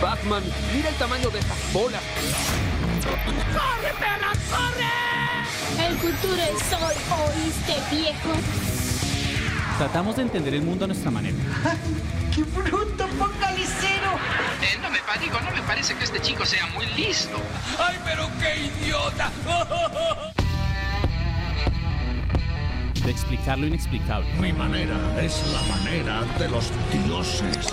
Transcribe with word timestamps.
Batman, 0.00 0.42
mira 0.74 0.88
el 0.88 0.94
tamaño 0.96 1.30
de 1.30 1.38
estas 1.38 1.72
bolas. 1.72 2.02
¡Corre, 3.52 3.92
perra, 3.98 4.32
corre! 4.50 5.86
El 5.86 5.96
futuro 5.98 6.42
es 6.42 6.72
hoy, 6.72 6.94
¿oíste, 7.28 7.76
viejo? 7.94 8.30
Tratamos 9.78 10.16
de 10.16 10.22
entender 10.22 10.54
el 10.54 10.62
mundo 10.62 10.84
a 10.84 10.88
nuestra 10.88 11.10
manera. 11.10 11.36
¡Qué 12.34 12.42
bruto, 12.42 13.06
focalicero! 13.08 14.12
Eh, 14.62 14.78
no 14.82 14.90
me 14.90 14.98
digo, 15.20 15.40
no 15.40 15.50
me 15.52 15.62
parece 15.62 15.94
que 15.94 16.04
este 16.04 16.20
chico 16.20 16.44
sea 16.44 16.66
muy 16.68 16.86
listo. 16.96 17.36
¡Ay, 17.78 17.96
pero 18.04 18.28
qué 18.40 18.66
idiota! 18.66 19.30
De 23.04 23.10
explicar 23.10 23.58
lo 23.58 23.66
inexplicable. 23.66 24.26
Mi 24.40 24.52
manera 24.52 24.96
es 25.20 25.42
la 25.52 25.62
manera 25.76 26.22
de 26.38 26.48
los 26.48 26.70
dioses. 26.92 27.72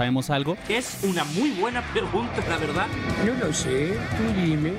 Sabemos 0.00 0.30
algo, 0.30 0.56
Es 0.66 1.04
una 1.04 1.24
muy 1.24 1.50
buena 1.50 1.82
pregunta, 1.92 2.42
la 2.48 2.56
verdad. 2.56 2.86
No 3.26 3.34
lo 3.34 3.52
sé, 3.52 3.98
tú 4.16 4.40
dime. 4.40 4.72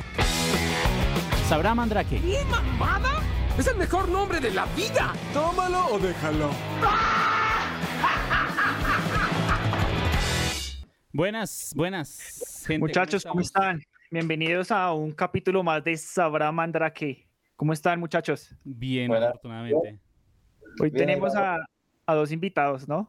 sabrá 1.47 1.75
Mandrake. 1.75 2.15
¿Y 2.17 2.43
mamada? 2.49 3.21
Es 3.55 3.67
el 3.67 3.77
mejor 3.77 4.09
nombre 4.09 4.39
de 4.39 4.49
la 4.49 4.65
vida. 4.75 5.13
Tómalo 5.31 5.93
o 5.93 5.99
déjalo. 5.99 6.49
Buenas, 11.13 11.71
buenas. 11.75 12.63
Gente, 12.65 12.79
Muchachos, 12.79 13.23
¿cómo 13.23 13.41
están? 13.41 13.79
Bienvenidos 14.09 14.71
a 14.71 14.91
un 14.91 15.11
capítulo 15.11 15.61
más 15.61 15.83
de 15.83 15.97
Sabrá 15.97 16.51
Mandrake. 16.51 17.27
¿Cómo 17.55 17.73
están, 17.73 17.99
muchachos? 17.99 18.55
Bien, 18.63 19.07
Buenas. 19.07 19.29
afortunadamente. 19.29 19.99
Hoy 20.79 20.89
Bien, 20.89 20.93
tenemos 21.05 21.35
a, 21.35 21.63
dos 22.07 22.31
invitados, 22.31 22.87
¿no? 22.87 23.07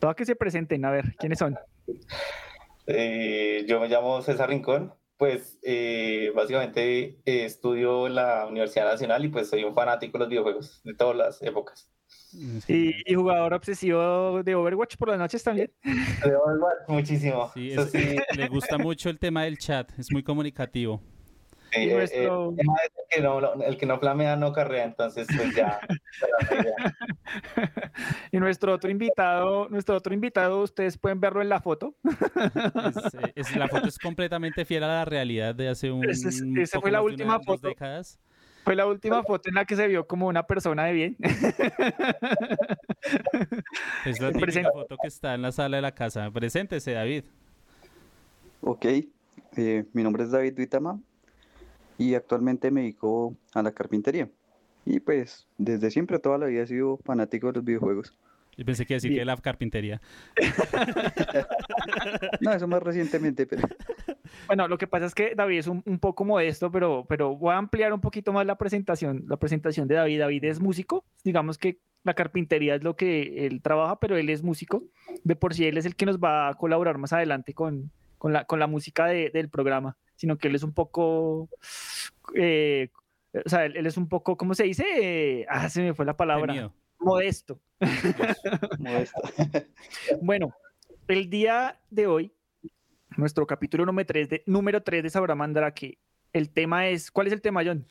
Todos 0.00 0.16
que 0.16 0.24
se 0.24 0.34
presenten, 0.34 0.84
a 0.84 0.90
ver, 0.90 1.14
¿quiénes 1.18 1.38
son? 1.38 1.56
Eh, 2.86 3.64
yo 3.68 3.78
me 3.80 3.88
llamo 3.88 4.20
César 4.22 4.48
Rincón, 4.48 4.92
pues 5.16 5.58
eh, 5.62 6.32
básicamente 6.34 7.20
eh, 7.24 7.44
estudio 7.44 8.06
en 8.06 8.14
la 8.14 8.46
Universidad 8.46 8.86
Nacional 8.86 9.24
y 9.24 9.28
pues 9.28 9.48
soy 9.50 9.62
un 9.64 9.74
fanático 9.74 10.12
de 10.18 10.20
los 10.20 10.28
videojuegos 10.30 10.80
de 10.84 10.94
todas 10.94 11.16
las 11.16 11.42
épocas. 11.42 11.92
Y, 12.66 12.94
y 13.04 13.14
jugador 13.14 13.52
obsesivo 13.54 14.42
de 14.42 14.54
Overwatch 14.54 14.96
por 14.96 15.08
las 15.08 15.18
noches 15.18 15.42
también. 15.44 15.70
De 15.84 16.34
Overwatch, 16.34 16.88
muchísimo. 16.88 17.50
Sí, 17.54 17.72
Eso 17.72 17.82
es- 17.82 17.90
sí, 17.92 18.16
le 18.36 18.48
gusta 18.48 18.78
mucho 18.78 19.10
el 19.10 19.18
tema 19.18 19.44
del 19.44 19.58
chat, 19.58 19.90
es 19.98 20.10
muy 20.10 20.22
comunicativo. 20.22 21.00
Eh, 21.72 22.02
el, 22.02 22.08
tema 22.56 22.74
es 22.84 22.92
el 22.96 23.04
que 23.10 23.20
no, 23.22 23.40
no- 23.40 23.62
el 23.62 23.76
que 23.76 23.86
no 23.86 23.98
flamea 23.98 24.36
no 24.36 24.52
carrea, 24.52 24.84
entonces 24.84 25.26
pues 25.36 25.54
ya. 25.54 25.80
Y 28.32 28.38
nuestro 28.38 28.72
otro 28.74 28.90
invitado, 28.90 29.68
nuestro 29.68 29.96
otro 29.96 30.14
invitado, 30.14 30.62
ustedes 30.62 30.96
pueden 30.98 31.20
verlo 31.20 31.42
en 31.42 31.48
la 31.48 31.60
foto. 31.60 31.94
Es, 32.04 33.14
eh, 33.14 33.32
es- 33.34 33.56
la 33.56 33.68
foto 33.68 33.88
es 33.88 33.98
completamente 33.98 34.64
fiel 34.64 34.84
a 34.84 34.88
la 34.88 35.04
realidad 35.04 35.54
de 35.54 35.68
hace 35.68 35.90
un. 35.90 36.08
Esa 36.08 36.28
es- 36.28 36.42
esa 36.56 36.80
fue 36.80 36.90
la 36.90 37.02
una- 37.02 37.12
última 37.12 37.40
foto. 37.40 37.68
décadas. 37.68 38.18
Fue 38.64 38.76
la 38.76 38.86
última 38.86 39.22
foto 39.22 39.48
en 39.48 39.54
la 39.54 39.64
que 39.64 39.74
se 39.74 39.86
vio 39.88 40.06
como 40.06 40.26
una 40.26 40.42
persona 40.46 40.84
de 40.84 40.92
bien. 40.92 41.16
Es 44.04 44.20
la 44.20 44.32
típica 44.32 44.70
foto 44.70 44.96
que 45.00 45.08
está 45.08 45.34
en 45.34 45.42
la 45.42 45.52
sala 45.52 45.76
de 45.78 45.82
la 45.82 45.92
casa. 45.92 46.30
Preséntese, 46.30 46.92
David. 46.92 47.24
Ok, 48.60 48.84
eh, 49.56 49.84
mi 49.92 50.02
nombre 50.02 50.24
es 50.24 50.30
David 50.30 50.54
Duitama 50.54 50.98
y 52.00 52.14
actualmente 52.14 52.70
me 52.70 52.80
dedico 52.80 53.36
a 53.54 53.62
la 53.62 53.72
carpintería. 53.72 54.28
Y 54.86 55.00
pues 55.00 55.46
desde 55.58 55.90
siempre, 55.90 56.18
toda 56.18 56.38
la 56.38 56.46
vida 56.46 56.62
he 56.62 56.66
sido 56.66 56.96
fanático 57.04 57.48
de 57.48 57.52
los 57.54 57.64
videojuegos. 57.64 58.14
Yo 58.56 58.64
pensé 58.64 58.86
que 58.86 58.94
decir 58.94 59.10
Bien. 59.10 59.20
que 59.20 59.24
la 59.26 59.36
carpintería. 59.36 60.00
No, 62.40 62.52
eso 62.52 62.66
más 62.66 62.82
recientemente, 62.82 63.46
pero 63.46 63.62
Bueno, 64.46 64.68
lo 64.68 64.78
que 64.78 64.86
pasa 64.86 65.06
es 65.06 65.14
que 65.14 65.34
David 65.34 65.58
es 65.58 65.66
un, 65.66 65.82
un 65.86 65.98
poco 65.98 66.24
modesto, 66.24 66.70
pero, 66.70 67.04
pero 67.08 67.36
voy 67.36 67.52
a 67.52 67.58
ampliar 67.58 67.92
un 67.92 68.00
poquito 68.00 68.32
más 68.32 68.46
la 68.46 68.56
presentación, 68.56 69.24
la 69.28 69.36
presentación 69.36 69.88
de 69.88 69.96
David. 69.96 70.20
David 70.20 70.44
es 70.44 70.60
músico, 70.60 71.04
digamos 71.24 71.58
que 71.58 71.78
la 72.02 72.14
carpintería 72.14 72.74
es 72.76 72.82
lo 72.82 72.96
que 72.96 73.46
él 73.46 73.60
trabaja, 73.62 73.98
pero 74.00 74.16
él 74.16 74.30
es 74.30 74.42
músico. 74.42 74.84
De 75.24 75.36
por 75.36 75.54
sí 75.54 75.66
él 75.66 75.76
es 75.78 75.86
el 75.86 75.96
que 75.96 76.06
nos 76.06 76.18
va 76.18 76.48
a 76.48 76.54
colaborar 76.54 76.98
más 76.98 77.12
adelante 77.12 77.52
con, 77.54 77.90
con, 78.18 78.32
la, 78.32 78.44
con 78.44 78.58
la 78.58 78.66
música 78.66 79.06
de- 79.06 79.30
del 79.30 79.48
programa, 79.50 79.96
sino 80.20 80.36
que 80.36 80.48
él 80.48 80.54
es 80.54 80.62
un 80.62 80.74
poco, 80.74 81.48
eh, 82.34 82.90
o 83.42 83.48
sea, 83.48 83.64
él, 83.64 83.74
él 83.74 83.86
es 83.86 83.96
un 83.96 84.06
poco, 84.06 84.36
¿cómo 84.36 84.52
se 84.54 84.64
dice? 84.64 84.84
Eh, 85.00 85.46
ah, 85.48 85.70
se 85.70 85.80
me 85.80 85.94
fue 85.94 86.04
la 86.04 86.14
palabra. 86.14 86.52
Temido. 86.52 86.74
Modesto. 86.98 87.58
modesto. 88.78 89.22
Bueno, 90.20 90.54
el 91.08 91.30
día 91.30 91.80
de 91.88 92.06
hoy, 92.06 92.32
nuestro 93.16 93.46
capítulo 93.46 93.86
número 93.86 94.06
3 94.06 94.28
de, 94.28 94.42
número 94.44 94.82
3 94.82 95.02
de 95.04 95.08
Sabrá 95.08 95.34
Mandrake, 95.34 95.98
el 96.34 96.50
tema 96.50 96.88
es, 96.88 97.10
¿cuál 97.10 97.28
es 97.28 97.32
el 97.32 97.40
tema, 97.40 97.62
John? 97.64 97.86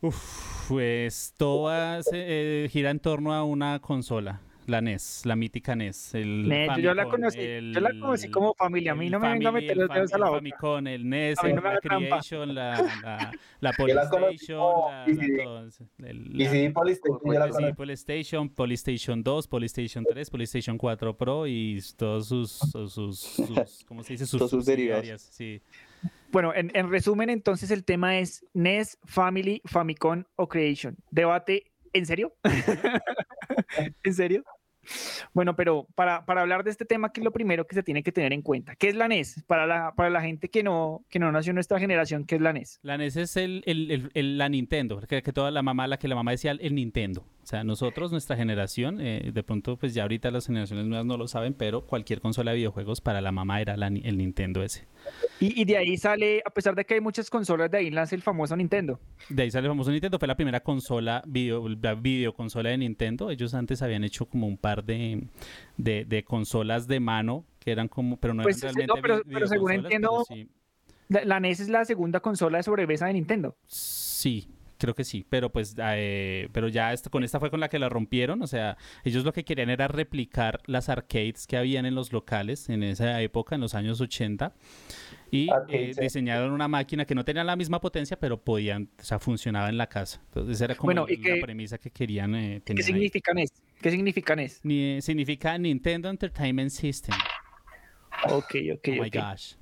Uf, 0.00 0.68
pues 0.68 1.34
todo 1.36 1.64
va- 1.64 2.00
se, 2.04 2.64
eh, 2.64 2.68
gira 2.68 2.90
en 2.90 3.00
torno 3.00 3.34
a 3.34 3.42
una 3.42 3.80
consola, 3.80 4.40
la 4.66 4.80
NES, 4.80 5.22
la 5.26 5.34
mítica 5.36 5.74
NES. 5.76 6.14
El 6.14 6.48
Ne- 6.48 6.68
yo 6.80 6.94
la 6.94 7.04
conocí, 7.06 7.38
yo 7.72 7.80
la 7.80 7.90
conocí 8.00 8.30
como 8.30 8.54
familia, 8.54 8.92
a 8.92 8.94
mí 8.94 9.10
no 9.10 9.18
me 9.18 9.28
venga 9.32 9.48
a 9.48 9.52
Family, 9.52 9.66
meter 9.68 9.76
los 9.76 9.88
dedos 9.94 10.12
a 10.14 10.18
la 10.18 10.26
el 10.26 10.30
boca. 10.30 10.38
Famicom, 10.38 10.86
el 10.86 11.08
NES, 11.08 11.38
no 11.42 11.48
el-. 11.48 11.78
Creation, 11.80 12.54
la, 12.54 12.82
la, 13.02 13.32
la 13.60 13.72
Polystation, 13.76 14.58
la. 17.58 17.74
PlayStation, 17.76 18.48
PlayStation 18.48 19.22
2, 19.22 19.48
PlayStation 19.48 20.04
3, 20.04 20.30
PlayStation 20.30 20.78
4 20.78 21.16
Pro 21.16 21.46
y 21.46 21.80
todos 21.96 22.28
sus, 22.28 22.52
sus, 22.52 22.92
sus- 22.92 23.18
sus- 23.18 23.84
¿cómo 23.86 24.02
se 24.02 24.14
dice? 24.14 24.26
Sus, 24.32 24.48
sus 24.50 24.64
derivados. 24.66 25.04
subsidiarias, 25.04 25.22
Sí. 25.22 25.60
Bueno, 26.32 26.52
en, 26.54 26.70
en 26.74 26.90
resumen, 26.90 27.28
entonces 27.30 27.70
el 27.70 27.84
tema 27.84 28.18
es 28.18 28.44
NES, 28.54 28.98
Family, 29.04 29.60
Famicom 29.66 30.24
o 30.36 30.48
Creation. 30.48 30.96
Debate, 31.10 31.71
¿en 31.92 32.06
serio? 32.06 32.34
¿En 34.04 34.14
serio? 34.14 34.44
Bueno, 35.32 35.56
pero 35.56 35.86
para, 35.94 36.24
para 36.24 36.42
hablar 36.42 36.64
de 36.64 36.70
este 36.70 36.84
tema, 36.84 37.12
¿qué 37.12 37.20
es 37.20 37.24
lo 37.24 37.32
primero 37.32 37.66
que 37.66 37.74
se 37.74 37.82
tiene 37.82 38.02
que 38.02 38.12
tener 38.12 38.32
en 38.32 38.42
cuenta? 38.42 38.74
¿Qué 38.76 38.88
es 38.88 38.94
la 38.94 39.08
NES? 39.08 39.44
Para 39.46 39.66
la, 39.66 39.92
para 39.96 40.10
la 40.10 40.20
gente 40.20 40.48
que 40.48 40.62
no, 40.62 41.04
que 41.08 41.18
no 41.18 41.30
nació 41.32 41.50
en 41.50 41.54
nuestra 41.56 41.78
generación, 41.78 42.24
¿qué 42.24 42.36
es 42.36 42.40
la 42.40 42.52
NES? 42.52 42.80
La 42.82 42.98
NES 42.98 43.16
es 43.16 43.36
el, 43.36 43.62
el- 43.66 44.10
el- 44.14 44.38
la 44.38 44.48
Nintendo, 44.48 45.00
que, 45.00 45.22
que 45.22 45.32
toda 45.32 45.50
la 45.50 45.62
mamá, 45.62 45.86
la 45.86 45.98
que 45.98 46.08
la 46.08 46.14
mamá 46.14 46.32
decía 46.32 46.52
el 46.52 46.74
Nintendo. 46.74 47.24
O 47.42 47.46
sea, 47.46 47.64
nosotros, 47.64 48.12
nuestra 48.12 48.36
generación, 48.36 49.00
eh, 49.00 49.32
de 49.34 49.42
pronto, 49.42 49.76
pues 49.76 49.94
ya 49.94 50.02
ahorita 50.02 50.30
las 50.30 50.46
generaciones 50.46 50.86
nuevas 50.86 51.04
no 51.04 51.16
lo 51.16 51.26
saben, 51.26 51.54
pero 51.54 51.84
cualquier 51.86 52.20
consola 52.20 52.52
de 52.52 52.58
videojuegos 52.58 53.00
para 53.00 53.20
la 53.20 53.32
mamá 53.32 53.60
era 53.60 53.76
la 53.76 53.88
el 53.88 54.16
Nintendo 54.16 54.62
ese. 54.62 54.86
Y, 55.40 55.60
y 55.60 55.64
de 55.64 55.76
ahí 55.76 55.96
sale, 55.96 56.40
a 56.46 56.50
pesar 56.50 56.76
de 56.76 56.84
que 56.84 56.94
hay 56.94 57.00
muchas 57.00 57.28
consolas, 57.30 57.68
de 57.68 57.78
ahí 57.78 57.90
nace 57.90 58.14
el 58.14 58.22
famoso 58.22 58.54
Nintendo. 58.56 59.00
De 59.28 59.42
ahí 59.42 59.50
sale 59.50 59.66
el 59.66 59.72
famoso 59.72 59.90
Nintendo, 59.90 60.20
fue 60.20 60.28
la 60.28 60.36
primera 60.36 60.60
consola, 60.60 61.20
video, 61.26 61.68
la 61.68 61.94
videoconsola 61.96 62.70
de 62.70 62.78
Nintendo. 62.78 63.28
Ellos 63.28 63.54
antes 63.54 63.82
habían 63.82 64.04
hecho 64.04 64.26
como 64.26 64.46
un 64.46 64.56
par 64.56 64.71
de, 64.80 65.24
de, 65.76 66.04
de 66.06 66.24
consolas 66.24 66.86
de 66.88 67.00
mano, 67.00 67.44
que 67.58 67.72
eran 67.72 67.88
como, 67.88 68.16
pero 68.16 68.32
no 68.32 68.42
Pues, 68.42 68.62
eran 68.62 68.74
realmente 68.74 69.10
no, 69.10 69.22
pero- 69.30 69.46
según 69.46 69.72
entiendo, 69.72 70.24
sí. 70.26 70.48
La, 71.08 71.24
la 71.26 71.40
NES 71.40 71.60
es 71.60 71.68
la 71.68 71.84
segunda 71.84 72.20
consola 72.20 72.56
de 72.56 72.62
sobremesa 72.62 73.06
de 73.06 73.12
Nintendo. 73.12 73.54
Sí, 73.66 74.48
creo 74.82 74.94
que 74.96 75.04
sí, 75.04 75.24
pero 75.28 75.50
pues 75.52 75.76
eh, 75.78 76.48
pero 76.52 76.66
ya 76.68 76.92
esta- 76.92 77.08
con 77.08 77.22
esta 77.22 77.38
fue 77.38 77.50
con 77.50 77.60
la 77.60 77.68
que 77.68 77.78
la 77.78 77.88
rompieron, 77.88 78.42
o 78.42 78.46
sea, 78.48 78.76
ellos 79.04 79.24
lo 79.24 79.32
que 79.32 79.44
querían 79.44 79.70
era 79.70 79.86
replicar 79.86 80.58
las 80.66 80.88
arcades 80.88 81.46
que 81.46 81.56
habían 81.56 81.86
en 81.86 81.94
los 81.94 82.12
locales 82.12 82.68
en 82.68 82.82
esa 82.82 83.22
época, 83.22 83.54
en 83.54 83.60
los 83.60 83.74
años 83.76 84.00
80, 84.00 84.52
y 85.30 85.48
Arcades, 85.50 85.90
eh, 85.90 85.94
sí. 85.94 86.00
diseñaron 86.00 86.50
una 86.52 86.66
máquina 86.66 87.04
que 87.04 87.14
no 87.14 87.24
tenía 87.24 87.44
la 87.44 87.54
misma 87.54 87.80
potencia, 87.80 88.18
pero 88.18 88.42
podían, 88.42 88.90
o 88.98 89.02
sea, 89.04 89.18
funcionaba 89.20 89.68
en 89.68 89.78
la 89.78 89.86
casa. 89.86 90.20
Entonces 90.26 90.60
era 90.60 90.74
como 90.74 90.86
Bueno, 90.88 91.06
¿y 91.08 91.16
la 91.18 91.34
qué- 91.36 91.40
premisa 91.40 91.78
que 91.78 91.90
querían 91.90 92.34
eh, 92.34 92.54
¿Qué 92.56 92.74
tener 92.74 92.84
ahí. 92.84 92.92
significa 92.92 93.32
NES? 93.32 93.52
¿Qué 93.80 93.90
significa 93.92 94.32
NES? 94.34 94.60
Ni- 94.64 95.00
significa 95.00 95.56
Nintendo 95.58 96.10
Entertainment 96.10 96.70
System. 96.70 97.14
Ok, 98.24 98.54
ok, 98.74 98.88
Oh 98.88 99.02
my 99.02 99.08
ok. 99.08 99.14
gosh. 99.14 99.54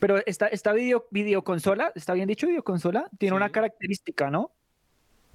Pero 0.00 0.22
esta, 0.24 0.46
esta 0.46 0.72
video, 0.72 1.06
videoconsola, 1.10 1.92
¿está 1.94 2.14
bien 2.14 2.26
dicho 2.26 2.46
videoconsola? 2.46 3.10
Tiene 3.18 3.36
una 3.36 3.50
característica, 3.50 4.30
¿no? 4.30 4.50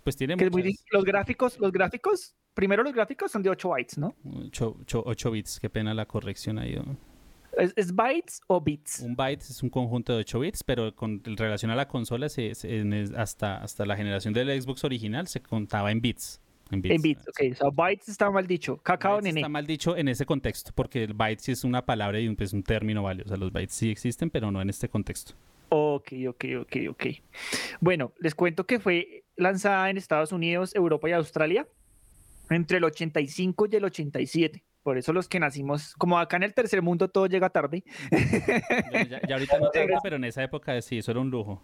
Pues 0.08 0.16
tiene 0.16 0.38
Que 0.38 0.50
muy 0.50 0.74
los 0.92 1.04
gráficos, 1.04 1.60
los 1.60 1.70
gráficos, 1.70 2.34
primero 2.54 2.82
los 2.82 2.94
gráficos 2.94 3.30
son 3.30 3.44
de 3.44 3.50
8 3.50 3.68
bytes, 3.68 3.98
¿no? 3.98 4.16
8, 4.24 5.32
bits, 5.32 5.60
qué 5.60 5.70
pena 5.70 5.94
la 5.94 6.06
corrección 6.06 6.58
ahí. 6.60 6.78
¿no? 6.78 6.96
¿Es, 7.76 7.94
bytes 7.94 8.40
o 8.48 8.62
bits? 8.62 9.02
Un 9.02 9.18
byte 9.18 9.42
es 9.42 9.62
un 9.62 9.70
conjunto 9.70 10.14
de 10.14 10.20
8 10.20 10.40
bits, 10.40 10.64
pero 10.64 10.96
con 10.96 11.22
relación 11.26 11.72
a 11.72 11.76
la 11.76 11.90
consola, 11.90 12.30
se, 12.30 12.54
hasta, 13.18 13.58
hasta 13.58 13.86
la 13.86 13.98
generación 13.98 14.34
del 14.34 14.62
Xbox 14.62 14.86
original 14.86 15.28
se 15.28 15.42
contaba 15.42 15.92
en 15.92 16.00
bits. 16.00 16.40
En 16.72 16.82
bits, 16.82 17.28
ok. 17.28 17.58
So 17.58 17.70
bytes 17.70 18.08
está 18.08 18.32
mal 18.32 18.48
dicho. 18.48 18.78
Cacao 18.78 19.20
nene. 19.20 19.42
Está 19.42 19.50
mal 19.50 19.68
dicho 19.68 19.98
en 19.98 20.08
ese 20.08 20.26
contexto, 20.26 20.72
porque 20.74 21.04
el 21.04 21.16
byte 21.16 21.42
sí 21.42 21.52
es 21.52 21.66
una 21.66 21.86
palabra 21.86 22.18
y 22.22 22.30
un, 22.30 22.38
pues, 22.38 22.54
un 22.54 22.64
término 22.64 23.04
válido. 23.04 23.26
O 23.26 23.28
sea, 23.28 23.36
los 23.36 23.52
bytes 23.52 23.74
sí 23.74 23.92
existen, 23.92 24.30
pero 24.30 24.54
no 24.54 24.62
en 24.62 24.70
este 24.70 24.88
contexto. 24.88 25.34
Ok, 25.68 26.14
ok, 26.30 26.46
ok, 26.62 26.76
ok. 26.92 27.06
Bueno, 27.82 28.14
les 28.20 28.36
cuento 28.36 28.66
que 28.66 28.80
fue 28.80 29.26
lanzada 29.38 29.90
en 29.90 29.98
Estados 29.98 30.32
Unidos, 30.32 30.76
Europa 30.76 31.10
y 31.10 31.14
Australia 31.14 31.68
entre 32.50 32.78
el 32.78 32.84
85 32.84 33.68
y 33.72 33.76
el 33.76 33.86
87. 33.86 34.64
Por 34.84 34.98
eso 34.98 35.12
los 35.12 35.28
que 35.28 35.40
nacimos, 35.40 35.94
como 35.96 36.18
acá 36.18 36.38
en 36.38 36.44
el 36.44 36.54
tercer 36.54 36.82
mundo 36.82 37.10
todo 37.10 37.28
llega 37.28 37.50
tarde. 37.50 37.84
ya, 39.10 39.34
ahorita 39.34 39.60
no 39.60 39.70
tanto, 39.70 40.00
pero 40.02 40.16
en 40.16 40.24
esa 40.24 40.44
época 40.44 40.82
sí, 40.82 41.00
eso 41.00 41.12
era 41.12 41.20
un 41.20 41.30
lujo. 41.30 41.62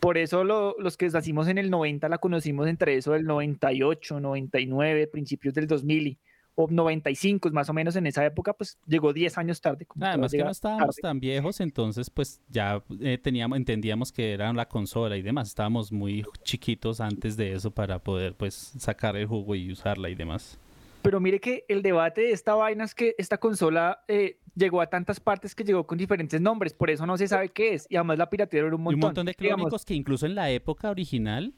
Por 0.00 0.18
eso 0.18 0.44
los 0.44 0.96
que 0.96 1.08
nacimos 1.08 1.48
en 1.48 1.56
el 1.58 1.70
90 1.70 2.08
la 2.08 2.18
conocimos 2.18 2.68
entre 2.68 2.96
eso 2.96 3.12
del 3.12 3.24
98, 3.24 4.20
99, 4.20 5.06
principios 5.06 5.54
del 5.54 5.66
2000 5.66 6.18
o 6.56 6.66
95 6.68 7.50
más 7.50 7.68
o 7.68 7.72
menos 7.72 7.94
en 7.96 8.06
esa 8.06 8.24
época, 8.24 8.54
pues 8.54 8.78
llegó 8.86 9.12
10 9.12 9.38
años 9.38 9.60
tarde. 9.60 9.86
Además 10.00 10.32
que 10.32 10.42
no 10.42 10.50
estábamos 10.50 10.96
tan 10.96 11.20
viejos, 11.20 11.60
entonces 11.60 12.10
pues 12.10 12.40
ya 12.48 12.82
eh, 13.00 13.18
teníamos, 13.18 13.58
entendíamos 13.58 14.10
que 14.10 14.32
era 14.32 14.52
la 14.52 14.66
consola 14.66 15.16
y 15.16 15.22
demás. 15.22 15.48
Estábamos 15.48 15.92
muy 15.92 16.24
chiquitos 16.42 17.00
antes 17.00 17.36
de 17.36 17.52
eso 17.52 17.70
para 17.70 17.98
poder 17.98 18.34
pues 18.34 18.54
sacar 18.78 19.16
el 19.16 19.26
jugo 19.26 19.54
y 19.54 19.70
usarla 19.70 20.08
y 20.08 20.14
demás. 20.14 20.58
Pero 21.02 21.20
mire 21.20 21.38
que 21.38 21.64
el 21.68 21.82
debate 21.82 22.22
de 22.22 22.32
esta 22.32 22.54
vaina 22.54 22.84
es 22.84 22.94
que 22.94 23.14
esta 23.18 23.38
consola 23.38 24.02
eh, 24.08 24.40
llegó 24.56 24.80
a 24.80 24.88
tantas 24.88 25.20
partes 25.20 25.54
que 25.54 25.62
llegó 25.62 25.86
con 25.86 25.98
diferentes 25.98 26.40
nombres, 26.40 26.72
por 26.72 26.90
eso 26.90 27.06
no 27.06 27.16
se 27.16 27.28
sabe 27.28 27.50
qué 27.50 27.74
es. 27.74 27.86
Y 27.88 27.96
además 27.96 28.18
la 28.18 28.28
piratería 28.28 28.66
era 28.66 28.74
un 28.74 28.82
montón. 28.82 28.94
un 28.96 29.06
montón 29.08 29.26
de 29.26 29.34
clónicos 29.34 29.84
que 29.84 29.94
incluso 29.94 30.26
en 30.26 30.34
la 30.34 30.50
época 30.50 30.90
original 30.90 31.54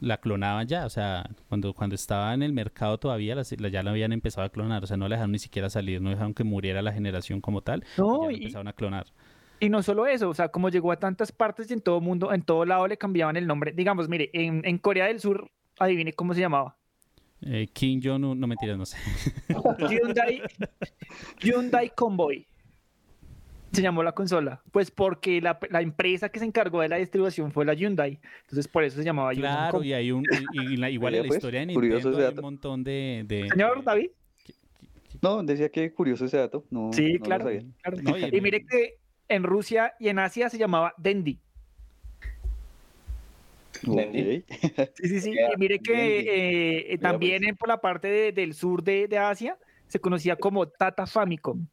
la 0.00 0.18
clonaban 0.18 0.66
ya, 0.66 0.86
o 0.86 0.90
sea, 0.90 1.28
cuando, 1.48 1.74
cuando 1.74 1.94
estaba 1.94 2.34
en 2.34 2.42
el 2.42 2.52
mercado 2.52 2.98
todavía 2.98 3.36
ya 3.42 3.82
la 3.82 3.90
habían 3.90 4.12
empezado 4.12 4.46
a 4.46 4.50
clonar, 4.50 4.82
o 4.82 4.86
sea, 4.86 4.96
no 4.96 5.08
la 5.08 5.16
dejaron 5.16 5.32
ni 5.32 5.38
siquiera 5.38 5.70
salir, 5.70 6.00
no 6.00 6.10
dejaron 6.10 6.34
que 6.34 6.44
muriera 6.44 6.82
la 6.82 6.92
generación 6.92 7.40
como 7.40 7.62
tal, 7.62 7.84
no, 7.96 8.30
y, 8.30 8.36
empezaron 8.36 8.68
a 8.68 8.72
clonar. 8.72 9.06
Y 9.60 9.68
no 9.68 9.82
solo 9.82 10.06
eso, 10.06 10.30
o 10.30 10.34
sea, 10.34 10.48
como 10.48 10.70
llegó 10.70 10.90
a 10.90 10.96
tantas 10.96 11.32
partes 11.32 11.70
y 11.70 11.74
en 11.74 11.80
todo 11.80 12.00
mundo, 12.00 12.32
en 12.32 12.42
todo 12.42 12.64
lado 12.64 12.86
le 12.88 12.96
cambiaban 12.96 13.36
el 13.36 13.46
nombre. 13.46 13.72
Digamos, 13.72 14.08
mire, 14.08 14.30
en, 14.32 14.62
en 14.64 14.78
Corea 14.78 15.06
del 15.06 15.20
Sur, 15.20 15.50
adivine 15.78 16.14
cómo 16.14 16.32
se 16.32 16.40
llamaba. 16.40 16.78
Eh, 17.42 17.68
Kim 17.72 18.00
Jong-un, 18.02 18.40
no 18.40 18.46
mentiras, 18.46 18.78
no 18.78 18.86
sé. 18.86 18.96
Hyundai, 19.90 20.42
Hyundai 21.40 21.90
Convoy 21.94 22.46
se 23.72 23.82
llamó 23.82 24.02
la 24.02 24.12
consola? 24.12 24.62
Pues 24.72 24.90
porque 24.90 25.40
la, 25.40 25.58
la, 25.70 25.80
empresa 25.80 26.28
que 26.28 26.38
se 26.38 26.44
encargó 26.44 26.80
de 26.80 26.88
la 26.88 26.96
distribución 26.96 27.52
fue 27.52 27.64
la 27.64 27.74
Hyundai. 27.74 28.18
Entonces 28.42 28.68
por 28.68 28.84
eso 28.84 28.96
se 28.96 29.04
llamaba 29.04 29.32
Hyundai. 29.32 29.70
Claro, 29.70 29.84
y 29.84 29.92
hay 29.92 30.12
un, 30.12 30.24
igual 30.52 31.14
en 31.14 31.22
la 31.22 31.28
pues, 31.28 31.38
historia 31.38 31.60
de 31.60 31.66
Nintendo 31.66 32.18
hay 32.18 32.34
un 32.34 32.40
montón 32.40 32.84
de... 32.84 33.24
de 33.26 33.48
Señor 33.48 33.84
David. 33.84 34.10
No, 35.22 35.42
decía 35.42 35.68
que 35.68 35.92
curioso 35.92 36.24
ese 36.24 36.38
dato. 36.38 36.64
No, 36.70 36.92
sí, 36.92 37.18
claro. 37.18 37.50
claro. 37.82 38.18
y, 38.32 38.40
mire 38.40 38.64
que 38.64 38.96
en 39.28 39.42
Rusia 39.42 39.94
y 39.98 40.08
en 40.08 40.18
Asia 40.18 40.48
se 40.48 40.58
llamaba 40.58 40.94
Dendi. 40.96 41.38
Dendi. 43.82 44.44
Sí, 44.94 45.08
sí, 45.08 45.20
sí. 45.20 45.32
Y 45.32 45.58
mire 45.58 45.78
que 45.78 46.92
eh, 46.92 46.98
también 46.98 47.42
pues. 47.42 47.58
por 47.58 47.68
la 47.68 47.80
parte 47.80 48.32
del 48.32 48.54
sur 48.54 48.82
de, 48.82 49.08
de, 49.08 49.18
Asia 49.18 49.58
se 49.88 50.00
conocía 50.00 50.36
como 50.36 50.66
Tata 50.66 51.06
Famicom. 51.06 51.66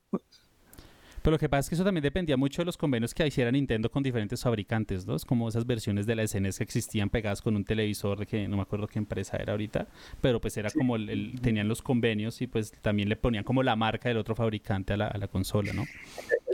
Pero 1.28 1.36
lo 1.36 1.40
que 1.40 1.50
pasa 1.50 1.60
es 1.60 1.70
que 1.70 1.76
eso 1.76 1.84
también 1.84 2.04
dependía 2.04 2.38
mucho 2.38 2.62
de 2.62 2.66
los 2.68 2.78
convenios 2.78 3.14
que 3.14 3.28
hiciera 3.28 3.52
Nintendo 3.52 3.92
con 3.92 4.02
diferentes 4.02 4.42
fabricantes, 4.42 5.06
¿no? 5.06 5.14
Es 5.14 5.26
como 5.26 5.50
esas 5.50 5.66
versiones 5.66 6.06
de 6.06 6.16
la 6.16 6.26
SNES 6.26 6.58
que 6.58 6.64
existían 6.64 7.10
pegadas 7.10 7.42
con 7.42 7.58
un 7.58 7.66
televisor 7.66 8.26
que 8.26 8.48
no 8.48 8.56
me 8.56 8.62
acuerdo 8.62 8.88
qué 8.88 8.98
empresa 8.98 9.36
era 9.36 9.52
ahorita, 9.52 9.90
pero 10.22 10.40
pues 10.40 10.56
era 10.56 10.72
como 10.72 10.96
el, 10.96 11.38
tenían 11.42 11.68
los 11.68 11.82
convenios 11.82 12.42
y 12.42 12.48
pues 12.48 12.72
también 12.82 13.10
le 13.10 13.18
ponían 13.18 13.44
como 13.44 13.62
la 13.62 13.76
marca 13.76 14.08
del 14.08 14.20
otro 14.20 14.36
fabricante 14.36 14.94
a 14.94 14.98
la, 14.98 15.08
a 15.08 15.18
la 15.18 15.28
consola, 15.28 15.74
¿no? 15.74 15.84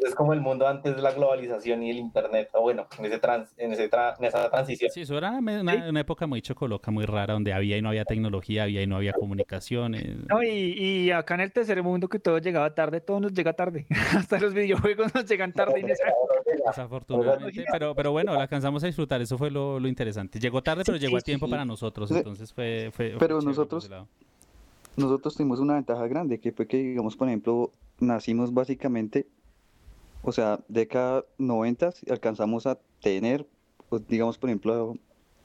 Es 0.05 0.15
como 0.15 0.33
el 0.33 0.41
mundo 0.41 0.67
antes 0.67 0.95
de 0.95 1.01
la 1.01 1.11
globalización 1.11 1.83
y 1.83 1.91
el 1.91 1.97
internet, 1.97 2.50
o 2.53 2.61
bueno, 2.61 2.88
en, 2.97 3.05
ese 3.05 3.19
trans, 3.19 3.53
en, 3.57 3.71
ese 3.71 3.83
en 3.85 4.25
esa 4.25 4.50
transición. 4.50 4.91
Sí, 4.91 5.01
eso 5.01 5.17
era 5.17 5.31
una, 5.31 6.00
época 6.00 6.27
muy 6.27 6.41
chocoloca, 6.41 6.91
muy 6.91 7.05
rara, 7.05 7.33
donde 7.33 7.53
había 7.53 7.77
y 7.77 7.81
no 7.81 7.89
había 7.89 8.05
tecnología, 8.05 8.63
había 8.63 8.81
y 8.81 8.88
no 8.88 8.97
había 8.97 9.13
comunicaciones. 9.13 10.17
No, 10.27 10.44
y, 10.44 10.73
y 10.77 11.11
acá 11.11 11.35
en 11.35 11.41
el 11.41 11.51
tercer 11.51 11.81
mundo 11.83 12.07
que 12.07 12.19
todo 12.19 12.38
llegaba 12.39 12.73
tarde, 12.73 13.01
todo 13.01 13.19
nos 13.19 13.33
llega 13.33 13.53
tarde. 13.53 13.85
Hasta 14.17 14.39
los 14.39 14.53
videojuegos 14.53 15.13
nos 15.13 15.25
llegan 15.25 15.53
tarde. 15.53 15.83
Desafortunadamente, 16.65 17.65
pero, 17.71 17.94
pero 17.95 18.11
bueno, 18.11 18.33
la 18.33 18.44
alcanzamos 18.44 18.83
a 18.83 18.88
disfrutar, 18.88 19.21
eso 19.21 19.38
fue 19.38 19.51
lo, 19.51 19.79
lo 19.79 19.88
interesante. 19.88 20.39
Llegó 20.39 20.61
tarde, 20.61 20.83
pero 20.85 20.97
llegó 20.97 21.17
a 21.17 21.21
tiempo 21.21 21.50
para 21.50 21.65
nosotros, 21.65 22.09
entonces 22.11 22.53
fue... 22.53 22.91
fue 22.94 23.15
pero 23.19 23.41
nosotros... 23.41 23.89
Nosotros 24.95 25.35
tuvimos 25.35 25.59
una 25.59 25.73
ventaja 25.73 26.05
grande, 26.07 26.39
que 26.39 26.51
fue 26.51 26.67
que, 26.67 26.77
digamos, 26.77 27.17
por 27.17 27.27
ejemplo, 27.27 27.71
nacimos 28.00 28.53
básicamente 28.53 29.25
o 30.24 30.31
sea, 30.31 30.60
década 30.68 31.25
90 31.38 31.94
alcanzamos 32.10 32.66
a 32.66 32.80
tener, 33.02 33.46
pues, 33.90 34.08
digamos, 34.08 34.38
por 34.38 34.50
ejemplo, 34.50 34.98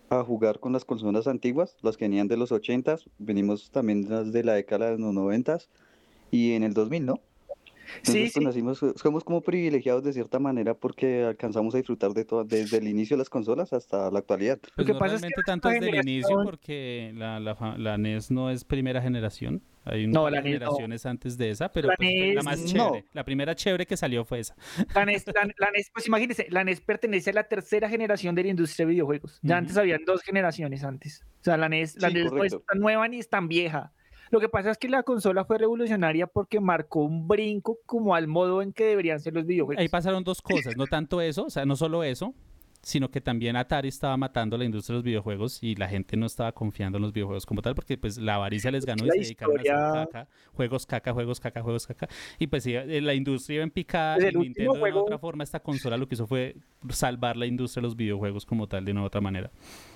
a, 0.08 0.22
jugar 0.24 0.60
con 0.60 0.72
las 0.72 0.84
consolas 0.84 1.26
antiguas, 1.26 1.76
las 1.82 1.96
que 1.96 2.06
venían 2.06 2.28
de 2.28 2.36
los 2.36 2.52
80, 2.52 2.96
venimos 3.18 3.70
también 3.70 4.08
las 4.08 4.32
de 4.32 4.44
la 4.44 4.54
década 4.54 4.92
de 4.92 4.98
los 4.98 5.12
90 5.12 5.58
y 6.30 6.52
en 6.52 6.62
el 6.62 6.72
2000, 6.72 7.06
¿no? 7.06 7.20
sí, 8.02 8.30
pues, 8.32 8.44
nacimos, 8.44 8.84
somos 8.96 9.24
como 9.24 9.40
privilegiados 9.40 10.04
de 10.04 10.12
cierta 10.12 10.38
manera 10.38 10.74
porque 10.74 11.24
alcanzamos 11.24 11.74
a 11.74 11.78
disfrutar 11.78 12.12
de 12.12 12.24
todo, 12.24 12.44
desde 12.44 12.78
el 12.78 12.88
inicio 12.88 13.16
de 13.16 13.18
las 13.18 13.30
consolas 13.30 13.72
hasta 13.72 14.10
la 14.10 14.18
actualidad. 14.20 14.58
Pues 14.58 14.86
Lo 14.86 14.94
que 14.94 14.98
pasa 14.98 15.16
es 15.16 15.22
que 15.22 15.42
tanto 15.44 15.68
desde 15.68 15.90
el 15.90 15.96
inicio 15.96 16.42
porque 16.44 17.12
la, 17.16 17.40
la, 17.40 17.76
la 17.76 17.98
NES 17.98 18.30
no 18.30 18.50
es 18.50 18.64
primera 18.64 19.02
generación. 19.02 19.62
Hay 19.90 20.04
unas 20.04 20.14
no, 20.14 20.42
generaciones 20.42 21.06
antes 21.06 21.38
de 21.38 21.50
esa, 21.50 21.72
pero 21.72 21.88
la, 21.88 21.96
pues, 21.96 22.44
más 22.44 22.64
chévere. 22.64 23.04
La 23.12 23.24
primera 23.24 23.54
chévere 23.54 23.86
que 23.86 23.96
salió 23.96 24.24
fue 24.24 24.40
esa. 24.40 24.54
La 24.94 25.04
NES, 25.04 25.24
la, 25.34 25.70
NES, 25.70 25.90
pues 25.92 26.06
imagínense, 26.06 26.46
la 26.50 26.64
NES 26.64 26.80
pertenece 26.80 27.30
a 27.30 27.32
la 27.32 27.44
tercera 27.44 27.88
generación 27.88 28.34
de 28.34 28.44
la 28.44 28.48
industria 28.50 28.86
de 28.86 28.92
videojuegos. 28.92 29.38
Ya 29.42 29.56
antes 29.56 29.76
habían 29.76 30.04
dos 30.04 30.22
generaciones 30.22 30.84
antes. 30.84 31.24
O 31.40 31.44
sea, 31.44 31.56
la 31.56 31.68
NES, 31.68 31.96
la 32.00 32.10
NES 32.10 32.32
no 32.32 32.44
es 32.44 32.52
tan 32.52 32.78
nueva 32.78 33.08
ni 33.08 33.18
es 33.18 33.28
tan 33.28 33.48
vieja. 33.48 33.92
Lo 34.30 34.40
que 34.40 34.48
pasa 34.48 34.70
es 34.70 34.78
que 34.78 34.88
la 34.88 35.02
consola 35.02 35.44
fue 35.44 35.58
revolucionaria 35.58 36.26
porque 36.26 36.60
marcó 36.60 37.00
un 37.00 37.26
brinco 37.26 37.78
como 37.86 38.14
al 38.14 38.28
modo 38.28 38.60
en 38.60 38.72
que 38.72 38.84
deberían 38.84 39.20
ser 39.20 39.32
los 39.32 39.46
videojuegos. 39.46 39.80
Ahí 39.80 39.88
pasaron 39.88 40.22
dos 40.22 40.42
cosas, 40.42 40.76
no 40.76 40.86
tanto 40.86 41.20
eso, 41.20 41.46
o 41.46 41.50
sea, 41.50 41.64
no 41.64 41.76
solo 41.76 42.04
eso, 42.04 42.34
sino 42.82 43.10
que 43.10 43.20
también 43.20 43.56
Atari 43.56 43.88
estaba 43.88 44.16
matando 44.16 44.56
la 44.56 44.64
industria 44.64 44.94
de 44.94 44.98
los 44.98 45.04
videojuegos 45.04 45.62
y 45.62 45.74
la 45.74 45.88
gente 45.88 46.16
no 46.16 46.26
estaba 46.26 46.52
confiando 46.52 46.98
en 46.98 47.02
los 47.02 47.12
videojuegos 47.12 47.44
como 47.46 47.62
tal 47.62 47.74
porque 47.74 47.98
pues 47.98 48.18
la 48.18 48.36
avaricia 48.36 48.70
les 48.70 48.84
ganó 48.84 49.04
y 49.06 49.10
se 49.10 49.18
dedicaron 49.18 49.58
a 49.58 49.90
hacer 49.90 50.08
caca, 50.08 50.28
juegos 50.52 50.86
caca, 50.86 51.12
juegos 51.12 51.40
caca, 51.40 51.62
juegos 51.62 51.86
caca 51.86 52.08
y 52.38 52.46
pues 52.46 52.66
eh, 52.66 53.00
la 53.00 53.14
industria 53.14 53.56
iba 53.56 53.64
en 53.64 53.70
picada 53.70 54.16
pues 54.16 54.34
y 54.34 54.38
Nintendo 54.38 54.74
de 54.74 54.92
otra 54.92 55.18
forma 55.18 55.44
esta 55.44 55.60
consola 55.60 55.96
lo 55.96 56.08
que 56.08 56.14
hizo 56.14 56.26
fue 56.26 56.56
salvar 56.90 57.36
la 57.36 57.46
industria 57.46 57.80
de 57.80 57.88
los 57.88 57.96
videojuegos 57.96 58.46
como 58.46 58.66
tal 58.66 58.84
de 58.84 58.92
una 58.92 59.02
u 59.02 59.04
otra 59.04 59.20
manera. 59.20 59.50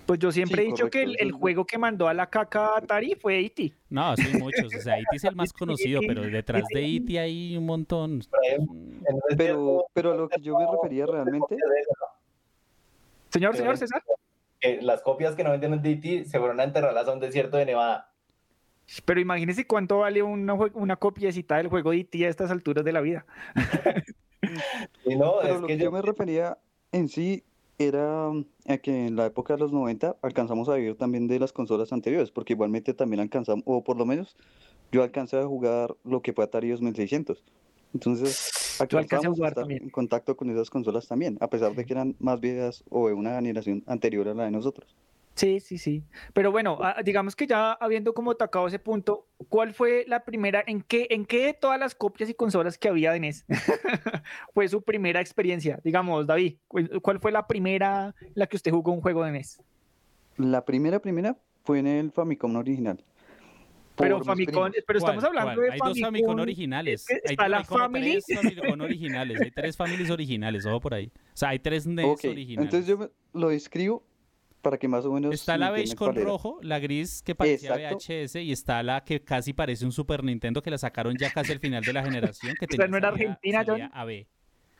Pues 0.07 0.19
yo 0.19 0.33
siempre 0.33 0.63
he 0.63 0.67
dicho 0.67 0.91
que 0.91 1.03
el, 1.03 1.33
juego 1.33 1.65
que 1.65 1.79
mandó 1.79 2.09
a 2.09 2.15
la 2.15 2.29
caca 2.29 2.77
Atari 2.77 3.15
fue 3.15 3.39
E.T. 3.41 3.73
No, 3.89 4.17
sí, 4.17 4.37
muchos. 4.37 4.75
O 4.75 4.81
sea, 4.81 4.99
E.T. 4.99 5.17
es 5.17 5.25
el 5.25 5.37
más 5.37 5.53
conocido, 5.53 6.01
pero 6.07 6.23
detrás 6.23 6.65
de 6.73 6.85
E.T. 6.85 7.19
hay 7.19 7.57
un 7.57 7.67
montón. 7.67 8.23
Pero, 9.37 9.87
pero 9.93 10.13
a 10.13 10.17
lo 10.17 10.29
que 10.29 10.41
yo 10.41 10.57
me 10.59 10.67
refería 10.71 11.07
realmente 11.07 11.57
Señor, 13.33 13.57
señor 13.57 13.79
César. 13.79 14.03
las 14.81 15.03
copias 15.03 15.35
que 15.35 15.45
no 15.45 15.51
venden 15.51 15.73
en 15.73 15.83
DT 15.83 16.27
se 16.27 16.39
fueron 16.39 16.61
a 16.61 16.65
enterrarlas 16.65 17.09
a 17.09 17.13
un 17.13 17.21
desierto 17.21 17.57
de 17.57 17.67
Nevada. 17.67 18.13
Pero 19.05 19.21
imagínese 19.21 19.67
cuánto 19.67 19.99
vale 19.99 20.23
una, 20.23 20.55
una 20.55 20.97
copiecita 20.97 21.57
del 21.57 21.69
juego 21.69 21.93
DT 21.93 22.25
a 22.25 22.29
estas 22.29 22.51
alturas 22.51 22.85
de 22.85 22.93
la 22.93 23.01
vida. 23.01 23.25
y 25.05 25.17
no, 25.17 25.41
es 25.41 25.61
lo 25.61 25.67
que, 25.67 25.79
yo... 25.79 25.91
me 25.91 26.03
refería 26.03 26.59
en 26.93 27.09
sí 27.09 27.45
era 27.79 28.29
a 28.69 28.79
que 28.79 29.07
en 29.07 29.17
la 29.17 29.27
época 29.27 29.55
de 29.55 29.61
los 29.61 29.73
90 29.73 30.17
alcanzamos 30.23 30.69
a 30.69 30.75
vivir 30.75 30.97
también 30.97 31.27
de 31.27 31.39
las 31.39 31.53
consolas 31.53 31.93
anteriores, 31.93 32.31
porque 32.31 32.53
igualmente 32.53 32.93
también 32.95 33.21
alcanzamos, 33.21 33.65
o 33.67 33.83
por 33.83 33.97
lo 33.97 34.05
menos 34.05 34.37
yo 34.93 35.03
alcancé 35.03 35.39
a 35.39 35.47
jugar 35.47 35.95
lo 36.05 36.21
que 36.21 36.33
fue 36.33 36.45
Atari 36.45 36.69
2600. 36.71 37.43
Entonces, 37.95 38.62
actualizamos 38.81 39.39
estar 39.39 39.71
en 39.71 39.91
contacto 39.91 40.37
con 40.37 40.51
esas 40.51 40.71
consolas 40.71 41.09
también, 41.09 41.39
a 41.41 41.49
pesar 41.49 41.75
de 41.75 41.85
que 41.85 41.93
eran 41.93 42.17
más 42.19 42.41
viejas 42.41 42.85
o 42.91 43.09
de 43.09 43.15
una 43.15 43.37
generación 43.37 43.83
anterior 43.87 44.29
a 44.29 44.35
la 44.35 44.45
de 44.45 44.51
nosotros. 44.51 44.95
Sí, 45.35 45.61
sí, 45.61 45.79
sí. 45.79 46.05
Pero 46.35 46.53
bueno, 46.53 46.79
digamos 47.05 47.35
que 47.35 47.47
ya 47.47 47.73
habiendo 47.73 48.13
como 48.13 48.35
tocado 48.35 48.67
ese 48.67 48.79
punto, 48.79 49.27
¿cuál 49.49 49.73
fue 49.73 50.05
la 50.07 50.25
primera, 50.25 50.63
en 50.67 50.83
qué, 50.83 51.07
en 51.11 51.25
qué 51.25 51.47
de 51.47 51.55
todas 51.55 51.81
las 51.81 51.95
copias 51.95 52.29
y 52.29 52.35
consolas 52.35 52.77
que 52.77 52.89
había 52.89 53.13
de 53.13 53.21
NES 53.21 53.47
fue 54.55 54.69
su 54.69 54.83
primera 54.83 55.21
experiencia? 55.21 55.81
Digamos, 55.85 56.27
David, 56.27 56.57
¿cuál 56.69 57.19
fue 57.19 57.33
la 57.33 57.47
primera 57.47 58.15
la 58.35 58.47
que 58.47 58.57
usted 58.57 58.71
jugó 58.71 58.93
un 58.93 59.01
juego 59.01 59.25
de 59.25 59.33
NES? 59.33 59.63
La 60.37 60.65
primera, 60.65 61.01
primera 61.01 61.37
fue 61.65 61.79
en 61.79 61.87
el 61.87 62.13
Famicom 62.13 62.55
original 62.57 63.03
Pero 64.03 64.23
Famicom, 64.25 64.73
pero 64.87 64.99
estamos 64.99 65.25
hablando 65.25 65.61
de 65.63 65.73
Hay 65.73 65.79
dos 65.83 65.99
Famicom 66.01 66.39
originales. 66.41 67.07
Está 67.09 67.45
hay, 67.45 67.51
la 67.51 67.59
hay 67.59 67.65
como 67.65 67.81
Family. 67.81 68.19
tres 68.27 68.27
Famicom 68.43 68.81
originales. 68.81 69.41
Hay 69.41 69.51
tres 69.51 69.77
families 69.77 70.11
originales, 70.11 70.67
ojo 70.67 70.81
por 70.81 70.95
ahí. 70.95 71.11
O 71.15 71.21
sea, 71.37 71.51
hay 71.51 71.59
tres 71.59 71.87
NES 71.87 72.05
Ok, 72.07 72.25
originales. 72.25 72.73
entonces 72.75 72.87
yo 72.87 73.11
lo 73.33 73.49
describo 73.49 74.05
para 74.61 74.79
que 74.79 74.87
más 74.87 75.05
o 75.05 75.13
menos... 75.13 75.35
Está 75.35 75.59
la 75.59 75.71
beige 75.73 75.97
con 75.97 76.13
cuál 76.13 76.25
rojo, 76.25 76.59
la 76.63 76.79
gris 76.79 77.21
que 77.23 77.35
parecía 77.35 77.75
Exacto. 77.75 77.97
VHS 77.99 78.37
y 78.37 78.53
está 78.53 78.83
la 78.85 79.03
que 79.05 79.21
casi 79.21 79.53
parece 79.53 79.85
un 79.85 79.91
Super 79.93 80.23
Nintendo 80.23 80.63
que 80.63 80.71
la 80.71 80.79
sacaron 80.79 81.17
ya 81.17 81.31
casi 81.33 81.51
al 81.53 81.59
final 81.59 81.83
de 81.83 81.93
la 81.93 82.05
generación. 82.05 82.55
Que 82.59 82.67
O 82.67 82.69
sea, 82.69 82.85
tenía 82.85 82.89
¿no 82.89 82.97
era 82.99 83.11
salida- 83.11 83.31
Argentina, 83.33 83.65
salida 83.65 83.89
John? 83.93 83.99
AB. 84.01 84.27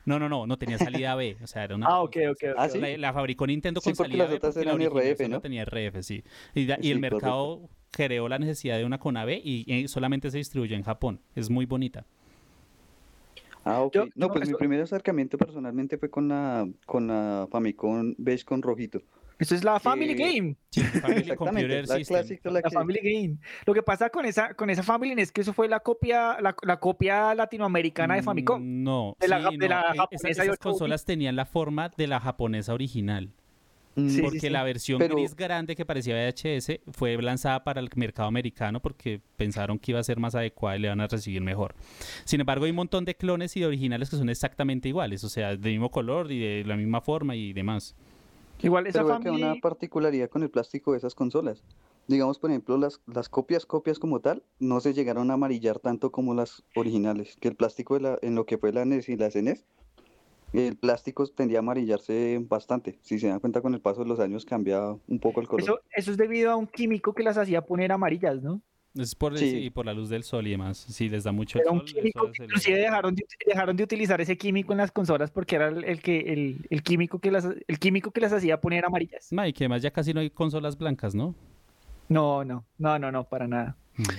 No, 0.05 0.19
no, 0.19 0.27
no, 0.27 0.45
no 0.47 0.57
tenía 0.57 0.77
salida 0.77 1.15
B. 1.15 1.37
O 1.41 1.47
sea, 1.47 1.63
era 1.65 1.75
una. 1.75 1.85
Ah, 1.89 2.01
ok, 2.01 2.17
ok. 2.31 2.43
Ah, 2.57 2.67
¿sí? 2.69 2.77
La, 2.79 2.97
la 2.97 3.13
fabricó 3.13 3.47
Nintendo 3.47 3.79
Sí, 3.81 3.89
con 3.91 3.95
porque 3.97 4.11
salida 4.11 4.23
las 4.25 4.31
B 4.31 4.37
otras 4.37 4.53
porque 4.53 4.65
la 4.65 4.71
eran 4.73 4.81
original 4.87 5.15
RF, 5.15 5.29
¿no? 5.29 5.41
tenía 5.41 5.65
RF, 5.65 6.01
sí. 6.01 6.23
Y, 6.53 6.61
y 6.61 6.65
Sí, 6.81 6.91
el 6.91 7.01
correcto. 7.01 7.69
Creó 7.95 8.27
la 8.27 8.39
necesidad 8.39 8.77
de 8.77 8.85
una 8.85 8.97
con 8.99 9.15
AB 9.15 9.29
y, 9.43 9.87
solamente 9.87 10.31
se 10.31 10.37
distribuyó 10.39 10.75
en 10.75 10.83
Japón. 10.83 11.19
Es 11.35 11.49
muy 11.49 11.65
bonita. 11.65 12.05
Ah, 13.63 13.81
ok. 13.81 13.93
Yo- 13.93 14.05
no, 14.15 14.29
pues 14.29 14.49
mi 14.49 14.55
primer 14.55 14.81
acercamiento 14.81 15.37
personalmente 15.37 15.97
fue 15.97 16.09
con 16.09 16.27
la, 16.27 16.67
con 16.85 17.07
la 17.07 17.47
Famicom 17.49 18.13
beige 18.17 18.43
con 18.43 18.61
rojito. 18.61 19.01
Eso 19.39 19.55
es 19.55 19.63
la 19.63 19.79
Family 19.79 20.13
Game. 20.13 20.55
Sí, 20.69 20.81
Family 20.81 21.19
Exactamente, 21.31 21.35
Computer 21.35 21.87
la 21.87 21.95
System. 21.95 22.37
la 22.43 22.51
La 22.51 22.61
que... 22.61 22.69
Family 22.69 22.99
Game. 23.01 23.37
Lo 23.65 23.73
que 23.73 23.81
pasa 23.83 24.09
con 24.09 24.25
esa, 24.25 24.53
con 24.53 24.69
esa 24.69 24.83
Family 24.83 25.19
es 25.21 25.31
que 25.31 25.41
eso 25.41 25.53
fue 25.53 25.67
la 25.67 25.79
copia, 25.79 26.39
la, 26.41 26.55
la 26.61 26.79
copia 26.79 27.33
latinoamericana 27.35 28.15
de 28.15 28.21
Famicom. 28.21 28.61
Mm, 28.61 28.83
No, 28.83 29.15
De 29.19 29.27
la 29.27 29.37
sí, 29.37 29.43
ja- 29.43 29.49
de 29.51 29.57
no, 29.57 29.67
la 29.67 29.81
japonesa 29.95 30.27
esas, 30.29 30.45
y 30.45 30.47
esas 30.49 30.57
consolas 30.59 31.05
tenían 31.05 31.35
la 31.35 31.45
forma 31.45 31.89
de 31.97 32.07
la 32.07 32.19
japonesa 32.19 32.73
original. 32.73 33.31
Sí, 33.95 34.21
porque 34.21 34.39
sí. 34.39 34.49
la 34.49 34.63
versión 34.63 34.97
Pero- 34.99 35.15
gris 35.15 35.35
grande 35.35 35.75
que 35.75 35.85
parecía 35.85 36.15
VHS 36.15 36.79
fue 36.91 37.21
lanzada 37.21 37.63
para 37.63 37.79
el 37.79 37.89
mercado 37.95 38.27
americano 38.27 38.79
porque 38.79 39.21
pensaron 39.37 39.77
que 39.77 39.91
iba 39.91 39.99
a 39.99 40.03
ser 40.03 40.19
más 40.19 40.33
adecuada 40.35 40.77
y 40.77 40.79
le 40.79 40.89
van 40.89 41.01
a 41.01 41.07
recibir 41.07 41.41
mejor. 41.41 41.75
Sin 42.25 42.39
embargo, 42.39 42.65
hay 42.65 42.71
un 42.71 42.77
montón 42.77 43.05
de 43.05 43.15
clones 43.15 43.55
y 43.55 43.59
de 43.59 43.67
originales 43.67 44.09
que 44.09 44.15
son 44.15 44.29
exactamente 44.29 44.89
iguales, 44.89 45.23
o 45.23 45.29
sea, 45.29 45.55
del 45.55 45.73
mismo 45.73 45.91
color 45.91 46.31
y 46.31 46.39
de 46.39 46.63
la 46.65 46.75
misma 46.75 47.01
forma 47.01 47.35
y 47.35 47.53
demás. 47.53 47.95
Igual 48.61 48.87
esa 48.87 48.99
Pero 49.03 49.09
vea 49.09 49.19
que 49.19 49.29
una 49.29 49.55
particularidad 49.61 50.29
con 50.29 50.41
el 50.41 50.49
plástico 50.49 50.93
de 50.93 50.97
esas 50.97 51.13
consolas. 51.15 51.61
Digamos, 52.07 52.37
por 52.39 52.49
ejemplo, 52.49 52.77
las, 52.77 52.99
las 53.07 53.29
copias, 53.29 53.65
copias 53.65 53.99
como 53.99 54.19
tal, 54.19 54.43
no 54.59 54.79
se 54.81 54.93
llegaron 54.93 55.31
a 55.31 55.35
amarillar 55.35 55.79
tanto 55.79 56.11
como 56.11 56.33
las 56.33 56.63
originales. 56.75 57.37
Que 57.39 57.47
el 57.49 57.55
plástico 57.55 57.93
de 57.93 58.01
la, 58.01 58.19
en 58.21 58.35
lo 58.35 58.45
que 58.45 58.57
fue 58.57 58.73
la 58.73 58.83
NES 58.85 59.07
y 59.09 59.15
la 59.17 59.29
SNES, 59.31 59.63
el 60.53 60.77
plástico 60.77 61.25
tendía 61.27 61.57
a 61.57 61.61
amarillarse 61.61 62.39
bastante. 62.47 62.99
Si 63.01 63.17
se 63.19 63.27
dan 63.27 63.39
cuenta, 63.39 63.61
con 63.61 63.73
el 63.73 63.81
paso 63.81 64.03
de 64.03 64.07
los 64.09 64.19
años 64.19 64.45
cambia 64.45 64.81
un 65.07 65.19
poco 65.19 65.41
el 65.41 65.47
color. 65.47 65.63
Eso, 65.63 65.79
eso 65.95 66.11
es 66.11 66.17
debido 66.17 66.51
a 66.51 66.55
un 66.55 66.67
químico 66.67 67.13
que 67.13 67.23
las 67.23 67.37
hacía 67.37 67.61
poner 67.63 67.91
amarillas, 67.91 68.41
¿no? 68.41 68.61
Es 68.95 69.15
por, 69.15 69.35
Sí. 69.39 69.49
sí, 69.49 69.69
por 69.71 69.87
la 69.87 69.93
luz 69.93 70.07
del 70.09 70.21
sol 70.23 70.45
y 70.45 70.51
demás. 70.51 70.77
Sí, 70.77 71.09
les 71.09 71.23
da 71.23 71.31
mucho 71.31 71.57
Era 71.59 71.71
un 71.71 71.79
sol, 71.79 71.87
químico, 71.97 72.29
inclusive 72.39 72.77
dejaron 72.77 73.15
de, 73.15 73.25
dejaron 73.47 73.75
de 73.75 73.83
utilizar 73.83 74.21
ese 74.21 74.37
químico 74.37 74.71
en 74.71 74.77
las 74.77 74.91
consolas 74.91 75.31
porque 75.31 75.55
era 75.55 75.69
el, 75.69 75.83
el 75.83 75.99
que 75.99 76.19
el, 76.31 76.67
el 76.69 76.83
químico 76.83 77.17
que 77.17 77.31
las 77.31 77.45
el 77.45 77.79
químico 77.79 78.11
que 78.11 78.21
las 78.21 78.31
hacía 78.33 78.61
poner 78.61 78.85
amarillas. 78.85 79.29
No, 79.31 79.47
y 79.47 79.51
que 79.53 79.63
además 79.63 79.81
ya 79.81 79.89
casi 79.89 80.13
no 80.13 80.19
hay 80.19 80.29
consolas 80.29 80.77
blancas, 80.77 81.15
¿no? 81.15 81.33
No, 82.09 82.43
no, 82.45 82.65
no, 82.77 82.99
no, 82.99 83.11
no, 83.11 83.23
para 83.23 83.47
nada. 83.47 83.75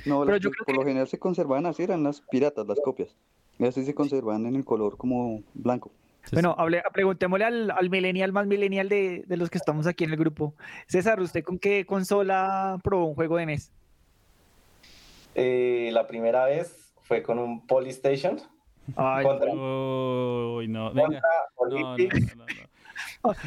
No, 0.07 0.21
Pero 0.21 0.33
las 0.33 0.41
yo 0.41 0.51
que 0.51 0.55
creo 0.57 0.65
por 0.67 0.75
que- 0.75 0.81
lo 0.81 0.85
general 0.85 1.07
se 1.07 1.19
conservaban 1.21 1.67
así, 1.67 1.85
eran 1.85 2.03
las 2.03 2.21
piratas, 2.23 2.67
las 2.67 2.81
copias. 2.81 3.15
Y 3.61 3.67
así 3.67 3.85
se 3.85 3.95
conservan 3.95 4.47
en 4.47 4.57
el 4.57 4.65
color 4.65 4.97
como 4.97 5.43
blanco. 5.55 5.93
Bueno, 6.33 6.55
hable, 6.59 6.83
preguntémosle 6.93 7.45
al, 7.45 7.71
al 7.71 7.91
millennial 7.91 8.33
más 8.33 8.47
millennial 8.47 8.89
de, 8.89 9.25
de 9.27 9.37
los 9.37 9.51
que 9.51 9.59
estamos 9.59 9.87
aquí 9.87 10.05
en 10.05 10.11
el 10.11 10.17
grupo. 10.17 10.55
César, 10.87 11.21
¿usted 11.21 11.43
con 11.45 11.59
qué 11.59 11.85
consola 11.87 12.79
probó 12.83 13.05
un 13.07 13.15
juego 13.15 13.37
de 13.37 13.47
NES? 13.47 13.71
Eh, 15.35 15.91
la 15.93 16.07
primera 16.07 16.45
vez 16.47 16.93
fue 17.03 17.23
con 17.23 17.39
un 17.39 17.67
Polystation 17.67 18.41
Ay, 18.97 19.25
contra, 19.25 19.51
Uy, 19.53 20.69
no, 20.69 20.93
venga. 20.93 21.21
contra 21.55 21.79
No, 21.79 21.81
no, 21.87 21.93
Olympic. 21.95 22.37
no, 22.37 22.45
no, 22.45 22.45
no. 22.47 22.74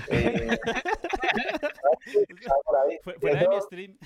Eh, 0.10 0.58
Fuera 3.20 3.40
de 3.40 3.48
mi 3.48 3.56
Eso- 3.56 3.66
stream. 3.66 3.98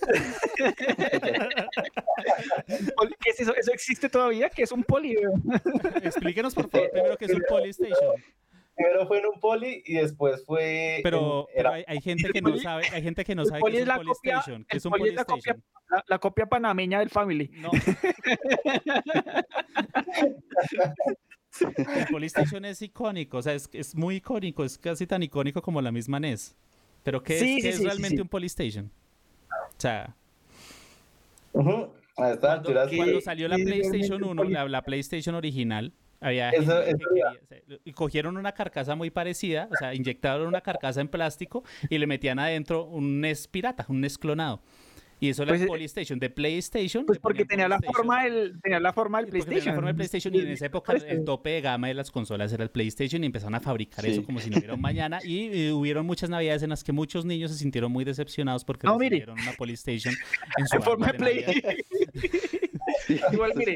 Poli- 2.96 3.14
¿Qué 3.20 3.30
es 3.30 3.40
eso? 3.40 3.54
¿Eso 3.54 3.72
existe 3.72 4.08
todavía? 4.08 4.48
¿Qué 4.50 4.62
es 4.62 4.72
un 4.72 4.82
poli? 4.84 5.16
Explíquenos, 6.02 6.54
por 6.54 6.70
favor, 6.70 6.90
primero 6.90 7.16
qué 7.16 7.24
es 7.26 7.34
un 7.34 7.42
Polystation. 7.48 8.14
Primero 8.76 9.06
fue 9.06 9.18
en 9.18 9.26
un 9.26 9.38
Poly 9.40 9.82
y 9.84 9.94
después 9.96 10.42
fue. 10.46 11.00
Pero, 11.02 11.40
en- 11.40 11.46
pero 11.54 11.68
era- 11.68 11.72
hay, 11.74 11.84
hay 11.86 12.00
gente 12.00 12.30
que 12.32 12.40
no 12.40 12.56
sabe, 12.56 12.84
hay 12.92 13.02
gente 13.02 13.24
que 13.24 13.34
no 13.34 13.44
sabe 13.44 13.60
Poly 13.60 13.72
qué 13.72 13.78
es 13.78 13.82
un 13.82 13.88
la 13.88 13.94
copia- 13.96 14.04
Polystation. 14.06 14.64
¿Qué 14.64 14.72
el 14.72 14.76
es 14.78 14.84
un 14.86 14.92
Poly 14.92 15.08
es 15.10 15.14
la 15.16 15.24
copia-? 15.24 15.56
La, 15.90 16.04
la 16.06 16.18
copia 16.18 16.46
panameña 16.46 17.00
del 17.00 17.10
Family. 17.10 17.50
No. 17.54 17.70
El 21.60 22.06
Polystation 22.10 22.64
es 22.64 22.82
icónico, 22.82 23.38
o 23.38 23.42
sea, 23.42 23.54
es, 23.54 23.68
es 23.72 23.94
muy 23.94 24.16
icónico, 24.16 24.64
es 24.64 24.78
casi 24.78 25.06
tan 25.06 25.22
icónico 25.22 25.60
como 25.62 25.80
la 25.82 25.92
misma 25.92 26.18
NES. 26.20 26.54
Pero 27.02 27.22
¿qué 27.22 27.38
Sí, 27.38 27.56
es, 27.56 27.56
qué 27.56 27.62
sí, 27.62 27.68
es 27.68 27.74
sí, 27.76 27.80
sí, 27.82 27.86
realmente 27.86 28.16
sí. 28.16 28.22
un 28.22 28.28
Polystation? 28.28 28.90
O 29.50 29.80
sea, 29.80 30.14
Ujú, 31.52 31.88
A 32.16 32.30
estas 32.32 32.50
alturas. 32.50 32.88
cuando 32.94 33.16
sí. 33.16 33.20
salió 33.22 33.48
la 33.48 33.56
PlayStation 33.56 34.20
realmente 34.20 34.28
1, 34.30 34.42
Poly- 34.42 34.52
la, 34.52 34.68
la 34.68 34.82
PlayStation 34.82 35.34
original, 35.34 35.92
había 36.20 36.50
Eso- 36.50 36.82
gente 36.82 36.84
que 36.84 36.90
eso 36.90 37.08
quería- 37.08 37.30
o 37.42 37.46
sea, 37.48 37.78
y 37.84 37.92
cogieron 37.92 38.36
una 38.36 38.52
carcasa 38.52 38.94
muy 38.94 39.10
parecida, 39.10 39.68
o 39.72 39.76
sea, 39.76 39.94
inyectaron 39.94 40.46
una 40.46 40.60
carcasa 40.60 41.00
en 41.00 41.08
plástico 41.08 41.64
y 41.88 41.98
le 41.98 42.06
metían 42.06 42.38
adentro 42.38 42.84
un 42.84 43.20
NES 43.20 43.48
pirata, 43.48 43.86
un 43.88 44.00
NES 44.00 44.18
clonado. 44.18 44.60
Y 45.20 45.28
eso 45.28 45.42
era 45.42 45.50
Pues, 45.50 45.60
el 45.60 45.66
eh, 45.66 45.68
Polystation, 45.68 46.18
de 46.18 46.30
PlayStation. 46.30 47.04
Pues 47.06 47.18
porque 47.18 47.44
tenía 47.44 47.68
la 47.68 47.78
PlayStation. 47.78 47.94
forma 48.06 48.24
del, 48.24 48.60
tenía 48.62 48.80
la 48.80 48.92
forma 48.92 49.18
del 49.18 49.26
porque 49.26 49.38
tenía 49.40 49.44
PlayStation. 49.46 49.72
la 49.72 49.76
forma 49.76 49.88
del 49.88 49.96
PlayStation 49.96 50.34
y 50.34 50.38
en 50.38 50.48
esa 50.48 50.66
época 50.66 50.92
el- 50.94 51.04
el 51.04 51.24
tope 51.24 51.50
de 51.50 51.60
gama 51.60 51.88
de 51.88 51.94
las 51.94 52.10
consolas 52.10 52.52
era 52.52 52.64
el 52.64 52.70
PlayStation 52.70 53.22
y 53.22 53.26
empezaron 53.26 53.54
a 53.54 53.60
fabricar 53.60 54.04
Sí. 54.04 54.12
eso 54.12 54.24
como 54.24 54.40
si 54.40 54.48
no 54.50 54.56
hubiera 54.58 54.74
un 54.74 54.80
mañana 54.80 55.20
y, 55.22 55.66
eh, 55.66 55.72
hubieron 55.72 56.06
muchas 56.06 56.30
navidades 56.30 56.62
en 56.62 56.70
las 56.70 56.82
que 56.82 56.92
muchos 56.92 57.24
niños 57.24 57.50
se 57.52 57.58
sintieron 57.58 57.92
muy 57.92 58.04
decepcionados 58.04 58.64
porque 58.64 58.86
No, 58.86 58.96
mire. 58.98 59.16
recibieron 59.18 59.38
una 59.40 59.52
PlayStation 59.52 60.14
en 60.58 60.66
su 60.66 60.80
forma 60.82 61.06
de 61.08 61.12
de 61.12 61.18
Play. 61.18 61.44
Sí, 63.06 63.20
Igual, 63.32 63.52
mire, 63.56 63.74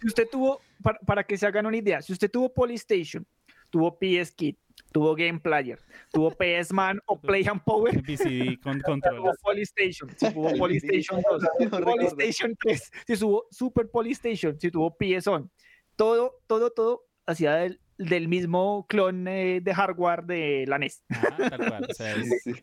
si 0.00 0.06
usted 0.06 0.26
tuvo, 0.30 0.60
para, 0.82 0.98
para 1.00 1.24
que 1.24 1.36
se 1.36 1.46
hagan 1.46 1.66
una 1.66 1.76
idea, 1.76 2.02
si 2.02 2.12
usted 2.12 2.30
tuvo 2.30 2.52
Polystation, 2.52 3.26
tuvo 3.70 3.98
PS 3.98 4.32
Kit, 4.34 4.58
tuvo 4.92 5.14
Game 5.14 5.40
Player, 5.40 5.78
tuvo 6.12 6.30
PS 6.38 6.72
Man 6.72 7.00
o 7.06 7.20
Play 7.20 7.44
and 7.46 7.62
Power, 7.64 8.00
VCD 8.02 8.60
con 8.62 8.80
tuvo 8.80 8.84
controles. 8.92 9.36
Polystation, 9.42 10.10
si 10.16 10.32
tuvo 10.32 10.52
Polystation 10.58 11.22
2, 11.30 11.42
si 11.58 11.66
tuvo. 11.68 11.80
Polystation 11.84 12.56
3, 12.60 12.90
si 13.06 13.16
tuvo 13.18 13.46
Super 13.50 13.88
Polystation, 13.90 14.58
si 14.60 14.70
tuvo 14.70 14.96
PS 14.96 15.26
On, 15.28 15.50
todo, 15.96 16.34
todo, 16.46 16.70
todo 16.70 17.04
hacía 17.26 17.54
del, 17.54 17.80
del 17.98 18.26
mismo 18.28 18.84
clon 18.88 19.28
eh, 19.28 19.60
de 19.62 19.74
hardware 19.74 20.24
de 20.24 20.64
la 20.66 20.78
NES. 20.78 21.02
Ajá, 21.10 21.36
tal 21.36 21.68
cual. 21.68 21.86
O 21.88 21.94
sea, 21.94 22.14
Sí, 22.16 22.20
es 22.22 22.42
sí, 22.42 22.54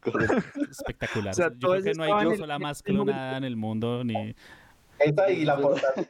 espectacular. 0.70 1.32
O 1.32 1.34
sea, 1.36 1.50
Yo 1.58 1.70
creo 1.72 1.84
que 1.84 1.94
no 1.94 2.04
hay 2.04 2.12
el- 2.24 2.28
consola 2.30 2.60
más 2.60 2.84
el 2.86 2.94
mismo 2.94 3.06
clonada 3.06 3.38
en 3.38 3.44
el 3.46 3.56
mundo 3.56 4.04
ni. 4.04 4.36
Esta 5.00 5.32
y 5.32 5.46
la 5.46 5.58
portátil. 5.58 6.08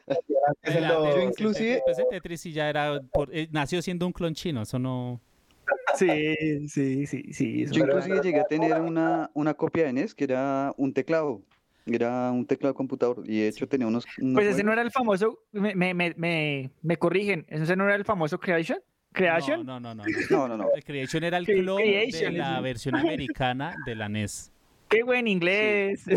Yo 0.64 1.22
inclusive- 1.22 1.82
el 1.86 2.08
Tetris 2.10 2.44
ya 2.46 2.70
era. 2.70 3.00
por- 3.14 3.30
eh, 3.32 3.48
nació 3.52 3.82
siendo 3.84 4.08
un 4.08 4.14
clon 4.14 4.34
chino, 4.34 4.64
eso 4.64 4.80
no. 4.80 5.22
Sí, 5.96 6.68
sí, 6.68 7.08
sí, 7.08 7.34
sí. 7.34 7.64
eso 7.64 7.74
Yo 7.74 7.86
inclusive 7.86 8.22
llegué 8.22 8.40
a 8.40 8.46
tener 8.46 8.80
una, 8.82 9.30
una 9.34 9.54
copia 9.54 9.86
de 9.86 9.94
NES 9.94 10.16
que 10.16 10.26
era 10.26 10.74
un 10.78 10.94
teclado. 10.94 11.42
Era 11.86 12.32
un 12.32 12.46
teclado 12.46 12.74
de 12.74 12.78
computador 12.78 13.24
y 13.26 13.40
de 13.40 13.48
hecho 13.48 13.68
tenía 13.68 13.88
unos... 13.88 14.06
unos 14.20 14.36
Pues 14.36 14.48
ese 14.48 14.64
no 14.64 14.72
era 14.72 14.84
el 14.84 14.92
famoso, 14.92 15.40
me, 15.52 15.74
me, 15.74 15.96
me, 15.96 16.14
me, 16.16 16.70
me 16.84 16.98
corrigen, 16.98 17.48
ese 17.50 17.76
no 17.76 17.86
era 17.86 17.96
el 17.96 18.06
famoso 18.06 18.40
Creation. 18.40 18.80
Creation. 19.12 19.66
No, 19.66 19.80
no, 19.80 19.96
no. 19.96 20.04
no. 20.06 20.14
No, 20.30 20.48
no, 20.48 20.58
no. 20.58 20.70
El 20.76 20.84
Creation 20.84 21.24
era 21.24 21.38
el 21.38 21.46
clon 21.46 21.78
de 21.78 22.32
la 22.32 22.62
versión 22.62 22.96
americana 22.96 23.74
de 23.88 23.96
la 23.96 24.08
NES. 24.08 24.52
Qué 24.90 25.04
buen 25.04 25.28
inglés. 25.28 26.04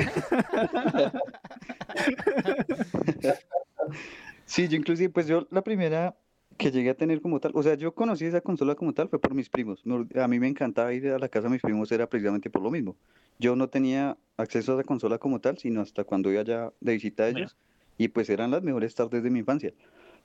Sí, 4.45 4.69
yo 4.69 4.76
inclusive, 4.76 5.09
pues 5.09 5.26
yo 5.26 5.47
la 5.50 5.62
primera 5.62 6.14
que 6.62 6.71
llegué 6.71 6.90
a 6.90 6.95
tener 6.95 7.21
como 7.21 7.40
tal, 7.40 7.52
o 7.54 7.62
sea, 7.62 7.75
yo 7.75 7.92
conocí 7.92 8.25
esa 8.25 8.40
consola 8.40 8.75
como 8.75 8.92
tal 8.92 9.09
fue 9.09 9.21
por 9.21 9.35
mis 9.35 9.49
primos. 9.49 9.83
A 10.14 10.28
mí 10.28 10.38
me 10.38 10.47
encantaba 10.47 10.92
ir 10.92 11.09
a 11.09 11.19
la 11.19 11.28
casa 11.28 11.49
de 11.49 11.54
mis 11.54 11.62
primos, 11.62 11.90
era 11.90 12.07
precisamente 12.09 12.50
por 12.50 12.62
lo 12.62 12.71
mismo. 12.71 12.97
Yo 13.38 13.57
no 13.57 13.69
tenía 13.69 14.16
acceso 14.37 14.73
a 14.73 14.75
esa 14.76 14.85
consola 14.85 15.19
como 15.19 15.40
tal, 15.40 15.59
sino 15.59 15.81
hasta 15.81 16.04
cuando 16.04 16.31
iba 16.33 16.42
ya 16.42 16.73
de 16.81 16.92
visita 16.92 17.25
a 17.25 17.28
ellos, 17.28 17.57
y 17.99 18.09
pues 18.09 18.31
eran 18.31 18.50
las 18.50 18.62
mejores 18.62 18.95
tardes 18.95 19.23
de 19.23 19.31
mi 19.31 19.40
infancia. 19.40 19.73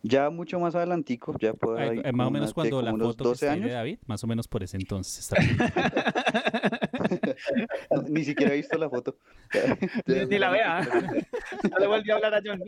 Ya 0.04 0.30
mucho 0.30 0.60
más 0.60 0.76
adelantico, 0.76 1.36
ya 1.40 1.54
Ay, 1.76 1.90
ahí, 1.90 2.02
eh, 2.04 2.12
más 2.12 2.28
o 2.28 2.32
menos 2.32 2.54
cuando 2.54 2.84
la 2.84 2.92
foto 2.92 3.18
que 3.18 3.24
12 3.24 3.34
está 3.34 3.54
ahí 3.54 3.62
de 3.62 3.72
David, 3.72 3.98
más 4.06 4.24
o 4.24 4.28
menos 4.28 4.48
por 4.48 4.62
ese 4.62 4.78
entonces. 4.78 5.32
está 5.32 6.77
ni 8.10 8.24
siquiera 8.24 8.54
he 8.54 8.58
visto 8.58 8.78
la 8.78 8.90
foto. 8.90 9.18
Ni, 10.06 10.26
ni 10.26 10.40
la 10.40 10.50
vea. 10.50 10.82
No 11.72 11.80
le 11.80 11.88
volví 11.88 12.12
a 12.12 12.16
hablar 12.16 12.36
a 12.36 12.42
John. 12.44 12.62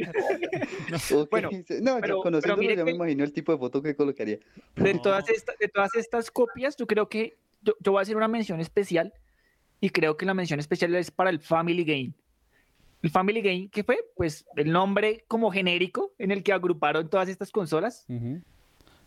Ok, 1.13 1.29
Bueno, 1.29 1.49
no, 1.51 1.57
yo 1.59 1.67
pero- 1.67 2.01
pero 2.01 2.21
conociéndolo 2.21 2.57
mire 2.61 2.75
ya 2.75 2.83
me 2.85 2.91
que- 2.91 2.95
imagino 2.95 3.23
el 3.23 3.33
tipo 3.33 3.51
de 3.51 3.57
foto 3.57 3.81
que 3.81 3.95
colocaría. 3.95 4.39
De 4.75 4.93
No. 4.93 5.01
todas, 5.01 5.29
estas, 5.29 5.57
de 5.57 5.67
todas 5.67 5.93
estas 5.95 6.31
copias, 6.31 6.75
yo 6.77 6.87
creo 6.87 7.09
que 7.09 7.37
yo, 7.61 7.73
yo 7.79 7.91
voy 7.91 7.99
a 7.99 8.01
hacer 8.03 8.15
una 8.15 8.27
mención 8.27 8.59
especial 8.59 9.13
y 9.81 9.89
creo 9.89 10.15
que 10.17 10.25
la 10.25 10.33
mención 10.33 10.59
especial 10.59 10.95
es 10.95 11.11
para 11.11 11.29
el 11.29 11.39
Family 11.39 11.83
Game. 11.83 12.13
El 13.01 13.09
Family 13.09 13.41
Game, 13.41 13.69
¿qué 13.71 13.83
fue? 13.83 13.97
Pues 14.15 14.45
el 14.57 14.71
nombre 14.71 15.23
como 15.27 15.51
genérico 15.51 16.13
en 16.17 16.31
el 16.31 16.43
que 16.43 16.51
agruparon 16.53 17.09
todas 17.09 17.29
estas 17.29 17.49
consolas. 17.51 18.05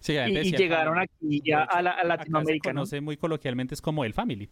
Sí, 0.00 0.14
y, 0.14 0.38
y 0.38 0.52
llegaron 0.56 0.98
aquí 0.98 1.42
ya 1.44 1.62
a, 1.62 1.80
la, 1.82 1.90
a 1.92 2.04
Latinoamérica. 2.04 2.70
Se 2.70 2.74
conoce 2.74 3.00
muy 3.00 3.16
coloquialmente 3.16 3.74
es 3.74 3.82
como 3.82 4.04
el 4.04 4.14
Family. 4.14 4.48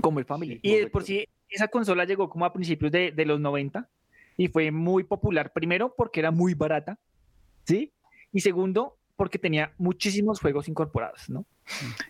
Como 0.00 0.18
el 0.18 0.24
Family. 0.24 0.60
y 0.62 0.74
de 0.74 0.86
por 0.88 1.02
sí, 1.02 1.28
esa 1.48 1.68
consola 1.68 2.04
llegó 2.04 2.28
como 2.28 2.44
a 2.44 2.52
principios 2.52 2.92
de, 2.92 3.12
de, 3.12 3.24
los 3.24 3.40
90 3.40 3.88
y 4.36 4.48
fue 4.48 4.70
muy 4.70 5.04
popular. 5.04 5.52
Primero, 5.52 5.94
porque 5.94 6.20
era 6.20 6.30
muy 6.30 6.54
barata, 6.54 6.98
¿sí? 7.64 7.92
Y 8.32 8.40
segundo, 8.40 8.96
porque 9.16 9.38
tenía 9.38 9.72
muchísimos 9.78 10.40
juegos 10.40 10.68
incorporados, 10.68 11.28
¿no? 11.30 11.44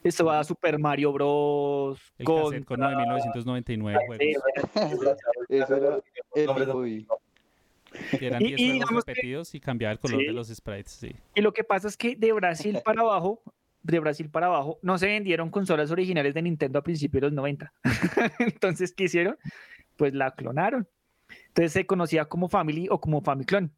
Esto 0.02 0.25
va 0.25 0.40
a 0.40 0.45
Super 0.45 0.78
Mario 0.78 1.12
Bros. 1.12 2.00
El 2.19 2.26
con, 2.26 2.62
con 2.64 2.81
9.999 2.81 4.07
juegos. 4.07 4.19
Eso 5.49 5.76
era 5.76 6.87
y... 6.87 7.07
Eran 8.21 8.43
10 8.43 8.61
y, 8.61 8.81
juegos 8.81 9.05
repetidos 9.07 9.50
que, 9.50 9.57
y 9.57 9.61
cambiaba 9.61 9.93
el 9.93 9.99
color 9.99 10.21
sí. 10.21 10.26
de 10.26 10.33
los 10.33 10.49
sprites, 10.49 10.93
sí. 10.93 11.16
Y 11.35 11.40
lo 11.40 11.52
que 11.52 11.64
pasa 11.64 11.88
es 11.88 11.97
que 11.97 12.14
de 12.14 12.33
Brasil 12.33 12.78
para 12.85 13.00
abajo, 13.00 13.40
de 13.93 14.00
Brasil 14.00 14.31
para 14.31 14.47
abajo, 14.47 14.78
no 14.83 14.99
se 14.99 15.07
vendieron 15.07 15.50
consolas 15.50 15.90
originales 15.90 16.35
de 16.35 16.43
Nintendo 16.43 16.78
a 16.78 16.83
principios 16.83 17.21
de 17.21 17.26
los 17.28 17.33
90. 17.35 17.73
Entonces, 18.38 18.93
¿qué 18.93 19.05
hicieron? 19.05 19.38
Pues 19.97 20.14
la 20.14 20.35
clonaron. 20.35 20.88
Entonces 21.49 21.73
se 21.73 21.87
conocía 21.87 22.26
como 22.26 22.49
Family 22.49 22.88
o 22.90 23.00
como 23.00 23.23
Famiclone. 23.23 23.71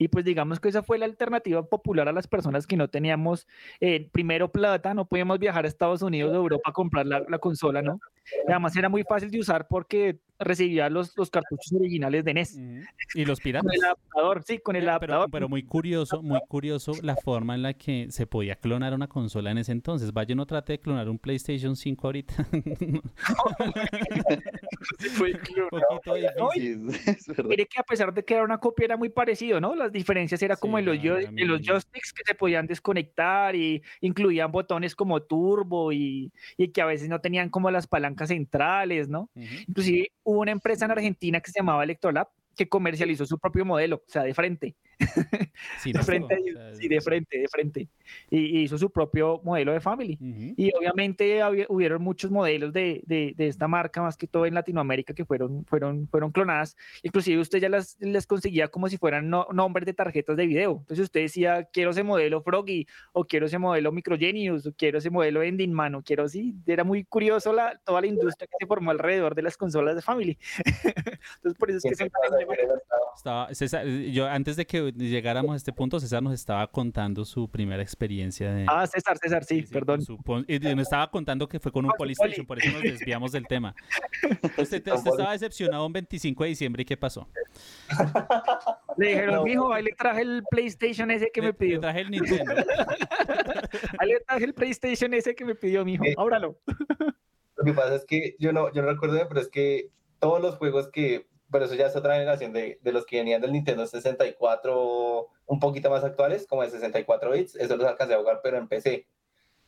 Y 0.00 0.08
pues 0.08 0.24
digamos 0.24 0.60
que 0.60 0.70
esa 0.70 0.82
fue 0.82 0.96
la 0.96 1.04
alternativa 1.04 1.62
popular 1.62 2.08
a 2.08 2.12
las 2.12 2.26
personas 2.26 2.66
que 2.66 2.74
no 2.74 2.88
teníamos 2.88 3.46
eh, 3.80 4.08
primero 4.10 4.50
plata, 4.50 4.94
no 4.94 5.04
podíamos 5.04 5.38
viajar 5.38 5.66
a 5.66 5.68
Estados 5.68 6.00
Unidos 6.00 6.32
o 6.32 6.36
Europa 6.36 6.70
a 6.70 6.72
comprar 6.72 7.04
la, 7.04 7.22
la, 7.28 7.38
consola, 7.38 7.82
¿no? 7.82 8.00
Y 8.48 8.50
además 8.50 8.74
era 8.76 8.88
muy 8.88 9.02
fácil 9.02 9.30
de 9.30 9.40
usar 9.40 9.68
porque 9.68 10.18
recibía 10.40 10.88
los, 10.88 11.16
los 11.16 11.30
cartuchos 11.30 11.72
originales 11.72 12.24
de 12.24 12.34
NES. 12.34 12.58
Y 13.14 13.24
los 13.24 13.40
piratas. 13.40 13.66
Con 13.66 13.74
el 13.74 13.84
adaptador, 13.84 14.42
sí, 14.42 14.58
con 14.58 14.76
el 14.76 14.82
pero, 14.82 14.92
adaptador. 14.92 15.30
Pero, 15.30 15.48
muy 15.48 15.62
curioso, 15.62 16.22
muy 16.22 16.40
curioso 16.48 16.92
la 17.02 17.16
forma 17.16 17.54
en 17.54 17.62
la 17.62 17.74
que 17.74 18.08
se 18.10 18.26
podía 18.26 18.56
clonar 18.56 18.94
una 18.94 19.06
consola 19.06 19.50
en 19.50 19.58
ese 19.58 19.72
entonces. 19.72 20.12
Vaya, 20.12 20.34
no 20.34 20.46
trate 20.46 20.72
de 20.74 20.80
clonar 20.80 21.08
un 21.08 21.18
PlayStation 21.18 21.76
5 21.76 22.06
ahorita. 22.06 22.34
fue 25.12 25.32
un 25.32 25.68
poquito 25.70 26.14
difícil. 26.14 26.86
No, 27.36 27.44
mire 27.44 27.66
que 27.66 27.78
a 27.78 27.82
pesar 27.82 28.14
de 28.14 28.24
que 28.24 28.34
era 28.34 28.44
una 28.44 28.58
copia 28.58 28.86
era 28.86 28.96
muy 28.96 29.10
parecido, 29.10 29.60
¿no? 29.60 29.74
Las 29.74 29.89
diferencias 29.92 30.42
era 30.42 30.56
como 30.56 30.78
en, 30.78 30.84
los, 30.84 31.00
yo, 31.00 31.18
en 31.18 31.48
los 31.48 31.60
joysticks 31.62 32.12
que 32.12 32.22
se 32.24 32.34
podían 32.34 32.66
desconectar 32.66 33.54
y 33.54 33.82
incluían 34.00 34.50
botones 34.52 34.94
como 34.94 35.22
turbo 35.22 35.92
y, 35.92 36.32
y 36.56 36.68
que 36.68 36.82
a 36.82 36.86
veces 36.86 37.08
no 37.08 37.20
tenían 37.20 37.50
como 37.50 37.70
las 37.70 37.86
palancas 37.86 38.28
centrales, 38.28 39.08
¿no? 39.08 39.30
Uh 39.34 39.40
-huh. 39.40 39.64
Inclusive 39.68 40.12
hubo 40.22 40.40
una 40.40 40.52
empresa 40.52 40.84
en 40.84 40.90
Argentina 40.92 41.40
que 41.40 41.50
se 41.50 41.60
llamaba 41.60 41.84
Electrolab 41.84 42.28
que 42.56 42.68
comercializó 42.68 43.24
su 43.26 43.38
propio 43.38 43.64
modelo, 43.64 43.96
o 43.96 44.10
sea, 44.10 44.22
de 44.22 44.34
frente. 44.34 44.74
Sí, 45.78 45.92
de 45.92 46.02
frente, 46.02 46.34
o 46.34 46.52
sea, 46.52 46.74
sí, 46.74 46.88
de 46.88 47.00
frente, 47.00 47.38
de 47.38 47.48
frente. 47.48 47.88
Y, 48.28 48.38
y, 48.38 48.62
hizo 48.62 48.76
su 48.78 48.90
propio 48.90 49.40
modelo 49.44 49.72
de 49.72 49.80
Family. 49.80 50.18
Uh 50.20 50.24
-huh. 50.24 50.54
Y 50.56 50.72
obviamente 50.76 51.42
había, 51.42 51.66
hubieron 51.68 52.02
muchos 52.02 52.30
modelos 52.30 52.72
de, 52.72 53.02
de, 53.06 53.34
de, 53.36 53.46
esta 53.46 53.68
marca, 53.68 54.02
más 54.02 54.16
que 54.16 54.26
todo 54.26 54.46
en 54.46 54.54
Latinoamérica, 54.54 55.14
que 55.14 55.24
fueron, 55.24 55.64
fueron, 55.64 56.08
fueron 56.08 56.32
clonadas. 56.32 56.76
Inclusive 57.02 57.40
usted 57.40 57.58
ya 57.58 57.68
las, 57.68 57.96
les 58.00 58.26
conseguía 58.26 58.68
como 58.68 58.88
si 58.88 58.98
fueran 58.98 59.28
no, 59.30 59.46
nombres 59.52 59.86
de 59.86 59.94
tarjetas 59.94 60.36
de 60.36 60.46
video. 60.46 60.78
Entonces 60.80 61.04
usted 61.04 61.20
decía, 61.20 61.64
quiero 61.72 61.90
ese 61.90 62.02
modelo 62.02 62.42
Froggy, 62.42 62.86
o 63.12 63.24
quiero 63.24 63.46
ese 63.46 63.58
modelo 63.58 63.92
Microgenius, 63.92 64.66
o 64.66 64.72
quiero 64.72 64.98
ese 64.98 65.10
modelo 65.10 65.42
Ending 65.42 65.72
Man, 65.72 65.94
o 65.94 66.02
quiero 66.02 66.28
sí. 66.28 66.54
Era 66.66 66.84
muy 66.84 67.04
curioso 67.04 67.52
la, 67.52 67.78
toda 67.84 68.00
la 68.00 68.06
industria 68.06 68.46
que 68.46 68.56
se 68.64 68.66
formó 68.66 68.90
alrededor 68.90 69.34
de 69.34 69.42
las 69.42 69.56
consolas 69.56 69.96
de 69.96 70.02
Family. 70.02 70.38
Entonces 71.36 71.58
por 71.58 71.70
eso 71.70 71.78
es 71.78 71.84
que 71.84 71.94
se 71.94 72.10
estaba, 73.16 73.54
César, 73.54 73.86
yo 73.86 74.26
antes 74.26 74.56
de 74.56 74.66
que 74.66 74.89
llegáramos 74.92 75.52
a 75.54 75.56
este 75.56 75.72
punto, 75.72 75.98
César 76.00 76.22
nos 76.22 76.34
estaba 76.34 76.66
contando 76.66 77.24
su 77.24 77.48
primera 77.48 77.82
experiencia 77.82 78.52
de... 78.52 78.66
Ah, 78.68 78.86
César, 78.86 79.18
César, 79.18 79.44
sí, 79.44 79.62
sí 79.62 79.72
perdón. 79.72 80.02
Su, 80.02 80.18
y 80.46 80.58
nos 80.58 80.80
estaba 80.80 81.10
contando 81.10 81.48
que 81.48 81.58
fue 81.58 81.72
con 81.72 81.84
un 81.84 81.92
Polystation, 81.96 82.46
por 82.46 82.58
eso 82.58 82.70
nos 82.72 82.82
desviamos 82.82 83.32
del 83.32 83.46
tema. 83.46 83.74
Usted, 84.58 84.86
usted 84.86 85.10
estaba 85.10 85.32
decepcionado 85.32 85.86
un 85.86 85.92
25 85.92 86.44
de 86.44 86.50
diciembre 86.50 86.82
y 86.82 86.84
¿qué 86.84 86.96
pasó? 86.96 87.28
Le 88.96 89.08
dijeron, 89.08 89.36
no. 89.36 89.44
mijo, 89.44 89.72
ahí 89.72 89.84
le 89.84 89.92
traje 89.92 90.22
el 90.22 90.42
PlayStation 90.50 91.10
ese 91.10 91.30
que 91.32 91.40
le, 91.40 91.46
me 91.48 91.52
pidió. 91.54 91.74
Le 91.76 91.80
traje 91.80 92.00
el 92.00 92.10
Nintendo. 92.10 92.54
ahí 93.98 94.08
le 94.08 94.20
traje 94.20 94.44
el 94.44 94.54
PlayStation 94.54 95.14
ese 95.14 95.34
que 95.34 95.44
me 95.44 95.54
pidió, 95.54 95.84
mijo, 95.84 96.04
Eh, 96.04 96.14
ábralo. 96.18 96.58
Lo 97.56 97.64
que 97.64 97.72
pasa 97.72 97.94
es 97.94 98.04
que 98.04 98.36
yo 98.38 98.52
no, 98.52 98.72
yo 98.72 98.82
no 98.82 98.88
recuerdo 98.88 99.26
pero 99.28 99.40
es 99.40 99.48
que 99.48 99.90
todos 100.18 100.40
los 100.40 100.56
juegos 100.56 100.88
que 100.88 101.29
pero 101.50 101.64
eso 101.64 101.74
ya 101.74 101.86
es 101.86 101.96
otra 101.96 102.14
generación 102.14 102.52
de, 102.52 102.78
de, 102.82 102.92
los 102.92 103.04
que 103.04 103.16
venían 103.18 103.40
del 103.40 103.52
Nintendo 103.52 103.86
64 103.86 105.28
un 105.46 105.60
poquito 105.60 105.90
más 105.90 106.04
actuales, 106.04 106.46
como 106.46 106.62
de 106.62 106.70
64 106.70 107.32
bits, 107.32 107.56
eso 107.56 107.76
los 107.76 107.86
alcancé 107.86 108.14
a 108.14 108.18
jugar, 108.18 108.40
pero 108.42 108.56
en 108.56 108.68
PC. 108.68 109.06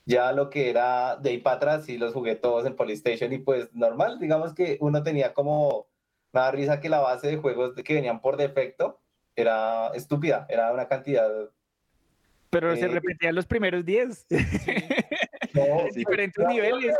Ya 0.04 0.32
lo 0.32 0.50
que 0.50 0.70
era 0.70 1.16
de 1.16 1.30
ahí 1.30 1.38
para 1.38 1.56
atrás, 1.56 1.84
sí 1.84 1.96
los 1.96 2.12
jugué 2.12 2.34
todos 2.34 2.66
en 2.66 2.74
Polystation 2.74 3.32
y 3.32 3.38
pues 3.38 3.72
normal, 3.72 4.18
digamos 4.18 4.54
que 4.54 4.76
uno 4.80 5.02
tenía 5.02 5.32
como, 5.32 5.86
nada 6.32 6.50
risa 6.50 6.80
que 6.80 6.88
la 6.88 7.00
base 7.00 7.28
de 7.28 7.36
juegos 7.36 7.74
que 7.74 7.94
venían 7.94 8.20
por 8.20 8.36
defecto 8.36 9.00
era 9.36 9.88
estúpida, 9.94 10.46
era 10.48 10.72
una 10.72 10.88
cantidad... 10.88 11.30
Pero 12.50 12.72
eh, 12.72 12.76
se 12.76 12.88
repetían 12.88 13.34
los 13.34 13.46
primeros 13.46 13.84
10. 13.84 14.26
No, 15.54 15.84
diferentes 15.94 16.46
niveles. 16.48 16.96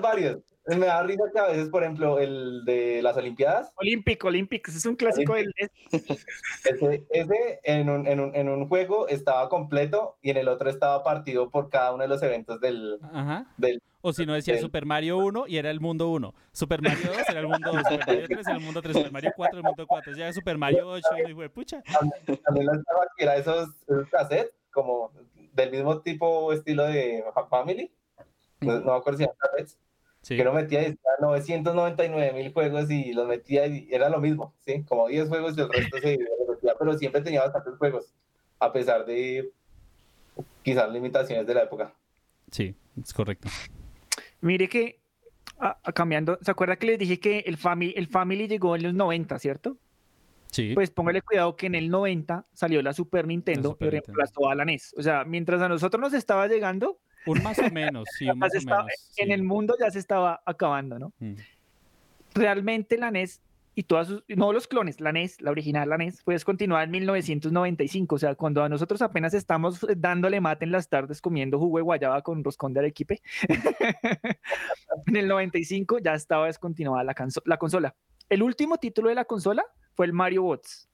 Varios. 0.00 0.38
Me 0.66 0.86
da 0.86 1.02
risa 1.02 1.24
que 1.32 1.38
a 1.38 1.46
veces, 1.48 1.68
por 1.68 1.82
ejemplo, 1.82 2.18
el 2.18 2.64
de 2.64 3.02
las 3.02 3.16
Olimpiadas. 3.16 3.70
Olímpico, 3.76 4.28
Olympics, 4.28 4.74
es 4.74 4.86
un 4.86 4.96
clásico 4.96 5.34
del. 5.34 5.52
Ese, 6.64 7.04
ese 7.10 7.60
en, 7.64 7.90
un, 7.90 8.06
en, 8.06 8.20
un, 8.20 8.34
en, 8.34 8.48
un, 8.48 8.68
juego 8.68 9.06
estaba 9.08 9.48
completo 9.50 10.16
y 10.22 10.30
en 10.30 10.38
el 10.38 10.48
otro 10.48 10.70
estaba 10.70 11.04
partido 11.04 11.50
por 11.50 11.68
cada 11.68 11.92
uno 11.92 12.02
de 12.02 12.08
los 12.08 12.22
eventos 12.22 12.60
del. 12.60 12.98
Ajá. 13.02 13.46
del 13.58 13.82
o 14.06 14.12
si 14.12 14.26
no 14.26 14.34
decía 14.34 14.52
del... 14.54 14.62
Super 14.62 14.84
Mario 14.84 15.16
1 15.16 15.46
y 15.48 15.56
era 15.56 15.70
el 15.70 15.80
mundo 15.80 16.10
1. 16.10 16.34
Super 16.52 16.82
Mario 16.82 17.06
2 17.06 17.28
era 17.28 17.40
el 17.40 17.48
mundo 17.48 17.72
2. 17.72 17.82
Super 17.82 18.06
Mario 18.06 18.26
3 18.28 18.46
era 18.46 18.56
el 18.56 18.62
mundo 18.62 18.82
3. 18.82 18.96
Super 18.96 19.12
Mario 19.12 19.32
4 19.34 19.58
el 19.58 19.64
mundo 19.64 19.86
4. 19.86 20.12
Ya 20.14 20.32
Super 20.32 20.58
Mario 20.58 20.88
8 20.88 21.08
y 21.28 21.34
fue 21.34 21.48
pucha. 21.48 21.82
También 22.44 22.68
estaba 22.70 23.06
que 23.16 23.24
era 23.24 23.36
esos, 23.36 23.70
esos 23.88 24.08
cassettes 24.10 24.52
como 24.70 25.10
del 25.54 25.70
mismo 25.70 26.00
tipo 26.02 26.52
estilo 26.52 26.84
de 26.84 27.24
Family. 27.48 27.90
No, 28.64 28.80
no 28.80 28.92
me 28.92 28.98
acuerdo 28.98 29.18
si 29.18 29.24
eran 29.24 29.36
cassettes 29.38 29.78
Sí. 30.22 30.38
que 30.38 30.44
no 30.44 30.54
metía 30.54 30.80
999 31.20 32.32
mil 32.32 32.50
juegos 32.52 32.90
y 32.90 33.12
los 33.12 33.28
metía 33.28 33.66
y 33.66 33.88
era 33.90 34.08
lo 34.08 34.20
mismo, 34.20 34.54
¿sí? 34.64 34.82
Como 34.88 35.06
10 35.06 35.28
juegos 35.28 35.54
y 35.56 35.60
el 35.60 35.68
resto 35.68 35.98
se 35.98 36.16
metía, 36.48 36.74
pero 36.78 36.96
siempre 36.96 37.20
tenía 37.20 37.42
bastantes 37.42 37.74
juegos, 37.76 38.14
a 38.58 38.72
pesar 38.72 39.04
de 39.04 39.52
quizás 40.62 40.90
limitaciones 40.90 41.46
de 41.46 41.52
la 41.52 41.64
época. 41.64 41.92
Sí, 42.50 42.74
es 43.02 43.12
correcto. 43.12 43.48
Mire 44.40 44.66
que, 44.66 45.00
a, 45.58 45.78
a 45.82 45.92
cambiando, 45.92 46.38
¿se 46.40 46.50
acuerda 46.50 46.76
que 46.76 46.86
les 46.86 46.98
dije 46.98 47.20
que 47.20 47.40
el 47.40 47.58
Family, 47.58 47.92
el 47.94 48.06
Family 48.08 48.48
llegó 48.48 48.76
en 48.76 48.82
los 48.82 48.94
90, 48.94 49.38
¿cierto? 49.38 49.76
Sí. 50.50 50.72
Pues 50.74 50.90
póngale 50.90 51.20
cuidado 51.20 51.54
que 51.56 51.66
en 51.66 51.74
el 51.74 51.90
90 51.90 52.46
salió 52.54 52.80
la 52.80 52.94
Super 52.94 53.26
Nintendo 53.26 53.70
la 53.70 53.72
Super 53.74 53.88
y 53.88 53.90
reemplazó 53.90 54.48
a 54.48 54.54
la 54.54 54.64
NES. 54.64 54.94
O 54.96 55.02
sea, 55.02 55.24
mientras 55.24 55.60
a 55.60 55.68
nosotros 55.68 56.00
nos 56.00 56.14
estaba 56.14 56.46
llegando, 56.46 56.98
un 57.26 57.42
más 57.42 57.58
o 57.58 57.70
menos, 57.70 58.08
sí, 58.18 58.28
un 58.28 58.38
más 58.38 58.54
estaba, 58.54 58.82
o 58.82 58.84
menos. 58.84 59.12
En 59.16 59.26
sí. 59.26 59.32
el 59.32 59.42
mundo 59.42 59.74
ya 59.80 59.90
se 59.90 59.98
estaba 59.98 60.42
acabando, 60.44 60.98
¿no? 60.98 61.12
Mm. 61.18 61.34
Realmente 62.34 62.98
la 62.98 63.10
NES 63.10 63.40
y 63.76 63.82
todas 63.84 64.08
sus, 64.08 64.24
no 64.28 64.52
los 64.52 64.68
clones, 64.68 65.00
la 65.00 65.12
NES, 65.12 65.40
la 65.40 65.50
original, 65.50 65.88
la 65.88 65.96
NES, 65.98 66.22
pues 66.22 66.44
continuar 66.44 66.84
en 66.84 66.92
1995, 66.92 68.14
o 68.14 68.18
sea, 68.18 68.34
cuando 68.34 68.62
a 68.62 68.68
nosotros 68.68 69.02
apenas 69.02 69.34
estamos 69.34 69.84
dándole 69.96 70.40
mate 70.40 70.64
en 70.64 70.72
las 70.72 70.88
tardes 70.88 71.20
comiendo 71.20 71.58
jugo 71.58 71.78
de 71.78 71.82
guayaba 71.82 72.22
con 72.22 72.44
roscón 72.44 72.72
de 72.72 72.80
arequipe, 72.80 73.20
en 75.06 75.16
el 75.16 75.26
95 75.26 75.98
ya 75.98 76.14
estaba 76.14 76.46
descontinuada 76.46 77.02
la, 77.02 77.14
la 77.44 77.56
consola. 77.56 77.94
El 78.28 78.42
último 78.42 78.78
título 78.78 79.08
de 79.08 79.16
la 79.16 79.24
consola 79.24 79.64
fue 79.94 80.06
el 80.06 80.12
Mario 80.12 80.44
Woods. 80.44 80.88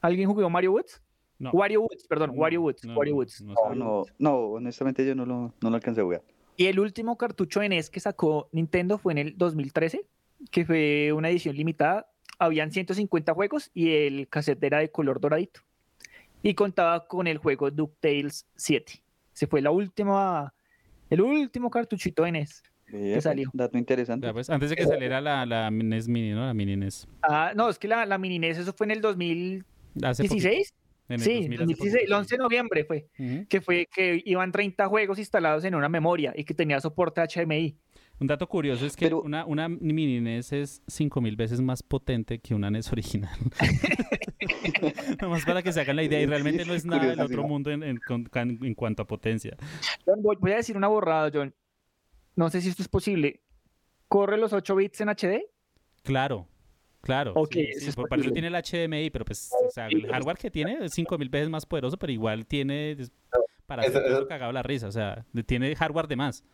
¿Alguien 0.00 0.28
jugó 0.28 0.48
Mario 0.50 0.72
Woods? 0.72 1.02
No. 1.42 1.50
Wario 1.50 1.80
Woods, 1.82 2.06
perdón, 2.06 2.30
no, 2.30 2.40
Wario 2.40 2.62
Woods, 2.62 2.84
no, 2.84 2.94
Wario 2.94 3.16
Woods. 3.16 3.40
No, 3.42 3.74
no, 3.74 4.04
no, 4.16 4.36
honestamente 4.52 5.04
yo 5.04 5.16
no 5.16 5.26
lo, 5.26 5.52
no 5.60 5.70
lo 5.70 5.74
alcancé 5.74 6.00
a 6.00 6.04
jugar. 6.04 6.22
Y 6.56 6.66
el 6.66 6.78
último 6.78 7.18
cartucho 7.18 7.58
de 7.58 7.68
NES 7.68 7.90
que 7.90 7.98
sacó 7.98 8.48
Nintendo 8.52 8.96
fue 8.96 9.12
en 9.12 9.18
el 9.18 9.36
2013, 9.36 10.06
que 10.52 10.64
fue 10.64 11.12
una 11.12 11.30
edición 11.30 11.56
limitada. 11.56 12.06
Habían 12.38 12.70
150 12.70 13.34
juegos 13.34 13.72
y 13.74 13.90
el 13.90 14.28
cassette 14.28 14.62
era 14.62 14.78
de 14.78 14.90
color 14.92 15.18
doradito. 15.18 15.62
Y 16.44 16.54
contaba 16.54 17.08
con 17.08 17.26
el 17.26 17.38
juego 17.38 17.72
DuckTales 17.72 18.46
7. 18.54 19.02
Se 19.32 19.48
fue 19.48 19.62
la 19.62 19.72
última, 19.72 20.54
el 21.10 21.22
último 21.22 21.70
cartuchito 21.70 22.22
de 22.22 22.30
NES. 22.30 22.62
Bien, 22.86 23.14
que 23.14 23.20
salió. 23.20 23.50
Dato 23.52 23.78
interesante. 23.78 24.28
Ya, 24.28 24.32
pues, 24.32 24.48
antes 24.48 24.70
de 24.70 24.76
que 24.76 24.86
saliera 24.86 25.20
la, 25.20 25.44
la, 25.44 25.72
NES 25.72 26.06
Mini, 26.06 26.30
¿no? 26.30 26.46
La 26.46 26.54
Mini 26.54 26.76
NES. 26.76 27.08
Ah, 27.22 27.50
no, 27.56 27.68
es 27.68 27.80
que 27.80 27.88
la, 27.88 28.06
la 28.06 28.18
Mini 28.18 28.38
NES, 28.38 28.58
eso 28.58 28.72
fue 28.72 28.86
en 28.86 28.92
el 28.92 29.00
2016. 29.00 30.74
En 31.08 31.14
el 31.14 31.20
sí, 31.20 31.34
2000, 31.34 31.58
2016, 31.58 32.04
el 32.06 32.12
11 32.12 32.34
de 32.34 32.38
noviembre 32.38 32.84
fue, 32.84 33.08
uh 33.18 33.22
-huh. 33.22 33.48
que 33.48 33.60
fue 33.60 33.88
que 33.92 34.22
iban 34.24 34.52
30 34.52 34.86
juegos 34.86 35.18
instalados 35.18 35.64
en 35.64 35.74
una 35.74 35.88
memoria 35.88 36.32
y 36.36 36.44
que 36.44 36.54
tenía 36.54 36.80
soporte 36.80 37.20
HDMI. 37.20 37.76
Un 38.20 38.28
dato 38.28 38.48
curioso 38.48 38.86
es 38.86 38.94
que 38.96 39.12
una, 39.12 39.44
una 39.44 39.68
mini 39.68 40.20
NES 40.20 40.52
es 40.52 40.82
5000 40.86 41.34
veces 41.36 41.60
más 41.60 41.82
potente 41.82 42.38
que 42.38 42.54
una 42.54 42.70
NES 42.70 42.92
original. 42.92 43.36
Nomás 45.20 45.44
para 45.44 45.62
que 45.62 45.72
se 45.72 45.80
hagan 45.80 45.96
la 45.96 46.04
idea 46.04 46.20
y 46.20 46.26
realmente 46.26 46.64
no 46.64 46.74
es 46.74 46.84
nada 46.84 47.04
del 47.04 47.20
otro 47.20 47.42
mundo 47.42 47.70
en, 47.70 47.82
en, 47.82 47.98
en 48.34 48.74
cuanto 48.74 49.02
a 49.02 49.06
potencia. 49.06 49.56
voy 50.06 50.52
a 50.52 50.56
decir 50.56 50.76
una 50.76 50.88
borrada, 50.88 51.30
John. 51.34 51.52
No 52.36 52.48
sé 52.48 52.60
si 52.60 52.68
esto 52.68 52.82
es 52.82 52.88
posible. 52.88 53.42
¿Corre 54.08 54.36
los 54.36 54.52
8 54.52 54.76
bits 54.76 55.00
en 55.00 55.08
HD? 55.08 55.42
Claro, 56.02 56.48
Claro, 57.02 57.32
okay, 57.34 57.72
sí, 57.72 57.90
por, 57.92 58.20
eso 58.20 58.30
tiene 58.30 58.46
el 58.46 58.54
HDMI, 58.54 59.10
pero 59.10 59.24
pues 59.24 59.50
o 59.66 59.70
sea, 59.70 59.88
el 59.88 60.06
hardware 60.06 60.36
que 60.36 60.52
tiene 60.52 60.78
es 60.84 60.92
5000 60.92 61.28
veces 61.28 61.50
más 61.50 61.66
poderoso, 61.66 61.96
pero 61.96 62.12
igual 62.12 62.46
tiene 62.46 62.96
para 63.66 63.82
hacer 63.82 64.04
eso 64.06 64.28
cagado 64.28 64.52
la 64.52 64.62
risa, 64.62 64.86
o 64.86 64.92
sea, 64.92 65.24
tiene 65.44 65.74
hardware 65.74 66.06
de 66.06 66.16
más. 66.16 66.44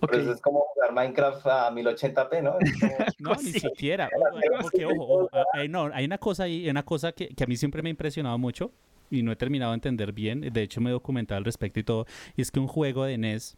Okay. 0.00 0.20
Eso 0.20 0.32
es 0.32 0.40
como 0.40 0.60
jugar 0.60 0.92
Minecraft 0.92 1.46
a 1.46 1.70
1080p, 1.70 2.42
¿no? 2.42 2.56
no, 3.20 3.34
ni 3.36 3.52
siquiera. 3.52 4.08
Porque, 4.62 4.84
ojo, 4.86 5.28
hay, 5.52 5.68
no, 5.68 5.90
hay 5.92 6.06
una 6.06 6.18
cosa 6.18 6.44
ahí, 6.44 6.68
una 6.68 6.84
cosa 6.84 7.12
que, 7.12 7.28
que 7.28 7.44
a 7.44 7.46
mí 7.46 7.56
siempre 7.56 7.82
me 7.82 7.88
ha 7.88 7.90
impresionado 7.90 8.36
mucho 8.36 8.72
y 9.10 9.22
no 9.22 9.30
he 9.30 9.36
terminado 9.36 9.72
de 9.72 9.76
entender 9.76 10.12
bien. 10.12 10.40
De 10.40 10.62
hecho, 10.62 10.80
me 10.80 10.90
he 10.90 10.92
documentado 10.92 11.38
al 11.38 11.44
respecto 11.44 11.78
y 11.78 11.84
todo. 11.84 12.06
Y 12.34 12.42
es 12.42 12.50
que 12.50 12.58
un 12.58 12.66
juego 12.66 13.04
de 13.04 13.18
NES 13.18 13.56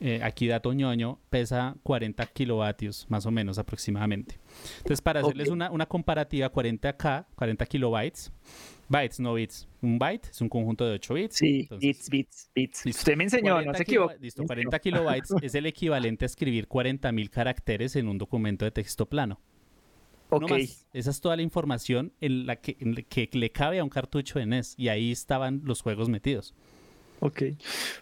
eh, 0.00 0.20
aquí 0.22 0.46
dato 0.46 0.72
ñoño, 0.72 1.18
pesa 1.30 1.76
40 1.82 2.26
kilovatios, 2.26 3.06
más 3.08 3.24
o 3.26 3.30
menos 3.30 3.58
aproximadamente. 3.58 4.38
Entonces, 4.78 5.00
para 5.00 5.20
hacerles 5.20 5.48
una, 5.48 5.70
una, 5.70 5.86
comparativa, 5.86 6.52
40K, 6.52 7.26
40 7.34 7.66
kilobytes, 7.66 8.32
bytes, 8.88 9.20
no 9.20 9.34
bits. 9.34 9.68
Un 9.80 9.98
byte 9.98 10.28
es 10.30 10.40
un 10.40 10.48
conjunto 10.48 10.84
de 10.86 10.94
8 10.94 11.14
bits. 11.14 11.36
Sí, 11.36 11.68
bits, 11.80 12.10
bits, 12.10 12.50
bits. 12.54 12.86
Usted 12.86 13.16
me 13.16 13.24
enseñó, 13.24 13.62
no 13.62 13.74
se 13.74 13.82
equivoca. 13.82 14.16
Listo, 14.20 14.44
40 14.44 14.78
kilobytes 14.78 15.34
es 15.42 15.54
el 15.54 15.66
equivalente 15.66 16.24
a 16.24 16.26
escribir 16.26 16.68
40.000 16.68 17.30
caracteres 17.30 17.96
en 17.96 18.08
un 18.08 18.18
documento 18.18 18.64
de 18.64 18.70
texto 18.70 19.06
plano. 19.06 19.40
Okay. 20.28 20.68
Esa 20.92 21.10
es 21.10 21.20
toda 21.20 21.36
la 21.36 21.42
información 21.42 22.12
en 22.20 22.46
la 22.46 22.56
que, 22.56 22.76
en 22.80 22.96
la 22.96 23.02
que 23.02 23.28
le 23.32 23.50
cabe 23.50 23.78
a 23.78 23.84
un 23.84 23.90
cartucho 23.90 24.38
de 24.40 24.46
NES 24.46 24.74
y 24.76 24.88
ahí 24.88 25.12
estaban 25.12 25.62
los 25.64 25.82
juegos 25.82 26.08
metidos. 26.08 26.54
Ok. 27.26 27.42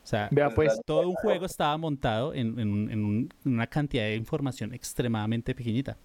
O 0.03 0.07
sea, 0.07 0.29
pues, 0.55 0.79
todo 0.85 1.09
un 1.09 1.15
juego 1.15 1.47
estaba 1.47 1.77
montado 1.79 2.35
en, 2.35 3.31
una 3.45 3.67
cantidad 3.67 4.05
de 4.05 4.17
información 4.17 4.75
extremadamente 4.75 5.55
pequeñita. 5.55 5.97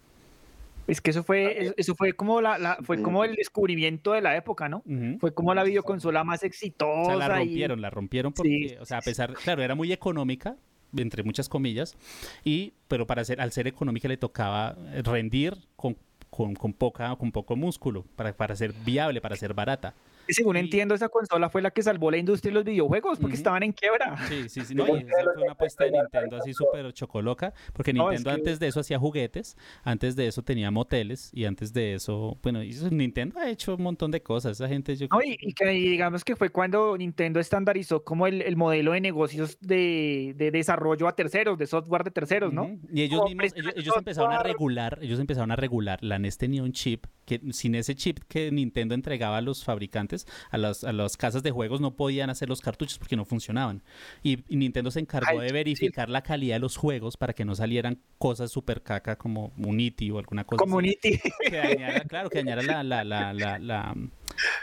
Es 0.87 1.01
que 1.01 1.11
eso 1.11 1.23
fue, 1.23 1.73
eso 1.77 1.95
fue 1.95 2.13
como 2.13 2.41
la, 2.41 2.77
fue 2.81 3.01
como 3.01 3.23
el 3.23 3.35
descubrimiento 3.35 4.13
de 4.13 4.21
la 4.21 4.37
época, 4.37 4.69
¿no? 4.69 4.83
Fue 5.19 5.33
como 5.33 5.53
la 5.53 5.63
videoconsola 5.63 6.23
más 6.23 6.43
exitosa. 6.43 7.01
O 7.01 7.05
sea, 7.05 7.15
la 7.15 7.27
rompieron, 7.27 7.81
la 7.81 7.89
rompieron 7.89 8.33
porque, 8.33 8.77
o 8.79 8.85
sea, 8.85 8.99
a 8.99 9.01
pesar, 9.01 9.33
claro, 9.33 9.61
era 9.61 9.75
muy 9.75 9.91
económica, 9.91 10.55
entre 10.95 11.23
muchas 11.23 11.49
comillas, 11.49 11.95
y, 12.43 12.73
pero 12.87 13.05
para 13.05 13.23
ser, 13.25 13.41
al 13.41 13.51
ser 13.51 13.67
económica 13.67 14.07
le 14.07 14.17
tocaba 14.17 14.77
rendir 15.03 15.57
con, 15.75 15.97
con, 16.29 16.55
poca, 16.73 17.15
con 17.17 17.31
poco 17.33 17.55
músculo, 17.57 18.05
para, 18.15 18.33
para 18.33 18.55
ser 18.55 18.73
viable, 18.85 19.19
para 19.19 19.35
ser 19.35 19.53
barata 19.53 19.93
según 20.33 20.57
entiendo, 20.57 20.95
esa 20.95 21.09
consola 21.09 21.49
fue 21.49 21.61
la 21.61 21.71
que 21.71 21.81
salvó 21.81 22.11
la 22.11 22.17
industria 22.17 22.51
de 22.51 22.55
los 22.55 22.63
videojuegos 22.63 23.19
porque 23.19 23.35
estaban 23.35 23.63
en 23.63 23.71
quiebra. 23.71 24.17
Sí, 24.27 24.49
sí, 24.49 24.61
sí. 24.61 24.75
No, 24.75 24.87
y 24.87 25.01
esa 25.01 25.31
fue 25.33 25.43
una 25.43 25.51
apuesta 25.53 25.83
de 25.85 25.91
Nintendo 25.91 26.37
así 26.37 26.53
súper 26.53 26.91
chocoloca, 26.93 27.53
porque 27.73 27.93
Nintendo 27.93 28.31
antes 28.31 28.59
de 28.59 28.67
eso 28.67 28.79
hacía 28.79 28.99
juguetes, 28.99 29.57
antes 29.83 30.15
de 30.15 30.27
eso 30.27 30.41
tenía 30.43 30.71
moteles 30.71 31.29
y 31.33 31.45
antes 31.45 31.73
de 31.73 31.95
eso, 31.95 32.37
bueno, 32.41 32.61
Nintendo 32.91 33.39
ha 33.39 33.49
hecho 33.49 33.75
un 33.75 33.83
montón 33.83 34.11
de 34.11 34.21
cosas. 34.21 34.59
Esa 34.59 34.67
gente 34.67 34.95
yo 34.95 35.07
no, 35.11 35.19
y, 35.23 35.53
que 35.53 35.67
digamos 35.69 36.23
que 36.23 36.35
fue 36.35 36.49
cuando 36.49 36.97
Nintendo 36.97 37.39
estandarizó 37.39 38.03
como 38.03 38.27
el, 38.27 38.41
el 38.41 38.55
modelo 38.55 38.91
de 38.91 39.01
negocios 39.01 39.57
de, 39.61 40.33
de, 40.35 40.51
desarrollo 40.51 41.07
a 41.07 41.15
terceros, 41.15 41.57
de 41.57 41.67
software 41.67 42.03
de 42.03 42.11
terceros, 42.11 42.53
¿no? 42.53 42.77
Y 42.91 43.01
ellos 43.01 43.23
mismos, 43.25 43.53
ellos, 43.75 43.95
empezaron 43.97 44.33
a 44.33 44.43
regular, 44.43 44.99
ellos 45.01 45.19
empezaron 45.19 45.51
a 45.51 45.55
regular, 45.55 46.03
la 46.03 46.19
NES 46.19 46.37
tenía 46.37 46.63
un 46.63 46.71
chip, 46.71 47.05
que 47.25 47.41
sin 47.51 47.75
ese 47.75 47.95
chip 47.95 48.19
que 48.27 48.51
Nintendo 48.51 48.95
entregaba 48.95 49.37
a 49.37 49.41
los 49.41 49.63
fabricantes, 49.63 50.18
a 50.49 50.57
las, 50.57 50.83
a 50.83 50.93
las 50.93 51.17
casas 51.17 51.43
de 51.43 51.51
juegos 51.51 51.81
no 51.81 51.95
podían 51.95 52.29
hacer 52.29 52.49
los 52.49 52.61
cartuchos 52.61 52.97
porque 52.97 53.15
no 53.15 53.25
funcionaban. 53.25 53.81
Y, 54.23 54.43
Nintendo 54.49 54.91
se 54.91 54.99
encargó 54.99 55.39
de 55.39 55.51
verificar 55.51 56.09
la 56.09 56.21
calidad 56.21 56.55
de 56.55 56.59
los 56.59 56.77
juegos 56.77 57.17
para 57.17 57.33
que 57.33 57.45
no 57.45 57.55
salieran 57.55 57.99
cosas 58.17 58.51
super 58.51 58.81
caca 58.81 59.17
como 59.17 59.51
Unity 59.57 60.11
o 60.11 60.19
alguna 60.19 60.43
cosa. 60.43 60.59
Como 60.59 60.77
Unity. 60.77 61.19
Que 61.49 61.57
dañara, 61.57 62.01
claro, 62.01 62.29
que 62.29 62.43
dañara 62.43 62.61
la, 62.61 62.83
la, 62.83 63.03
la, 63.33 63.59
la, 63.59 63.95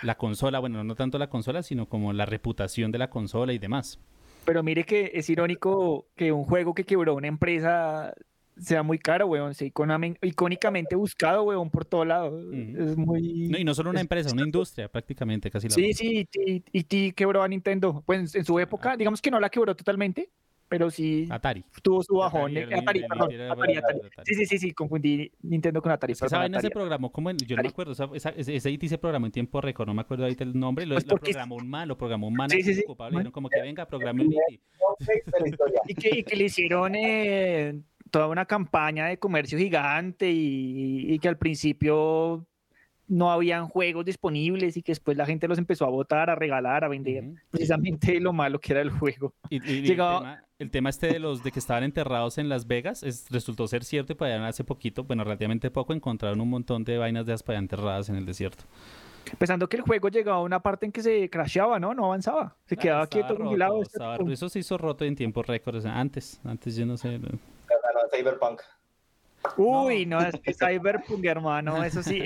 la 0.02 0.14
consola, 0.16 0.58
bueno, 0.58 0.84
no 0.84 0.94
tanto 0.94 1.18
la 1.18 1.28
consola, 1.28 1.62
sino 1.62 1.88
como 1.88 2.12
la 2.12 2.26
reputación 2.26 2.92
de 2.92 2.98
la 2.98 3.10
consola 3.10 3.52
y 3.52 3.58
demás. 3.58 3.98
Pero 4.44 4.62
mire 4.62 4.84
que 4.84 5.10
es 5.14 5.28
irónico 5.28 6.06
que 6.14 6.30
un 6.30 6.44
juego 6.44 6.74
que 6.74 6.84
quebró 6.84 7.14
una 7.14 7.26
empresa 7.26 8.14
sea 8.58 8.82
muy 8.82 8.98
caro, 8.98 9.26
weón, 9.26 9.54
sea 9.54 9.68
icónicamente 10.22 10.96
buscado, 10.96 11.42
weón, 11.44 11.70
por 11.70 11.84
todo 11.84 12.04
lado. 12.04 12.40
Es 12.52 12.96
muy... 12.96 13.48
No, 13.48 13.58
y 13.58 13.64
no 13.64 13.74
solo 13.74 13.90
una 13.90 14.00
empresa, 14.00 14.32
una 14.32 14.44
industria 14.44 14.88
prácticamente, 14.88 15.50
casi 15.50 15.68
la 15.68 15.74
Sí, 15.74 15.92
sí, 15.92 16.28
y, 16.72 16.84
ti 16.84 17.12
quebró 17.12 17.42
a 17.42 17.48
Nintendo. 17.48 18.02
Pues 18.06 18.34
en 18.34 18.44
su 18.44 18.58
época, 18.58 18.92
ah. 18.92 18.96
digamos 18.96 19.20
que 19.20 19.30
no 19.30 19.38
la 19.40 19.50
quebró 19.50 19.76
totalmente, 19.76 20.30
pero 20.68 20.90
sí 20.90 21.28
Atari. 21.30 21.64
tuvo 21.82 22.02
su 22.02 22.14
bajón. 22.14 22.56
Atari, 22.56 22.74
Atari, 22.74 23.00
perdón, 23.06 23.40
Atari, 23.50 23.76
Atari, 23.76 24.00
Sí, 24.24 24.34
sí, 24.34 24.46
sí, 24.46 24.58
sí, 24.58 24.72
confundí 24.72 25.30
Nintendo 25.42 25.82
con 25.82 25.92
Atari. 25.92 26.14
Esa 26.14 26.38
vaina 26.38 26.60
se 26.60 26.70
programó 26.70 27.12
como 27.12 27.30
en, 27.30 27.36
yo 27.38 27.56
no 27.56 27.62
me 27.62 27.68
acuerdo, 27.68 27.92
esa, 27.92 28.30
ese 28.36 28.70
IT 28.70 28.86
se 28.86 28.98
programó 28.98 29.26
en 29.26 29.32
tiempo 29.32 29.60
récord, 29.60 29.86
no 29.86 29.94
me 29.94 30.00
acuerdo 30.00 30.24
ahorita 30.24 30.44
el 30.44 30.58
nombre, 30.58 30.86
lo, 30.86 30.94
pues 30.94 31.06
lo 31.06 31.18
programó 31.18 31.56
un 31.56 31.68
man, 31.68 31.88
lo 31.88 31.98
programó 31.98 32.28
un 32.28 32.34
man 32.34 32.48
sí, 32.48 32.62
sí, 32.62 32.74
sí. 32.74 32.82
ocupado, 32.84 33.32
como 33.32 33.50
que 33.50 33.60
venga, 33.60 33.86
programe 33.86 34.24
un 34.24 34.32
IT. 34.32 34.60
y, 35.88 35.94
que, 35.94 36.18
y 36.18 36.22
que 36.22 36.36
le 36.36 36.44
hicieron... 36.44 36.94
Eh, 36.94 37.82
toda 38.10 38.28
una 38.28 38.46
campaña 38.46 39.06
de 39.06 39.18
comercio 39.18 39.58
gigante 39.58 40.30
y, 40.30 41.18
que 41.18 41.28
al 41.28 41.38
principio 41.38 42.46
no 43.08 43.30
habían 43.30 43.68
juegos 43.68 44.04
disponibles 44.04 44.76
y 44.76 44.82
que 44.82 44.92
después 44.92 45.16
la 45.16 45.26
gente 45.26 45.46
los 45.46 45.58
empezó 45.58 45.84
a 45.84 45.90
votar, 45.90 46.28
a 46.28 46.34
regalar, 46.34 46.84
a 46.84 46.88
vender, 46.88 47.24
precisamente 47.50 48.18
lo 48.20 48.32
malo 48.32 48.60
que 48.60 48.72
era 48.72 48.82
el 48.82 48.90
juego. 48.90 49.32
Y, 49.48 49.58
el, 50.58 50.70
tema, 50.70 50.88
este 50.88 51.08
de 51.08 51.18
los 51.18 51.44
de 51.44 51.52
que 51.52 51.58
estaban 51.58 51.84
enterrados 51.84 52.38
en 52.38 52.48
Las 52.48 52.66
Vegas 52.66 53.02
es, 53.02 53.26
resultó 53.30 53.68
ser 53.68 53.84
cierto 53.84 54.14
y 54.14 54.16
para 54.16 54.46
hace 54.48 54.64
poquito, 54.64 55.04
bueno, 55.04 55.22
relativamente 55.22 55.70
poco, 55.70 55.92
encontraron 55.92 56.40
un 56.40 56.48
montón 56.48 56.82
de 56.82 56.98
vainas 56.98 57.26
de 57.26 57.34
aspa 57.34 57.54
enterradas 57.54 58.08
en 58.08 58.16
el 58.16 58.24
desierto. 58.24 58.64
Pensando 59.38 59.68
que 59.68 59.76
el 59.76 59.82
juego 59.82 60.08
llegaba 60.08 60.38
a 60.38 60.42
una 60.42 60.60
parte 60.60 60.86
en 60.86 60.92
que 60.92 61.02
se 61.02 61.28
crasheaba, 61.28 61.78
¿no? 61.78 61.94
No 61.94 62.06
avanzaba. 62.06 62.56
Se 62.64 62.76
quedaba 62.76 63.06
quieto, 63.06 63.36
congelado. 63.36 63.82
eso 64.30 64.48
se 64.48 64.58
hizo 64.60 64.78
roto 64.78 65.04
en 65.04 65.16
tiempo 65.16 65.42
récord. 65.42 65.84
antes, 65.86 66.40
antes 66.44 66.76
yo 66.76 66.86
no 66.86 66.96
sé. 66.96 67.20
Cyberpunk. 68.10 68.60
Uy, 69.56 70.06
no, 70.06 70.20
es 70.20 70.34
que 70.40 70.52
Cyberpunk, 70.52 71.24
hermano, 71.24 71.84
eso 71.84 72.02
sí, 72.02 72.24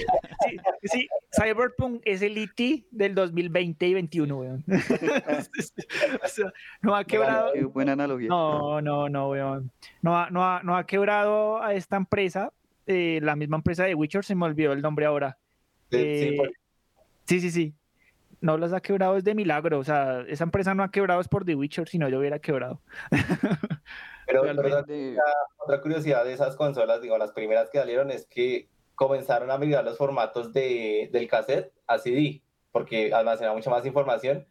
sí, 0.85 1.09
Cyberpunk 1.31 2.01
es 2.05 2.23
el 2.23 2.39
IT 2.39 2.87
del 2.91 3.15
2020 3.15 3.87
y 3.87 3.95
2021, 3.95 4.37
weón. 4.37 4.65
no 6.83 6.95
ha 6.95 7.05
quebrado. 7.05 7.53
buena 7.71 7.93
analogía. 7.93 8.29
No, 8.29 8.81
no, 8.81 9.09
no, 9.09 9.31
weón. 9.31 9.71
No 10.03 10.19
ha, 10.19 10.31
no 10.31 10.45
ha, 10.45 10.63
no 10.63 10.77
ha 10.77 10.87
quebrado 10.87 11.63
a 11.63 11.75
esta 11.75 11.97
empresa, 11.97 12.53
eh, 12.87 13.21
la 13.23 13.37
misma 13.37 13.57
empresa 13.57 13.85
de 13.85 13.95
Witcher, 13.95 14.25
se 14.25 14.35
me 14.35 14.47
olvidó 14.47 14.73
el 14.73 14.83
nombre 14.83 15.07
ahora. 15.07 15.37
Eh, 15.91 16.39
sí, 17.27 17.41
sí, 17.41 17.51
sí. 17.51 17.75
No 18.41 18.57
las 18.57 18.73
ha 18.73 18.81
quebrado 18.81 19.19
es 19.19 19.25
de 19.25 19.35
milagro, 19.35 19.79
o 19.79 19.85
sea, 19.85 20.23
esa 20.27 20.45
empresa 20.45 20.75
no 20.75 20.83
ha 20.83 20.91
quebrado 20.91 21.21
es 21.21 21.29
por 21.29 21.45
The 21.45 21.55
Witcher, 21.55 21.89
si 21.89 21.99
no 21.99 22.09
yo 22.09 22.19
hubiera 22.19 22.39
quebrado. 22.39 22.81
Pero, 24.31 24.85
otra 25.59 25.81
curiosidad 25.81 26.25
de 26.25 26.33
esas 26.33 26.57
consolas, 26.57 27.03
digo, 27.03 27.19
las 27.19 27.33
primeras 27.33 27.71
que 27.71 27.79
salieron 27.79 28.11
es 28.11 28.27
que 28.27 28.69
comenzaron 28.95 29.51
a 29.51 29.59
migrar 29.59 29.85
los 29.85 29.97
formatos 29.97 30.53
de, 30.53 31.09
del 31.13 31.29
cassette 31.29 31.73
a 31.87 31.99
CD, 31.99 32.43
porque 32.71 33.13
almacenaba 33.13 33.57
mucha 33.57 33.71
más 33.71 33.85
información. 33.87 34.47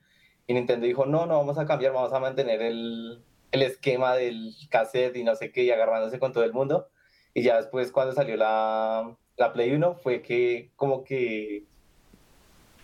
Y 0.48 0.54
Nintendo 0.54 0.88
dijo, 0.88 1.06
no, 1.06 1.26
no 1.26 1.38
vamos 1.38 1.58
a 1.58 1.66
cambiar, 1.66 1.94
vamos 1.94 2.14
a 2.14 2.20
mantener 2.20 2.62
el, 2.62 3.24
el 3.52 3.62
esquema 3.62 4.16
del 4.16 4.54
cassette 4.70 5.16
y 5.16 5.24
no 5.24 5.36
sé 5.36 5.52
qué, 5.52 5.64
y 5.64 5.72
agarrándose 5.72 6.20
con 6.20 6.34
todo 6.34 6.44
el 6.44 6.54
mundo. 6.54 6.90
Y 7.34 7.44
ya 7.44 7.58
después, 7.58 7.92
cuando 7.92 8.14
salió 8.14 8.36
la, 8.36 9.16
la 9.38 9.54
Play 9.54 9.72
1, 9.72 9.96
fue 9.96 10.22
que 10.22 10.72
como 10.76 11.04
que 11.04 11.66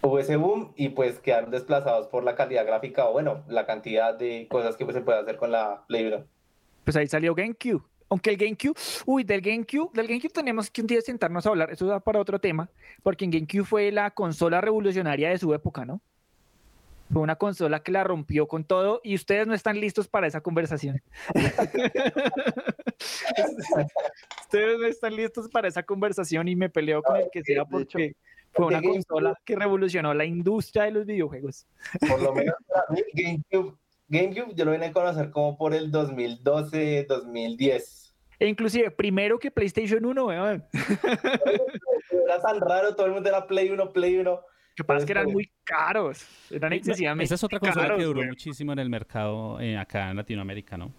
hubo 0.02 0.20
ese 0.20 0.36
boom 0.36 0.74
y 0.76 0.90
pues 0.90 1.20
quedaron 1.20 1.50
desplazados 1.50 2.08
por 2.08 2.24
la 2.24 2.36
calidad 2.36 2.66
gráfica 2.66 3.10
o 3.10 3.14
bueno, 3.14 3.44
la 3.48 3.66
cantidad 3.66 4.14
de 4.14 4.48
cosas 4.50 4.78
que 4.78 4.86
pues, 4.86 4.96
se 4.96 5.02
puede 5.02 5.20
hacer 5.20 5.38
con 5.38 5.52
la 5.52 5.84
Play 5.88 6.06
1 6.06 6.35
pues 6.86 6.96
ahí 6.96 7.08
salió 7.08 7.36
GameCube. 7.36 7.84
Aunque 8.08 8.30
el 8.30 8.38
GameCube, 8.38 8.76
uy, 9.06 9.24
del 9.24 9.42
GameCube, 9.42 9.90
del 9.94 10.08
GameCube 10.08 10.32
tenemos 10.32 10.70
que 10.70 10.82
un 10.82 10.88
día 10.88 11.02
sentarnos 11.02 11.46
a 11.46 11.50
hablar, 11.50 11.72
eso 11.72 11.88
da 11.88 12.00
para 12.00 12.20
otro 12.20 12.40
tema, 12.40 12.70
porque 13.02 13.26
en 13.26 13.32
GameCube 13.32 13.66
fue 13.66 13.92
la 13.92 14.12
consola 14.12 14.62
revolucionaria 14.62 15.30
de 15.30 15.40
su 15.40 15.54
época, 15.54 15.86
¿no? 15.86 16.02
Fue 17.12 17.22
una 17.22 17.36
consola 17.36 17.82
que 17.82 17.92
la 17.92 18.04
rompió 18.04 18.48
con 18.48 18.64
todo 18.64 19.02
y 19.04 19.16
ustedes 19.16 19.48
no 19.48 19.54
están 19.54 19.80
listos 19.80 20.08
para 20.08 20.28
esa 20.28 20.42
conversación. 20.42 21.02
ustedes 24.42 24.80
no 24.80 24.88
están 24.88 25.16
listos 25.16 25.50
para 25.50 25.68
esa 25.68 25.84
conversación 25.84 26.48
y 26.48 26.56
me 26.56 26.70
peleo 26.70 27.04
con 27.04 27.18
el 27.18 27.30
que 27.32 27.44
sea 27.44 27.66
porque 27.66 28.16
fue 28.52 28.68
una 28.68 28.82
consola 28.82 29.38
que 29.44 29.56
revolucionó 29.56 30.14
la 30.14 30.26
industria 30.26 30.84
de 30.84 30.92
los 30.92 31.06
videojuegos. 31.06 31.68
Por 32.08 32.22
lo 32.22 32.34
menos 32.34 32.56
para 32.68 32.86
mí, 32.90 33.02
GameCube 33.14 33.76
GameCube 34.08 34.54
yo 34.56 34.66
lo 34.66 34.72
vine 34.72 34.88
a 34.88 34.92
conocer 34.94 35.32
como 35.32 35.58
por 35.58 35.74
el 35.74 35.92
2012, 35.92 37.06
2010. 37.08 38.16
E 38.40 38.48
inclusive 38.48 38.92
primero 38.92 39.40
que 39.40 39.50
PlayStation 39.50 40.06
1, 40.06 40.26
weón. 40.26 40.64
Era 42.26 42.42
tan 42.42 42.60
raro, 42.60 42.96
todo 42.96 43.08
el 43.08 43.14
mundo 43.14 43.30
era 43.30 43.46
Play 43.48 43.70
1, 43.70 43.94
Play 43.94 44.18
1. 44.18 44.40
que 44.76 44.84
pasa 44.84 45.00
es 45.00 45.06
que 45.06 45.12
eran 45.12 45.32
muy 45.32 45.50
caros. 45.64 46.26
Eran 46.50 46.74
excesivamente 46.74 47.26
Esa 47.26 47.36
es 47.36 47.44
otra 47.44 47.60
consola 47.60 47.86
caros, 47.86 48.00
que 48.00 48.04
duró 48.06 48.20
weón. 48.20 48.30
muchísimo 48.30 48.74
en 48.74 48.80
el 48.80 48.90
mercado 48.90 49.60
eh, 49.60 49.78
acá 49.78 50.10
en 50.10 50.18
Latinoamérica, 50.18 50.78
¿no? 50.78 50.92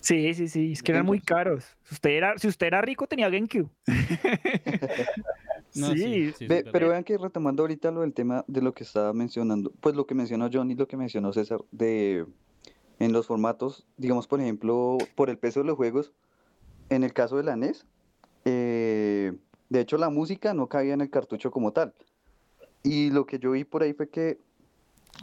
Sí, 0.00 0.34
sí, 0.34 0.48
sí, 0.48 0.72
es 0.72 0.82
que 0.82 0.90
eran 0.92 1.06
muy 1.06 1.20
caros. 1.20 1.76
Si 1.84 1.94
usted 1.94 2.10
era, 2.10 2.36
si 2.36 2.48
usted 2.48 2.66
era 2.66 2.82
rico, 2.82 3.06
tenía 3.06 3.28
GameCube. 3.28 3.68
No, 5.74 5.86
sí, 5.86 5.98
sí, 5.98 6.32
sí, 6.32 6.46
Ve- 6.46 6.64
pero 6.70 6.88
vean 6.88 7.04
que 7.04 7.16
retomando 7.16 7.62
ahorita 7.62 7.90
lo 7.90 8.02
del 8.02 8.12
tema 8.12 8.44
de 8.46 8.60
lo 8.60 8.74
que 8.74 8.84
estaba 8.84 9.12
mencionando, 9.12 9.72
pues 9.80 9.94
lo 9.94 10.06
que 10.06 10.14
mencionó 10.14 10.50
John 10.52 10.70
y 10.70 10.74
lo 10.74 10.86
que 10.86 10.96
mencionó 10.96 11.32
César, 11.32 11.60
de 11.70 12.26
en 12.98 13.12
los 13.12 13.26
formatos, 13.26 13.86
digamos, 13.96 14.26
por 14.26 14.40
ejemplo, 14.40 14.98
por 15.14 15.30
el 15.30 15.38
peso 15.38 15.60
de 15.60 15.66
los 15.66 15.76
juegos, 15.76 16.12
en 16.88 17.04
el 17.04 17.12
caso 17.12 17.36
de 17.36 17.42
la 17.42 17.54
NES, 17.54 17.86
eh, 18.44 19.32
de 19.70 19.80
hecho 19.80 19.96
la 19.96 20.10
música 20.10 20.54
no 20.54 20.68
cabía 20.68 20.94
en 20.94 21.00
el 21.00 21.10
cartucho 21.10 21.50
como 21.50 21.72
tal. 21.72 21.94
Y 22.82 23.10
lo 23.10 23.26
que 23.26 23.38
yo 23.38 23.52
vi 23.52 23.64
por 23.64 23.82
ahí 23.82 23.92
fue 23.92 24.08
que 24.08 24.38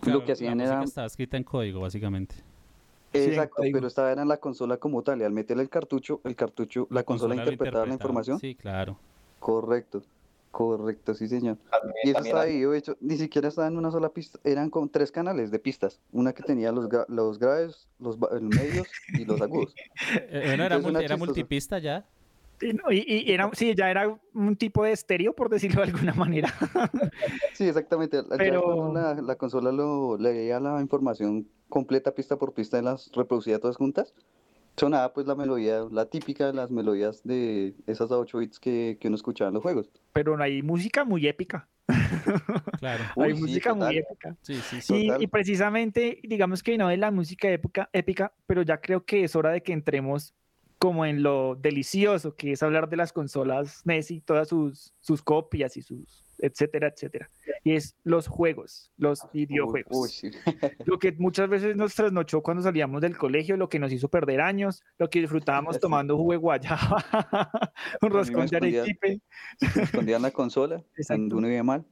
Claro, 0.02 0.20
lo 0.20 0.26
que 0.26 0.32
la 0.32 0.34
hacían 0.34 0.58
música 0.58 0.76
era... 0.76 0.84
estaba 0.84 1.08
escrita 1.08 1.38
en 1.38 1.44
código, 1.44 1.82
básicamente. 1.82 2.36
en 3.14 3.30
Exacto, 3.30 3.62
pero 3.72 3.88
estaba 3.88 4.12
era 4.12 4.22
en 4.22 4.28
la 4.28 4.38
consola 4.38 4.78
como 4.78 5.04
tal, 5.04 5.22
y 5.22 5.24
al 5.24 5.34
meterle 5.34 5.64
el 5.64 5.70
cartucho, 5.70 6.22
el 6.24 6.36
cartucho, 6.36 6.88
la, 6.90 7.04
consola, 7.04 7.36
lo 7.36 7.42
interpretaba 7.42 7.86
la 7.86 7.94
información. 7.94 8.40
Sí, 8.40 8.56
claro. 8.56 8.98
Correcto, 9.40 10.04
correcto, 10.52 11.14
sí 11.14 11.28
señor. 11.28 11.58
También- 11.72 11.96
Y 12.04 12.10
eso 12.10 12.20
estaba 12.20 12.46
dividido, 12.46 12.72
de 12.72 12.78
hecho, 12.80 12.98
ni 13.02 13.18
siquiera 13.18 13.48
estaba 13.48 13.68
en 13.68 13.78
una 13.78 13.92
sola 13.92 14.10
pista, 14.10 14.40
eran 14.44 14.70
con 14.70 14.90
tres 14.90 15.12
canales 15.12 15.52
de 15.52 15.60
pistas, 15.60 16.00
una 16.12 16.34
que 16.34 16.44
tenía 16.44 16.72
los, 16.72 16.88
gra- 16.90 17.06
los 17.08 17.40
graves, 17.40 17.88
los, 18.00 18.18
los 18.20 18.42
medios 18.42 18.88
y 19.14 19.26
los 19.26 19.40
agudos. 19.42 19.74
Eh, 20.32 20.44
bueno, 20.48 20.64
era, 20.64 20.80
multi- 20.80 21.04
era 21.04 21.18
multipista 21.18 21.80
ya. 21.80 22.06
Y, 22.62 22.72
y- 22.94 23.30
y 23.30 23.32
era, 23.32 23.50
sí, 23.54 23.74
ya 23.74 23.90
era 23.90 24.20
un 24.34 24.56
tipo 24.58 24.84
de 24.84 24.92
estéreo, 24.92 25.34
por 25.34 25.50
decirlo 25.50 25.82
de 25.82 25.92
alguna 25.92 26.14
manera. 26.14 26.50
Sí, 27.54 27.66
exactamente. 27.68 28.22
Pero- 28.38 28.94
la, 28.94 29.16
la 29.16 29.36
consola 29.36 29.72
lo 29.72 30.18
leía 30.18 30.60
la 30.60 30.82
información 30.82 31.48
completa 31.70 32.14
pista 32.16 32.38
por 32.38 32.54
pista 32.54 32.80
y 32.80 32.82
las 32.82 33.12
reproducía 33.14 33.60
todas 33.60 33.78
juntas. 33.78 34.14
Sonaba 34.80 35.14
pues 35.14 35.28
la 35.28 35.36
melodía, 35.36 35.86
la 35.92 36.06
típica 36.06 36.48
de 36.48 36.54
las 36.54 36.72
melodías 36.72 37.22
de 37.24 37.76
esas 37.86 38.12
a 38.12 38.18
8 38.18 38.38
bits 38.38 38.60
que, 38.60 38.98
que 39.00 39.08
uno 39.08 39.16
escuchaba 39.16 39.50
en 39.50 39.56
los 39.56 39.64
juegos. 39.64 39.90
Pero 40.14 40.38
no 40.38 40.44
hay 40.44 40.62
música 40.62 41.04
muy 41.04 41.28
épica. 41.28 41.68
Claro. 42.80 43.04
hay 43.18 43.34
Uy, 43.34 43.36
sí, 43.36 43.42
música 43.42 43.74
muy 43.74 43.98
épica. 43.98 44.38
Sí, 44.42 44.56
sí, 44.56 44.80
sí. 44.80 45.08
Y, 45.20 45.24
y 45.24 45.28
precisamente, 45.28 46.22
digamos 46.24 46.64
que 46.64 46.78
no 46.78 46.88
de 46.88 46.96
la 46.96 47.12
música 47.12 47.50
épica, 47.50 47.90
épica, 47.92 48.32
pero 48.48 48.62
ya 48.62 48.80
creo 48.80 49.04
que 49.04 49.26
es 49.26 49.36
hora 49.36 49.52
de 49.52 49.62
que 49.62 49.74
entremos 49.74 50.34
como 50.78 51.06
en 51.06 51.22
lo 51.24 51.56
delicioso, 51.56 52.36
que 52.36 52.54
es 52.54 52.64
hablar 52.64 52.88
de 52.88 52.96
las 52.96 53.12
consolas 53.12 53.82
NES 53.84 54.12
y 54.12 54.22
todas 54.22 54.48
sus, 54.48 54.94
sus 55.02 55.22
copias 55.22 55.76
y 55.76 55.82
sus 55.82 56.29
etcétera, 56.42 56.88
etcétera. 56.88 57.30
Y 57.64 57.74
es 57.76 57.96
los 58.04 58.28
juegos, 58.28 58.92
los 58.98 59.28
videojuegos. 59.34 59.92
uy, 59.98 60.10
sí. 60.10 60.32
Lo 60.86 60.98
que 61.00 61.12
muchas 61.14 61.50
veces 61.50 61.76
nos 61.76 61.94
trasnochó 61.96 62.42
cuando 62.42 62.64
salíamos 62.64 63.02
del 63.02 63.18
colegio, 63.18 63.58
lo 63.58 63.70
que 63.70 63.80
nos 63.80 63.92
hizo 63.92 64.08
perder 64.10 64.42
años, 64.42 64.82
lo 64.98 65.10
que 65.10 65.20
disfrutábamos 65.20 65.76
Sí. 65.76 65.82
tomando 65.82 66.18
jugo 66.18 66.32
de 66.34 66.38
guayaba, 66.38 67.04
un 68.02 68.10
roscón 68.10 68.48
de 68.48 68.58
arequipe. 68.58 69.20
Escondían 69.82 70.22
la 70.22 70.32
consola 70.32 70.82
cuando 71.08 71.38
uno 71.38 71.50
iba 71.50 71.64
mal. 71.64 71.86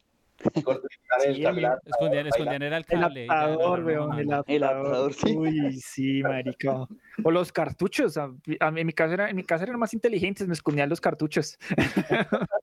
el 1.25 1.35
Sí, 1.35 1.41
Escondían, 1.43 2.27
escondían 2.27 2.61
era 2.61 2.77
el 2.77 2.85
El 2.87 2.99
cable. 3.01 3.25
ya, 3.25 3.33
adaptador, 3.33 3.83
weón, 3.83 4.13
el. 4.19 4.29
El 4.47 4.63
adaptador, 4.63 5.13
sí. 5.13 5.35
Uy, 5.35 5.73
sí, 5.81 6.21
marica. 6.21 6.85
O 7.23 7.31
los 7.31 7.51
cartuchos. 7.51 8.17
a- 8.17 8.31
a 8.59 8.71
mí- 8.71 8.81
en, 8.81 8.85
mi 8.87 8.93
casa 8.93 9.13
era, 9.15 9.29
en 9.31 9.35
mi 9.35 9.43
casa 9.43 9.63
eran 9.63 9.79
más 9.79 9.93
inteligentes, 9.95 10.47
me 10.47 10.53
escondían 10.53 10.89
los 10.89 11.01
cartuchos. 11.01 11.57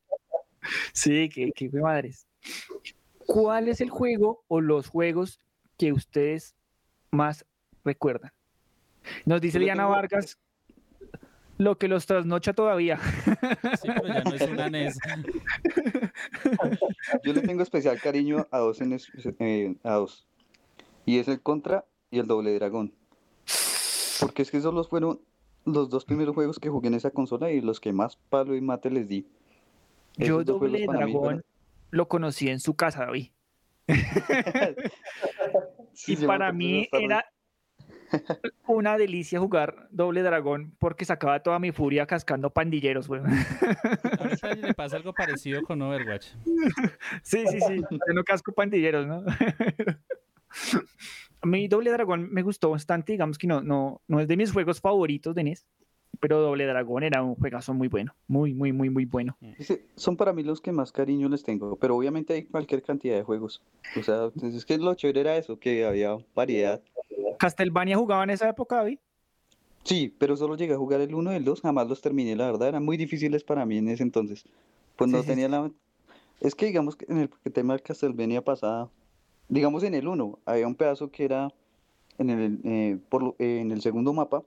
sí, 0.92 1.28
qué, 1.28 1.52
qué 1.54 1.68
madres. 1.70 2.26
¿Cuál 3.26 3.68
es 3.68 3.80
el 3.80 3.90
juego 3.90 4.44
o 4.48 4.60
los 4.60 4.88
juegos 4.88 5.40
que 5.78 5.92
ustedes 5.92 6.54
más 7.10 7.44
recuerdan? 7.84 8.32
Nos 9.24 9.40
dice 9.40 9.58
Yo 9.58 9.66
tengo- 9.66 9.88
Vargas 9.90 10.38
lo 11.56 11.78
que 11.78 11.86
los 11.88 12.04
trasnocha 12.06 12.52
todavía. 12.52 12.98
Sí, 13.80 13.88
pero 13.94 14.08
ya 14.08 14.24
no 14.24 14.34
es 14.34 14.42
una 14.42 14.66
E 14.66 14.70
NES. 14.70 14.98
Yo 17.24 17.32
le 17.32 17.40
tengo 17.42 17.62
especial 17.62 18.00
cariño 18.00 18.46
a 18.50 18.58
dos, 18.58 18.80
en 18.80 18.92
es- 18.92 19.08
eh, 19.38 19.74
a 19.84 19.94
dos. 19.94 20.26
Y 21.06 21.18
es 21.18 21.28
el 21.28 21.40
Contra 21.40 21.84
y 22.10 22.18
el 22.18 22.26
Doble 22.26 22.54
Dragón. 22.54 22.92
Porque 24.20 24.42
es 24.42 24.50
que 24.50 24.56
esos 24.58 24.74
los 24.74 24.88
fueron 24.88 25.20
los 25.64 25.88
dos 25.90 26.04
primeros 26.04 26.34
juegos 26.34 26.58
que 26.58 26.68
jugué 26.70 26.88
en 26.88 26.94
esa 26.94 27.10
consola 27.10 27.50
y 27.50 27.60
los 27.60 27.80
que 27.80 27.92
más 27.92 28.16
palo 28.16 28.54
y 28.56 28.60
mate 28.60 28.90
les 28.90 29.08
di. 29.08 29.26
Yo 30.16 30.40
Esos 30.40 30.46
Doble 30.46 30.80
mí 30.80 30.86
Dragón 30.86 31.44
lo 31.90 32.08
conocí 32.08 32.48
en 32.48 32.60
su 32.60 32.74
casa, 32.74 33.06
David. 33.06 33.30
Sí, 35.96 36.14
y 36.14 36.26
para 36.26 36.52
mí 36.52 36.88
era 36.90 37.24
una 38.66 38.98
delicia 38.98 39.38
jugar 39.38 39.88
doble 39.90 40.22
dragón 40.22 40.74
porque 40.80 41.04
sacaba 41.04 41.40
toda 41.40 41.60
mi 41.60 41.70
furia 41.70 42.04
cascando 42.06 42.50
pandilleros, 42.50 43.08
weón. 43.08 43.26
Ahorita 44.18 44.54
le 44.54 44.74
pasa 44.74 44.96
algo 44.96 45.12
parecido 45.12 45.62
con 45.62 45.80
Overwatch. 45.82 46.32
Sí, 47.22 47.44
sí, 47.46 47.60
sí. 47.60 47.80
Yo 47.90 48.14
no 48.14 48.24
casco 48.24 48.52
pandilleros, 48.52 49.06
¿no? 49.06 49.24
A 51.40 51.46
mí 51.46 51.68
Doble 51.68 51.92
Dragón 51.92 52.28
me 52.32 52.42
gustó 52.42 52.70
bastante, 52.70 53.12
digamos 53.12 53.38
que 53.38 53.46
no, 53.46 53.62
no, 53.62 54.02
no 54.08 54.20
es 54.20 54.28
de 54.28 54.36
mis 54.36 54.52
juegos 54.52 54.80
favoritos 54.80 55.34
de 55.34 55.44
NES, 55.44 55.66
pero 56.24 56.40
Doble 56.40 56.64
Dragón 56.64 57.02
era 57.02 57.22
un 57.22 57.34
juegazo 57.34 57.74
muy 57.74 57.88
bueno, 57.88 58.14
muy, 58.28 58.54
muy, 58.54 58.72
muy, 58.72 58.88
muy 58.88 59.04
bueno. 59.04 59.36
Dice, 59.58 59.84
son 59.94 60.16
para 60.16 60.32
mí 60.32 60.42
los 60.42 60.62
que 60.62 60.72
más 60.72 60.90
cariño 60.90 61.28
les 61.28 61.42
tengo, 61.42 61.76
pero 61.76 61.94
obviamente 61.94 62.32
hay 62.32 62.44
cualquier 62.44 62.82
cantidad 62.82 63.14
de 63.14 63.22
juegos. 63.22 63.60
O 63.94 64.02
sea, 64.02 64.30
es 64.42 64.64
que 64.64 64.78
lo 64.78 64.94
chévere 64.94 65.20
era 65.20 65.36
eso, 65.36 65.58
que 65.58 65.84
había 65.84 66.16
variedad. 66.34 66.80
¿Castlevania 67.38 67.98
jugaba 67.98 68.24
en 68.24 68.30
esa 68.30 68.48
época, 68.48 68.76
David? 68.76 69.00
Sí, 69.82 70.16
pero 70.18 70.34
solo 70.38 70.56
llegué 70.56 70.72
a 70.72 70.78
jugar 70.78 71.02
el 71.02 71.14
1 71.14 71.30
y 71.34 71.36
el 71.36 71.44
2, 71.44 71.60
jamás 71.60 71.88
los 71.88 72.00
terminé, 72.00 72.34
la 72.36 72.46
verdad, 72.46 72.68
eran 72.68 72.86
muy 72.86 72.96
difíciles 72.96 73.44
para 73.44 73.66
mí 73.66 73.76
en 73.76 73.88
ese 73.90 74.02
entonces. 74.02 74.46
Pues 74.96 75.10
Sí, 75.10 75.16
no 75.16 75.22
sí, 75.24 75.28
tenía 75.28 75.50
la... 75.50 75.70
Es 76.40 76.54
que 76.54 76.64
digamos 76.64 76.96
que 76.96 77.04
en 77.06 77.18
el 77.18 77.52
tema 77.52 77.74
del 77.74 77.82
Castlevania 77.82 78.42
pasada, 78.42 78.88
digamos 79.50 79.82
en 79.82 79.92
el 79.92 80.08
1, 80.08 80.38
había 80.46 80.66
un 80.66 80.74
pedazo 80.74 81.10
que 81.10 81.26
era 81.26 81.52
en 82.16 82.30
el, 82.30 82.60
eh, 82.64 82.98
por 83.10 83.34
eh, 83.38 83.60
en 83.60 83.72
el 83.72 83.82
segundo 83.82 84.14
mapa, 84.14 84.42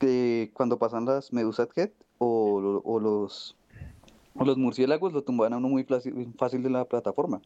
de 0.00 0.50
cuando 0.54 0.78
pasan 0.78 1.04
las 1.04 1.32
Medusa 1.32 1.68
Head 1.76 1.90
o, 2.18 2.82
o 2.84 2.98
los, 3.00 3.56
o 4.34 4.44
los 4.44 4.56
murciélagos, 4.56 5.12
lo 5.12 5.22
tumbaban 5.22 5.52
a 5.52 5.58
uno 5.58 5.68
muy 5.68 5.84
fácil, 5.84 6.62
de 6.62 6.70
la 6.70 6.84
plataforma. 6.84 7.40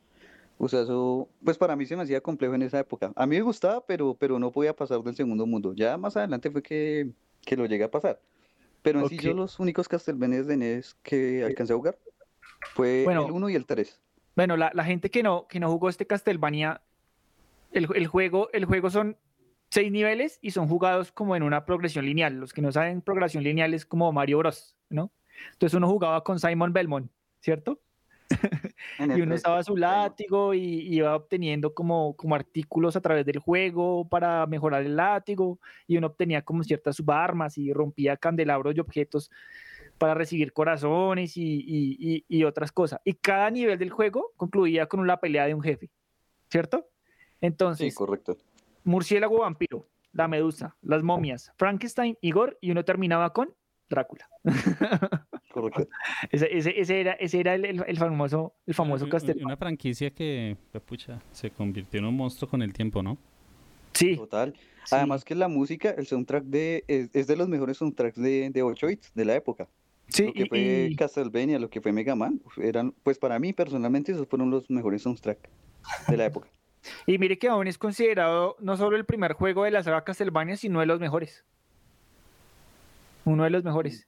O 0.56 0.68
sea, 0.68 0.82
eso, 0.82 1.28
pues 1.44 1.58
para 1.58 1.74
mí 1.74 1.84
se 1.84 1.96
me 1.96 2.04
hacía 2.04 2.20
complejo 2.20 2.54
en 2.54 2.62
esa 2.62 2.78
época. 2.78 3.12
A 3.16 3.26
mí 3.26 3.36
me 3.36 3.42
gustaba, 3.42 3.84
pero, 3.84 4.14
pero 4.14 4.38
no 4.38 4.52
podía 4.52 4.74
pasar 4.74 5.02
del 5.02 5.16
segundo 5.16 5.46
mundo. 5.46 5.74
Ya 5.74 5.98
más 5.98 6.16
adelante 6.16 6.50
fue 6.50 6.62
que, 6.62 7.10
que 7.44 7.56
lo 7.56 7.66
llegué 7.66 7.84
a 7.84 7.90
pasar. 7.90 8.20
Pero 8.82 9.00
en 9.00 9.08
sí 9.08 9.18
yo 9.18 9.34
los 9.34 9.58
únicos 9.58 9.88
Castlevanias 9.88 10.46
de 10.46 10.56
NES 10.56 10.94
que 11.02 11.42
alcancé 11.42 11.72
a 11.72 11.76
jugar 11.76 11.98
fue 12.74 13.02
Bueno. 13.04 13.26
el 13.26 13.32
1 13.32 13.48
y 13.50 13.54
el 13.56 13.66
3. 13.66 14.00
Bueno, 14.36 14.56
la, 14.56 14.70
la 14.74 14.84
gente 14.84 15.10
que 15.10 15.22
no, 15.22 15.46
que 15.48 15.58
no 15.58 15.70
jugó 15.70 15.88
este 15.88 16.06
Castlevania, 16.06 16.82
el, 17.72 17.88
el 17.94 18.06
juego, 18.06 18.48
el 18.52 18.64
juego 18.64 18.90
son 18.90 19.16
seis 19.74 19.90
niveles 19.90 20.38
y 20.40 20.52
son 20.52 20.68
jugados 20.68 21.10
como 21.10 21.34
en 21.34 21.42
una 21.42 21.64
progresión 21.64 22.04
lineal. 22.06 22.34
Los 22.38 22.52
que 22.52 22.62
no 22.62 22.70
saben 22.70 23.02
progresión 23.02 23.42
lineal 23.42 23.74
es 23.74 23.84
como 23.84 24.12
Mario 24.12 24.38
Bros, 24.38 24.76
¿no? 24.88 25.10
Entonces 25.52 25.76
uno 25.76 25.88
jugaba 25.88 26.22
con 26.22 26.38
Simon 26.38 26.72
Belmont, 26.72 27.10
¿cierto? 27.40 27.80
Y 29.16 29.20
uno 29.20 29.32
3, 29.34 29.40
usaba 29.40 29.62
su 29.64 29.76
látigo 29.76 30.54
y 30.54 30.60
y 30.60 30.96
iba 30.98 31.16
obteniendo 31.16 31.74
como, 31.74 32.14
como 32.16 32.36
artículos 32.36 32.94
a 32.94 33.00
través 33.00 33.26
del 33.26 33.38
juego 33.40 34.08
para 34.08 34.46
mejorar 34.46 34.82
el 34.86 34.94
látigo 34.94 35.58
y 35.88 35.96
uno 35.96 36.06
obtenía 36.06 36.42
como 36.42 36.62
ciertas 36.62 36.94
subarmas 36.96 37.58
y 37.58 37.72
rompía 37.72 38.16
candelabros 38.16 38.76
y 38.76 38.80
objetos 38.80 39.28
para 39.98 40.14
recibir 40.14 40.52
corazones 40.52 41.36
y, 41.36 41.64
y- 41.66 42.24
y- 42.28 42.44
otras 42.44 42.70
cosas. 42.70 43.00
Y 43.04 43.14
cada 43.14 43.50
nivel 43.50 43.78
del 43.78 43.90
juego 43.90 44.32
concluía 44.36 44.86
con 44.86 45.00
una 45.00 45.16
pelea 45.16 45.46
de 45.46 45.54
un 45.54 45.62
jefe, 45.62 45.90
¿cierto? 46.48 46.86
Sí, 46.88 47.36
Entonces, 47.40 47.94
correcto. 47.94 48.36
Murciélago 48.84 49.38
vampiro, 49.40 49.88
la 50.12 50.28
medusa, 50.28 50.76
las 50.82 51.02
momias, 51.02 51.52
Frankenstein, 51.56 52.16
Igor 52.20 52.56
y 52.60 52.70
uno 52.70 52.84
terminaba 52.84 53.32
con 53.32 53.52
Drácula. 53.88 54.28
correcto. 55.52 55.88
Ese, 56.30 56.56
ese- 56.56 56.80
ese 56.80 57.00
era, 57.00 57.12
ese 57.12 57.40
era 57.40 57.54
el, 57.54 57.64
el- 57.64 57.84
el 57.86 57.96
famoso, 57.98 58.54
el 58.66 58.74
famoso 58.74 59.08
Castlevania. 59.08 59.46
Una 59.46 59.56
franquicia 59.56 60.10
que, 60.10 60.56
pucha, 60.86 61.20
se 61.32 61.50
convirtió 61.50 62.00
en 62.00 62.06
un 62.06 62.16
monstruo 62.16 62.48
con 62.50 62.62
el 62.62 62.72
tiempo, 62.72 63.02
¿no? 63.02 63.18
Sí, 63.92 64.16
Total. 64.16 64.54
sí. 64.84 64.94
Además 64.94 65.24
que 65.24 65.34
la 65.34 65.48
música, 65.48 65.90
el 65.90 66.06
soundtrack 66.06 66.44
de, 66.44 66.84
es, 66.88 67.10
es 67.14 67.26
de 67.26 67.36
los 67.36 67.48
mejores 67.48 67.76
soundtracks 67.76 68.16
de, 68.20 68.50
de 68.50 68.62
8 68.62 68.86
bits 68.88 69.12
de 69.14 69.24
la 69.24 69.34
época. 69.36 69.68
Sí, 70.08 70.26
lo 70.26 70.32
que 70.32 70.42
y- 70.42 70.46
fue 70.48 70.88
y- 70.90 70.96
Castlevania, 70.96 71.58
lo 71.58 71.70
que 71.70 71.80
fue 71.80 71.92
Mega 71.92 72.14
Man, 72.14 72.40
eran, 72.56 72.92
pues 73.02 73.18
para 73.18 73.38
mí 73.38 73.52
personalmente 73.52 74.12
esos 74.12 74.26
fueron 74.26 74.50
los 74.50 74.68
mejores 74.70 75.02
soundtracks 75.02 75.48
de 76.08 76.16
la 76.16 76.26
época. 76.26 76.48
Y 77.06 77.18
mire 77.18 77.38
que 77.38 77.48
aún 77.48 77.66
es 77.66 77.78
considerado 77.78 78.56
no 78.60 78.76
solo 78.76 78.96
el 78.96 79.04
primer 79.04 79.32
juego 79.32 79.64
de 79.64 79.70
la 79.70 79.82
saga 79.82 80.04
Castlevania, 80.04 80.56
sino 80.56 80.80
de 80.80 80.86
los 80.86 81.00
mejores. 81.00 81.44
Uno 83.24 83.44
de 83.44 83.50
los 83.50 83.64
mejores. 83.64 84.06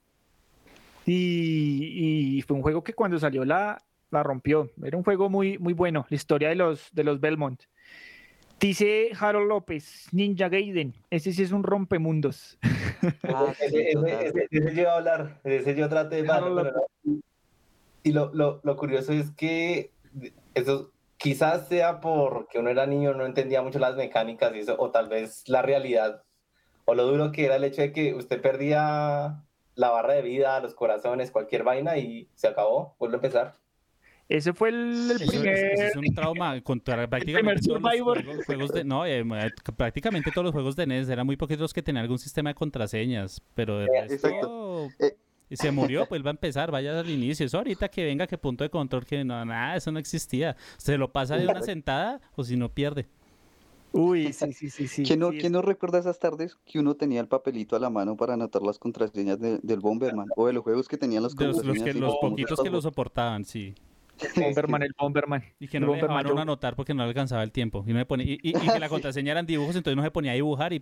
Y, 1.07 2.37
y 2.39 2.43
fue 2.43 2.57
un 2.57 2.63
juego 2.63 2.83
que 2.83 2.93
cuando 2.93 3.19
salió 3.19 3.45
la, 3.45 3.83
la 4.11 4.23
rompió. 4.23 4.71
Era 4.83 4.97
un 4.97 5.05
juego 5.05 5.29
muy, 5.29 5.59
muy 5.59 5.73
bueno. 5.73 6.07
La 6.09 6.17
historia 6.17 6.49
de 6.49 6.57
los, 6.57 6.89
de 6.93 7.05
los 7.05 7.21
Belmont. 7.21 7.63
Dice 8.59 9.11
Harold 9.19 9.49
López, 9.49 10.07
Ninja 10.13 10.49
Gaiden. 10.49 10.95
Ese 11.11 11.33
sí 11.33 11.43
es 11.43 11.53
un 11.53 11.63
rompemundos. 11.63 12.59
Ah, 13.23 13.53
ese, 13.61 13.91
ese, 13.91 14.47
ese, 14.51 14.75
yo 14.75 14.81
iba 14.81 14.93
a 14.93 14.97
hablar, 14.97 15.41
ese 15.45 15.77
yo 15.77 15.87
traté 15.89 16.17
de 16.17 16.25
pero 16.25 16.51
no. 16.51 17.21
Y 18.03 18.13
lo, 18.13 18.33
lo, 18.35 18.61
lo, 18.65 18.77
curioso 18.77 19.13
es 19.13 19.31
que 19.33 19.93
eso 20.55 20.93
quizás 21.19 21.69
sea 21.69 22.01
porque 22.01 22.59
uno 22.59 22.71
era 22.71 22.87
niño, 22.87 23.15
no 23.15 23.27
entendía 23.27 23.63
mucho 23.63 23.79
las 23.79 23.97
mecánicas 23.97 24.55
y 24.55 24.61
eso, 24.61 24.77
o 24.79 24.91
tal 24.91 25.09
vez 25.09 25.49
la 25.49 25.63
realidad, 25.63 26.23
o 26.85 26.95
lo 26.95 27.07
duro 27.07 27.33
que 27.33 27.47
era 27.47 27.57
el 27.57 27.65
hecho 27.65 27.83
de 27.83 27.93
que 27.93 28.15
usted 28.15 28.41
perdía 28.41 29.43
la 29.75 29.91
barra 29.91 30.15
de 30.15 30.23
vida, 30.23 30.61
los 30.61 30.75
corazones, 30.75 31.31
cualquier 31.31 31.63
vaina 31.63 31.99
y 31.99 32.29
se 32.35 32.49
acabó, 32.49 32.97
vuelve 32.99 33.17
a 33.17 33.19
empezar. 33.19 33.55
Ese 34.29 34.53
fue 34.53 34.71
el, 34.71 35.11
el 35.11 35.27
primer... 35.29 35.55
Es, 35.55 35.81
es, 35.81 35.97
un 35.97 36.13
trauma 36.13 36.61
contra 36.61 37.07
prácticamente 37.09 37.63
todos 37.69 37.81
los 37.81 37.93
juegos, 37.93 38.45
juegos, 38.45 38.73
de... 38.73 38.85
No, 38.85 39.07
eh, 39.07 39.25
prácticamente 39.77 40.33
todos 40.33 40.47
los 40.47 40.53
juegos 40.53 40.75
de 40.75 40.87
NES 40.87 41.09
eran 41.09 41.27
muy 41.27 41.37
poquitos 41.37 41.61
los 41.61 41.73
que 41.73 41.83
tenían 41.83 42.03
algún 42.03 42.19
sistema 42.19 42.51
de 42.51 42.55
contraseñas, 42.55 43.41
pero 43.55 43.79
de 43.79 43.87
resto... 43.87 44.89
Eh, 44.99 45.17
se 45.51 45.71
murió, 45.71 46.07
pues 46.09 46.25
va 46.25 46.29
a 46.29 46.31
empezar, 46.31 46.71
vaya 46.71 46.99
al 46.99 47.09
inicio. 47.09 47.47
Eso 47.47 47.59
ahorita 47.59 47.89
que 47.89 48.05
venga, 48.05 48.27
que 48.27 48.39
punto 48.39 48.65
de 48.65 48.71
control, 48.71 49.05
que 49.05 49.25
no, 49.25 49.45
nada, 49.45 49.77
eso 49.77 49.93
no 49.93 49.99
existía. 49.99 50.57
Se 50.77 50.99
lo 50.99 51.13
pasa 51.13 51.37
de 51.37 51.47
una 51.47 51.63
sentada 51.63 52.21
o 52.35 52.43
si 52.43 52.57
no 52.57 52.69
pierde. 52.69 53.07
Uy, 53.93 54.33
sí, 54.33 54.53
sí, 54.53 54.69
sí, 54.69 54.89
sí. 54.89 55.03
¿Quién 55.05 55.21
no, 55.21 55.31
sí, 55.31 55.39
¿quién 55.39 55.53
no 55.53 55.63
recuerda 55.63 55.99
esas 55.99 56.19
tardes 56.19 56.59
que 56.67 56.79
uno 56.79 56.97
tenía 56.97 57.21
el 57.21 57.29
papelito 57.29 57.77
a 57.77 57.79
la 57.79 57.89
mano 57.89 58.17
para 58.17 58.35
anotar 58.35 58.61
las 58.63 58.79
contraseñas 58.79 59.41
de, 59.41 59.59
del 59.63 59.81
Bomberman? 59.81 60.27
O 60.37 60.47
de 60.47 60.53
los 60.53 60.63
juegos 60.65 60.89
que 60.89 60.99
tenían 60.99 61.23
las 61.23 61.35
de 61.35 61.47
los, 61.47 61.57
contraseñas. 61.57 61.87
los, 61.87 61.95
que, 61.95 62.01
los 62.01 62.17
poquitos 62.17 62.61
que 62.61 62.71
lo 62.71 62.83
soportaban, 62.83 63.45
sí. 63.45 63.75
Bomberman, 64.37 64.83
el 64.83 64.95
Bomberman. 64.99 65.45
Y 65.61 65.69
que 65.69 65.81
no 65.81 65.89
le 65.89 65.95
dejaban 65.95 66.31
uno 66.31 66.41
anotar 66.43 66.75
porque 66.77 66.93
no 66.93 67.05
le 67.05 67.09
alcanzaba 67.09 67.43
el 67.43 67.53
tiempo. 67.53 67.85
Y, 67.87 67.91
no 67.91 67.97
me 67.97 68.07
ponía, 68.07 68.27
y, 68.27 68.39
y, 68.43 68.51
y 68.51 68.53
que 68.53 68.81
la 68.81 68.89
contraseña 68.91 69.33
eran 69.33 69.47
dibujos, 69.47 69.77
entonces 69.77 69.97
no 69.97 70.03
se 70.03 70.11
ponía 70.11 70.33
a 70.33 70.35
dibujar 70.35 70.73
y... 70.73 70.81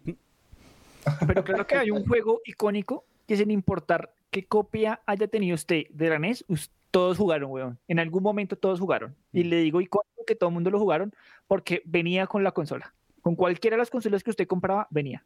Pero 1.26 1.44
claro 1.44 1.66
que 1.66 1.76
hay 1.76 1.90
un 1.90 2.04
juego 2.06 2.40
icónico 2.46 3.04
que 3.26 3.36
sin 3.36 3.50
importar 3.50 4.14
qué 4.30 4.44
copia 4.44 5.00
haya 5.06 5.28
tenido 5.28 5.54
usted 5.54 5.84
de 5.90 6.08
la 6.08 6.18
NES, 6.18 6.44
todos 6.90 7.18
jugaron, 7.18 7.50
weón. 7.50 7.78
En 7.88 7.98
algún 7.98 8.22
momento 8.22 8.56
todos 8.56 8.78
jugaron. 8.80 9.16
Y 9.32 9.44
le 9.44 9.56
digo 9.56 9.80
icónico 9.80 10.24
que 10.26 10.34
todo 10.34 10.48
el 10.48 10.54
mundo 10.54 10.70
lo 10.70 10.78
jugaron 10.78 11.12
porque 11.46 11.82
venía 11.84 12.26
con 12.26 12.44
la 12.44 12.52
consola. 12.52 12.94
Con 13.20 13.36
cualquiera 13.36 13.76
de 13.76 13.78
las 13.78 13.90
consolas 13.90 14.22
que 14.22 14.30
usted 14.30 14.46
compraba, 14.46 14.86
venía. 14.90 15.24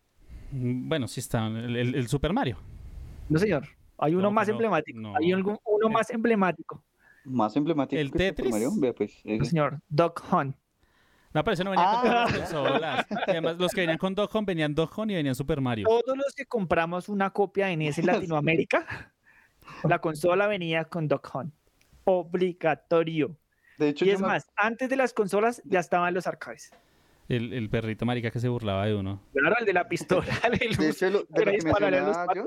Bueno, 0.51 1.09
sí 1.09 1.21
está. 1.21 1.47
El, 1.47 1.77
el, 1.77 1.95
el 1.95 2.09
Super 2.09 2.33
Mario. 2.33 2.59
No, 3.29 3.39
señor. 3.39 3.65
Hay 3.99 4.15
uno 4.15 4.23
no, 4.23 4.31
más 4.31 4.49
no, 4.49 4.53
emblemático. 4.53 4.99
No. 4.99 5.15
Hay 5.17 5.33
algún, 5.33 5.59
uno 5.65 5.89
más 5.91 6.11
emblemático. 6.11 6.83
Más 7.25 7.57
emblemático. 7.57 8.01
El 8.01 8.11
Tetris. 8.13 8.51
Mario? 8.51 8.71
Vea, 8.77 8.93
pues, 8.95 9.21
no, 9.25 9.45
señor. 9.45 9.81
Duck 9.89 10.23
Hunt. 10.33 10.57
No, 11.35 11.45
pero 11.45 11.55
eso 11.55 11.65
no 11.65 11.71
venía 11.71 11.91
ah. 11.91 11.93
con 11.93 12.11
todas 12.11 12.33
las 12.33 12.39
consolas. 12.41 13.07
Y 13.11 13.31
además, 13.31 13.59
los 13.59 13.73
que 13.73 13.81
venían 13.83 13.99
con 13.99 14.15
Duck 14.15 14.35
Hunt 14.35 14.47
venían 14.47 14.75
Hunt 14.79 15.11
y 15.11 15.15
venían 15.15 15.35
Super 15.35 15.61
Mario. 15.61 15.87
Todos 15.87 16.17
los 16.17 16.35
que 16.35 16.47
compramos 16.47 17.09
una 17.09 17.31
copia 17.31 17.67
de 17.67 17.77
NES 17.77 17.99
en 17.99 18.07
Latinoamérica, 18.07 19.13
la 19.85 19.99
consola 19.99 20.47
venía 20.47 20.85
con 20.85 21.09
Duck 21.09 21.35
Hunt. 21.35 21.53
Obligatorio. 22.05 23.37
De 23.77 23.91
hecho, 23.91 24.05
y 24.05 24.11
es 24.11 24.21
más, 24.21 24.47
me... 24.47 24.67
antes 24.67 24.89
de 24.89 24.97
las 24.97 25.13
consolas 25.13 25.63
ya 25.65 25.81
estaban 25.81 26.15
los 26.15 26.27
arcades. 26.27 26.73
El, 27.29 27.53
el, 27.53 27.69
perrito 27.69 28.07
marica 28.07 28.31
que 28.31 28.41
se 28.41 28.49
burlaba 28.49 28.87
de 28.87 28.95
uno. 28.95 29.21
Claro, 29.35 29.55
el 29.61 29.67
de 29.67 29.73
la 29.75 29.87
pistola. 29.87 30.27
De, 30.51 30.77
de 30.77 30.89
hecho, 30.89 31.11
lo, 31.11 31.25
de 31.29 31.45
lo 31.45 31.53
que 31.53 31.63
mencionaba 31.63 32.27
yo, 32.35 32.47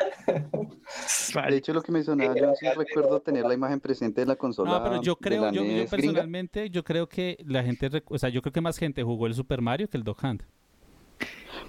de 1.48 1.56
hecho, 1.56 1.72
lo 1.72 1.82
que 1.82 1.92
mencionaba 1.92 2.34
yo 2.36 2.52
sí 2.54 2.66
recuerdo 2.76 3.20
tener 3.20 3.44
la 3.44 3.54
imagen 3.54 3.80
presente 3.80 4.20
de 4.20 4.26
la 4.26 4.36
consola. 4.36 4.78
No, 4.78 4.84
pero 4.84 5.02
yo 5.02 5.16
creo, 5.16 5.50
yo, 5.52 5.62
E 5.62 5.84
yo, 5.84 5.90
personalmente, 5.90 6.60
gringa. 6.60 6.74
yo 6.74 6.84
creo 6.84 7.08
que 7.08 7.38
la 7.46 7.62
gente, 7.62 7.90
o 8.06 8.18
sea, 8.18 8.28
yo 8.28 8.42
creo 8.42 8.52
que 8.52 8.60
más 8.60 8.78
gente 8.78 9.02
jugó 9.02 9.26
el 9.26 9.34
Super 9.34 9.60
Mario 9.60 9.88
que 9.88 9.96
el 9.96 10.04
Dog 10.04 10.18
Hunt. 10.22 10.42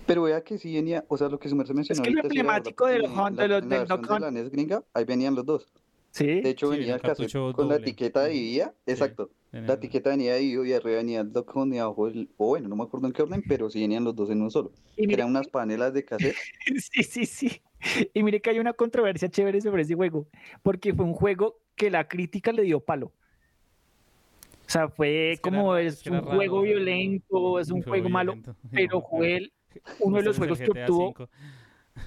Pero 0.06 0.24
vea 0.24 0.42
que 0.42 0.58
sí 0.58 0.74
venía, 0.74 1.06
o 1.08 1.18
sea, 1.18 1.30
lo 1.30 1.40
que 1.40 1.50
se 1.50 1.56
me 1.56 1.64
mencionó. 1.64 1.84
Es 1.90 2.02
que 2.02 2.10
lo 2.12 2.22
emblemático 2.22 2.88
del 2.88 3.04
Hunt, 3.04 3.40
de 3.40 3.48
los 3.48 3.68
del 3.68 3.88
Dog 3.88 4.00
Hunt. 4.00 4.12
De 4.12 4.20
la 4.20 4.32
NES 4.32 4.50
gringa, 4.50 4.84
ahí 4.94 5.06
venían 5.06 5.36
los 5.36 5.46
dos. 5.46 5.68
Sí. 6.12 6.42
De 6.42 6.50
hecho, 6.50 6.72
sí, 6.72 6.80
venía 6.80 7.00
casi 7.00 7.26
con 7.28 7.54
doble. 7.54 7.70
la 7.70 7.76
etiqueta 7.78 8.24
de 8.24 8.36
IA, 8.36 8.74
exacto. 8.86 9.30
Sí, 9.52 9.60
la 9.60 9.74
etiqueta 9.74 10.10
venía 10.10 10.34
de 10.34 10.44
IO 10.44 10.66
y 10.66 10.74
arriba 10.74 10.98
venía 10.98 11.22
el 11.22 11.32
Dog 11.32 11.56
Hunt 11.56 11.74
y 11.74 11.78
abajo 11.78 12.08
el, 12.08 12.30
o 12.38 12.48
bueno, 12.48 12.68
no 12.68 12.76
me 12.76 12.84
acuerdo 12.84 13.08
en 13.08 13.14
qué 13.14 13.22
orden, 13.22 13.44
pero 13.48 13.70
sí 13.70 13.80
venían 13.80 14.04
los 14.04 14.16
dos 14.16 14.30
en 14.30 14.42
uno 14.42 14.50
solo. 14.50 14.72
Y 14.98 15.12
Eran 15.14 15.30
unas 15.30 15.48
panelas 15.48 15.94
de 15.94 16.04
cassette. 16.04 16.36
sí, 16.92 17.04
sí, 17.04 17.26
sí. 17.26 17.62
Y 18.14 18.24
mire 18.24 18.42
que 18.42 18.50
hay 18.50 18.60
una 18.60 18.74
controversia 18.74 19.30
chévere 19.30 19.62
sobre 19.62 19.84
ese 19.84 19.96
juego, 19.96 20.28
porque 20.64 20.94
fue 20.94 21.06
un 21.06 21.14
juego 21.14 21.60
que 21.76 21.90
la 21.90 22.08
crítica 22.08 22.52
le 22.52 22.64
dio 22.64 22.80
palo. 22.80 23.08
O 23.08 24.70
sea, 24.72 24.88
fue 24.88 25.34
es 25.34 25.42
como 25.42 25.76
era, 25.76 25.88
es, 25.88 26.02
es 26.02 26.08
un 26.08 26.14
raro, 26.14 26.32
juego 26.32 26.62
violento, 26.62 27.60
es 27.60 27.70
un, 27.70 27.78
un 27.78 27.84
juego, 27.84 28.04
juego 28.04 28.10
malo, 28.10 28.38
pero 28.72 29.02
fue 29.02 29.38
el, 29.38 29.54
uno 30.00 30.18
de 30.18 30.24
los 30.24 30.38
juegos 30.38 30.60
que 30.60 30.70
obtuvo 30.70 31.14
5. 31.18 31.30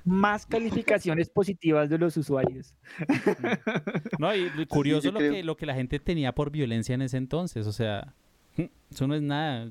más 0.05 0.47
calificaciones 0.47 1.29
positivas 1.29 1.91
de 1.91 1.99
los 1.99 2.17
usuarios. 2.17 2.75
No, 4.19 4.35
y 4.35 4.67
curioso 4.67 5.13
lo 5.13 5.19
que, 5.19 5.43
lo 5.43 5.57
que 5.57 5.67
la 5.67 5.75
gente 5.75 5.99
tenía 5.99 6.33
por 6.33 6.51
violencia 6.51 6.95
en 6.95 7.03
ese 7.03 7.19
entonces, 7.19 7.67
o 7.67 7.73
sea, 7.73 8.15
eso 8.91 9.07
no 9.07 9.15
es 9.15 9.23
nada. 9.23 9.71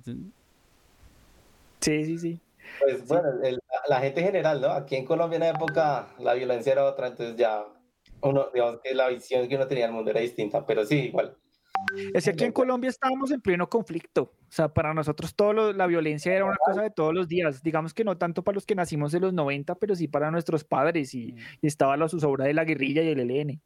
Sí, 1.79 2.05
sí, 2.05 2.17
sí. 2.17 2.39
Pues 2.79 3.07
bueno, 3.07 3.29
el, 3.43 3.59
la 3.87 3.99
gente 3.99 4.19
en 4.21 4.27
general, 4.27 4.61
¿no? 4.61 4.67
Aquí 4.67 4.95
en 4.95 5.05
Colombia 5.05 5.35
en 5.37 5.41
la 5.41 5.49
época 5.49 6.07
la 6.19 6.33
violencia 6.33 6.73
era 6.73 6.85
otra, 6.85 7.07
entonces 7.07 7.35
ya 7.35 7.65
uno, 8.21 8.47
digamos 8.53 8.79
que 8.81 8.93
la 8.93 9.09
visión 9.09 9.47
que 9.47 9.55
uno 9.55 9.67
tenía 9.67 9.85
del 9.85 9.93
mundo 9.93 10.11
era 10.11 10.21
distinta, 10.21 10.65
pero 10.65 10.85
sí, 10.85 10.95
igual. 10.95 11.37
Es 12.13 12.23
que 12.25 12.31
aquí 12.31 12.43
en 12.45 12.51
Colombia 12.51 12.89
estábamos 12.89 13.31
en 13.31 13.41
pleno 13.41 13.67
conflicto. 13.67 14.23
O 14.23 14.51
sea, 14.51 14.69
para 14.69 14.93
nosotros 14.93 15.35
todo 15.35 15.53
lo, 15.53 15.73
la 15.73 15.87
violencia 15.87 16.33
era 16.33 16.45
una 16.45 16.55
cosa 16.55 16.81
de 16.81 16.91
todos 16.91 17.13
los 17.13 17.27
días. 17.27 17.61
Digamos 17.61 17.93
que 17.93 18.03
no 18.03 18.17
tanto 18.17 18.43
para 18.43 18.55
los 18.55 18.65
que 18.65 18.75
nacimos 18.75 19.13
en 19.13 19.21
los 19.21 19.33
90, 19.33 19.75
pero 19.75 19.95
sí 19.95 20.07
para 20.07 20.31
nuestros 20.31 20.63
padres. 20.63 21.13
Y, 21.13 21.35
y 21.61 21.67
estaba 21.67 21.97
la 21.97 22.07
zozobra 22.07 22.45
de 22.45 22.53
la 22.53 22.63
guerrilla 22.63 23.01
y 23.01 23.09
el 23.09 23.19
ELN. 23.19 23.61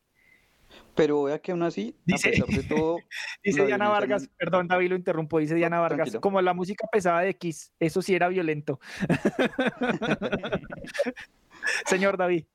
Pero 0.98 1.24
vea 1.24 1.40
que 1.40 1.52
aún 1.52 1.64
así, 1.64 1.96
dice, 2.06 2.30
a 2.30 2.32
pesar 2.32 2.48
de 2.48 2.64
todo. 2.64 2.98
dice 3.44 3.66
Diana 3.66 3.88
Vargas, 3.88 4.30
perdón 4.38 4.68
David, 4.68 4.90
lo 4.90 4.96
interrumpo, 4.96 5.40
dice 5.40 5.56
Diana 5.56 5.80
Vargas, 5.80 6.10
Tranquilo. 6.10 6.22
como 6.22 6.42
la 6.42 6.54
música 6.54 6.88
pesada 6.92 7.22
de 7.22 7.30
X, 7.30 7.72
eso 7.80 8.02
sí 8.02 8.16
era 8.16 8.28
violento. 8.28 8.80
Señor 11.86 12.18
David. 12.18 12.46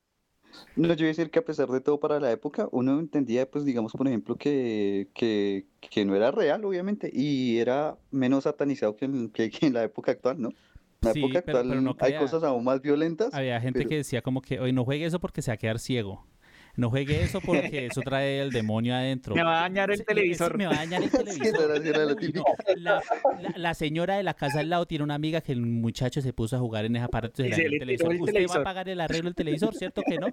No, 0.75 0.93
yo 0.93 0.93
iba 0.93 1.05
a 1.05 1.15
decir 1.15 1.31
que 1.31 1.39
a 1.39 1.45
pesar 1.45 1.69
de 1.69 1.81
todo 1.81 1.99
para 1.99 2.19
la 2.19 2.31
época, 2.31 2.67
uno 2.71 2.99
entendía, 2.99 3.49
pues 3.49 3.65
digamos, 3.65 3.93
por 3.93 4.07
ejemplo, 4.07 4.35
que, 4.35 5.07
que, 5.13 5.65
que 5.79 6.05
no 6.05 6.15
era 6.15 6.31
real, 6.31 6.63
obviamente, 6.65 7.09
y 7.11 7.57
era 7.57 7.97
menos 8.11 8.43
satanizado 8.43 8.95
que 8.95 9.05
en, 9.05 9.29
que, 9.29 9.49
que 9.49 9.67
en 9.67 9.73
la 9.73 9.83
época 9.83 10.11
actual, 10.11 10.41
¿no? 10.41 10.49
En 10.49 10.55
la 11.01 11.13
sí, 11.13 11.19
época 11.19 11.41
pero, 11.45 11.59
actual 11.59 11.69
pero 11.69 11.81
no 11.81 11.95
hay 11.99 12.17
cosas 12.17 12.43
aún 12.43 12.63
más 12.63 12.81
violentas. 12.81 13.33
Había 13.33 13.59
gente 13.61 13.79
pero... 13.79 13.89
que 13.89 13.95
decía 13.97 14.21
como 14.21 14.41
que, 14.41 14.59
oye, 14.59 14.73
no 14.73 14.85
juegue 14.85 15.05
eso 15.05 15.19
porque 15.19 15.41
se 15.41 15.51
va 15.51 15.55
a 15.55 15.57
quedar 15.57 15.79
ciego. 15.79 16.25
No 16.75 16.89
juegue 16.89 17.21
eso 17.21 17.39
porque 17.39 17.85
eso 17.85 18.01
trae 18.01 18.41
el 18.41 18.49
demonio 18.49 18.95
adentro. 18.95 19.35
Me 19.35 19.43
va 19.43 19.59
a 19.59 19.61
dañar 19.61 19.91
el 19.91 20.03
televisor. 20.03 20.57
Me 20.57 20.65
va 20.65 20.73
a 20.73 20.77
dañar 20.77 21.03
el 21.03 21.11
televisor. 21.11 21.79
La, 22.77 23.01
la, 23.39 23.53
la, 23.55 23.73
señora 23.73 24.17
de 24.17 24.23
la 24.23 24.33
casa 24.33 24.61
al 24.61 24.69
lado 24.69 24.87
tiene 24.87 25.03
una 25.03 25.13
amiga 25.15 25.41
que 25.41 25.51
el 25.51 25.61
muchacho 25.61 26.21
se 26.21 26.33
puso 26.33 26.55
a 26.55 26.59
jugar 26.59 26.85
en 26.85 26.95
esa 26.95 27.07
parte 27.09 27.43
del 27.43 27.53
el 27.53 27.79
televisor. 27.79 28.11
El 28.11 28.21
Usted 28.21 28.33
televisor. 28.33 28.57
va 28.57 28.61
a 28.61 28.63
pagar 28.63 28.89
el 28.89 29.01
arreglo 29.01 29.25
del 29.25 29.35
televisor, 29.35 29.75
¿cierto 29.75 30.01
que 30.07 30.17
no? 30.17 30.27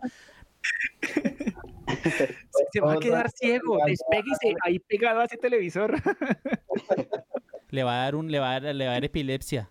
se 2.72 2.80
va 2.80 2.94
a 2.94 2.98
quedar 2.98 3.30
ciego. 3.30 3.78
Despéguese 3.84 4.54
ahí 4.64 4.78
pegado 4.78 5.20
a 5.20 5.24
ese 5.24 5.36
televisor. 5.36 5.94
le 7.70 7.82
va 7.82 8.00
a 8.00 8.04
dar 8.04 8.14
un, 8.14 8.30
le 8.30 8.38
va 8.38 8.54
a 8.54 8.60
dar, 8.60 8.74
le 8.74 8.84
va 8.86 8.92
a 8.92 8.94
dar 8.94 9.04
epilepsia. 9.04 9.70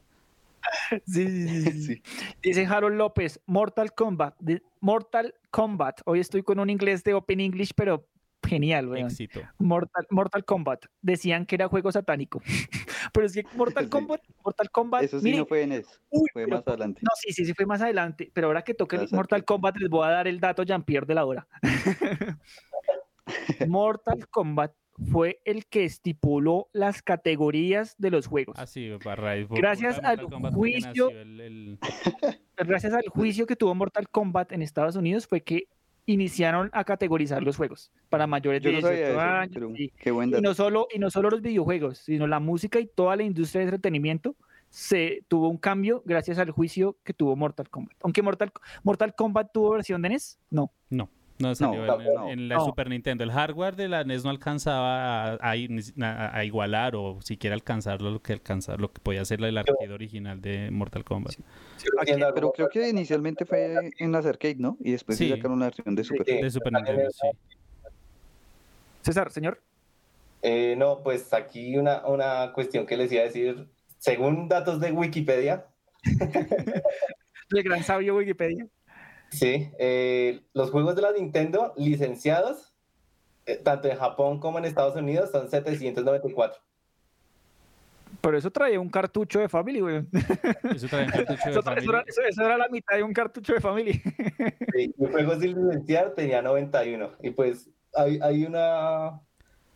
Sí, 1.07 1.27
sí, 1.27 1.61
sí, 1.61 1.81
sí. 1.81 2.01
Dice 2.43 2.65
Harold 2.65 2.97
López, 2.97 3.39
Mortal 3.45 3.93
Kombat, 3.93 4.35
Mortal 4.79 5.35
Kombat. 5.51 6.01
Hoy 6.05 6.19
estoy 6.19 6.43
con 6.43 6.59
un 6.59 6.69
inglés 6.69 7.03
de 7.03 7.13
Open 7.13 7.39
English, 7.39 7.71
pero 7.75 8.07
genial, 8.47 8.87
weón. 8.87 9.07
Éxito. 9.07 9.41
Mortal, 9.57 10.07
Mortal 10.09 10.45
Kombat. 10.45 10.85
Decían 11.01 11.45
que 11.45 11.55
era 11.55 11.67
juego 11.67 11.91
satánico. 11.91 12.41
pero 13.13 13.25
es 13.25 13.33
que 13.33 13.43
Mortal 13.55 13.85
sí. 13.85 13.89
Kombat, 13.89 14.21
Mortal 14.43 14.71
Kombat. 14.71 15.03
Eso 15.03 15.19
sí 15.19 15.25
mire, 15.25 15.37
no 15.39 15.45
fue 15.45 15.63
en 15.63 15.73
eso. 15.73 15.91
Uy, 16.09 16.27
fue 16.31 16.45
pero, 16.45 16.57
más 16.57 16.67
adelante. 16.67 17.01
No, 17.03 17.11
sí, 17.15 17.33
sí, 17.33 17.45
sí 17.45 17.53
fue 17.53 17.65
más 17.65 17.81
adelante. 17.81 18.31
Pero 18.33 18.47
ahora 18.47 18.63
que 18.63 18.73
toque 18.73 18.95
el 18.95 19.07
Mortal 19.11 19.43
Kombat, 19.43 19.77
les 19.77 19.89
voy 19.89 20.05
a 20.07 20.11
dar 20.11 20.27
el 20.27 20.39
dato 20.39 20.63
Jean-Pierre 20.63 21.05
de 21.05 21.15
la 21.15 21.25
hora. 21.25 21.47
Mortal 23.67 24.27
Kombat 24.29 24.73
fue 25.11 25.41
el 25.45 25.65
que 25.65 25.85
estipuló 25.85 26.69
las 26.73 27.01
categorías 27.01 27.95
de 27.97 28.11
los 28.11 28.27
juegos. 28.27 28.57
Ah, 28.59 28.65
sí, 28.65 28.91
raíz, 28.97 29.47
gracias 29.49 29.99
al 30.03 30.21
juicio, 30.53 31.09
el, 31.09 31.41
el... 31.41 31.79
gracias 32.57 32.93
al 32.93 33.07
juicio 33.09 33.45
que 33.45 33.55
tuvo 33.55 33.73
Mortal 33.75 34.09
Kombat 34.09 34.51
en 34.51 34.61
Estados 34.61 34.95
Unidos 34.95 35.27
fue 35.27 35.41
que 35.41 35.67
iniciaron 36.05 36.69
a 36.73 36.83
categorizar 36.83 37.43
los 37.43 37.55
juegos 37.55 37.91
para 38.09 38.25
mayores 38.25 38.61
Yo 38.61 38.71
de 38.71 38.81
no 38.81 38.89
18 38.89 39.19
años. 39.19 39.63
Sí. 39.75 39.93
Qué 39.97 40.11
buen 40.11 40.29
y, 40.29 40.41
no 40.41 40.53
solo, 40.53 40.87
y 40.93 40.99
no 40.99 41.09
solo 41.11 41.29
los 41.29 41.41
videojuegos, 41.41 41.99
sino 41.99 42.25
la 42.27 42.39
música 42.39 42.79
y 42.79 42.87
toda 42.87 43.15
la 43.15 43.23
industria 43.23 43.59
de 43.59 43.65
entretenimiento 43.65 44.35
se 44.69 45.23
tuvo 45.27 45.49
un 45.49 45.57
cambio 45.57 46.03
gracias 46.05 46.37
al 46.39 46.51
juicio 46.51 46.97
que 47.03 47.13
tuvo 47.13 47.35
Mortal 47.35 47.69
Kombat. 47.69 47.97
Aunque 48.01 48.21
Mortal, 48.21 48.51
Mortal 48.83 49.13
Kombat 49.15 49.51
tuvo 49.51 49.71
versión 49.71 50.01
de 50.01 50.09
NES, 50.09 50.39
no. 50.49 50.71
No. 50.89 51.09
No 51.39 51.55
salió 51.55 51.85
No, 51.85 52.01
en, 52.01 52.13
no, 52.13 52.29
en 52.29 52.49
la 52.49 52.55
no. 52.55 52.65
Super 52.65 52.89
Nintendo. 52.89 53.23
El 53.23 53.31
hardware 53.31 53.75
de 53.75 53.87
la 53.87 54.03
NES 54.03 54.25
no 54.25 54.29
alcanzaba 54.29 55.37
a, 55.41 55.55
igualar 56.45 56.95
o 56.95 57.21
siquiera 57.21 57.53
alcanzar 57.53 58.01
lo 58.01 58.21
que 58.21 58.33
alcanzar 58.33 58.81
lo 58.81 58.91
que 58.91 58.99
podía 58.99 59.21
hacer 59.21 59.41
el 59.43 59.57
arcade 59.57 59.93
original 59.93 60.41
de 60.41 60.69
Mortal 60.69 61.05
Kombat. 61.05 61.35
Sí, 61.77 61.87
algo. 61.97 62.33
Pero 62.35 62.51
creo 62.51 62.69
que 62.69 62.89
inicialmente 62.89 63.45
fue 63.45 63.91
en 63.97 64.11
las 64.11 64.25
arcade, 64.25 64.57
¿no? 64.59 64.77
Y 64.81 64.91
después 64.91 65.17
sí 65.17 65.25
Sí. 65.27 65.31
sacaron 65.31 65.53
una 65.53 65.65
versión 65.67 65.95
de 65.95 66.03
Super. 66.03 66.25
Sí. 66.25 66.41
De 66.41 66.51
Super 66.51 66.73
Nintendo, 66.73 67.09
sí. 67.09 67.27
César, 69.01 69.31
señor. 69.31 69.61
Eh, 70.41 70.75
no, 70.77 71.01
pues 71.03 71.33
aquí 71.33 71.77
una, 71.77 72.05
una 72.05 72.51
cuestión 72.53 72.85
que 72.85 72.97
les 72.97 73.11
iba 73.11 73.21
a 73.21 73.25
decir. 73.25 73.65
Según 73.97 74.47
datos 74.47 74.79
de 74.79 74.91
Wikipedia, 74.91 75.65
El 77.51 77.63
gran 77.63 77.83
sabio 77.83 78.15
Wikipedia. 78.15 78.67
Sí, 79.31 79.71
eh, 79.79 80.41
los 80.53 80.71
juegos 80.71 80.95
de 80.95 81.01
la 81.01 81.11
Nintendo 81.11 81.73
licenciados, 81.77 82.73
eh, 83.45 83.57
tanto 83.57 83.87
en 83.87 83.97
Japón 83.97 84.39
como 84.39 84.57
en 84.59 84.65
Estados 84.65 84.95
Unidos, 84.95 85.31
son 85.31 85.49
794. 85.49 86.61
Pero 88.21 88.37
eso 88.37 88.51
traía 88.51 88.79
un 88.79 88.89
cartucho 88.89 89.39
de 89.39 89.47
Family, 89.47 89.79
güey. 89.79 90.03
Eso 90.75 90.87
trae 90.87 91.05
un 91.05 91.11
cartucho 91.11 91.43
de 91.45 91.51
Eso, 91.51 91.61
Family. 91.61 91.87
era, 91.89 92.03
eso- 92.07 92.21
eso 92.21 92.41
era 92.45 92.57
la 92.57 92.67
mitad 92.67 92.95
de 92.97 93.03
un 93.03 93.13
cartucho 93.13 93.53
de 93.53 93.61
Family. 93.61 94.01
Sí, 94.73 94.93
y 94.97 95.05
juegos 95.05 95.39
sin 95.39 95.55
licenciar 95.67 96.13
tenía 96.15 96.41
91. 96.41 97.11
Y 97.21 97.31
pues 97.31 97.69
hay, 97.95 98.19
hay 98.21 98.45
una. 98.45 99.19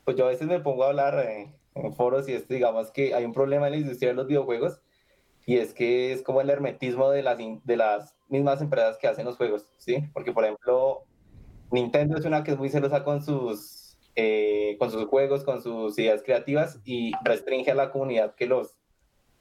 Pues 0.05 0.17
yo 0.17 0.25
a 0.25 0.29
veces 0.29 0.47
me 0.47 0.59
pongo 0.59 0.83
a 0.83 0.87
hablar 0.89 1.17
eh, 1.27 1.53
en 1.75 1.93
foros 1.93 2.27
y 2.27 2.33
es, 2.33 2.47
digamos, 2.47 2.91
que 2.91 3.13
hay 3.13 3.23
un 3.25 3.33
problema 3.33 3.67
en 3.67 3.71
la 3.73 3.77
industria 3.79 4.09
de 4.09 4.15
los 4.15 4.27
videojuegos 4.27 4.81
y 5.45 5.57
es 5.57 5.73
que 5.73 6.11
es 6.13 6.21
como 6.21 6.41
el 6.41 6.49
hermetismo 6.49 7.09
de 7.09 7.23
las, 7.23 7.39
in- 7.39 7.61
de 7.63 7.77
las 7.77 8.15
mismas 8.34 8.61
empresas 8.61 8.97
que 8.97 9.07
hacen 9.07 9.23
los 9.25 9.38
juegos, 9.38 9.65
¿sí? 9.77 10.03
Porque, 10.13 10.34
por 10.34 10.43
ejemplo, 10.43 11.03
Nintendo 11.71 12.17
es 12.17 12.25
una 12.25 12.43
que 12.43 12.51
es 12.51 12.57
muy 12.57 12.69
celosa 12.69 13.05
con 13.05 13.23
sus, 13.23 13.97
eh, 14.15 14.75
con 14.79 14.91
sus 14.91 15.05
juegos, 15.05 15.45
con 15.45 15.61
sus 15.61 15.97
ideas 15.97 16.21
creativas 16.23 16.81
y 16.84 17.13
restringe 17.23 17.71
a 17.71 17.75
la 17.75 17.91
comunidad 17.91 18.36
que 18.36 18.47
los. 18.47 18.75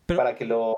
Pero- 0.06 0.18
para 0.18 0.36
que 0.36 0.44
los. 0.44 0.76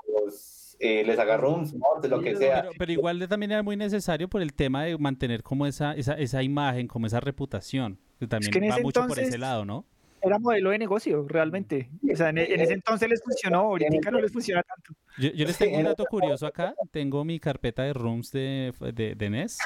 eh, 0.79 1.03
les 1.05 1.17
haga 1.19 1.37
rooms, 1.37 1.73
mods, 1.73 2.09
lo 2.09 2.21
que 2.21 2.35
sea. 2.35 2.61
Pero, 2.63 2.73
pero 2.77 2.91
igual 2.91 3.27
también 3.27 3.51
era 3.51 3.63
muy 3.63 3.77
necesario 3.77 4.27
por 4.27 4.41
el 4.41 4.53
tema 4.53 4.83
de 4.83 4.97
mantener 4.97 5.43
como 5.43 5.65
esa, 5.65 5.93
esa, 5.93 6.13
esa 6.15 6.43
imagen, 6.43 6.87
como 6.87 7.07
esa 7.07 7.19
reputación, 7.19 7.99
que 8.19 8.27
también 8.27 8.51
que 8.51 8.59
en 8.59 8.71
va 8.71 8.79
mucho 8.79 9.07
por 9.07 9.19
ese 9.19 9.37
lado, 9.37 9.63
¿no? 9.65 9.85
Era 10.25 10.39
modelo 10.39 10.71
de 10.71 10.77
negocio, 10.79 11.25
realmente. 11.27 11.89
O 12.11 12.15
sea, 12.15 12.29
en, 12.29 12.37
en 12.39 12.59
ese 12.59 12.73
entonces 12.73 13.07
les 13.09 13.21
funcionó, 13.23 13.59
ahorita 13.59 14.11
no 14.11 14.19
les 14.19 14.31
funciona 14.31 14.63
tanto. 14.63 14.93
Yo, 15.17 15.29
yo 15.31 15.45
les 15.45 15.57
tengo 15.57 15.77
un 15.77 15.83
dato 15.85 16.05
curioso 16.05 16.47
acá. 16.47 16.73
Tengo 16.91 17.23
mi 17.23 17.39
carpeta 17.39 17.83
de 17.83 17.93
rooms 17.93 18.31
de, 18.31 18.73
de, 18.93 19.15
de 19.15 19.29
NES. 19.29 19.57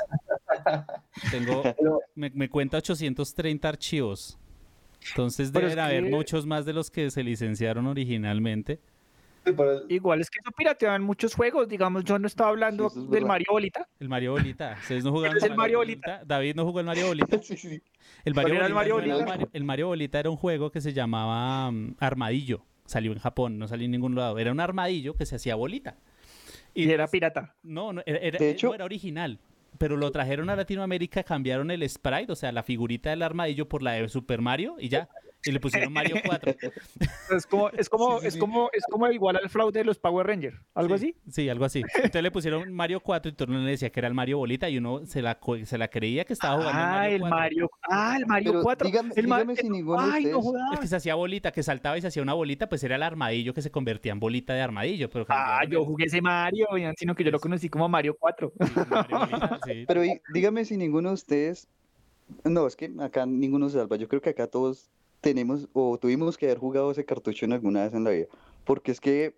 Tengo, 1.32 1.64
me, 2.16 2.30
me 2.32 2.50
cuenta 2.50 2.78
830 2.78 3.68
archivos. 3.70 4.38
Entonces 5.12 5.52
deben 5.54 5.80
haber 5.80 6.04
que- 6.04 6.10
muchos 6.10 6.46
más 6.46 6.66
de 6.66 6.74
los 6.74 6.92
que 6.92 7.10
se 7.10 7.24
licenciaron 7.24 7.88
originalmente. 7.88 8.80
Sí, 9.46 9.54
pero- 9.56 9.82
Igual 9.90 10.22
es 10.22 10.30
que 10.30 10.40
eso 10.44 10.52
pirateaban 10.56 11.04
muchos 11.04 11.34
juegos, 11.36 11.68
digamos, 11.68 12.04
yo 12.04 12.20
no 12.20 12.28
estaba 12.28 12.50
hablando 12.50 12.90
Sí, 12.90 12.98
eso 13.00 13.06
es 13.06 13.12
del. 13.12 13.26
Mario 13.26 13.48
Bolita. 13.52 13.88
El 14.00 14.10
Mario 14.10 14.32
Bolita. 14.34 14.78
¿Ustedes 14.82 15.04
no 15.04 15.12
jugaron 15.12 15.38
es 15.38 15.44
el 15.44 15.56
Mario 15.56 15.78
Bolita? 15.80 16.22
David 16.26 16.56
no 16.56 16.66
jugó 16.66 16.80
el 16.82 16.86
Mario 16.86 17.08
Bolita. 17.08 17.38
Sí. 17.44 17.82
El 18.26 18.34
¿Cuál 18.34 18.46
Mario, 18.48 18.56
el 18.66 18.74
Bolita, 18.74 18.76
Mario 18.76 19.00
era 19.00 19.14
Bolita? 19.16 19.26
Mario- 19.32 19.50
el 19.54 19.64
Mario 19.64 19.88
Bolita 19.88 20.20
era 20.20 20.30
un 20.30 20.36
juego 20.38 20.72
que 20.72 20.82
se 20.82 20.94
llamaba 20.94 21.72
mm, 21.72 21.96
Armadillo. 22.00 22.66
Salió 22.86 23.12
en 23.12 23.20
Japón, 23.20 23.60
no 23.60 23.68
salió 23.68 23.86
en 23.86 23.92
ningún 23.92 24.16
lado. 24.16 24.40
Era 24.40 24.52
un 24.52 24.60
armadillo 24.60 25.14
que 25.16 25.26
se 25.26 25.36
hacía 25.36 25.54
bolita. 25.56 25.96
Y 26.74 26.90
era 26.90 27.08
pirata. 27.08 27.56
No, 27.64 27.94
no, 27.94 28.02
era, 28.06 28.18
era- 28.20 28.40
De 28.40 28.52
hecho- 28.52 28.68
no 28.70 28.76
era 28.76 28.86
original. 28.86 29.40
Pero 29.78 29.96
lo 29.96 30.12
trajeron 30.12 30.50
a 30.50 30.56
Latinoamérica, 30.56 31.24
cambiaron 31.24 31.70
el 31.70 31.88
sprite, 31.88 32.32
o 32.32 32.36
sea, 32.36 32.52
la 32.52 32.64
figurita 32.64 33.12
del 33.12 33.22
armadillo 33.22 33.70
por 33.70 33.84
la 33.84 33.92
de 33.94 34.10
Super 34.10 34.42
Mario 34.42 34.76
y 34.80 34.90
ya. 34.90 35.08
Y 35.46 35.52
le 35.52 35.60
pusieron 35.62 35.94
Mario 35.94 36.18
4. 36.26 36.54
Es 37.32 37.46
como, 37.46 37.70
es 37.70 37.88
como, 37.90 38.16
Sí, 38.16 38.22
sí, 38.22 38.28
es 38.28 38.34
sí. 38.34 38.40
como, 38.40 38.70
es 38.74 38.84
como 38.90 39.08
igual 39.10 39.38
al 39.38 39.50
fraude 39.50 39.80
de 39.80 39.86
los 39.86 39.98
Power 40.00 40.26
Rangers, 40.28 40.58
algo 40.74 40.98
Sí, 40.98 41.16
así. 41.26 41.32
Sí, 41.32 41.48
algo 41.50 41.64
así. 41.66 41.82
Entonces 41.96 42.24
le 42.24 42.32
pusieron 42.32 42.74
Mario 42.74 43.00
4 43.02 43.30
y 43.32 43.36
todo 43.36 43.46
el 43.46 43.52
mundo 43.52 43.66
le 43.66 43.72
decía 43.72 43.90
que 43.92 44.00
era 44.00 44.08
el 44.08 44.14
Mario 44.16 44.40
Bolita 44.40 44.68
y 44.70 44.78
uno 44.80 45.06
se 45.06 45.22
la, 45.22 45.40
se 45.64 45.78
la 45.78 45.88
creía 45.88 46.26
que 46.26 46.34
estaba 46.34 46.56
jugando 46.58 46.82
Ah, 46.82 47.08
el 47.08 47.14
el 47.16 47.22
Mario 47.22 47.30
4. 47.30 47.40
Mario, 47.40 47.70
ah, 47.90 48.18
el 48.18 48.26
Mario 48.26 48.52
Pero 48.52 48.64
4. 48.64 48.88
dígame- 48.90 49.14
el 49.16 49.28
Ma- 49.28 49.38
dígame 49.38 49.56
si 49.56 49.70
ninguno 49.70 50.06
de 50.08 50.12
Ay, 50.12 50.26
no 50.26 50.40
ustedes- 50.40 50.44
jodas. 50.46 50.74
Es 50.74 50.80
que 50.80 50.88
se 50.88 50.96
hacía 50.98 51.16
bolita, 51.16 51.52
que 51.52 51.64
saltaba 51.64 51.98
y 51.98 52.02
se 52.02 52.08
hacía 52.08 52.22
una 52.24 52.34
bolita, 52.34 52.68
pues 52.68 52.84
era 52.84 52.96
el 52.96 53.04
armadillo 53.04 53.54
que 53.54 53.62
se 53.62 53.72
convertía 53.72 54.12
en 54.12 54.20
bolita 54.20 54.54
de 54.54 54.62
armadillo. 54.62 55.10
Pero 55.10 55.26
Ah, 55.30 55.62
yo 55.70 55.80
el- 55.80 55.86
jugué 55.86 56.06
ese 56.06 56.22
Mario, 56.22 56.68
sino 56.98 57.16
que 57.16 57.24
yo 57.24 57.32
lo 57.32 57.40
conocí 57.40 57.70
como 57.70 57.88
Mario 57.88 58.18
4. 58.20 58.52
sí, 58.60 58.74
Mario 58.90 59.20
Bolita, 59.20 59.60
sí. 59.66 59.86
Pero 59.88 60.02
dígame 60.34 60.66
si 60.66 60.76
ninguno 60.76 61.10
de 61.10 61.14
ustedes. 61.16 61.68
No, 62.44 62.68
es 62.68 62.76
que 62.76 62.92
acá 63.00 63.26
ninguno 63.26 63.70
se 63.70 63.78
salva. 63.78 63.96
Yo 63.96 64.08
creo 64.10 64.22
que 64.22 64.30
acá 64.32 64.48
todos 64.48 64.90
tenemos 65.22 65.68
o 65.74 65.98
tuvimos 65.98 66.38
que 66.38 66.46
haber 66.46 66.58
jugado 66.60 66.92
ese 66.92 67.06
cartucho 67.06 67.46
en 67.46 67.54
alguna 67.54 67.84
vez 67.86 67.94
en 67.94 68.04
la 68.04 68.12
vida. 68.12 68.26
Porque 68.64 68.92
es 68.92 69.00
que 69.02 69.36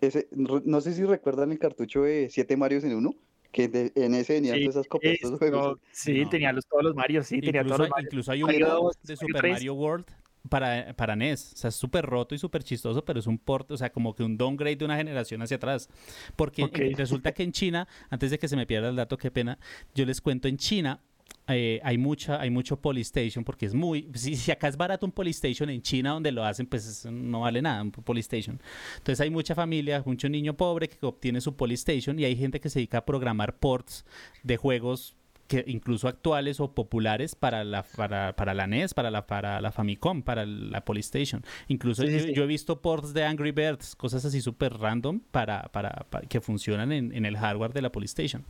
ese, 0.00 0.28
no 0.32 0.80
sé 0.80 0.92
si 0.94 1.04
recuerdan 1.04 1.52
el 1.52 1.58
cartucho 1.58 2.02
de 2.02 2.28
7 2.30 2.56
Marios 2.56 2.84
en 2.84 2.94
uno, 2.94 3.14
que 3.52 3.68
de- 3.68 3.92
en 3.94 4.14
ese 4.14 4.34
venían 4.34 4.56
Sí, 4.56 4.62
todas 4.64 4.76
esas 4.76 4.88
copias, 4.88 5.14
Es- 5.14 5.20
todos 5.20 5.30
los 5.32 5.38
juegos. 5.38 5.66
no, 5.76 5.80
sí, 5.92 6.22
No. 6.24 6.28
tenía 6.28 6.52
los, 6.52 6.66
todos 6.66 6.82
los 6.84 6.94
Mario, 6.94 7.22
sí, 7.22 7.40
tenía 7.40 7.60
Incluso, 7.62 7.76
todos 7.76 7.78
los 7.78 7.86
hay- 7.86 7.90
Mario. 7.90 8.08
incluso 8.08 8.32
hay 8.32 8.42
un 8.42 8.46
Mario 8.48 8.66
port 8.66 8.78
2, 8.82 8.96
de 9.02 9.12
Mario 9.14 9.16
Super 9.28 9.40
3. 9.40 9.52
Mario 9.52 9.74
World 9.74 10.04
para, 10.50 10.92
para 10.94 11.12
NES. 11.14 11.52
O 11.54 11.56
sea, 11.56 11.68
es 11.68 11.76
súper 11.76 12.04
roto 12.04 12.34
y 12.34 12.38
súper 12.38 12.62
chistoso, 12.64 13.04
pero 13.04 13.18
es 13.20 13.26
un 13.26 13.38
port, 13.38 13.70
o 13.70 13.76
sea, 13.76 13.90
como 13.90 14.14
que 14.14 14.22
un 14.24 14.36
downgrade 14.36 14.76
de 14.76 14.84
una 14.84 14.96
generación 14.96 15.40
hacia 15.40 15.56
atrás. 15.56 15.88
Porque 16.36 16.64
Ok. 16.64 16.78
eh, 16.80 16.92
resulta 16.96 17.32
que 17.32 17.44
en 17.44 17.52
China, 17.52 17.88
antes 18.10 18.30
de 18.30 18.38
que 18.38 18.48
se 18.48 18.56
me 18.56 18.66
pierda 18.66 18.90
el 18.90 18.96
dato, 18.96 19.16
qué 19.16 19.30
pena, 19.30 19.58
yo 19.94 20.04
les 20.04 20.20
cuento, 20.20 20.48
en 20.48 20.58
China 20.58 21.00
eh, 21.46 21.78
hay 21.84 21.98
mucha 21.98 22.40
hay 22.40 22.48
mucho 22.48 22.80
Polystation 22.80 23.44
porque 23.44 23.66
es 23.66 23.74
muy 23.74 24.08
si, 24.14 24.34
si 24.36 24.50
acá 24.50 24.66
es 24.68 24.76
barato 24.78 25.04
un 25.04 25.12
Polystation 25.12 25.68
en 25.68 25.82
China 25.82 26.10
donde 26.12 26.32
lo 26.32 26.42
hacen 26.44 26.66
pues 26.66 27.04
no 27.06 27.40
vale 27.40 27.60
nada 27.60 27.82
un 27.82 27.90
Polystation. 27.90 28.60
Entonces 28.96 29.20
hay 29.20 29.30
mucha 29.30 29.54
familia 29.54 30.02
mucho 30.06 30.28
niño 30.28 30.54
pobre 30.56 30.88
que 30.88 31.04
obtiene 31.04 31.40
su 31.40 31.54
Polystation 31.54 32.18
y 32.18 32.24
hay 32.24 32.36
gente 32.36 32.60
que 32.60 32.70
se 32.70 32.78
dedica 32.78 32.98
a 32.98 33.04
programar 33.04 33.56
ports 33.58 34.04
de 34.42 34.56
juegos 34.56 35.16
que 35.46 35.62
incluso 35.66 36.08
actuales 36.08 36.58
o 36.60 36.72
populares 36.74 37.34
para 37.34 37.62
la 37.64 37.82
para, 37.82 38.34
para 38.34 38.54
la 38.54 38.66
NES 38.66 38.94
para 38.94 39.10
la 39.10 39.26
para 39.26 39.60
la 39.60 39.70
Famicom 39.70 40.22
para 40.22 40.46
la 40.46 40.82
Polystation. 40.86 41.44
Incluso 41.68 42.02
Sí, 42.02 42.08
sí, 42.08 42.14
yo, 42.18 42.24
sí. 42.24 42.32
yo 42.34 42.44
he 42.44 42.46
visto 42.46 42.80
ports 42.80 43.12
de 43.12 43.24
Angry 43.24 43.50
Birds 43.50 43.94
cosas 43.94 44.24
así 44.24 44.40
súper 44.40 44.72
random 44.78 45.20
para, 45.30 45.64
para, 45.64 46.06
para- 46.08 46.26
que 46.26 46.40
funcionan 46.40 46.90
en, 46.92 47.12
en 47.14 47.26
el 47.26 47.36
hardware 47.36 47.74
de 47.74 47.82
la 47.82 47.92
Polystation 47.92 48.46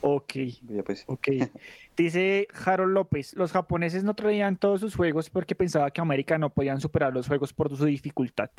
Ok, 0.00 0.32
Ya 0.68 0.82
pues. 0.84 1.04
ok. 1.06 1.28
Dice 1.96 2.46
Harold 2.64 2.92
López, 2.94 3.34
los 3.34 3.50
japoneses 3.52 4.04
no 4.04 4.14
traían 4.14 4.56
todos 4.56 4.80
sus 4.80 4.94
juegos 4.94 5.30
porque 5.30 5.54
pensaba 5.54 5.90
que 5.90 6.00
América 6.00 6.38
no 6.38 6.50
podían 6.50 6.80
superar 6.80 7.12
los 7.12 7.26
juegos 7.26 7.52
por 7.52 7.74
su 7.76 7.84
dificultad. 7.84 8.50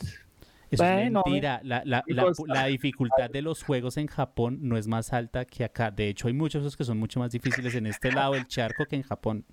Eso 0.72 0.84
Bueno, 0.84 1.22
es 1.26 1.32
mentira. 1.32 1.62
La, 1.64 1.82
la- 1.86 2.04
la- 2.06 2.24
chicos. 2.32 2.44
la 2.48 2.66
dificultad 2.66 3.30
de 3.30 3.42
los 3.42 3.64
juegos 3.64 3.98
en 3.98 4.08
Japón 4.08 4.60
no 4.62 4.78
es 4.78 4.88
más 4.88 5.14
alta 5.14 5.46
que 5.46 5.64
acá. 5.64 5.90
De 5.90 6.10
hecho, 6.10 6.28
hay 6.28 6.34
muchos 6.34 6.76
que 6.78 6.84
son 6.84 7.00
mucho 7.00 7.20
más 7.20 7.32
difíciles 7.32 7.74
en 7.74 7.88
este 7.88 8.12
lado 8.12 8.34
del 8.34 8.46
charco 8.46 8.86
que 8.86 8.96
en 8.98 9.04
Japón. 9.04 9.46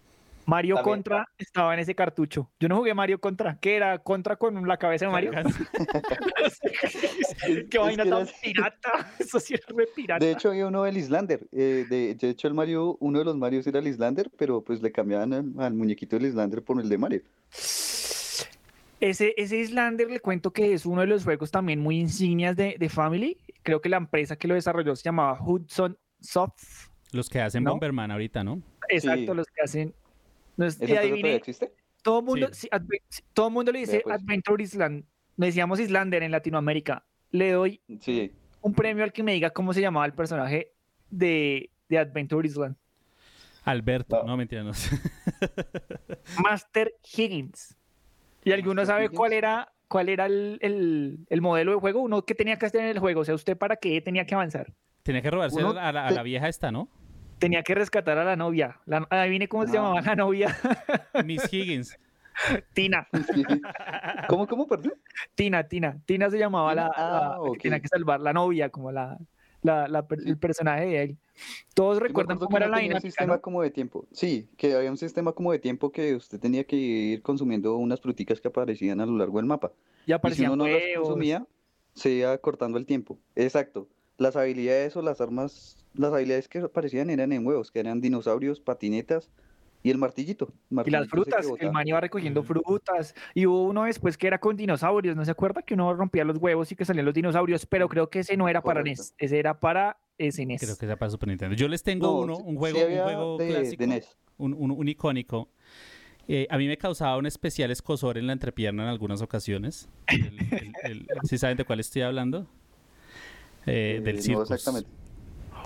Mario 0.46 0.76
También. 0.76 0.94
Contra 0.96 1.26
estaba 1.38 1.74
en 1.74 1.80
ese 1.80 1.94
cartucho. 1.94 2.50
Yo 2.60 2.68
no 2.68 2.76
jugué 2.76 2.94
Mario 2.94 3.20
Contra. 3.20 3.58
¿Qué 3.58 3.76
era? 3.76 3.98
¿Contra 3.98 4.36
con 4.36 4.66
la 4.66 4.76
cabeza 4.78 5.06
de 5.06 5.12
Mario? 5.12 5.32
Qué 7.70 7.78
vaina 7.78 8.04
que 8.04 8.10
tan 8.10 8.22
era- 8.22 8.32
pirata. 8.42 9.12
Eso 9.18 9.40
sí 9.40 9.54
era 9.54 9.64
re 9.76 9.86
pirata. 9.94 10.24
De 10.24 10.32
hecho, 10.32 10.48
había 10.50 10.66
uno 10.66 10.82
del 10.84 10.96
Islander. 10.96 11.46
eh, 11.52 11.86
de, 11.88 12.14
de 12.14 12.30
hecho, 12.30 12.48
el 12.48 12.54
Mario, 12.54 12.96
uno 13.00 13.18
de 13.18 13.24
los 13.24 13.36
Marios 13.36 13.66
era 13.66 13.78
el 13.80 13.86
Islander, 13.86 14.30
pero 14.36 14.62
pues 14.62 14.82
le 14.82 14.92
cambiaban 14.92 15.32
al, 15.32 15.52
al 15.58 15.74
muñequito 15.74 16.16
del 16.16 16.26
Islander 16.26 16.62
por 16.62 16.80
el 16.80 16.88
de 16.88 16.98
Mario. 16.98 17.22
Ese, 18.98 19.34
ese 19.36 19.58
Islander 19.58 20.10
le 20.10 20.20
cuento 20.20 20.52
que 20.52 20.72
es 20.72 20.86
uno 20.86 21.02
de 21.02 21.06
los 21.06 21.24
juegos 21.24 21.50
también 21.50 21.80
muy 21.80 22.00
insignias 22.00 22.56
de, 22.56 22.76
de 22.78 22.88
Family. 22.88 23.36
Creo 23.62 23.80
que 23.80 23.88
la 23.88 23.98
empresa 23.98 24.36
que 24.36 24.48
lo 24.48 24.54
desarrolló 24.54 24.96
se 24.96 25.02
llamaba 25.04 25.38
Hudson 25.44 25.96
Soft. 26.20 26.88
Los 27.12 27.28
que 27.28 27.40
hacen 27.40 27.62
¿No? 27.64 27.72
Bomberman 27.72 28.10
ahorita, 28.10 28.42
¿no? 28.42 28.62
Exacto, 28.88 29.32
Sí. 29.32 29.36
los 29.36 29.46
que 29.48 29.62
hacen. 29.62 29.94
No 30.56 30.66
es- 30.66 30.74
¿Esa 30.76 30.84
y 30.84 30.84
empresa 30.84 31.00
adivine, 31.00 31.20
todavía 31.20 31.36
existe? 31.36 31.72
todo 32.02 32.22
mundo, 32.22 32.48
Sí. 32.52 32.68
todo 33.32 33.50
mundo 33.50 33.72
le 33.72 33.80
dice 33.80 33.92
Vea, 33.92 34.02
pues. 34.04 34.14
Adventure 34.22 34.62
Island. 34.62 35.04
Le 35.36 35.46
decíamos 35.46 35.80
Islander 35.80 36.22
en 36.22 36.30
Latinoamérica. 36.30 37.04
Le 37.30 37.50
doy 37.52 37.80
Sí. 38.00 38.32
un 38.62 38.74
premio 38.74 39.04
al 39.04 39.12
que 39.12 39.22
me 39.22 39.32
diga 39.32 39.50
cómo 39.50 39.72
se 39.74 39.80
llamaba 39.80 40.06
el 40.06 40.12
personaje 40.14 40.72
de, 41.10 41.70
de 41.88 41.98
Adventure 41.98 42.46
Island. 42.46 42.76
Alberto. 43.64 44.18
No. 44.22 44.28
No, 44.28 44.36
mentira, 44.36 44.62
no 44.62 44.72
sé. 44.72 44.96
Master 46.42 46.94
Higgins. 47.16 47.76
¿Y 48.44 48.52
alguno 48.52 48.76
Master 48.82 48.86
sabe 48.94 49.04
Higgins. 49.06 49.18
cuál 49.18 49.32
era, 49.32 49.72
cuál 49.88 50.08
era 50.08 50.26
el, 50.26 50.58
el- 50.62 51.18
el 51.28 51.40
modelo 51.40 51.72
de 51.72 51.78
juego? 51.78 52.00
Uno 52.00 52.24
que 52.24 52.34
tenía 52.34 52.58
que 52.58 52.66
hacer 52.66 52.80
en 52.82 52.88
el 52.88 52.98
juego. 52.98 53.22
O 53.22 53.24
sea, 53.24 53.34
¿usted 53.34 53.56
para 53.56 53.76
qué 53.76 54.00
tenía 54.00 54.24
que 54.24 54.34
avanzar? 54.34 54.72
Tenía 55.02 55.22
que 55.22 55.30
robarse 55.30 55.58
Uno 55.58 55.70
a 55.78 55.92
la, 55.92 56.06
a 56.06 56.10
la 56.10 56.22
vieja 56.22 56.48
esta, 56.48 56.70
¿no? 56.70 56.88
Tenía 57.38 57.62
que 57.62 57.74
rescatar 57.74 58.18
a 58.18 58.24
la 58.24 58.36
novia. 58.36 58.80
La, 58.86 59.06
adivine 59.10 59.48
cómo 59.48 59.66
se 59.66 59.76
No. 59.76 59.82
llamaba 59.82 60.00
la 60.00 60.16
novia. 60.16 60.56
Miss 61.24 61.52
Higgins. 61.52 61.98
Tina. 62.74 63.08
¿Cómo, 64.28 64.46
cómo, 64.46 64.66
perdón? 64.66 64.94
Tina, 65.34 65.66
Tina. 65.68 65.98
Tina 66.06 66.30
se 66.30 66.38
llamaba 66.38 66.74
la, 66.74 66.90
ah, 66.94 67.38
la 67.42 67.52
que 67.52 67.58
tenía 67.60 67.80
que 67.80 67.88
salvar, 67.88 68.20
la 68.20 68.32
novia, 68.32 68.68
como 68.68 68.92
la, 68.92 69.18
la, 69.62 69.88
la 69.88 70.06
el 70.24 70.38
personaje 70.38 70.86
de 70.86 71.02
él. 71.02 71.16
Todos 71.74 71.98
recuerdan 71.98 72.38
cómo 72.38 72.56
era 72.56 72.68
la 72.68 72.78
dinámica. 72.78 72.96
Un 72.98 73.02
sistema 73.02 73.38
como 73.38 73.62
de 73.62 73.70
tiempo. 73.70 74.06
Sí, 74.12 74.48
que 74.56 74.74
había 74.74 74.90
un 74.90 74.96
sistema 74.96 75.32
como 75.32 75.52
de 75.52 75.58
tiempo 75.58 75.92
que 75.92 76.14
usted 76.14 76.38
tenía 76.40 76.64
que 76.64 76.76
ir 76.76 77.22
consumiendo 77.22 77.76
unas 77.76 78.00
fruticas 78.00 78.40
que 78.40 78.48
aparecían 78.48 79.00
a 79.00 79.06
lo 79.06 79.16
largo 79.16 79.38
del 79.38 79.46
mapa. 79.46 79.72
Y 80.06 80.12
aparecían 80.12 80.44
y 80.44 80.48
si 80.48 80.54
uno 80.54 80.64
no 80.66 80.70
las 80.70 80.82
consumía, 80.96 81.46
se 81.94 82.10
iba 82.10 82.36
cortando 82.38 82.78
el 82.78 82.86
tiempo. 82.86 83.18
Exacto. 83.34 83.88
Las 84.18 84.36
habilidades 84.36 84.96
o 84.96 85.02
las 85.02 85.20
armas, 85.20 85.76
las 85.94 86.12
habilidades 86.12 86.48
que 86.48 86.58
aparecían 86.60 87.10
eran 87.10 87.32
en 87.32 87.46
huevos, 87.46 87.70
que 87.70 87.80
eran 87.80 88.00
dinosaurios, 88.00 88.60
patinetas 88.60 89.30
y 89.82 89.90
el 89.90 89.98
martillito. 89.98 90.52
Y 90.84 90.90
las 90.90 91.06
frutas, 91.08 91.46
el 91.60 91.70
man 91.70 91.86
iba 91.86 92.00
recogiendo 92.00 92.42
frutas. 92.42 93.14
Y 93.34 93.46
hubo 93.46 93.64
uno 93.64 93.84
después 93.84 94.16
que 94.16 94.26
era 94.26 94.38
con 94.38 94.56
dinosaurios, 94.56 95.14
¿no 95.16 95.24
se 95.24 95.30
acuerda? 95.30 95.62
Que 95.62 95.74
uno 95.74 95.92
rompía 95.94 96.24
los 96.24 96.38
huevos 96.38 96.72
y 96.72 96.76
que 96.76 96.84
salían 96.84 97.04
los 97.04 97.14
dinosaurios, 97.14 97.66
pero 97.66 97.88
creo 97.88 98.08
que 98.08 98.20
ese 98.20 98.36
no 98.36 98.48
era 98.48 98.62
para. 98.62 98.82
NES, 98.82 99.14
ese 99.18 99.38
era 99.38 99.60
para 99.60 99.98
SNES. 100.18 100.62
Creo 100.62 100.76
que 100.76 100.86
era 100.86 100.96
para 100.96 101.10
Super 101.10 101.28
Nintendo. 101.28 101.54
Yo 101.54 101.68
les 101.68 101.82
tengo 101.82 102.06
No, 102.06 102.18
uno, 102.20 102.36
un 102.38 102.54
sí 102.54 102.58
juego, 102.58 102.78
un 102.86 103.02
juego 103.02 103.36
de- 103.38 103.44
de 103.44 103.50
clásico, 103.52 103.86
NES. 103.86 104.16
un, 104.38 104.54
un- 104.54 104.70
un 104.70 104.88
icónico. 104.88 105.50
Eh, 106.26 106.46
a 106.50 106.58
mí 106.58 106.66
me 106.66 106.76
causaba 106.78 107.16
un 107.18 107.26
especial 107.26 107.70
escosor 107.70 108.18
en 108.18 108.26
la 108.26 108.32
entrepierna 108.32 108.82
en 108.84 108.88
algunas 108.88 109.20
ocasiones. 109.22 109.88
El- 110.08 110.38
el- 110.50 110.72
el- 110.84 111.06
¿Sí 111.30 111.38
saben 111.38 111.56
de 111.58 111.64
cuál 111.64 111.78
estoy 111.80 112.02
hablando? 112.02 112.48
Eh, 113.66 113.96
Eh, 113.96 114.00
del 114.00 114.16
no 114.16 114.22
circus. 114.22 114.50
exactamente. 114.50 114.88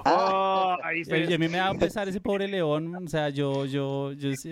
Oh, 0.06 0.76
ahí 0.82 1.02
Eh, 1.06 1.26
y 1.28 1.32
a 1.34 1.38
mí 1.38 1.48
me 1.48 1.58
da 1.58 1.74
pesar 1.74 2.08
ese 2.08 2.20
pobre 2.20 2.48
león, 2.48 2.94
o 3.04 3.08
sea, 3.08 3.28
yo, 3.28 3.66
yo, 3.66 4.12
yo, 4.12 4.30
es- 4.30 4.46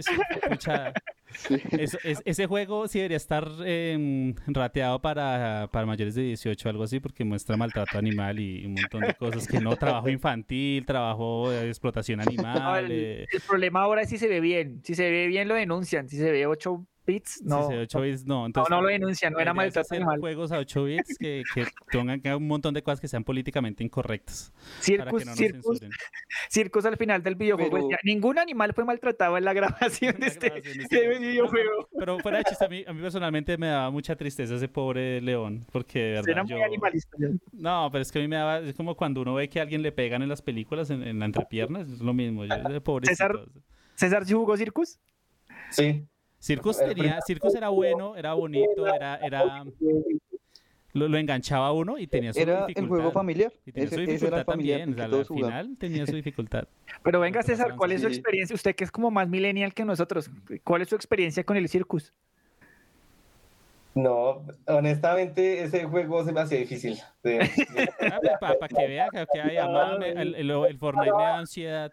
ese 2.25 2.47
juego 2.47 2.89
sí 2.89 2.99
debería 2.99 3.17
estar 3.17 3.49
eh, 3.65 4.35
rateado 4.47 5.01
para, 5.01 5.69
para 5.73 5.87
mayores 5.87 6.15
de 6.15 6.23
18 6.23 6.69
o 6.69 6.71
algo 6.71 6.83
así, 6.85 7.01
porque 7.01 7.25
muestra 7.25 7.57
maltrato 7.57 7.99
animal 7.99 8.39
y 8.41 8.65
un 8.67 8.75
montón 8.75 9.03
de 9.03 9.15
cosas 9.15 9.47
que 9.47 9.61
no, 9.61 9.77
trabajo 9.77 10.09
infantil, 10.09 10.85
trabajo 10.85 11.51
de 11.51 11.69
explotación 11.69 12.19
No, 12.19 12.25
animal, 12.25 12.85
el, 12.87 12.93
eh, 12.93 13.27
el 13.33 13.41
problema 13.41 13.83
ahora 13.83 14.03
es 14.03 14.09
si 14.11 14.19
se 14.19 14.29
ve 14.29 14.41
bien. 14.41 14.81
Si 14.85 14.95
se 14.95 15.11
ve 15.11 15.27
bien 15.29 15.49
lo 15.49 15.55
denuncian. 15.55 16.09
Si 16.09 16.17
se 16.17 16.31
ve 16.31 16.47
8 16.47 16.85
bits, 17.09 17.43
no. 17.43 17.69
ve 17.69 17.79
8 17.81 18.01
bits, 18.01 18.25
no, 18.27 18.35
no, 18.41 18.47
entonces... 18.47 18.71
no 18.71 18.81
lo 18.83 18.89
denuncian, 18.89 19.33
no 19.33 19.41
era 19.41 19.53
maltrato 19.53 19.81
hacer 19.81 19.97
animal. 19.97 20.21
juegos 20.21 20.53
a 20.53 20.59
8 20.59 20.85
bits 20.85 21.17
que, 21.19 21.43
que 21.53 21.65
un 22.37 22.47
montón 22.47 22.75
de 22.75 22.83
cosas 22.83 23.01
que 23.01 23.09
sean 23.09 23.25
políticamente 23.25 23.83
incorrectas 23.83 24.53
para 24.53 25.11
Circus, 25.11 25.19
que 25.19 25.25
no 25.25 25.35
circus, 25.35 25.81
circus 26.51 26.85
al 26.85 26.97
final 26.97 27.23
del 27.23 27.35
videojuego 27.35 27.71
Pero- 27.73 27.83
decía, 27.89 27.99
ningún 28.05 28.39
animal 28.39 28.73
fue 28.75 28.85
maltratado 28.85 29.37
en 29.37 29.45
la 29.45 29.53
grabación 29.53 30.15
de 30.15 30.21
La 30.21 30.27
este, 30.27 30.49
grabación 30.51 30.75
de 30.79 30.79
de 30.79 30.85
este- 31.13 31.19
videojuego. 31.19 31.89
Pero 31.99 32.19
fuera 32.21 32.39
de 32.39 32.45
chiste, 32.45 32.65
a 32.65 32.69
mí, 32.69 32.85
a 32.87 32.93
mí 32.93 33.01
personalmente 33.01 33.57
me 33.59 33.67
daba 33.69 33.91
mucha 33.91 34.15
tristeza 34.15 34.55
ese 34.55 34.69
pobre 34.69 35.21
león, 35.21 35.67
porque 35.73 35.99
de 35.99 36.11
verdad 36.13 36.29
Era 36.29 36.43
muy 36.45 36.51
yo... 36.53 36.65
animalista. 36.65 37.17
¿no? 37.19 37.39
No, 37.53 37.89
pero 37.91 38.03
es 38.03 38.13
que 38.13 38.19
a 38.19 38.23
mí 38.23 38.29
me 38.29 38.37
daba, 38.37 38.59
es 38.61 38.75
como 38.75 38.95
cuando 38.95 39.23
uno 39.23 39.35
ve 39.35 39.49
que 39.49 39.59
a 39.59 39.63
alguien 39.63 39.83
le 39.83 39.91
pegan 39.93 40.23
en 40.23 40.29
las 40.29 40.43
películas, 40.43 40.91
en, 40.91 41.03
en 41.03 41.19
la 41.19 41.25
entrepierna, 41.25 41.81
es 41.81 42.01
lo 42.01 42.13
mismo, 42.13 42.45
yo. 42.45 42.55
César- 43.05 43.47
César, 43.95 44.25
¿sí 44.27 44.35
jugó 44.35 44.57
Circus? 44.57 44.99
Sí. 45.71 46.05
Circus 46.39 46.79
tenía, 46.79 47.21
Circus 47.23 47.55
era 47.55 47.69
bueno, 47.71 48.17
era 48.17 48.35
bonito, 48.35 48.87
era, 48.87 49.17
era, 49.17 49.65
lo, 50.93 51.09
lo 51.09 51.19
enganchaba 51.19 51.67
a 51.67 51.73
uno 51.73 51.99
y 51.99 52.07
tenía 52.07 52.33
su 52.33 52.41
Era 52.41 52.67
dificultad. 52.67 52.83
el 52.83 52.89
juego 52.89 53.13
familiar. 53.13 53.53
Y 53.67 53.73
tenía 53.73 53.89
su 53.89 53.95
Ese, 53.95 54.03
era 54.05 54.13
dificultad 54.13 54.45
familiar. 54.47 54.79
también, 54.81 55.01
o 55.01 55.09
sea, 55.11 55.19
al 55.21 55.27
final 55.27 55.77
tenía 55.79 56.07
su 56.07 56.15
dificultad. 56.15 56.69
Pero 57.03 57.21
venga, 57.21 57.41
que 57.41 57.47
César, 57.47 57.75
¿cuál 57.77 57.93
es 57.93 58.01
su 58.03 58.07
experiencia? 58.09 58.55
Usted 58.55 58.75
que 58.75 58.85
es 58.85 58.91
como 58.91 59.11
más 59.11 59.29
millennial 59.29 59.75
que 59.75 59.85
nosotros, 59.85 60.31
¿cuál 60.65 60.83
es 60.83 60.89
su 60.89 60.95
experiencia 60.95 61.43
con 61.45 61.57
el 61.57 61.69
Circus? 61.69 62.13
No, 63.95 64.45
honestamente 64.67 65.63
ese 65.65 65.85
juego 65.85 66.25
se 66.25 66.33
me 66.33 66.41
hacía 66.41 66.59
difícil. 66.59 66.99
de- 67.25 67.39
de- 67.39 67.89
Para 68.41 68.69
que 68.69 68.87
vea 68.87 69.09
que, 69.11 69.27
que 69.33 69.41
ay, 69.41 69.57
amá, 69.57 69.99
me- 69.99 70.11
el, 70.11 70.35
el- 70.37 70.51
el 70.51 70.79
Fortnite 70.79 71.11
me 71.17 71.23
da 71.23 71.39
ansiedad. 71.39 71.91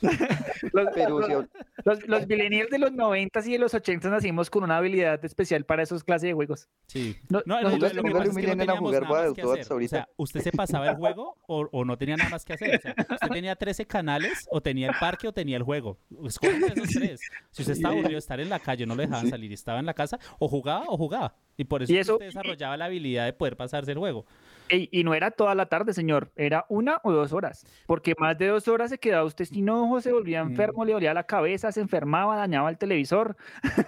Los, 0.72 0.88
Pero 0.94 1.20
los, 1.20 1.44
los- 1.84 2.06
los 2.08 2.26
millennials 2.26 2.70
de 2.70 2.78
los 2.78 2.92
90 2.92 3.40
y 3.46 3.52
de 3.52 3.58
los 3.58 3.72
80 3.74 4.10
nacimos 4.10 4.50
con 4.50 4.64
una 4.64 4.76
habilidad 4.78 5.24
especial 5.24 5.64
para 5.64 5.82
esos 5.82 6.02
clases 6.04 6.28
de 6.28 6.34
juegos. 6.34 6.68
Sí. 6.86 7.16
No- 7.28 7.42
No, 7.46 7.60
nosotros 7.62 7.94
lo, 7.94 8.02
lo 8.02 8.02
que 8.08 8.10
póngale 8.10 8.12
pasa 8.12 8.22
es 8.24 8.28
un 8.28 8.36
que 8.42 8.46
no 8.48 8.54
millennial 8.56 8.68
a 8.68 8.72
teníamos 8.72 8.80
jugar 8.90 9.02
nada 9.02 9.14
más 9.14 9.22
que 9.22 9.28
Battletoads 9.42 9.60
hacer. 9.60 9.72
O 9.72 9.74
ahorita. 9.74 9.96
sea, 9.96 10.08
usted 10.16 10.40
se 10.40 10.52
pasaba 10.52 10.88
el 10.90 10.96
juego 10.96 11.36
o, 11.46 11.68
o 11.70 11.84
no 11.84 11.96
tenía 11.96 12.16
nada 12.16 12.30
más 12.30 12.44
que 12.44 12.52
hacer. 12.54 12.76
O 12.76 12.80
sea, 12.80 12.94
usted 12.98 13.28
tenía 13.28 13.56
13 13.56 13.86
canales, 13.86 14.46
o 14.50 14.60
tenía 14.60 14.88
el 14.88 14.94
parque 14.98 15.28
o 15.28 15.32
tenía 15.32 15.56
el 15.56 15.62
juego. 15.62 15.98
Escoge 16.24 16.58
de 16.58 16.66
esos 16.66 16.88
tres. 16.90 17.20
Si 17.50 17.62
usted 17.62 17.74
estaba 17.74 17.92
aburrido 17.94 18.12
de 18.12 18.18
estar 18.18 18.40
en 18.40 18.48
la 18.48 18.58
calle, 18.58 18.86
no 18.86 18.94
lo 18.94 19.02
dejaban 19.02 19.28
salir 19.30 19.50
y 19.50 19.54
estaba 19.54 19.78
en 19.78 19.86
la 19.86 19.94
casa, 19.94 20.18
o 20.38 20.48
jugaba 20.48 20.84
o 20.88 20.96
jugaba. 20.96 21.34
Y 21.56 21.64
por 21.64 21.82
eso, 21.82 21.92
Y 21.92 21.98
eso- 21.98 22.14
usted 22.14 22.26
desarrollaba 22.26 22.76
la 22.76 22.86
habilidad 22.86 23.24
de 23.26 23.32
poder 23.32 23.56
pasarse 23.56 23.92
el 23.92 23.98
juego. 23.98 24.26
Y, 24.68 24.88
y 25.00 25.04
no 25.04 25.14
era 25.14 25.30
toda 25.30 25.54
la 25.54 25.66
tarde, 25.66 25.92
señor, 25.92 26.32
era 26.34 26.66
una 26.68 27.00
o 27.04 27.12
dos 27.12 27.32
horas, 27.32 27.64
porque 27.86 28.14
más 28.18 28.36
de 28.36 28.48
dos 28.48 28.66
horas 28.68 28.90
se 28.90 28.98
quedaba 28.98 29.24
usted 29.24 29.44
sin 29.44 29.68
ojos, 29.68 30.02
se 30.02 30.12
volvía 30.12 30.42
Mm. 30.44 30.48
enfermo, 30.48 30.84
le 30.84 30.92
dolía 30.92 31.14
la 31.14 31.22
cabeza, 31.24 31.70
se 31.70 31.80
enfermaba, 31.80 32.36
dañaba 32.36 32.68
el 32.68 32.76
televisor. 32.78 33.36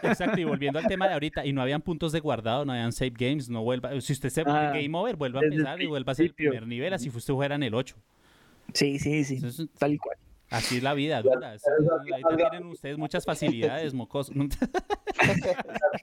Exacto, 0.03 0.41
y 0.41 0.45
volviendo 0.45 0.79
al 0.79 0.87
tema 0.87 1.09
de 1.09 1.15
ahorita, 1.15 1.45
y 1.45 1.53
no 1.53 1.63
habían 1.63 1.83
puntos 1.83 2.13
de 2.13 2.21
guardado, 2.21 2.65
no 2.65 2.73
habían 2.73 2.93
save 2.93 3.13
games, 3.17 3.49
no 3.49 3.63
vuelva. 3.63 4.01
Si 4.01 4.13
usted 4.13 4.29
se 4.29 4.43
Ah, 4.47 4.71
game 4.73 4.91
over, 4.97 5.17
vuelva 5.17 5.41
a 5.41 5.45
empezar 5.45 5.83
y 5.83 5.87
vuelva 5.87 6.13
a 6.13 6.15
ser 6.15 6.27
el 6.27 6.35
primer 6.35 6.67
nivel, 6.67 6.93
así 6.93 7.09
usted 7.09 7.35
fuera 7.35 7.57
en 7.57 7.65
el 7.65 7.75
8. 7.75 7.97
Sí, 8.73 8.99
sí, 8.99 9.25
sí, 9.25 9.37
Entonces, 9.37 9.69
tal 9.79 9.99
cual. 9.99 10.17
Así 10.51 10.77
es 10.79 10.83
la 10.83 10.95
vida 10.95 11.21
dura. 11.21 11.55
es- 11.55 11.63
ahorita 11.67 12.51
tienen 12.51 12.69
ustedes 12.69 12.97
muchas 12.97 13.25
facilidades, 13.25 13.93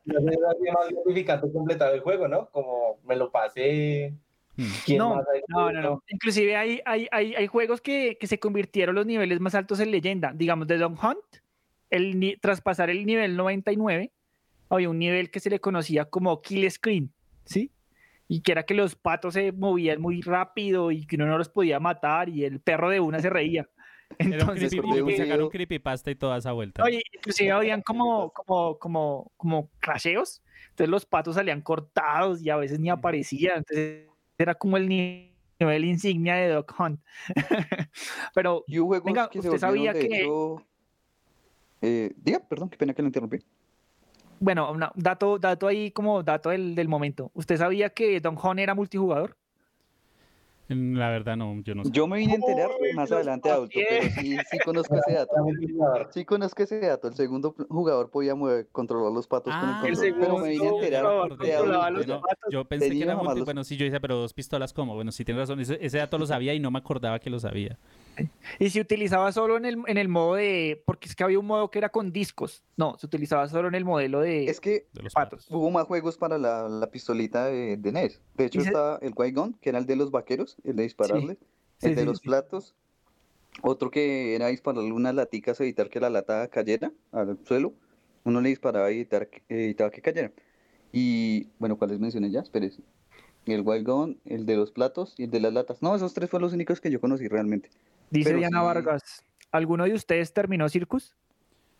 gratificante 0.05 1.51
completar 1.51 1.93
el 1.93 2.01
juego, 2.01 2.27
¿no? 2.27 2.49
Como 2.49 2.99
me 3.05 3.15
lo 3.15 3.31
pasé. 3.31 4.13
¿Quién 4.85 4.97
No, 4.97 5.15
más 5.15 5.25
hay 5.33 5.41
no, 5.47 5.71
no, 5.71 5.81
no. 5.81 6.03
Inclusive 6.07 6.55
hay, 6.55 6.81
hay, 6.85 7.07
hay, 7.11 7.35
hay 7.35 7.47
juegos 7.47 7.81
que, 7.81 8.17
que 8.19 8.27
se 8.27 8.39
convirtieron 8.39 8.95
los 8.95 9.05
niveles 9.05 9.39
más 9.39 9.55
altos 9.55 9.79
en 9.79 9.91
leyenda. 9.91 10.31
Digamos, 10.33 10.67
de 10.67 10.77
Don 10.77 10.93
Hunt, 10.93 11.43
el, 11.89 12.37
tras 12.41 12.61
pasar 12.61 12.89
el 12.89 13.05
nivel 13.05 13.35
99, 13.35 14.11
había 14.69 14.89
un 14.89 14.99
nivel 14.99 15.29
que 15.31 15.39
se 15.39 15.49
le 15.49 15.59
conocía 15.59 16.05
como 16.05 16.41
Kill 16.41 16.69
Screen, 16.71 17.11
¿sí? 17.45 17.71
Y 18.27 18.41
que 18.41 18.53
era 18.53 18.63
que 18.63 18.73
los 18.73 18.95
patos 18.95 19.35
se 19.35 19.51
movían 19.51 20.01
muy 20.01 20.21
rápido 20.21 20.91
y 20.91 21.05
que 21.05 21.15
uno 21.15 21.27
no 21.27 21.37
los 21.37 21.49
podía 21.49 21.79
matar 21.79 22.29
y 22.29 22.43
el 22.43 22.59
perro 22.59 22.89
de 22.89 22.99
una 22.99 23.19
se 23.19 23.29
reía. 23.29 23.69
Era 24.19 24.45
un 24.45 24.51
Entonces, 24.51 24.71
creepy, 24.71 25.01
un 25.01 25.17
sacaron 25.17 25.49
creepypasta 25.49 26.11
y 26.11 26.15
toda 26.15 26.37
esa 26.37 26.51
vuelta. 26.51 26.83
Oye, 26.83 27.01
inclusive 27.13 27.51
habían 27.51 27.81
como, 27.81 28.31
como, 28.31 28.77
como, 28.77 29.31
como 29.37 29.69
crasheos. 29.79 30.41
Entonces 30.69 30.89
los 30.89 31.05
patos 31.05 31.35
salían 31.35 31.61
cortados 31.61 32.41
y 32.41 32.49
a 32.49 32.55
veces 32.55 32.79
ni 32.79 32.89
aparecían. 32.89 33.59
Entonces 33.59 34.07
era 34.37 34.55
como 34.55 34.77
el 34.77 34.87
ni- 34.89 35.31
nivel 35.59 35.85
insignia 35.85 36.35
de 36.35 36.49
Dog 36.49 36.67
Hunt. 36.77 36.99
Pero 38.33 38.63
juegos 38.85 39.05
Venga, 39.05 39.29
que 39.29 39.39
¿usted 39.39 39.57
sabía 39.57 39.93
de 39.93 40.07
que- 40.07 40.21
hecho, 40.21 40.61
eh, 41.81 42.13
diga, 42.17 42.39
perdón, 42.39 42.69
qué 42.69 42.77
pena 42.77 42.93
que 42.93 43.01
lo 43.01 43.07
interrumpí. 43.07 43.39
bueno, 44.39 44.71
una- 44.71 44.91
dato, 44.95 45.37
dato 45.39 45.67
ahí 45.67 45.91
como 45.91 46.23
dato 46.23 46.49
del, 46.49 46.75
del 46.75 46.87
momento. 46.87 47.31
¿Usted 47.33 47.57
sabía 47.57 47.89
que 47.89 48.19
Don 48.19 48.37
Hunt 48.41 48.59
era 48.59 48.75
multijugador? 48.75 49.37
Mm, 50.67 50.97
La 50.97 51.09
verdad, 51.09 51.35
no, 51.37 51.61
yo 51.61 51.75
no 51.75 51.83
sé. 51.85 51.91
Yo 51.91 52.07
me 52.07 52.17
vine 52.17 52.33
a 52.33 52.35
enterar 52.37 52.71
más 52.95 53.11
adelante 53.11 53.49
adulto, 53.49 53.79
pero 53.87 54.09
sí, 54.09 54.37
sí 54.49 54.57
conozco 54.59 54.95
ese 54.95 55.13
dato. 55.13 55.35
Sí 56.11 56.25
conozco 56.25 56.63
ese 56.63 56.79
dato. 56.79 57.07
El 57.07 57.13
segundo 57.15 57.55
jugador 57.69 58.09
podía 58.09 58.33
mover, 58.35 58.67
controlar 58.71 59.11
los 59.11 59.27
patos 59.27 59.53
con 59.53 59.69
Ah, 59.69 59.79
el 59.83 59.89
el 59.89 59.95
control, 59.95 60.19
pero 60.19 60.37
me 60.39 60.49
vine 60.49 60.67
a 60.67 60.69
segundo 60.69 60.85
enterar 60.85 61.03
de 61.37 61.75
adulto. 61.75 62.21
yo 62.49 62.65
pensé 62.65 62.89
que 62.89 63.03
era 63.03 63.15
multi... 63.15 63.35
los- 63.39 63.45
Bueno, 63.45 63.63
sí, 63.63 63.77
yo 63.77 63.85
decía, 63.85 63.99
pero 63.99 64.15
dos 64.15 64.33
pistolas, 64.33 64.73
¿cómo? 64.73 64.95
Bueno, 64.95 65.11
sí, 65.11 65.23
tiene 65.23 65.41
razón. 65.41 65.59
Ese, 65.59 65.77
ese 65.79 65.97
dato 65.99 66.17
lo 66.17 66.25
sabía 66.25 66.53
y 66.53 66.59
no 66.59 66.71
me 66.71 66.79
acordaba 66.79 67.19
que 67.19 67.29
lo 67.29 67.39
sabía. 67.39 67.77
Y 68.59 68.69
se 68.69 68.79
utilizaba 68.81 69.31
solo 69.31 69.57
en 69.57 69.65
el, 69.65 69.77
en 69.87 69.97
el 69.97 70.07
modo 70.07 70.35
de. 70.35 70.81
Porque 70.85 71.07
es 71.09 71.15
que 71.15 71.23
había 71.23 71.39
un 71.39 71.45
modo 71.47 71.69
que 71.71 71.79
era 71.79 71.89
con 71.89 72.11
discos. 72.11 72.63
No, 72.77 72.97
se 72.97 73.05
utilizaba 73.05 73.47
solo 73.49 73.67
en 73.67 73.75
el 73.75 73.83
modelo 73.85 74.21
de 74.21 74.45
Es 74.47 74.59
que 74.59 74.87
De 74.93 75.03
los 75.03 75.13
patos. 75.13 75.47
hubo 75.49 75.69
más 75.71 75.85
juegos 75.87 76.17
para 76.17 76.37
la, 76.37 76.69
la 76.69 76.87
pistolita 76.91 77.45
de, 77.45 77.77
de 77.77 77.91
NES. 77.91 78.21
De 78.35 78.45
hecho, 78.45 78.61
se- 78.61 78.67
estaba 78.67 78.97
el 79.01 79.13
White 79.15 79.39
Gun, 79.39 79.53
que 79.61 79.69
era 79.69 79.79
el 79.79 79.85
de 79.85 79.95
los 79.95 80.11
vaqueros, 80.11 80.55
el 80.63 80.75
de 80.75 80.83
dispararle. 80.83 81.37
Sí, 81.79 81.87
el 81.87 81.95
de 81.95 82.01
sí, 82.01 82.07
los 82.07 82.17
sí. 82.19 82.23
platos. 82.27 82.73
Otro 83.61 83.89
que 83.91 84.35
era 84.35 84.47
dispararle 84.47 84.91
unas 84.91 85.15
laticas, 85.15 85.59
evitar 85.61 85.89
que 85.89 85.99
la 85.99 86.09
lata 86.09 86.47
cayera 86.49 86.91
al 87.11 87.37
suelo. 87.45 87.73
Uno 88.23 88.41
le 88.41 88.49
disparaba 88.49 88.91
y 88.91 88.95
evitar, 88.95 89.27
que- 89.29 89.43
evitaba 89.49 89.91
que 89.91 90.01
cayera. 90.01 90.31
Y 90.91 91.47
bueno, 91.59 91.77
¿cuáles 91.77 91.99
mencioné 91.99 92.31
ya? 92.31 92.39
Espérese. 92.41 92.81
El 93.45 93.61
Wild 93.61 93.85
Gun, 93.87 94.19
el 94.25 94.45
de 94.45 94.55
los 94.55 94.71
platos 94.71 95.13
y 95.17 95.25
el 95.25 95.29
de 95.31 95.39
las 95.39 95.53
latas. 95.53 95.81
No, 95.81 95.95
esos 95.95 96.13
tres 96.13 96.29
fueron 96.29 96.45
los 96.47 96.53
únicos 96.53 96.81
que 96.81 96.89
yo 96.89 96.99
conocí 96.99 97.27
realmente. 97.27 97.69
Dice 98.09 98.29
pero 98.29 98.39
Diana 98.39 98.59
sí. 98.59 98.65
Vargas. 98.65 99.23
¿Alguno 99.51 99.85
de 99.85 99.93
ustedes 99.93 100.33
terminó 100.33 100.67
Circus? 100.69 101.13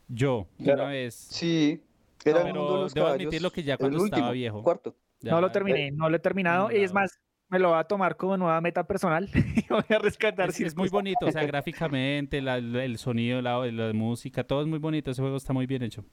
Yo, 0.08 0.48
Claro. 0.64 0.84
una 0.84 0.92
vez. 0.92 1.16
Sí, 1.16 1.82
era 2.24 2.40
el 2.40 2.44
pero 2.48 2.56
mundo 2.60 2.76
de 2.78 2.82
los 2.84 2.94
debo 2.94 3.06
caballos. 3.08 3.22
admitirlo 3.28 3.52
que 3.52 3.64
ya 3.64 3.74
el 3.74 3.80
cuando 3.80 4.06
estaba 4.06 4.32
viejo. 4.32 4.64
Cuarto. 4.64 4.96
ya- 5.22 5.32
No 5.32 5.42
lo 5.42 5.52
terminé, 5.52 5.92
no 5.92 6.10
lo 6.10 6.16
he 6.16 6.20
terminado. 6.20 6.72
Y 6.72 6.78
es 6.84 6.92
No. 6.92 7.00
más, 7.02 7.20
me 7.50 7.60
lo 7.60 7.70
voy 7.70 7.80
a 7.80 7.84
tomar 7.86 8.16
como 8.18 8.38
nueva 8.38 8.60
meta 8.62 8.86
personal. 8.86 9.30
y 9.66 9.66
voy 9.70 9.84
a 9.90 10.00
rescatar 10.00 10.50
Es, 10.50 10.60
es 10.60 10.76
muy 10.76 10.90
bonito, 10.90 11.26
o 11.26 11.32
sea, 11.32 11.44
gráficamente, 11.48 12.42
la- 12.42 12.60
la- 12.62 12.84
el 12.86 12.98
sonido, 12.98 13.42
la, 13.42 13.58
la 13.72 13.94
música, 13.94 14.44
todo 14.44 14.62
es 14.62 14.68
muy 14.68 14.80
bonito. 14.80 15.10
Ese 15.12 15.22
juego 15.22 15.38
está 15.38 15.54
muy 15.54 15.66
bien 15.66 15.82
hecho. 15.84 16.04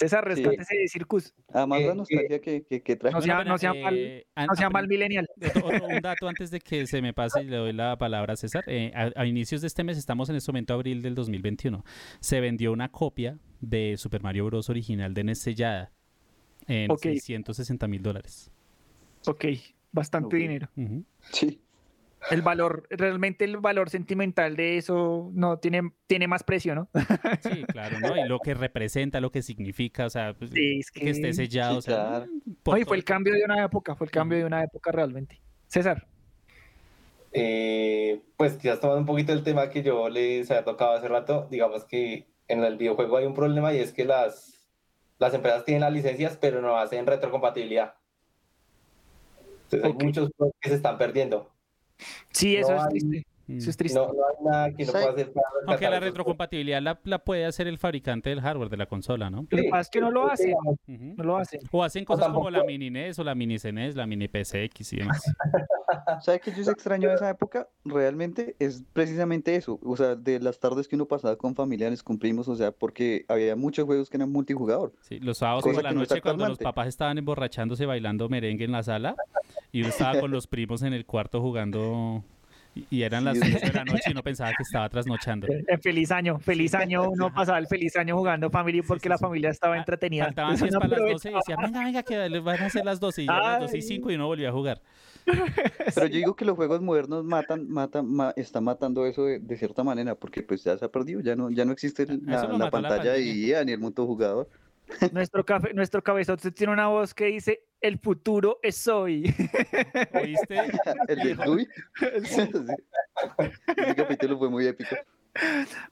César, 0.00 0.24
rescátese 0.24 0.76
de 0.76 0.88
Circus. 0.88 1.34
Además, 1.52 1.82
la 1.82 1.94
nostalgia 1.94 2.40
que, 2.40 2.62
que, 2.64 2.82
que 2.82 2.96
trae. 2.96 3.12
No 3.12 3.20
sea, 3.20 3.44
no 3.44 3.58
sea 3.58 3.74
mal, 3.74 3.94
Eh, 3.96 4.24
no 4.48 4.54
sea 4.54 4.70
mal 4.70 4.88
millennial. 4.88 5.28
Otro- 5.62 5.86
un 5.88 6.00
dato 6.00 6.26
antes 6.26 6.50
de 6.50 6.58
que 6.60 6.86
se 6.86 7.02
me 7.02 7.12
pase 7.12 7.42
y 7.42 7.44
le 7.44 7.56
doy 7.56 7.72
la 7.74 7.96
palabra 7.98 8.32
a 8.32 8.36
César. 8.36 8.64
Eh, 8.66 8.90
a, 8.94 9.10
a 9.14 9.26
inicios 9.26 9.60
de 9.60 9.66
este 9.66 9.84
mes, 9.84 9.98
estamos 9.98 10.30
en 10.30 10.36
este 10.36 10.50
momento, 10.50 10.72
abril 10.72 11.02
del 11.02 11.14
2021, 11.14 11.84
se 12.20 12.40
vendió 12.40 12.72
una 12.72 12.88
copia 12.90 13.38
de 13.60 13.96
Super 13.98 14.22
Mario 14.22 14.46
Bros. 14.46 14.70
original 14.70 15.12
de 15.12 15.24
NES 15.24 15.40
sellada 15.42 15.92
en 16.66 16.90
Ok. 16.90 17.02
660 17.02 17.86
mil 17.86 18.02
dólares. 18.02 18.50
Ok, 19.26 19.44
bastante 19.92 20.36
dinero. 20.36 20.70
Sí. 21.32 21.60
El 22.30 22.42
valor, 22.42 22.86
realmente 22.90 23.44
el 23.44 23.56
valor 23.58 23.90
sentimental 23.90 24.56
de 24.56 24.76
eso 24.78 25.30
no 25.34 25.58
tiene, 25.58 25.92
tiene 26.06 26.28
más 26.28 26.42
precio, 26.44 26.74
¿no? 26.74 26.88
Sí, 27.42 27.64
claro, 27.64 27.98
¿no? 28.00 28.16
Y 28.16 28.28
lo 28.28 28.38
que 28.40 28.54
representa, 28.54 29.20
lo 29.20 29.30
que 29.32 29.42
significa, 29.42 30.06
o 30.06 30.10
sea, 30.10 30.34
pues, 30.34 30.50
Sí, 30.50 30.78
es 30.80 30.90
que 30.90 31.10
esté 31.10 31.32
sellado, 31.32 31.72
Sí, 31.72 31.78
o 31.78 31.82
sea, 31.82 31.94
claro. 32.08 32.26
por 32.62 32.74
Oye, 32.74 32.84
todo 32.84 32.88
fue 32.90 32.96
el 32.98 33.04
cambio 33.04 33.34
de 33.34 33.44
una 33.44 33.64
época, 33.64 33.94
fue 33.96 34.06
el 34.06 34.10
cambio 34.10 34.38
de 34.38 34.44
una 34.44 34.62
época 34.62 34.92
realmente. 34.92 35.40
César, 35.66 36.06
Eh, 37.32 38.22
pues 38.36 38.54
quizás 38.56 38.80
tomando 38.80 39.00
un 39.00 39.06
poquito 39.06 39.32
el 39.32 39.44
tema 39.44 39.70
que 39.70 39.82
yo 39.82 40.08
les 40.08 40.50
había 40.50 40.64
tocado 40.64 40.92
hace 40.92 41.08
rato, 41.08 41.46
digamos 41.50 41.84
que 41.84 42.26
en 42.48 42.64
el 42.64 42.76
videojuego 42.76 43.16
hay 43.18 43.26
un 43.26 43.34
problema 43.34 43.72
y 43.72 43.78
es 43.78 43.92
que 43.92 44.04
las, 44.04 44.66
las 45.18 45.32
empresas 45.34 45.64
tienen 45.64 45.82
las 45.82 45.92
licencias 45.92 46.36
pero 46.40 46.60
no 46.60 46.76
hacen 46.76 47.06
retrocompatibilidad. 47.06 47.94
Entonces 49.64 49.84
hay 49.84 49.92
muchos 50.04 50.30
juegos 50.36 50.54
que 50.60 50.68
se 50.70 50.74
están 50.76 50.98
perdiendo. 50.98 51.50
Sí, 52.32 52.56
eso 52.56 52.74
es 52.74 52.88
triste. 52.88 53.26
Mm. 53.50 53.58
Eso 53.58 53.70
es 53.70 53.76
triste. 53.76 53.98
No, 53.98 54.06
no 54.12 54.12
hay 54.28 54.44
nada 54.44 54.66
que 54.74 54.84
no 54.84 54.92
Sí. 54.92 54.92
pueda 54.92 55.10
hacer 55.10 55.32
Aunque 55.66 55.90
la 55.90 56.00
retrocompatibilidad 56.00 56.80
la, 56.82 57.00
la 57.04 57.18
puede 57.18 57.44
hacer 57.46 57.66
el 57.66 57.78
fabricante 57.78 58.30
del 58.30 58.40
hardware 58.40 58.68
de 58.70 58.76
la 58.76 58.86
consola, 58.86 59.28
¿no? 59.30 59.42
Lo 59.42 59.48
que 59.48 59.62
Sí, 59.64 59.68
pasa 59.68 59.80
es 59.82 59.90
que 59.90 60.00
no 60.00 60.10
lo 60.10 60.24
sí, 60.36 60.52
hacen, 60.86 61.16
no 61.16 61.24
lo 61.24 61.36
hacen. 61.36 61.60
O 61.70 61.82
hacen 61.84 62.04
cosas 62.04 62.26
como 62.26 62.44
tampoco- 62.44 62.50
la 62.50 62.64
mini 62.64 62.90
NES 62.90 63.18
o 63.18 63.24
la 63.24 63.34
mini 63.34 63.58
CNES, 63.58 63.96
la 63.96 64.06
mini 64.06 64.28
PSX 64.28 64.92
y 64.92 64.96
demás. 64.98 65.22
¿Sabes 66.22 66.40
qué 66.40 66.52
yo 66.52 66.62
sí 66.64 66.70
extraño 66.70 67.08
de 67.08 67.14
esa 67.16 67.30
época? 67.30 67.68
Realmente 67.84 68.54
es 68.58 68.84
precisamente 68.92 69.56
eso. 69.56 69.78
O 69.82 69.96
sea, 69.96 70.14
de 70.14 70.38
las 70.40 70.60
tardes 70.60 70.86
que 70.86 70.94
uno 70.96 71.06
pasaba 71.06 71.36
con 71.36 71.54
familiares, 71.54 72.02
con 72.02 72.18
primos, 72.18 72.46
o 72.48 72.54
sea, 72.54 72.70
porque 72.72 73.24
había 73.28 73.56
muchos 73.56 73.84
juegos 73.86 74.08
que 74.08 74.16
eran 74.16 74.30
multijugador. 74.30 74.92
Sí, 75.00 75.18
los 75.18 75.38
sábados 75.38 75.64
por 75.64 75.82
la 75.82 75.88
que 75.88 75.94
no 75.96 76.02
está 76.02 76.14
noche 76.14 76.22
cuando 76.22 76.48
los 76.48 76.58
papás 76.58 76.86
estaban 76.88 77.18
emborrachándose 77.18 77.86
bailando 77.86 78.28
merengue 78.28 78.64
en 78.64 78.72
la 78.72 78.82
sala 78.82 79.16
y 79.72 79.80
uno 79.80 79.88
estaba 79.88 80.20
con 80.20 80.30
los 80.30 80.46
primos 80.46 80.82
en 80.82 80.92
el 80.92 81.04
cuarto 81.06 81.40
jugando 81.40 82.22
y- 82.90 83.02
eran 83.02 83.24
las 83.24 83.38
Sí. 83.38 83.52
8 83.56 83.66
de 83.66 83.72
la 83.72 83.84
noche 83.84 84.02
y 84.06 84.10
uno 84.12 84.22
pensaba 84.22 84.50
que 84.50 84.62
estaba 84.62 84.88
trasnochando. 84.88 85.46
Eh, 85.68 85.78
Feliz 85.78 86.10
año, 86.10 86.38
feliz 86.38 86.74
año, 86.74 87.08
uno 87.10 87.30
pasaba 87.34 87.58
el 87.58 87.66
feliz 87.66 87.96
año 87.96 88.16
jugando 88.16 88.50
Family 88.50 88.82
porque 88.82 89.04
sí, 89.04 89.08
la 89.08 89.16
sí. 89.18 89.22
familia 89.24 89.50
estaba 89.50 89.74
Ah, 89.74 89.78
entretenida. 89.78 90.24
Faltaban 90.26 90.54
Eso 90.54 90.64
10 90.64 90.74
no 90.74 90.80
para 90.80 90.98
las 90.98 91.10
12 91.12 91.30
y 91.30 91.34
decían, 91.34 91.58
venga, 91.62 91.84
venga, 91.84 92.02
que 92.02 92.28
les 92.28 92.42
van 92.42 92.60
a 92.62 92.66
hacer 92.66 92.84
las 92.84 93.00
12 93.00 93.22
y 93.22 93.26
ya 93.26 93.32
las 93.38 93.60
12 93.60 93.76
y 93.76 93.80
Ay. 93.80 93.86
5 93.86 94.10
y 94.10 94.14
uno 94.14 94.26
volvió 94.26 94.48
a 94.48 94.52
jugar. 94.52 94.80
Pero 95.94 96.06
yo 96.06 96.16
digo 96.16 96.34
que 96.34 96.44
los 96.44 96.56
juegos 96.56 96.80
modernos 96.80 97.24
matan, 97.24 97.68
matan, 97.68 98.06
ma- 98.10 98.32
están 98.36 98.64
matando 98.64 99.06
eso 99.06 99.24
de, 99.24 99.38
de 99.38 99.56
cierta 99.56 99.84
manera, 99.84 100.14
porque 100.14 100.42
pues 100.42 100.64
ya 100.64 100.76
se 100.78 100.84
ha 100.84 100.88
perdido, 100.88 101.20
ya 101.20 101.36
no, 101.36 101.50
ya 101.50 101.64
no 101.64 101.72
existe 101.72 102.06
la, 102.06 102.44
lo 102.44 102.58
la 102.58 102.70
pantalla 102.70 103.18
y 103.18 103.52
ni 103.66 103.72
el 103.72 103.78
multijugador. 103.78 104.48
Nuestro, 105.12 105.44
cafe, 105.44 105.72
nuestro 105.74 106.02
cabezote 106.02 106.50
tiene 106.50 106.72
una 106.72 106.88
voz 106.88 107.14
que 107.14 107.26
dice, 107.26 107.64
el 107.80 107.98
futuro 107.98 108.58
es 108.62 108.86
hoy. 108.88 109.22
¿Oíste? 110.14 110.72
El 111.08 111.18
de. 111.18 111.66
Sí. 112.24 112.42
Ese 113.76 113.94
capítulo 113.94 114.38
fue 114.38 114.50
muy 114.50 114.66
épico. 114.66 114.96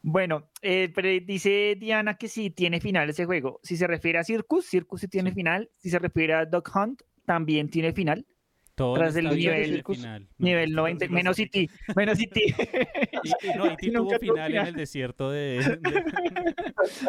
Bueno, 0.02 0.50
eh, 0.62 0.90
pero 0.94 1.08
dice 1.24 1.76
Diana 1.78 2.14
que 2.14 2.28
sí 2.28 2.50
tiene 2.50 2.80
final 2.80 3.08
ese 3.10 3.24
juego. 3.24 3.60
Si 3.62 3.76
se 3.76 3.86
refiere 3.86 4.18
a 4.18 4.24
Circus, 4.24 4.66
Circus 4.66 5.00
sí 5.00 5.08
tiene 5.08 5.32
final. 5.32 5.70
Si 5.76 5.90
se 5.90 5.98
refiere 5.98 6.34
a 6.34 6.44
Dog 6.44 6.64
Hunt, 6.74 7.02
también 7.24 7.68
tiene 7.68 7.92
final. 7.92 8.26
Todo 8.78 8.94
Tras 8.94 9.16
el 9.16 9.28
nivel- 9.28 9.82
final. 9.84 10.22
No, 10.38 10.44
Nivel 10.46 10.70
esto 10.70 10.76
90, 10.76 11.04
es 11.04 11.10
menos 11.10 11.38
IT, 11.40 11.70
menos 11.96 12.20
IT. 12.20 12.36
Y, 12.36 12.42
y 12.44 13.50
no, 13.56 13.76
Y 13.80 13.90
tuvo 13.92 14.18
final 14.20 14.54
en 14.54 14.66
el 14.68 14.74
desierto 14.74 15.30
de, 15.32 15.58
de- 15.82 16.54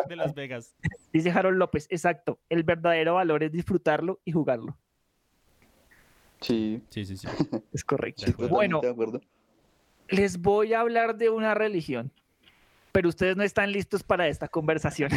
de 0.10 0.16
Las 0.16 0.34
Vegas. 0.34 0.76
Dice 1.14 1.30
Harold 1.30 1.58
López, 1.60 1.86
exacto. 1.92 2.40
El 2.50 2.64
verdadero 2.64 3.14
valor 3.14 3.44
es 3.44 3.52
disfrutarlo 3.52 4.20
y 4.26 4.32
jugarlo. 4.32 4.76
Sí, 6.42 6.82
Sí, 6.90 7.06
sí, 7.06 7.18
sí. 7.18 7.28
Es 7.74 7.84
correcto. 7.84 8.26
Bueno, 8.50 8.80
de 8.82 8.90
acuerdo. 8.90 9.22
les 10.08 10.40
voy 10.40 10.74
a 10.74 10.80
hablar 10.80 11.18
de 11.18 11.30
una 11.30 11.54
religión, 11.54 12.12
pero 12.92 13.10
ustedes 13.10 13.38
no 13.38 13.44
están 13.44 13.72
listos 13.72 14.02
para 14.02 14.28
esta 14.28 14.48
conversación. 14.48 15.12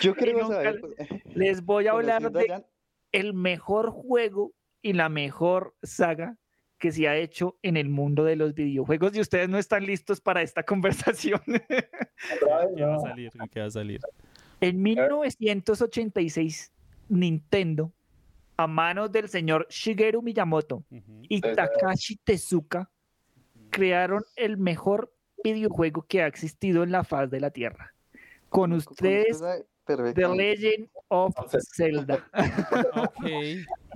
Yo 0.00 0.14
creo 0.14 0.48
saber. 0.48 0.80
pues, 0.80 0.96
les 1.36 1.62
voy 1.64 1.86
a 1.86 1.92
hablar 1.92 2.22
conociendo 2.22 2.54
a 2.54 2.58
de 2.58 2.64
el 3.12 3.32
mejor 3.34 3.90
juego 3.90 4.52
y 4.82 4.92
la 4.92 5.08
mejor 5.08 5.74
saga 5.82 6.36
que 6.78 6.92
se 6.92 7.08
ha 7.08 7.16
hecho 7.16 7.58
en 7.62 7.76
el 7.76 7.88
mundo 7.88 8.24
de 8.24 8.36
los 8.36 8.54
videojuegos 8.54 9.16
y 9.16 9.20
ustedes 9.20 9.48
no 9.48 9.58
están 9.58 9.84
listos 9.86 10.20
para 10.20 10.42
esta 10.42 10.62
conversación. 10.64 11.40
¿Qué 11.46 12.84
va 12.84 12.96
a 12.96 13.00
salir? 13.00 13.32
¿Qué 13.50 13.60
va 13.60 13.66
a 13.66 13.70
salir? 13.70 14.00
en 14.60 14.82
1986, 14.82 16.72
Nintendo, 17.08 17.92
a 18.56 18.66
manos 18.66 19.12
del 19.12 19.28
señor 19.28 19.66
Shigeru 19.68 20.22
Miyamoto 20.22 20.82
y 21.28 21.40
Takashi 21.40 22.16
Tezuka, 22.16 22.90
crearon 23.70 24.24
el 24.36 24.56
mejor 24.56 25.12
videojuego 25.44 26.06
que 26.08 26.22
ha 26.22 26.26
existido 26.26 26.82
en 26.82 26.90
la 26.90 27.04
faz 27.04 27.30
de 27.30 27.40
la 27.40 27.50
Tierra. 27.50 27.92
Con 28.48 28.70
con 28.70 28.72
ustedes, 28.72 29.42
The. 29.84 30.28
Legend 30.34 30.88
of 31.08 31.34
Zelda. 31.74 32.26
Ok. 32.96 33.26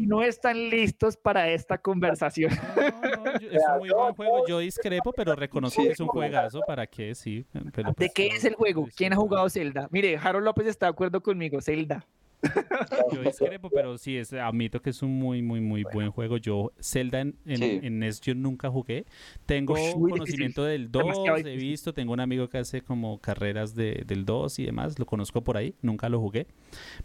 Y 0.01 0.07
no 0.07 0.23
están 0.23 0.57
listos 0.71 1.15
para 1.19 1.51
esta 1.51 1.77
conversación. 1.77 2.51
No, 2.75 3.25
no, 3.33 3.39
yo- 3.39 3.51
es 3.51 3.63
un 3.71 3.79
muy 3.81 3.91
buen 3.91 4.15
juego. 4.15 4.47
Yo 4.49 4.59
discrepo, 4.61 5.13
pero 5.13 5.35
reconozco 5.37 5.83
Sí. 5.83 5.89
que 5.89 5.93
es 5.93 6.01
un 6.01 6.07
juegazo. 6.09 6.63
¿Para 6.67 6.87
qué? 6.87 7.15
Sí. 7.15 7.45
Pero 7.75 7.89
¿De 7.91 7.95
pues, 7.95 8.13
qué 8.15 8.29
es 8.29 8.45
el 8.47 8.55
juego? 8.55 8.89
¿Quién 8.97 9.13
ha 9.13 9.17
jugado 9.17 9.51
Zelda? 9.51 9.89
Mire, 9.91 10.17
Harold 10.17 10.47
López 10.47 10.67
está 10.69 10.87
de 10.87 10.91
acuerdo 10.93 11.23
conmigo, 11.23 11.61
Zelda. 11.61 12.07
Yo 13.13 13.23
discrepo, 13.23 13.71
pero 13.71 13.99
sí, 13.99 14.17
es, 14.17 14.33
admito 14.33 14.81
que 14.81 14.91
es 14.91 15.03
un 15.03 15.19
muy, 15.19 15.43
muy, 15.43 15.61
muy 15.61 15.85
buen 15.93 16.11
juego. 16.11 16.37
Yo, 16.39 16.73
Zelda 16.81 17.21
en, 17.21 17.37
en, 17.47 17.57
Sí. 17.59 17.81
en 17.83 17.99
NES 17.99 18.21
yo 18.21 18.35
nunca 18.35 18.71
jugué. 18.71 19.05
Tengo 19.47 19.75
conocimiento 19.75 20.65
del 20.65 20.91
2, 20.91 21.03
Demasiado 21.03 21.37
he 21.39 21.57
visto, 21.57 21.93
tengo 21.93 22.13
un 22.13 22.21
amigo 22.21 22.49
que 22.49 22.59
hace 22.59 22.83
como 22.83 23.19
carreras 23.21 23.75
de, 23.75 24.05
del 24.07 24.25
2 24.25 24.59
y 24.61 24.67
demás, 24.67 24.99
lo 24.99 25.07
conozco 25.07 25.43
por 25.43 25.57
ahí, 25.57 25.75
nunca 25.83 26.09
lo 26.09 26.21
jugué, 26.21 26.47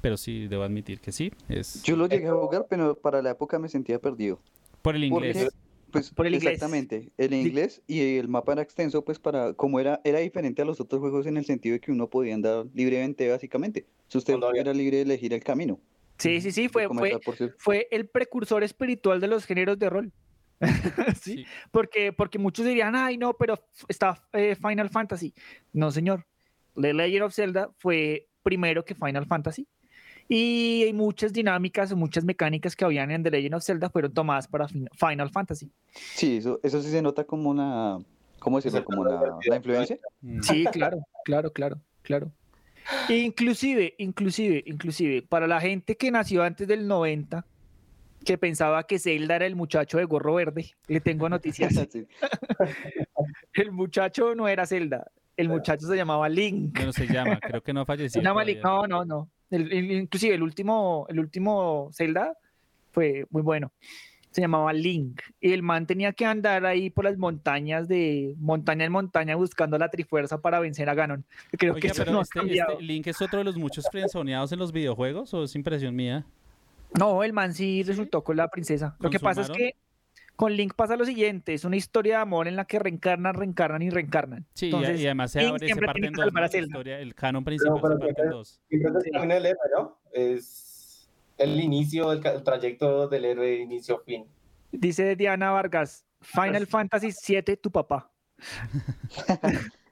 pero 0.01 0.17
sí, 0.17 0.47
debo 0.47 0.63
admitir 0.63 0.99
que 0.99 1.11
sí, 1.11 1.31
es 1.49 1.83
Yo 1.83 1.95
lo 1.95 2.07
llegué 2.07 2.27
a 2.27 2.33
jugar, 2.33 2.65
pero 2.69 2.95
para 2.95 3.21
la 3.21 3.31
época 3.31 3.59
me 3.59 3.67
sentía 3.69 3.99
perdido. 3.99 4.39
por 4.81 4.95
el 4.95 5.09
Porque, 5.09 5.29
inglés. 5.29 5.49
Pues, 5.99 6.11
Por 6.11 6.27
el 6.27 6.35
inglés. 6.35 6.53
exactamente, 6.53 7.11
el 7.17 7.33
inglés 7.33 7.81
y 7.87 8.17
el 8.17 8.27
mapa 8.27 8.53
era 8.53 8.61
extenso, 8.61 9.03
pues 9.03 9.19
para, 9.19 9.53
como 9.53 9.79
era, 9.79 10.01
era 10.03 10.19
diferente 10.19 10.61
a 10.61 10.65
los 10.65 10.79
otros 10.79 10.99
juegos 10.99 11.25
en 11.25 11.37
el 11.37 11.45
sentido 11.45 11.73
de 11.73 11.79
que 11.79 11.91
uno 11.91 12.09
podía 12.09 12.35
andar 12.35 12.65
libremente, 12.73 13.29
básicamente. 13.29 13.85
Si 14.07 14.17
usted 14.17 14.33
Cuando 14.33 14.59
era 14.59 14.73
libre 14.73 14.97
de 14.97 15.03
elegir 15.03 15.33
el 15.33 15.43
camino. 15.43 15.79
Sí, 16.17 16.41
sí, 16.41 16.51
sí, 16.51 16.69
fue, 16.69 16.87
fue, 16.87 17.19
fue 17.57 17.87
el 17.91 18.07
precursor 18.07 18.63
espiritual 18.63 19.19
de 19.19 19.27
los 19.27 19.45
géneros 19.45 19.77
de 19.79 19.89
rol. 19.89 20.13
¿Sí? 21.21 21.35
Sí. 21.35 21.45
Porque, 21.71 22.13
porque 22.13 22.39
muchos 22.39 22.65
dirían, 22.65 22.95
ay, 22.95 23.17
no, 23.17 23.33
pero 23.33 23.59
está 23.87 24.27
eh, 24.33 24.55
Final 24.55 24.89
Fantasy. 24.89 25.33
No, 25.73 25.91
señor. 25.91 26.25
The 26.79 26.93
Legend 26.93 27.23
of 27.23 27.33
Zelda 27.33 27.69
fue 27.77 28.27
primero 28.43 28.83
que 28.85 28.95
Final 28.95 29.25
Fantasy. 29.25 29.67
Y 30.27 30.83
hay 30.83 30.93
muchas 30.93 31.31
dinámicas 31.33 31.91
o 31.91 31.95
muchas 31.95 32.23
mecánicas 32.23 32.75
que 32.75 32.83
habían 32.83 33.11
en 33.11 33.21
The 33.23 33.31
Legend 33.31 33.55
of 33.55 33.63
Zelda 33.63 33.89
fueron 33.89 34.13
tomadas 34.13 34.47
para 34.47 34.67
fin- 34.67 34.89
Final 34.93 35.29
Fantasy. 35.29 35.69
Sí, 35.93 36.37
eso, 36.37 36.59
eso 36.63 36.81
sí 36.81 36.89
se 36.89 37.01
nota 37.01 37.23
como 37.25 37.49
una, 37.49 37.99
¿cómo 38.39 38.57
decirlo? 38.57 38.83
Como 38.83 39.03
color 39.03 39.37
la, 39.47 39.55
influencia. 39.55 39.97
Sí, 40.41 40.65
claro, 40.71 40.97
claro, 41.23 41.51
claro, 41.51 41.79
claro. 42.01 42.31
Inclusive, 43.09 43.95
inclusive, 43.97 44.63
inclusive, 44.65 45.21
para 45.23 45.47
la 45.47 45.59
gente 45.61 45.95
que 45.95 46.09
nació 46.11 46.43
antes 46.43 46.67
del 46.67 46.87
90, 46.87 47.45
que 48.23 48.37
pensaba 48.39 48.83
que 48.87 48.97
Zelda 48.97 49.35
era 49.35 49.45
el 49.45 49.55
muchacho 49.55 49.97
de 49.99 50.05
gorro 50.05 50.35
verde, 50.35 50.71
le 50.87 51.01
tengo 51.01 51.29
noticias. 51.29 51.73
Sí. 51.91 52.05
El 53.53 53.71
muchacho 53.71 54.35
no 54.35 54.47
era 54.47 54.65
Zelda, 54.65 55.09
el 55.37 55.49
muchacho 55.49 55.87
se 55.87 55.95
llamaba 55.95 56.27
Link. 56.29 56.75
Bueno, 56.75 56.91
se 56.91 57.07
llama, 57.07 57.39
creo 57.39 57.61
que 57.61 57.73
no 57.73 57.85
falleció. 57.85 58.21
No, 58.21 58.33
no, 58.87 59.05
no. 59.05 59.29
El- 59.55 59.71
el- 59.71 59.91
inclusive 59.91 60.35
el 60.35 60.43
último, 60.43 61.05
el 61.09 61.19
último 61.19 61.89
Zelda 61.93 62.33
fue 62.91 63.25
muy 63.29 63.41
bueno. 63.41 63.71
Se 64.31 64.41
llamaba 64.41 64.73
Link. 64.73 65.21
Y 65.39 65.53
el 65.53 65.63
man 65.63 65.87
tenía 65.87 66.11
que 66.11 66.25
andar 66.25 66.65
ahí 66.65 66.89
por 66.89 67.05
las 67.05 67.17
montañas 67.17 67.87
de 67.87 68.35
montaña 68.37 68.83
en 68.83 68.91
montaña 68.91 69.35
buscando 69.37 69.77
la 69.77 69.89
trifuerza 69.89 70.41
para 70.41 70.59
vencer 70.59 70.89
a 70.89 70.93
Ganon. 70.93 71.23
Creo 71.51 71.75
que 71.75 71.87
eso 71.87 72.03
no 72.05 72.19
ha 72.19 72.23
este, 72.23 72.39
cambiado. 72.39 72.73
este 72.73 72.83
Link 72.83 73.07
es 73.07 73.21
otro 73.21 73.39
de 73.39 73.45
los 73.45 73.55
muchos 73.55 73.87
frenzoneados 73.89 74.51
en 74.51 74.59
los 74.59 74.73
videojuegos 74.73 75.33
o 75.33 75.45
es 75.45 75.55
impresión 75.55 75.95
mía? 75.95 76.25
No, 76.99 77.23
el 77.23 77.31
man 77.31 77.53
sí 77.53 77.83
resultó 77.83 78.23
con 78.23 78.35
la 78.35 78.49
princesa. 78.49 78.95
Lo 78.99 79.09
que 79.09 79.19
pasa 79.19 79.41
es 79.43 79.49
que 79.49 79.75
Con 80.35 80.53
Link 80.53 80.73
pasa 80.75 80.95
lo 80.97 81.05
siguiente, 81.05 81.53
es 81.53 81.63
una 81.63 81.77
historia 81.77 82.15
de 82.17 82.21
amor 82.23 82.47
en 82.47 82.55
la 82.57 82.65
que 82.65 82.77
reencarnan, 82.79 83.33
reencarnan 83.35 83.81
y 83.81 83.89
reencarnan. 83.89 84.45
Sí, 84.53 84.65
y- 84.65 84.69
Entonces, 84.69 84.99
y, 84.99 85.05
además 85.05 85.31
se 85.31 85.39
Link 85.41 85.49
abre, 85.51 85.67
se 85.73 85.81
parte 85.81 86.05
en 86.07 86.13
dos, 86.13 86.33
¿no? 86.33 86.39
La 86.41 86.57
historia, 86.57 86.99
el 86.99 87.15
canon 87.15 87.43
Pero, 87.45 87.55
principal 87.57 87.81
pero 87.81 87.93
se 87.93 87.99
parte 87.99 88.09
en 88.09 88.15
siempre, 88.15 88.35
dos. 88.37 88.61
siempre 88.67 89.01
se 89.01 89.09
termina 89.11 89.35
el 89.37 89.45
héroe, 89.45 89.59
¿no? 89.77 89.99
Es 90.11 91.09
el 91.37 91.59
inicio, 91.59 92.11
el, 92.11 92.25
el 92.25 92.43
trayecto 92.43 93.07
del 93.07 93.25
héroe, 93.25 93.55
inicio-fin. 93.59 94.25
Dice 94.71 95.15
Diana 95.15 95.51
Vargas, 95.51 96.05
Final 96.21 96.67
Fantasy 96.67 97.11
VII, 97.27 97.55
tu 97.57 97.71
papá. 97.71 98.11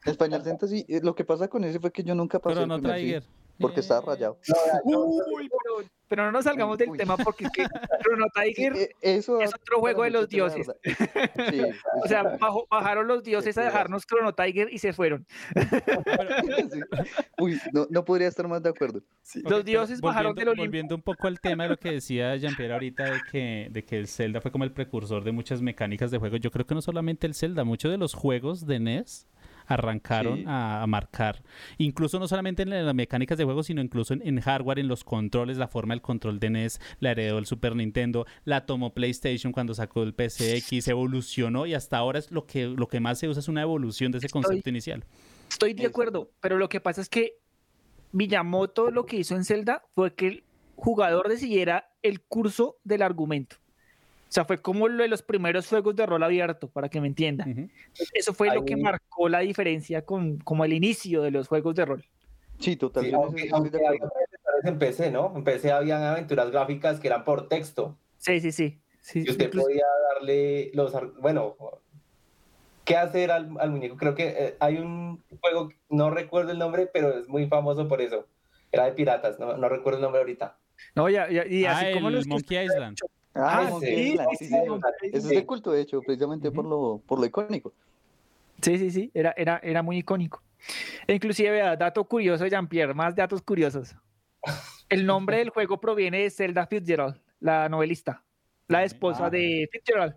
El 0.05 0.17
Final 0.17 0.41
Fantasy, 0.43 0.85
eh, 0.89 0.99
lo 1.01 1.15
que 1.15 1.23
pasa 1.23 1.47
con 1.47 1.63
ese 1.63 1.79
fue 1.79 1.89
que 1.89 2.03
yo 2.03 2.13
nunca 2.13 2.37
pasé 2.37 2.59
el 2.63 2.67
primer 2.67 2.91
Trigger. 2.91 3.23
sí, 3.23 3.29
porque 3.57 3.79
estaba 3.79 4.13
rayado. 4.13 4.37
Uy, 4.83 5.49
pero, 5.63 5.87
pero 6.13 6.25
no 6.25 6.31
nos 6.31 6.43
salgamos 6.43 6.77
del 6.77 6.89
Uy. 6.91 6.97
tema 6.99 7.17
porque 7.17 7.45
es 7.45 7.51
que 7.51 7.63
Chrono 8.03 8.25
Trigger 8.35 8.73
Eh, 8.75 8.89
Eso 9.01 9.41
es 9.41 9.51
otro 9.53 9.79
juego 9.79 10.03
de 10.03 10.11
los 10.11 10.29
dioses. 10.29 10.69
O 12.03 12.07
sea, 12.07 12.23
bajo- 12.37 12.67
bajaron 12.69 13.07
los 13.07 13.23
dioses 13.23 13.57
a 13.57 13.63
dejarnos 13.63 14.05
Chrono 14.05 14.33
Tiger 14.33 14.71
y 14.71 14.77
se 14.77 14.93
fueron. 14.93 15.25
sí. 16.71 16.79
Uy, 17.39 17.59
no, 17.71 17.87
no 17.89 18.05
podría 18.05 18.27
estar 18.27 18.47
más 18.47 18.61
de 18.61 18.69
acuerdo. 18.69 19.01
Los 19.43 19.65
dioses 19.65 20.01
bajaron 20.01 20.31
volviendo, 20.33 20.51
del 20.51 20.59
Olimpo. 20.59 20.63
volviendo 20.69 20.95
un 20.95 21.01
poco 21.01 21.27
al 21.27 21.39
tema 21.39 21.63
de 21.63 21.69
lo 21.69 21.77
que 21.77 21.91
decía 21.91 22.35
Jean-Pierre 22.35 22.73
ahorita 22.73 23.03
de 23.05 23.21
que, 23.31 23.67
de 23.71 23.83
que 23.83 23.97
el 23.97 24.07
Zelda 24.07 24.41
fue 24.41 24.51
como 24.51 24.63
el 24.65 24.71
precursor 24.71 25.23
de 25.23 25.31
muchas 25.31 25.61
mecánicas 25.61 26.11
de 26.11 26.17
juego. 26.17 26.37
Yo 26.37 26.51
creo 26.51 26.65
que 26.65 26.75
no 26.75 26.81
solamente 26.81 27.25
el 27.27 27.33
Zelda, 27.35 27.63
muchos 27.63 27.91
de 27.91 27.97
los 27.97 28.13
juegos 28.13 28.65
de 28.67 28.79
NES 28.79 29.27
arrancaron 29.67 30.39
Sí. 30.39 30.43
a, 30.47 30.81
a 30.83 30.87
marcar, 30.87 31.43
incluso 31.77 32.19
no 32.19 32.27
solamente 32.27 32.63
en 32.63 32.69
las 32.69 32.95
mecánicas 32.95 33.37
de 33.37 33.43
juego, 33.43 33.63
sino 33.63 33.81
incluso 33.81 34.13
en, 34.13 34.21
en 34.25 34.39
hardware, 34.39 34.79
en 34.79 34.87
los 34.87 35.03
controles, 35.03 35.57
la 35.57 35.67
forma 35.67 35.93
del 35.93 36.01
control 36.01 36.39
de 36.39 36.49
NES, 36.49 36.79
la 36.99 37.11
heredó 37.11 37.37
el 37.37 37.45
Super 37.45 37.75
Nintendo, 37.75 38.25
la 38.45 38.65
tomó 38.65 38.93
PlayStation 38.93 39.51
cuando 39.53 39.73
sacó 39.73 40.03
el 40.03 40.13
PCX, 40.13 40.87
evolucionó 40.87 41.65
y 41.65 41.73
hasta 41.73 41.97
ahora 41.97 42.19
es 42.19 42.31
lo 42.31 42.45
que, 42.45 42.65
lo 42.67 42.87
que 42.87 42.99
más 42.99 43.19
se 43.19 43.27
usa 43.27 43.39
es 43.39 43.47
una 43.47 43.61
evolución 43.61 44.11
de 44.11 44.19
ese 44.19 44.29
concepto 44.29 44.69
inicial. 44.69 45.03
Estoy 45.49 45.73
de 45.73 45.85
acuerdo, 45.85 46.31
pero 46.39 46.57
lo 46.57 46.69
que 46.69 46.79
pasa 46.81 47.01
es 47.01 47.09
que 47.09 47.39
Miyamoto 48.11 48.91
lo 48.91 49.05
que 49.05 49.17
hizo 49.17 49.35
en 49.35 49.43
Zelda 49.43 49.83
fue 49.95 50.13
que 50.13 50.27
el 50.27 50.43
jugador 50.75 51.29
decidiera 51.29 51.89
el 52.01 52.21
curso 52.21 52.77
del 52.83 53.01
argumento. 53.01 53.57
O 54.33 54.35
sea, 54.35 54.45
fue 54.45 54.59
como 54.63 54.87
lo 54.87 55.03
de 55.03 55.09
los 55.09 55.21
primeros 55.21 55.67
juegos 55.67 55.95
de 55.95 56.07
rol 56.07 56.23
abierto, 56.23 56.67
para 56.67 56.89
que 56.89 56.99
me 56.99 57.05
entiendan. 57.05 57.69
Eso 58.15 58.33
fue 58.33 58.51
lo 58.51 58.65
que 58.65 58.75
marcó 58.75 59.29
la 59.29 59.41
diferencia 59.41 60.03
con 60.05 60.39
como 60.39 60.65
el 60.65 60.73
inicio 60.73 61.21
de 61.21 61.29
los 61.29 61.47
juegos 61.47 61.75
de 61.75 61.85
rol. 61.85 62.03
Sí, 62.57 62.75
total. 62.75 63.05
Sí, 63.05 63.11
aunque, 63.13 63.43
de 63.69 63.87
había 63.87 63.99
en 64.63 64.79
PC, 64.79 65.11
¿no? 65.11 65.31
En 65.35 65.43
PC 65.43 65.71
habían 65.71 66.01
aventuras 66.01 66.49
gráficas 66.49 66.99
que 66.99 67.09
eran 67.09 67.23
por 67.25 67.47
texto. 67.47 67.95
Sí, 68.17 68.39
sí, 68.39 68.51
sí. 68.51 68.79
sí 69.01 69.23
Y 69.23 69.29
usted 69.29 69.45
incluso- 69.45 69.67
podía 69.67 69.85
darle 70.15 70.71
los... 70.73 70.91
Bueno, 71.21 71.55
¿qué 72.85 72.97
hacer 72.97 73.29
al, 73.29 73.51
al 73.59 73.69
muñeco? 73.69 73.97
Creo 73.97 74.15
que 74.15 74.29
eh, 74.29 74.55
hay 74.59 74.77
un 74.77 75.21
juego, 75.41 75.69
no 75.89 76.09
recuerdo 76.09 76.51
el 76.53 76.57
nombre, 76.57 76.87
pero 76.91 77.19
es 77.19 77.27
muy 77.27 77.45
famoso 77.45 77.87
por 77.87 78.01
eso. 78.01 78.25
Era 78.71 78.85
de 78.85 78.93
piratas, 78.93 79.39
no, 79.39 79.55
no 79.57 79.69
recuerdo 79.69 79.99
el 79.99 80.03
nombre 80.05 80.21
ahorita. 80.21 80.57
No, 80.95 81.07
ya, 81.07 81.29
ya- 81.29 81.45
y 81.45 81.65
Ah, 81.65 81.77
así 81.77 81.93
como 81.93 82.07
el 82.07 82.15
los 82.15 82.25
Monkey 82.25 82.65
Island. 82.65 82.97
Ah, 83.35 83.67
Ah, 83.67 83.79
sí, 83.79 84.17
sí, 84.37 84.45
sí, 84.47 84.55
Ese 85.11 85.17
es 85.17 85.27
de 85.29 85.45
culto, 85.45 85.71
de 85.71 85.81
hecho, 85.81 86.01
precisamente 86.01 86.51
por, 86.51 86.65
lo, 86.65 87.01
por 87.05 87.19
lo 87.19 87.25
icónico. 87.25 87.73
Sí, 88.61 88.77
sí, 88.77 88.91
sí, 88.91 89.11
era, 89.13 89.33
era, 89.35 89.59
era 89.63 89.81
muy 89.81 89.97
icónico. 89.97 90.41
E 91.07 91.15
inclusive, 91.15 91.49
vea, 91.51 91.75
dato 91.75 92.03
curioso, 92.05 92.45
Jean-Pierre, 92.45 92.93
más 92.93 93.15
datos 93.15 93.41
curiosos. 93.41 93.95
El 94.87 95.05
nombre 95.05 95.37
del 95.37 95.49
juego 95.49 95.79
proviene 95.81 96.19
de 96.21 96.29
Zelda 96.29 96.67
Fitzgerald, 96.67 97.19
la 97.39 97.67
novelista, 97.67 98.23
la 98.67 98.83
esposa 98.83 99.25
Ah. 99.25 99.29
de 99.31 99.67
Fitzgerald, 99.71 100.15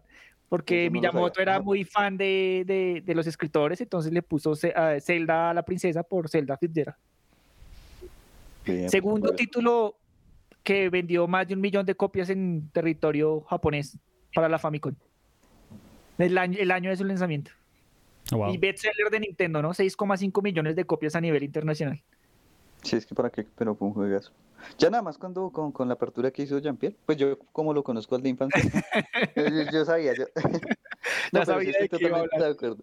porque 0.49 0.85
Eso 0.85 0.91
no 0.95 1.01
Miyamoto 1.01 1.41
era 1.41 1.59
muy 1.61 1.85
fan 1.85 2.17
de, 2.19 2.65
de- 2.67 3.03
de 3.05 3.15
los 3.15 3.27
escritores, 3.27 3.81
entonces 3.81 4.13
le 4.13 4.23
puso 4.23 4.53
a 4.75 5.01
Zelda 5.01 5.51
a 5.51 5.55
la 5.55 5.63
princesa 5.65 6.03
por 6.03 6.29
Zelda 6.29 6.57
Fitzgerald. 6.59 6.97
Bien, 8.65 8.91
Segundo 8.91 9.29
pues, 9.29 9.37
título 9.39 9.97
que 10.67 10.91
vendió 10.91 11.29
más 11.29 11.47
de 11.47 11.55
un 11.55 11.61
millón 11.61 11.87
de 11.87 11.95
copias 11.95 12.29
en 12.29 12.69
territorio 12.73 13.43
japonés 13.43 13.97
para 14.35 14.49
la 14.49 14.59
Famicom. 14.59 14.97
El 16.19 16.37
año, 16.37 16.59
el 16.59 16.73
año 16.73 16.91
de 16.91 16.97
su 16.97 17.05
lanzamiento. 17.05 17.53
Wow. 18.33 18.53
Y 18.53 18.59
bestseller 18.59 19.09
de 19.13 19.21
Nintendo, 19.21 19.63
¿no? 19.63 19.71
6,5 19.71 20.43
millones 20.43 20.75
de 20.75 20.85
copias 20.85 21.15
a 21.15 21.21
nivel 21.21 21.45
internacional. 21.45 22.03
Sí, 22.83 22.97
es 22.97 23.07
que 23.07 23.15
para 23.15 23.31
qué, 23.31 23.47
pero 23.57 23.77
fue 23.77 23.87
un 23.87 23.95
juegazo. 23.95 24.33
Ya 24.77 24.91
nada 24.91 25.05
más 25.05 25.19
cuando 25.19 25.51
con, 25.51 25.71
con 25.71 25.87
la 25.87 25.95
apertura 25.95 26.33
que 26.33 26.43
hizo 26.43 26.59
Jean-Pierre, 26.59 26.97
pues 27.07 27.17
yo 27.17 27.39
como 27.53 27.73
lo 27.73 27.85
conozco 27.85 28.17
al 28.17 28.23
de 28.23 28.31
infancia, 28.31 28.61
yo, 29.37 29.71
yo 29.73 29.85
sabía, 29.85 30.15
yo. 30.15 30.25
No, 31.33 31.41
sí 31.41 31.47
sabía 31.47 31.65
de 31.79 31.85
estoy 31.85 31.89
totalmente 31.89 32.39
de 32.43 32.51
acuerdo. 32.51 32.77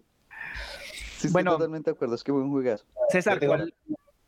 Sí, 1.18 1.26
estoy 1.26 1.30
Bueno. 1.32 1.52
totalmente 1.52 1.90
de 1.90 1.94
acuerdo, 1.96 2.14
es 2.14 2.24
que 2.24 2.32
fue 2.32 2.40
un 2.40 2.50
juegazo. 2.50 2.86
César, 3.10 3.34
Yo 3.34 3.40
tengo, 3.40 3.52
¿cuál? 3.56 3.74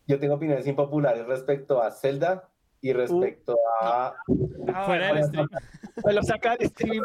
yo 0.06 0.20
tengo 0.20 0.34
opiniones 0.34 0.66
impopulares 0.66 1.24
respecto 1.26 1.82
a 1.82 1.90
Zelda 1.90 2.50
y 2.80 2.92
respecto 2.92 3.56
a... 3.80 4.14
Ah, 4.72 4.84
Fuera 4.86 5.12
del 5.14 5.24
stream. 5.24 5.48
Me 6.04 6.12
lo 6.12 6.22
saca 6.22 6.56
del 6.56 6.70
Fuera 6.70 7.00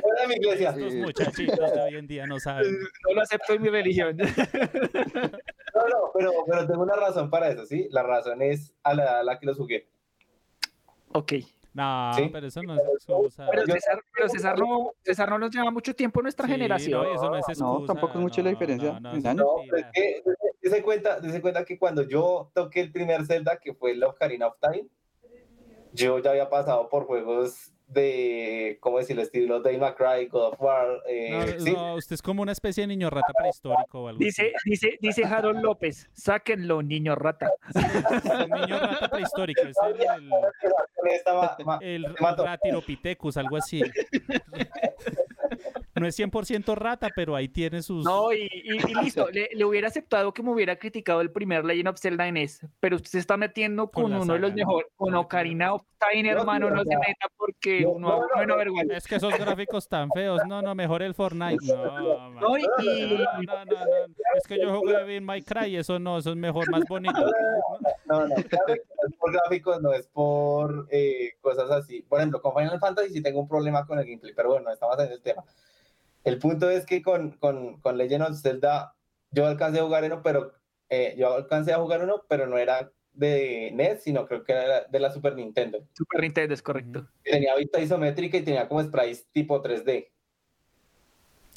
Fuera 0.00 0.22
de 0.22 0.28
mi 0.28 0.34
iglesia. 0.34 0.70
Estos 0.70 0.94
muchachitos 0.94 1.72
de 1.74 1.80
hoy 1.80 1.96
en 1.96 2.06
día 2.06 2.26
no 2.26 2.38
saben. 2.40 2.72
No 3.08 3.14
lo 3.14 3.22
acepto 3.22 3.52
en 3.54 3.62
mi 3.62 3.68
religión. 3.68 4.16
No, 5.74 5.88
no, 5.88 6.10
pero, 6.14 6.30
pero 6.46 6.66
tengo 6.66 6.82
una 6.82 6.94
razón 6.96 7.30
para 7.30 7.48
eso, 7.48 7.64
¿sí? 7.64 7.88
La 7.90 8.02
razón 8.02 8.42
es 8.42 8.74
a 8.82 8.92
la 8.92 9.04
edad 9.04 9.20
a 9.20 9.24
la 9.24 9.38
que 9.38 9.46
los 9.46 9.56
jugué. 9.56 9.88
ok. 11.12 11.32
No, 11.74 12.12
Sí. 12.14 12.28
pero 12.32 12.46
eso 12.46 12.62
no 12.62 12.74
es 12.74 12.80
excusa. 12.94 13.46
Pero 13.50 13.64
César, 13.66 14.02
pero 14.14 14.28
César 14.28 14.58
no, 14.58 14.92
César 15.02 15.30
no 15.30 15.38
nos 15.38 15.50
lleva 15.50 15.70
mucho 15.70 15.94
tiempo 15.94 16.20
en 16.20 16.24
nuestra 16.24 16.46
Sí, 16.46 16.52
generación. 16.52 17.02
No, 17.02 17.14
eso 17.14 17.30
no 17.30 17.36
es 17.36 17.48
excusa. 17.48 17.64
No, 17.64 17.84
tampoco 17.86 18.14
es 18.14 18.20
mucho 18.20 18.42
la 18.42 18.50
diferencia 18.50 19.00
No, 19.00 19.12
pero 19.70 19.76
es 19.78 19.86
que 19.92 20.22
dése 20.60 20.82
cuenta, 20.82 21.18
dése 21.20 21.40
cuenta 21.40 21.64
que 21.64 21.78
cuando 21.78 22.02
yo 22.02 22.50
toqué 22.54 22.80
el 22.80 22.92
primer 22.92 23.24
Zelda, 23.24 23.58
que 23.58 23.72
fue 23.74 23.92
el 23.92 24.04
Ocarina 24.04 24.48
of 24.48 24.56
Time, 24.60 24.86
yo 25.92 26.18
ya 26.18 26.30
había 26.30 26.48
pasado 26.48 26.88
por 26.88 27.06
juegos 27.06 27.72
de, 27.92 28.78
¿cómo 28.80 28.98
decirlo? 28.98 29.22
Estilo 29.22 29.60
Dave 29.60 29.78
McCry, 29.78 30.26
God 30.28 30.52
of 30.52 30.60
War, 30.60 31.02
eh, 31.08 31.30
No, 31.30 31.64
¿sí? 31.64 31.72
no, 31.72 31.94
usted 31.96 32.14
es 32.14 32.22
como 32.22 32.42
una 32.42 32.52
especie 32.52 32.82
de 32.82 32.86
niño 32.88 33.10
rata 33.10 33.32
prehistórico 33.38 34.02
o 34.02 34.08
algo 34.08 34.18
Dice, 34.18 34.52
dice, 34.64 34.98
dice 35.00 35.24
Harold 35.24 35.60
López, 35.62 36.08
sáquenlo, 36.12 36.82
niño 36.82 37.14
rata. 37.14 37.50
niño 37.74 38.78
rata 38.78 39.08
prehistórico. 39.08 39.62
Es 39.62 39.76
el, 41.80 42.00
el. 42.04 42.14
Ratiropithecus, 42.36 43.36
algo 43.36 43.56
así. 43.56 43.82
No 45.94 46.06
es 46.08 46.18
100% 46.18 46.74
rata, 46.74 47.10
pero 47.14 47.36
ahí 47.36 47.48
tiene 47.48 47.82
sus... 47.82 48.04
No, 48.04 48.32
y, 48.32 48.48
y- 48.50 48.90
y 48.90 48.94
listo, 49.04 49.28
le, 49.30 49.50
le 49.52 49.64
hubiera 49.64 49.86
aceptado 49.88 50.32
que 50.32 50.42
me 50.42 50.50
hubiera 50.50 50.74
criticado 50.76 51.20
el 51.20 51.30
primer 51.30 51.64
Legend 51.64 51.88
of 51.88 52.00
Zelda 52.00 52.26
en 52.26 52.34
NES, 52.34 52.66
pero 52.80 52.96
usted 52.96 53.10
se 53.10 53.18
está 53.18 53.36
metiendo 53.36 53.88
Con 53.90 54.06
uno 54.12 54.32
de 54.32 54.38
los 54.40 54.52
mejores, 54.54 54.88
con 54.96 55.14
Ocarina 55.14 55.74
of 55.74 55.82
Time, 56.10 56.32
No, 56.32 56.40
hermano, 56.40 56.70
no 56.70 56.82
se 56.82 56.96
meta 56.96 57.26
porque 57.36 57.81
no, 57.82 57.90
uno, 57.90 58.26
no, 58.36 58.46
no, 58.46 58.64
no. 58.64 58.94
Es 58.94 59.06
que 59.06 59.16
esos 59.16 59.36
gráficos 59.38 59.88
tan 59.88 60.10
feos. 60.10 60.40
No, 60.46 60.62
no, 60.62 60.74
mejor 60.74 61.02
el 61.02 61.14
Fortnite. 61.14 61.58
No, 61.72 62.30
man. 62.30 62.34
No, 62.34 62.56
No, 62.56 63.42
no, 63.42 63.64
no, 63.64 63.74
no. 63.74 64.14
Es 64.36 64.46
que 64.46 64.60
yo 64.60 64.78
jugué 64.78 64.96
Devil 64.98 65.22
May 65.22 65.42
Cry 65.42 65.66
y 65.66 65.76
eso 65.76 65.98
no, 65.98 66.18
eso 66.18 66.30
es 66.30 66.36
mejor, 66.36 66.70
más 66.70 66.84
bonito. 66.88 67.24
No, 68.06 68.26
no, 68.26 68.34
claro 68.34 68.66
que 68.66 68.74
no 68.74 69.08
es 69.08 69.16
por 69.16 69.32
gráficos, 69.32 69.80
no 69.80 69.92
es 69.92 70.06
por 70.08 70.88
eh, 70.90 71.32
cosas 71.40 71.70
así. 71.70 72.02
Por 72.02 72.18
ejemplo, 72.18 72.40
con 72.40 72.54
Final 72.54 72.78
Fantasy 72.78 73.10
sí 73.10 73.22
tengo 73.22 73.40
un 73.40 73.48
problema 73.48 73.86
con 73.86 73.98
el 73.98 74.04
gameplay, 74.04 74.34
pero 74.34 74.50
bueno, 74.50 74.70
estamos 74.70 74.98
en 74.98 75.12
el 75.12 75.22
tema. 75.22 75.44
El 76.24 76.38
punto 76.38 76.70
es 76.70 76.86
que 76.86 77.02
con, 77.02 77.32
con, 77.32 77.80
con 77.80 77.96
Legend 77.96 78.22
of 78.22 78.40
Zelda 78.40 78.94
yo 79.30 79.46
alcancé 79.46 79.80
a 79.80 79.84
jugar 79.84 80.04
uno, 80.04 80.22
pero 80.22 80.52
eh, 80.88 81.14
yo 81.16 81.34
alcancé 81.34 81.72
a 81.72 81.78
jugar 81.78 82.02
uno, 82.02 82.22
pero 82.28 82.46
no 82.46 82.58
era 82.58 82.90
de 83.14 83.70
NES, 83.72 84.02
sino 84.02 84.26
creo 84.26 84.42
que 84.44 84.52
era 84.52 84.84
de 84.84 84.98
la 85.00 85.10
Super 85.12 85.34
Nintendo. 85.36 85.86
Super 85.92 86.20
Nintendo 86.22 86.54
es 86.54 86.62
correcto. 86.62 87.06
Tenía 87.22 87.54
vista 87.56 87.80
isométrica 87.80 88.38
y 88.38 88.42
tenía 88.42 88.66
como 88.68 88.82
sprites 88.82 89.26
tipo 89.32 89.62
3D. 89.62 90.08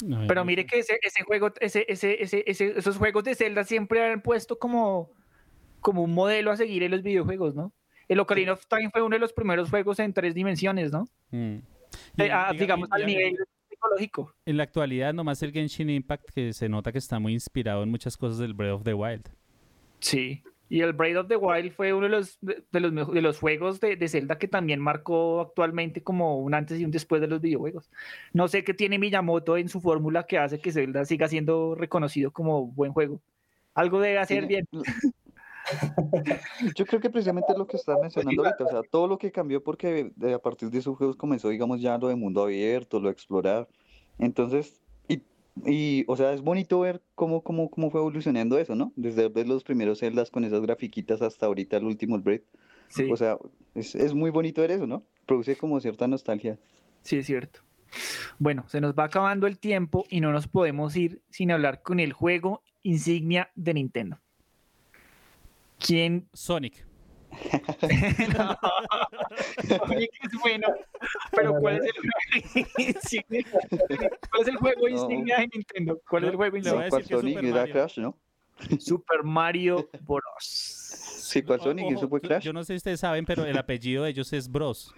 No, 0.04 0.26
Pero 0.28 0.44
mire 0.44 0.66
que 0.66 0.78
ese, 0.80 0.98
ese 1.02 1.22
juego, 1.24 1.52
ese, 1.60 1.86
ese, 1.88 2.22
ese, 2.22 2.44
ese- 2.46 2.78
esos 2.78 2.98
juegos 2.98 3.24
de 3.24 3.34
Zelda 3.34 3.64
siempre 3.64 4.04
han 4.12 4.20
puesto 4.20 4.58
como, 4.58 5.10
como 5.80 6.02
un 6.02 6.12
modelo 6.12 6.50
a 6.50 6.56
seguir 6.56 6.82
en 6.82 6.90
los 6.90 7.02
videojuegos, 7.02 7.54
¿no? 7.54 7.72
El 8.08 8.20
Ocarina 8.20 8.52
of 8.52 8.66
Time 8.66 8.90
fue 8.92 9.00
uno 9.02 9.16
de 9.16 9.20
los 9.20 9.32
primeros 9.32 9.70
juegos 9.70 9.98
en 9.98 10.12
tres 10.12 10.34
dimensiones, 10.34 10.92
¿no? 10.92 11.08
Mm. 11.30 11.56
Y- 12.18 12.22
Eh, 12.22 12.30
ah, 12.30 12.50
diga- 12.52 12.58
digamos 12.60 12.88
y- 12.90 12.92
al 12.92 13.02
y- 13.02 13.06
nivel 13.06 13.36
psicológico. 13.70 14.34
En 14.44 14.58
la 14.58 14.64
actualidad, 14.64 15.14
nomás 15.14 15.42
el 15.42 15.50
Genshin 15.52 15.88
Impact, 15.88 16.28
que 16.34 16.52
se 16.52 16.68
nota 16.68 16.92
que 16.92 16.98
está 16.98 17.18
muy 17.18 17.32
inspirado 17.32 17.82
en 17.82 17.88
muchas 17.90 18.16
cosas 18.18 18.36
del 18.38 18.52
Breath 18.52 18.74
of 18.74 18.84
the 18.84 18.92
Wild. 18.94 19.26
Sí. 20.00 20.42
Y 20.68 20.80
el 20.80 20.92
Breath 20.94 21.16
of 21.16 21.28
the 21.28 21.36
Wild 21.36 21.72
fue 21.72 21.92
uno 21.92 22.06
de 22.06 22.10
los, 22.10 22.38
de, 22.40 22.80
los, 22.80 23.12
de 23.12 23.22
los 23.22 23.38
juegos 23.38 23.78
de, 23.80 23.94
de 23.96 24.08
Zelda 24.08 24.36
que 24.38 24.48
también 24.48 24.80
marcó 24.80 25.40
actualmente 25.40 26.02
como 26.02 26.38
un 26.40 26.54
antes 26.54 26.80
y 26.80 26.84
un 26.84 26.90
después 26.90 27.20
de 27.20 27.28
los 27.28 27.40
videojuegos. 27.40 27.88
No 28.32 28.48
sé 28.48 28.64
qué 28.64 28.74
tiene 28.74 28.98
Miyamoto 28.98 29.56
en 29.56 29.68
su 29.68 29.80
fórmula 29.80 30.24
que 30.26 30.38
hace 30.38 30.58
que 30.58 30.72
Zelda 30.72 31.04
siga 31.04 31.28
siendo 31.28 31.74
reconocido 31.76 32.32
como 32.32 32.66
buen 32.66 32.92
juego. 32.92 33.20
Algo 33.74 34.00
debe 34.00 34.18
hacer 34.18 34.48
Tiene- 34.48 34.66
bien. 34.72 34.84
Yo 36.76 36.86
creo 36.86 37.00
que 37.00 37.10
precisamente 37.10 37.52
es 37.52 37.58
lo 37.58 37.66
que 37.66 37.76
estás 37.76 37.98
mencionando 38.00 38.44
ahorita, 38.44 38.64
o 38.64 38.68
sea, 38.68 38.82
todo 38.90 39.06
lo 39.08 39.18
que 39.18 39.32
cambió 39.32 39.62
porque 39.62 40.12
a 40.34 40.38
partir 40.38 40.70
de 40.70 40.78
esos 40.78 40.96
juegos 40.96 41.16
comenzó, 41.16 41.48
digamos, 41.48 41.80
ya 41.80 41.98
lo 41.98 42.08
de 42.08 42.14
mundo 42.16 42.42
abierto, 42.42 43.00
lo 43.00 43.08
de 43.08 43.12
explorar. 43.12 43.68
Entonces, 44.18 44.80
y, 45.64 46.04
o 46.06 46.16
sea, 46.16 46.32
es 46.32 46.42
bonito 46.42 46.80
ver 46.80 47.02
cómo, 47.14 47.42
cómo, 47.42 47.70
cómo 47.70 47.90
fue 47.90 48.00
evolucionando 48.00 48.58
eso, 48.58 48.74
¿no? 48.74 48.92
Desde 48.96 49.28
ver 49.28 49.48
los 49.48 49.64
primeros 49.64 50.00
celdas 50.00 50.30
con 50.30 50.44
esas 50.44 50.60
grafiquitas 50.60 51.22
hasta 51.22 51.46
ahorita 51.46 51.78
el 51.78 51.84
último 51.84 52.18
Breath. 52.18 52.44
Sí. 52.88 53.10
O 53.10 53.16
sea, 53.16 53.38
es, 53.74 53.94
es 53.94 54.14
muy 54.14 54.30
bonito 54.30 54.60
ver 54.60 54.72
eso, 54.72 54.86
¿no? 54.86 55.02
Produce 55.24 55.56
como 55.56 55.80
cierta 55.80 56.06
nostalgia. 56.06 56.58
Sí, 57.02 57.16
es 57.16 57.26
cierto. 57.26 57.60
Bueno, 58.38 58.64
se 58.68 58.80
nos 58.80 58.94
va 58.94 59.04
acabando 59.04 59.46
el 59.46 59.58
tiempo 59.58 60.04
y 60.10 60.20
no 60.20 60.32
nos 60.32 60.46
podemos 60.46 60.94
ir 60.96 61.22
sin 61.30 61.50
hablar 61.50 61.82
con 61.82 62.00
el 62.00 62.12
juego 62.12 62.62
insignia 62.82 63.50
de 63.54 63.74
Nintendo. 63.74 64.20
¿Quién? 65.78 66.28
Sonic. 66.32 66.85
No, 68.36 68.56
Sonic 69.78 70.10
es 70.22 70.40
bueno, 70.40 70.66
pero 71.32 71.54
¿cuál 71.60 71.76
es 71.78 71.84
el 71.84 71.92
juego 71.92 72.70
insignia? 72.78 73.46
¿Cuál 74.30 74.42
es 74.42 74.48
el 74.48 74.56
juego 74.56 74.80
No. 74.82 74.88
insignia 74.88 75.38
de 75.40 75.48
Nintendo? 75.48 76.00
¿Cuál 76.08 76.24
es 76.24 76.30
el 76.30 76.36
juego 76.36 76.56
insignia? 76.56 76.88
¿Cuál 76.88 77.02
decir 77.02 77.08
que 77.08 77.14
es 77.14 77.20
Sonic 77.20 77.34
Super 77.36 77.44
era 77.50 77.60
Mario. 77.60 77.72
Crash, 77.74 77.98
no? 77.98 78.16
Super 78.80 79.22
Mario 79.22 79.88
Bros. 80.00 80.44
Sí, 80.44 81.42
¿cuál 81.42 81.60
Sonic? 81.60 81.98
fue 81.98 82.20
yo- 82.20 82.28
Crash. 82.28 82.42
Yo 82.44 82.52
no 82.52 82.64
sé 82.64 82.72
si 82.74 82.76
ustedes 82.78 83.00
saben, 83.00 83.24
pero 83.26 83.44
el 83.44 83.58
apellido 83.58 84.04
de 84.04 84.10
ellos 84.10 84.32
es 84.32 84.50
Bros. 84.50 84.94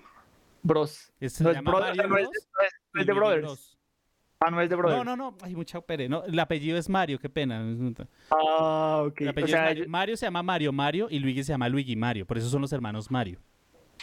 Bros. 0.62 1.12
Es- 1.20 1.34
se 1.34 1.44
No 1.44 1.50
es, 1.50 1.56
llama 1.56 1.70
bro- 1.72 1.80
Mario 1.80 2.06
no 2.08 2.18
es 2.18 2.28
de- 2.28 2.30
Bros. 2.30 2.46
no 2.56 2.62
es- 2.64 2.72
no 2.94 3.00
es 3.00 3.06
de 3.06 3.12
y 3.12 3.16
Luigi 3.16 3.18
Brothers. 3.40 3.77
Ah, 4.40 4.50
no 4.52 4.60
es 4.60 4.70
de 4.70 4.76
Brothers. 4.76 5.04
No, 5.04 5.16
no, 5.16 5.30
no. 5.32 5.36
Hay 5.42 5.54
mucha 5.56 5.80
pere. 5.80 6.08
No, 6.08 6.22
el 6.24 6.38
apellido 6.38 6.78
es 6.78 6.88
Mario, 6.88 7.18
qué 7.18 7.28
pena. 7.28 7.60
Ah, 8.30 9.02
ok. 9.06 9.20
El 9.22 9.26
O 9.28 9.30
apellido 9.30 9.48
sea, 9.48 9.62
es 9.64 9.66
Mario. 9.68 9.82
ellos- 9.82 9.88
Mario 9.90 10.16
se 10.16 10.26
llama 10.26 10.42
Mario 10.42 10.72
Mario 10.72 11.08
y 11.10 11.18
Luigi 11.18 11.42
se 11.42 11.52
llama 11.52 11.68
Luigi 11.68 11.96
Mario. 11.96 12.24
Por 12.26 12.38
eso 12.38 12.48
son 12.48 12.62
los 12.62 12.72
hermanos 12.72 13.10
Mario. 13.10 13.40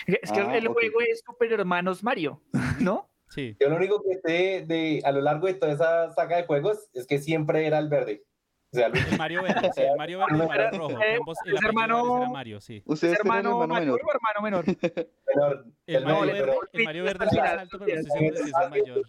es 0.08 0.30
que 0.32 0.40
Ah, 0.42 0.58
el 0.58 0.68
ok. 0.68 0.74
juego 0.74 1.00
es 1.10 1.24
Super 1.26 1.54
Hermanos 1.54 2.04
Mario, 2.04 2.42
¿no? 2.80 3.10
Sí. 3.30 3.56
Yo 3.60 3.70
lo 3.70 3.78
único 3.78 4.04
que 4.04 4.20
sé 4.24 4.66
de, 4.68 5.02
a 5.04 5.12
lo 5.12 5.20
largo 5.20 5.48
de 5.48 5.56
toda 5.56 5.72
esa 5.74 6.14
saga 6.14 6.38
de 6.38 6.44
juegos 6.46 6.90
es 6.94 7.08
que 7.08 7.18
siempre 7.18 7.66
era 7.66 7.80
el 7.80 7.90
verde. 7.90 8.24
O 8.72 8.78
sea, 8.78 8.88
Luigi. 8.90 9.12
El 9.14 9.18
Mario 9.18 9.42
Verde, 9.44 9.72
sí, 9.74 9.82
el 9.82 9.98
Mario 9.98 10.20
Verde 10.20 10.38
y 10.38 10.42
el 10.42 10.48
Mario 10.48 10.72
Rojo. 10.78 11.02
Eh, 11.02 11.16
Ambos, 11.18 11.38
el 11.46 11.56
hermano- 11.66 12.18
era 12.22 12.30
Mario, 12.30 12.62
sí. 12.62 12.84
Ustedes 12.86 13.14
¿Es 13.14 13.20
hermano, 13.22 13.50
hermano 13.62 13.68
mayor 13.74 13.86
menor. 13.86 14.02
o 14.04 14.12
hermano 14.14 14.42
menor? 14.42 14.66
menor, 15.36 15.66
El, 15.88 15.96
el 15.96 16.04
Mario, 16.04 16.20
verde, 16.20 16.34
verde, 16.34 16.46
pero- 16.46 16.70
el 16.74 16.84
Mario 16.84 17.04
Verde 17.06 17.26
es 17.26 17.34
más 17.34 17.50
alto, 17.52 17.80
pero 17.80 18.02
no 18.02 18.14
seguro 18.14 18.36
si 18.38 18.44
es 18.50 18.54
el 18.62 18.70
mayor. 18.70 19.02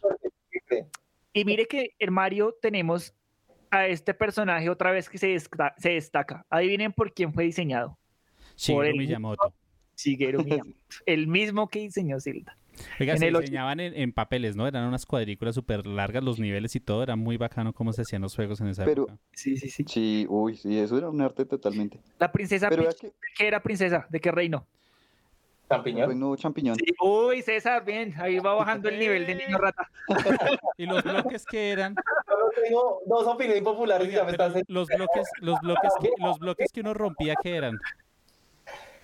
Y 1.37 1.45
mire 1.45 1.67
que 1.67 1.91
en 1.99 2.13
Mario 2.13 2.57
tenemos 2.63 3.15
a 3.71 3.87
este 3.87 4.15
personaje 4.15 4.71
otra 4.71 4.91
vez 4.91 5.09
que 5.11 5.19
se, 5.19 5.35
desca- 5.35 5.75
se 5.77 5.91
destaca. 5.91 6.47
Adivinen 6.49 6.93
por 6.93 7.13
quién 7.13 7.33
fue 7.35 7.45
diseñado. 7.45 7.99
Shigeru 8.57 8.83
el- 8.83 8.97
Miyamoto. 8.97 9.53
Shigeru 9.97 10.39
Miyamoto. 10.45 10.79
el 11.05 11.27
mismo 11.27 11.69
que 11.69 11.81
diseñó 11.81 12.19
Zelda. 12.21 12.57
Oiga, 13.01 13.15
en 13.15 13.19
se 13.19 13.31
diseñaban 13.31 13.81
en, 13.81 13.95
en 13.97 14.13
papeles, 14.13 14.55
¿no? 14.57 14.67
Eran 14.67 14.87
unas 14.87 15.05
cuadrículas 15.07 15.55
súper 15.55 15.87
largas, 15.87 16.23
los 16.23 16.39
niveles 16.39 16.75
y 16.77 16.81
todo. 16.81 17.03
Era 17.03 17.17
muy 17.17 17.37
bacano 17.39 17.73
cómo 17.73 17.93
se 17.93 18.03
hacían 18.03 18.23
los 18.23 18.35
juegos 18.35 18.61
en 18.61 18.69
esa 18.69 18.85
Pero- 18.85 19.05
época. 19.05 19.19
Sí, 19.33 19.57
sí, 19.59 19.69
sí. 19.69 19.85
Sí, 19.89 20.27
uy, 20.29 20.57
sí, 20.57 20.79
eso 20.79 20.97
era 20.97 21.09
un 21.11 21.21
arte 21.21 21.45
totalmente. 21.45 22.01
La 22.19 22.33
princesa 22.33 22.69
Pero 22.71 22.85
Peach, 22.85 22.97
que 23.01 23.07
¿de 23.09 23.13
qué 23.37 23.47
era 23.47 23.63
princesa? 23.63 24.07
¿De 24.11 24.21
qué 24.21 24.31
reino? 24.31 24.67
Champiñón. 25.69 26.09
reino 26.09 26.37
champiñón. 26.37 26.77
Sí. 26.77 26.95
Uy, 27.01 27.43
César, 27.43 27.85
bien, 27.85 28.15
ahí 28.19 28.39
va 28.39 28.55
bajando 28.55 28.89
el 28.89 28.99
nivel 28.99 29.27
de 29.27 29.35
niño 29.35 29.59
rata. 29.59 29.89
Y 30.79 30.87
los 30.87 31.03
bloques 31.03 31.45
que 31.47 31.71
eran, 31.73 31.95
Solo 32.27 32.51
tengo 32.63 33.01
dos 33.07 33.27
opiniones 33.27 33.63
populares 33.63 34.09
y 34.09 34.13
ya 34.13 34.25
me 34.25 34.33
están 34.33 34.53
los 34.69 34.87
bloques, 34.89 35.27
los 35.41 35.59
bloques 35.61 35.91
que, 36.01 36.11
los 36.19 36.39
bloques 36.39 36.71
que 36.73 36.81
uno 36.81 36.93
rompía 36.95 37.35
que 37.43 37.57
eran, 37.57 37.79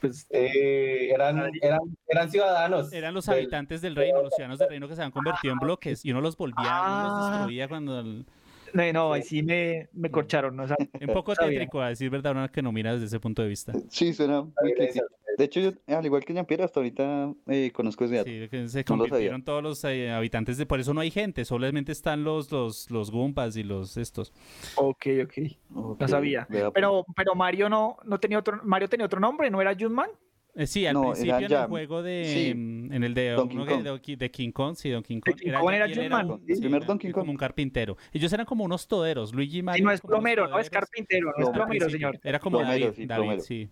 Pues, 0.00 0.26
eh, 0.30 1.10
eran, 1.12 1.50
eran, 1.62 1.80
eran 2.08 2.30
ciudadanos. 2.30 2.92
eran 2.92 3.14
los 3.14 3.24
del- 3.26 3.36
habitantes 3.36 3.80
del 3.80 3.96
reino, 3.96 4.22
los 4.22 4.34
ciudadanos 4.34 4.58
del 4.58 4.68
reino 4.68 4.86
que 4.88 4.94
se 4.96 5.00
habían 5.02 5.12
convertido 5.12 5.52
en 5.54 5.58
bloques 5.60 6.04
y 6.04 6.10
uno 6.10 6.20
los 6.20 6.36
volvía, 6.36 6.56
uno 6.58 7.02
los 7.02 7.12
Ah. 7.22 7.30
destruía 7.38 7.68
cuando 7.68 7.98
el- 8.00 8.26
no, 8.72 8.92
no, 8.92 9.12
ahí 9.12 9.22
sí 9.22 9.42
me, 9.42 9.88
me 9.92 10.10
corcharon. 10.10 10.56
¿no? 10.56 10.64
O 10.64 10.66
sea, 10.68 10.76
un 11.00 11.12
poco 11.12 11.32
bien. 11.38 11.50
tétrico, 11.50 11.80
a 11.80 11.88
decir 11.88 12.10
verdad, 12.10 12.32
una 12.32 12.48
que 12.48 12.62
no 12.62 12.72
mira 12.72 12.92
desde 12.92 13.06
ese 13.06 13.20
punto 13.20 13.42
de 13.42 13.48
vista. 13.48 13.72
Sí, 13.88 14.12
suena 14.12 14.42
muy 14.42 14.74
crítico. 14.74 15.06
De 15.38 15.44
hecho, 15.44 15.60
yo, 15.60 15.72
al 15.86 16.04
igual 16.04 16.22
que 16.26 16.34
Jean-Pierre, 16.34 16.64
hasta 16.64 16.80
ahorita 16.80 17.32
eh, 17.48 17.70
conozco 17.72 18.04
ese 18.04 18.16
dato. 18.16 18.28
Sí, 18.28 18.68
se 18.68 18.84
No 18.86 18.96
lo 18.96 19.04
convirtieron 19.08 19.42
todos 19.42 19.62
los 19.62 19.82
eh, 19.84 20.10
habitantes 20.10 20.58
de, 20.58 20.66
por 20.66 20.78
eso 20.78 20.92
no 20.92 21.00
hay 21.00 21.10
gente, 21.10 21.46
solamente 21.46 21.90
están 21.90 22.22
los 22.22 22.52
los 22.52 22.90
los 22.90 23.10
Gumpas 23.10 23.56
y 23.56 23.62
los 23.62 23.96
estos. 23.96 24.30
ok, 24.76 25.06
ok. 25.24 25.32
Ok, 25.74 26.00
No 26.02 26.08
sabía. 26.08 26.46
vea, 26.50 26.64
pues. 26.64 26.72
Pero, 26.74 27.06
pero 27.16 27.34
Mario 27.34 27.70
no, 27.70 27.96
no 28.04 28.20
tenía 28.20 28.38
otro, 28.38 28.60
Mario 28.62 28.88
tenía 28.90 29.06
otro 29.06 29.20
nombre, 29.20 29.50
¿no 29.50 29.62
era 29.62 29.74
Jumpman? 29.74 30.10
Eh, 30.54 30.66
sí, 30.66 30.84
al 30.86 30.92
No, 30.94 31.02
principio 31.12 31.30
era 31.34 31.38
en 31.38 31.44
el 31.52 31.58
Jam. 31.58 31.70
juego 31.70 32.02
de 32.02 32.24
Sí. 32.26 32.54
mm, 32.54 32.92
en 32.92 33.04
el 33.04 33.14
de, 33.14 33.30
Donkey 33.30 33.56
uno 33.56 33.64
que- 33.64 33.72
Kong. 33.72 34.18
de, 34.18 34.30
King 34.30 34.50
Kong, 34.52 34.74
sí, 34.76 34.90
Donkey 34.90 35.18
Kong. 35.20 35.34
King 35.34 35.50
Kong 35.50 35.72
era 35.72 35.86
un- 35.86 36.40
sí. 36.46 36.60
Primer 36.60 36.82
era 36.82 36.86
Donkey 36.86 37.10
como 37.12 37.24
Kong. 37.24 37.30
un 37.30 37.36
carpintero. 37.38 37.96
Ellos 38.12 38.30
eran 38.34 38.44
como 38.44 38.64
unos 38.64 38.86
toderos, 38.86 39.32
Luigi 39.34 39.58
y 39.58 39.62
Mario. 39.62 39.78
Sí, 39.78 39.84
no 39.84 39.92
es 39.92 40.00
como 40.02 40.10
plomero, 40.12 40.48
no 40.48 40.58
es 40.58 40.68
carpintero, 40.68 41.32
no 41.38 41.44
es 41.44 41.50
Plomero. 41.50 41.88
señor. 41.88 42.20
Era 42.22 42.38
como 42.38 42.58
Plomero, 42.58 42.84
David, 42.86 42.96
sí, 42.96 43.06
David, 43.06 43.38
sí. 43.40 43.68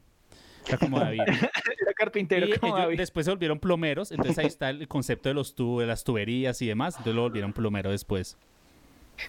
Era 0.69 0.79
como 0.79 0.99
David. 1.01 1.21
Era 1.21 1.93
carpintero, 1.95 2.47
y 2.47 2.53
como 2.59 2.73
ellos 2.77 2.87
David. 2.87 2.97
después 2.99 3.27
se 3.27 3.31
volvieron 3.33 3.59
plomeros, 3.61 4.11
entonces 4.11 4.39
ahí 4.39 4.47
está 4.47 4.71
el 4.71 4.89
concepto 4.89 5.29
de 5.29 5.35
los 5.35 5.55
tu- 5.55 5.81
de 5.81 5.87
las 5.87 6.03
tuberías 6.03 6.63
y 6.63 6.67
demás, 6.67 6.95
entonces 6.95 7.15
lo 7.15 7.23
volvieron 7.23 7.53
plomero 7.53 7.91
después. 7.91 8.39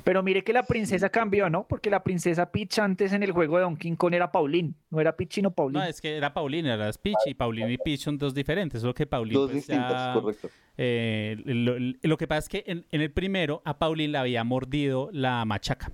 Pero 0.04 0.24
mire 0.24 0.44
que 0.44 0.54
la 0.54 0.64
princesa 0.64 1.10
cambió, 1.10 1.50
¿no? 1.50 1.68
Porque 1.68 1.90
la 1.90 2.04
princesa 2.04 2.52
Peach 2.52 2.80
antes 2.80 3.14
en 3.14 3.24
el 3.24 3.32
juego 3.32 3.58
de 3.58 3.64
Donkey 3.64 3.96
Kong 3.96 4.14
era 4.14 4.32
Pauline, 4.32 4.74
no 4.90 5.00
era 5.00 5.16
Peach 5.16 5.34
sino 5.34 5.52
Pauline. 5.52 5.80
No, 5.80 5.86
es 5.86 6.02
que 6.02 6.16
era 6.18 6.34
Paulina, 6.34 6.74
era 6.74 6.92
Peach 6.94 7.18
y 7.26 7.34
Paulina 7.34 7.72
y 7.72 7.78
Peach 7.78 8.02
son 8.02 8.18
dos 8.18 8.34
diferentes, 8.34 8.82
solo 8.82 8.94
que 8.94 9.06
Paulina 9.06 9.40
Dos 9.40 9.52
pues, 9.52 9.68
distintas, 9.68 10.16
ya, 10.16 10.22
correcto. 10.22 10.50
eh, 10.78 11.38
lo, 11.46 11.76
lo 12.02 12.18
que 12.18 12.28
pasa 12.28 12.40
es 12.40 12.50
que 12.50 12.64
en, 12.72 12.86
en 12.92 13.02
el 13.02 13.12
primero 13.12 13.62
a 13.66 13.78
Paulina 13.78 14.12
le 14.12 14.18
había 14.18 14.44
mordido 14.44 15.10
la 15.12 15.44
machaca. 15.46 15.92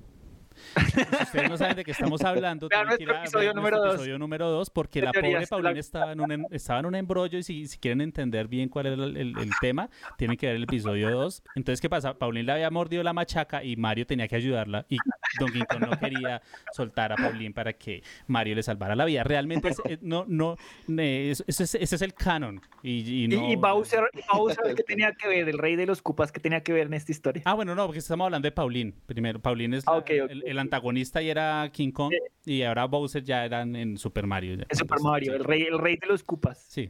Si 0.76 1.24
ustedes 1.24 1.49
no 1.49 1.58
saben 1.58 1.76
de 1.76 1.84
qué 1.84 1.91
estamos 1.91 2.22
hablando, 2.24 2.68
tienen 2.70 2.97
que 2.97 3.03
ir 3.03 3.12
a 3.12 3.22
episodio 3.22 3.53
número 3.53 3.78
dos. 3.78 3.93
episodio 3.95 4.18
número 4.20 4.49
2 4.49 4.70
porque 4.70 5.01
la 5.01 5.12
pobre 5.14 5.47
Paulina 5.47 5.80
estaba 5.80 6.12
en 6.12 6.20
un, 6.22 6.32
em- 6.32 6.45
estaba 6.51 6.80
en 6.80 6.86
un 6.88 6.95
embrollo 6.95 7.38
y 7.39 7.43
si, 7.43 7.68
si 7.68 7.78
quieren 7.78 8.01
entender 8.01 8.47
bien 8.47 8.70
cuál 8.70 8.88
era 8.88 8.95
el, 8.95 9.18
el- 9.18 9.38
el 9.38 9.49
tema, 9.62 9.89
tienen 10.18 10.38
que 10.38 10.47
ver 10.47 10.55
el 10.55 10.64
episodio 10.64 11.12
2. 11.12 11.43
Entonces, 11.55 11.82
¿qué 11.82 11.89
pasa? 11.89 12.14
Paulina 12.18 12.45
le 12.47 12.51
había 12.53 12.70
mordido 12.70 13.03
la 13.03 13.14
machaca 13.14 13.64
y 13.64 13.76
Mario 13.76 14.05
tenía 14.05 14.28
que 14.28 14.36
ayudarla 14.36 14.86
y 14.89 14.97
Donkey 15.39 15.62
Kong 15.70 15.82
no 15.89 15.99
quería 15.99 16.41
soltar 16.74 17.12
a 17.12 17.16
Paulina 17.16 17.53
para 17.53 17.74
que 17.74 18.03
Mario 18.28 18.55
le 18.55 18.64
salvara 18.64 18.95
la 18.95 19.05
vida. 19.05 19.24
Realmente 19.24 19.70
es- 19.70 19.82
eh, 19.86 19.97
no, 20.01 20.26
no, 20.28 20.58
ese, 20.88 21.43
es, 21.47 21.60
ese 21.76 21.95
es 21.95 22.01
el 22.01 22.14
canon. 22.14 22.62
Y, 22.84 23.24
y 23.24 23.28
no- 23.28 23.49
y 23.51 23.55
Bowser, 23.55 24.01
Bowser 24.34 24.76
¿qué 24.76 24.84
tenía 24.84 25.12
que 25.14 25.28
ver? 25.28 25.47
El 25.49 25.58
rey 25.58 25.76
de 25.76 25.86
los 25.86 26.01
cupas, 26.01 26.32
¿qué 26.32 26.39
tenía 26.39 26.62
que 26.62 26.74
ver 26.74 26.88
en 26.88 26.93
esta 26.93 27.12
historia? 27.12 27.41
Ah, 27.45 27.53
bueno, 27.53 27.76
no, 27.76 27.86
porque 27.86 27.99
estamos 27.99 28.26
hablando 28.26 28.45
de 28.45 28.51
Pauline. 28.51 28.93
Primero, 29.05 29.39
Pauline 29.39 29.78
es 29.78 29.88
Ah, 29.88 29.91
la- 29.93 29.97
ok, 29.97 30.12
ok. 30.24 30.30
El, 30.32 30.43
el 30.50 30.60
antagonista 30.60 31.22
y 31.22 31.30
era 31.30 31.70
King 31.72 31.91
Kong 31.91 32.14
y 32.45 32.62
ahora 32.64 32.86
Bowser 32.86 33.24
ya 33.24 33.45
eran 33.45 33.76
en 33.76 33.98
Super 33.98 34.26
Mario. 34.28 34.56
ya. 34.56 34.66
En 34.70 34.78
Super 34.78 34.98
Entonces, 34.98 35.04
Mario, 35.06 35.32
sí. 35.34 35.38
el 35.38 35.43
rey, 35.43 35.62
el 35.64 35.78
rey 35.80 35.98
de 35.98 36.08
los 36.08 36.24
cupas. 36.24 36.66
Sí. 36.70 36.89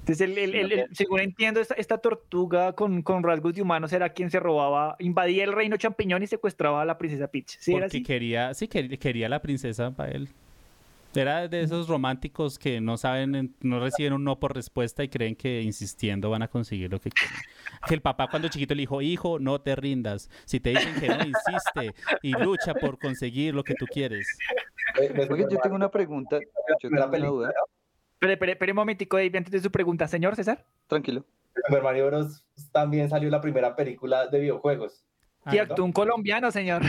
Entonces, 0.00 0.20
el, 0.28 0.38
el- 0.38 0.54
el- 0.54 0.72
el- 0.72 0.86
según 0.94 1.18
entiendo, 1.20 1.60
esta, 1.60 1.74
esta 1.74 1.98
tortuga 1.98 2.74
con, 2.74 3.02
con 3.02 3.24
rasgos 3.24 3.54
de 3.54 3.62
humanos 3.62 3.92
era 3.92 4.10
quien 4.10 4.30
se 4.30 4.38
robaba, 4.38 4.94
invadía 5.00 5.42
el 5.42 5.52
reino 5.52 5.76
champiñón 5.76 6.22
y 6.22 6.28
secuestraba 6.28 6.82
a 6.82 6.84
la 6.84 6.96
princesa 6.96 7.26
Peach. 7.26 7.56
¿Sí 7.58 7.72
era 7.72 7.80
porque 7.86 7.96
así? 7.96 8.02
quería, 8.04 8.54
sí, 8.54 8.68
quer- 8.68 8.98
quería 9.00 9.28
la 9.28 9.42
princesa 9.42 9.90
para 9.90 10.12
él. 10.12 10.28
Era 11.16 11.48
de 11.48 11.62
esos 11.62 11.88
románticos 11.88 12.58
que 12.58 12.80
no 12.80 12.96
saben, 12.96 13.34
en- 13.34 13.56
no 13.60 13.80
reciben 13.80 14.12
un 14.12 14.24
no 14.24 14.38
por 14.38 14.54
respuesta 14.54 15.02
y 15.02 15.08
creen 15.08 15.34
que 15.36 15.62
insistiendo 15.62 16.30
van 16.30 16.42
a 16.42 16.48
conseguir 16.48 16.90
lo 16.90 17.00
que 17.00 17.10
quieren. 17.10 17.36
Que 17.86 17.94
el 17.94 18.02
papá 18.02 18.28
cuando 18.28 18.48
chiquito 18.48 18.74
le 18.74 18.80
dijo, 18.82 19.00
hijo, 19.02 19.38
no 19.38 19.60
te 19.60 19.74
rindas. 19.76 20.28
Si 20.44 20.60
te 20.60 20.70
dicen 20.70 20.94
que 21.00 21.08
no, 21.08 21.16
insiste 21.24 21.94
y 22.22 22.32
lucha 22.32 22.74
por 22.74 22.98
conseguir 22.98 23.54
lo 23.54 23.64
que 23.64 23.74
tú 23.74 23.86
quieres. 23.86 24.26
de 24.98 25.26
Oye, 25.30 25.46
yo 25.50 25.58
tengo 25.58 25.76
una 25.76 25.90
pregunta. 25.90 26.38
Yo 26.82 26.88
tengo 26.90 27.06
una 27.06 27.18
duda. 27.26 27.52
Espere 28.20 28.72
un 28.72 28.76
momentico, 28.76 29.16
David, 29.16 29.36
antes 29.36 29.52
de 29.52 29.60
su 29.60 29.70
pregunta, 29.70 30.08
señor 30.08 30.34
César. 30.36 30.64
Tranquilo. 30.86 31.24
Super 31.66 31.82
Mario 31.82 32.06
Bros. 32.06 32.44
también 32.72 33.08
salió 33.08 33.30
la 33.30 33.40
primera 33.40 33.74
película 33.76 34.26
de 34.26 34.40
videojuegos. 34.40 35.04
Y 35.52 35.58
actuó 35.58 35.84
un 35.84 35.92
colombiano, 35.92 36.50
señor. 36.50 36.82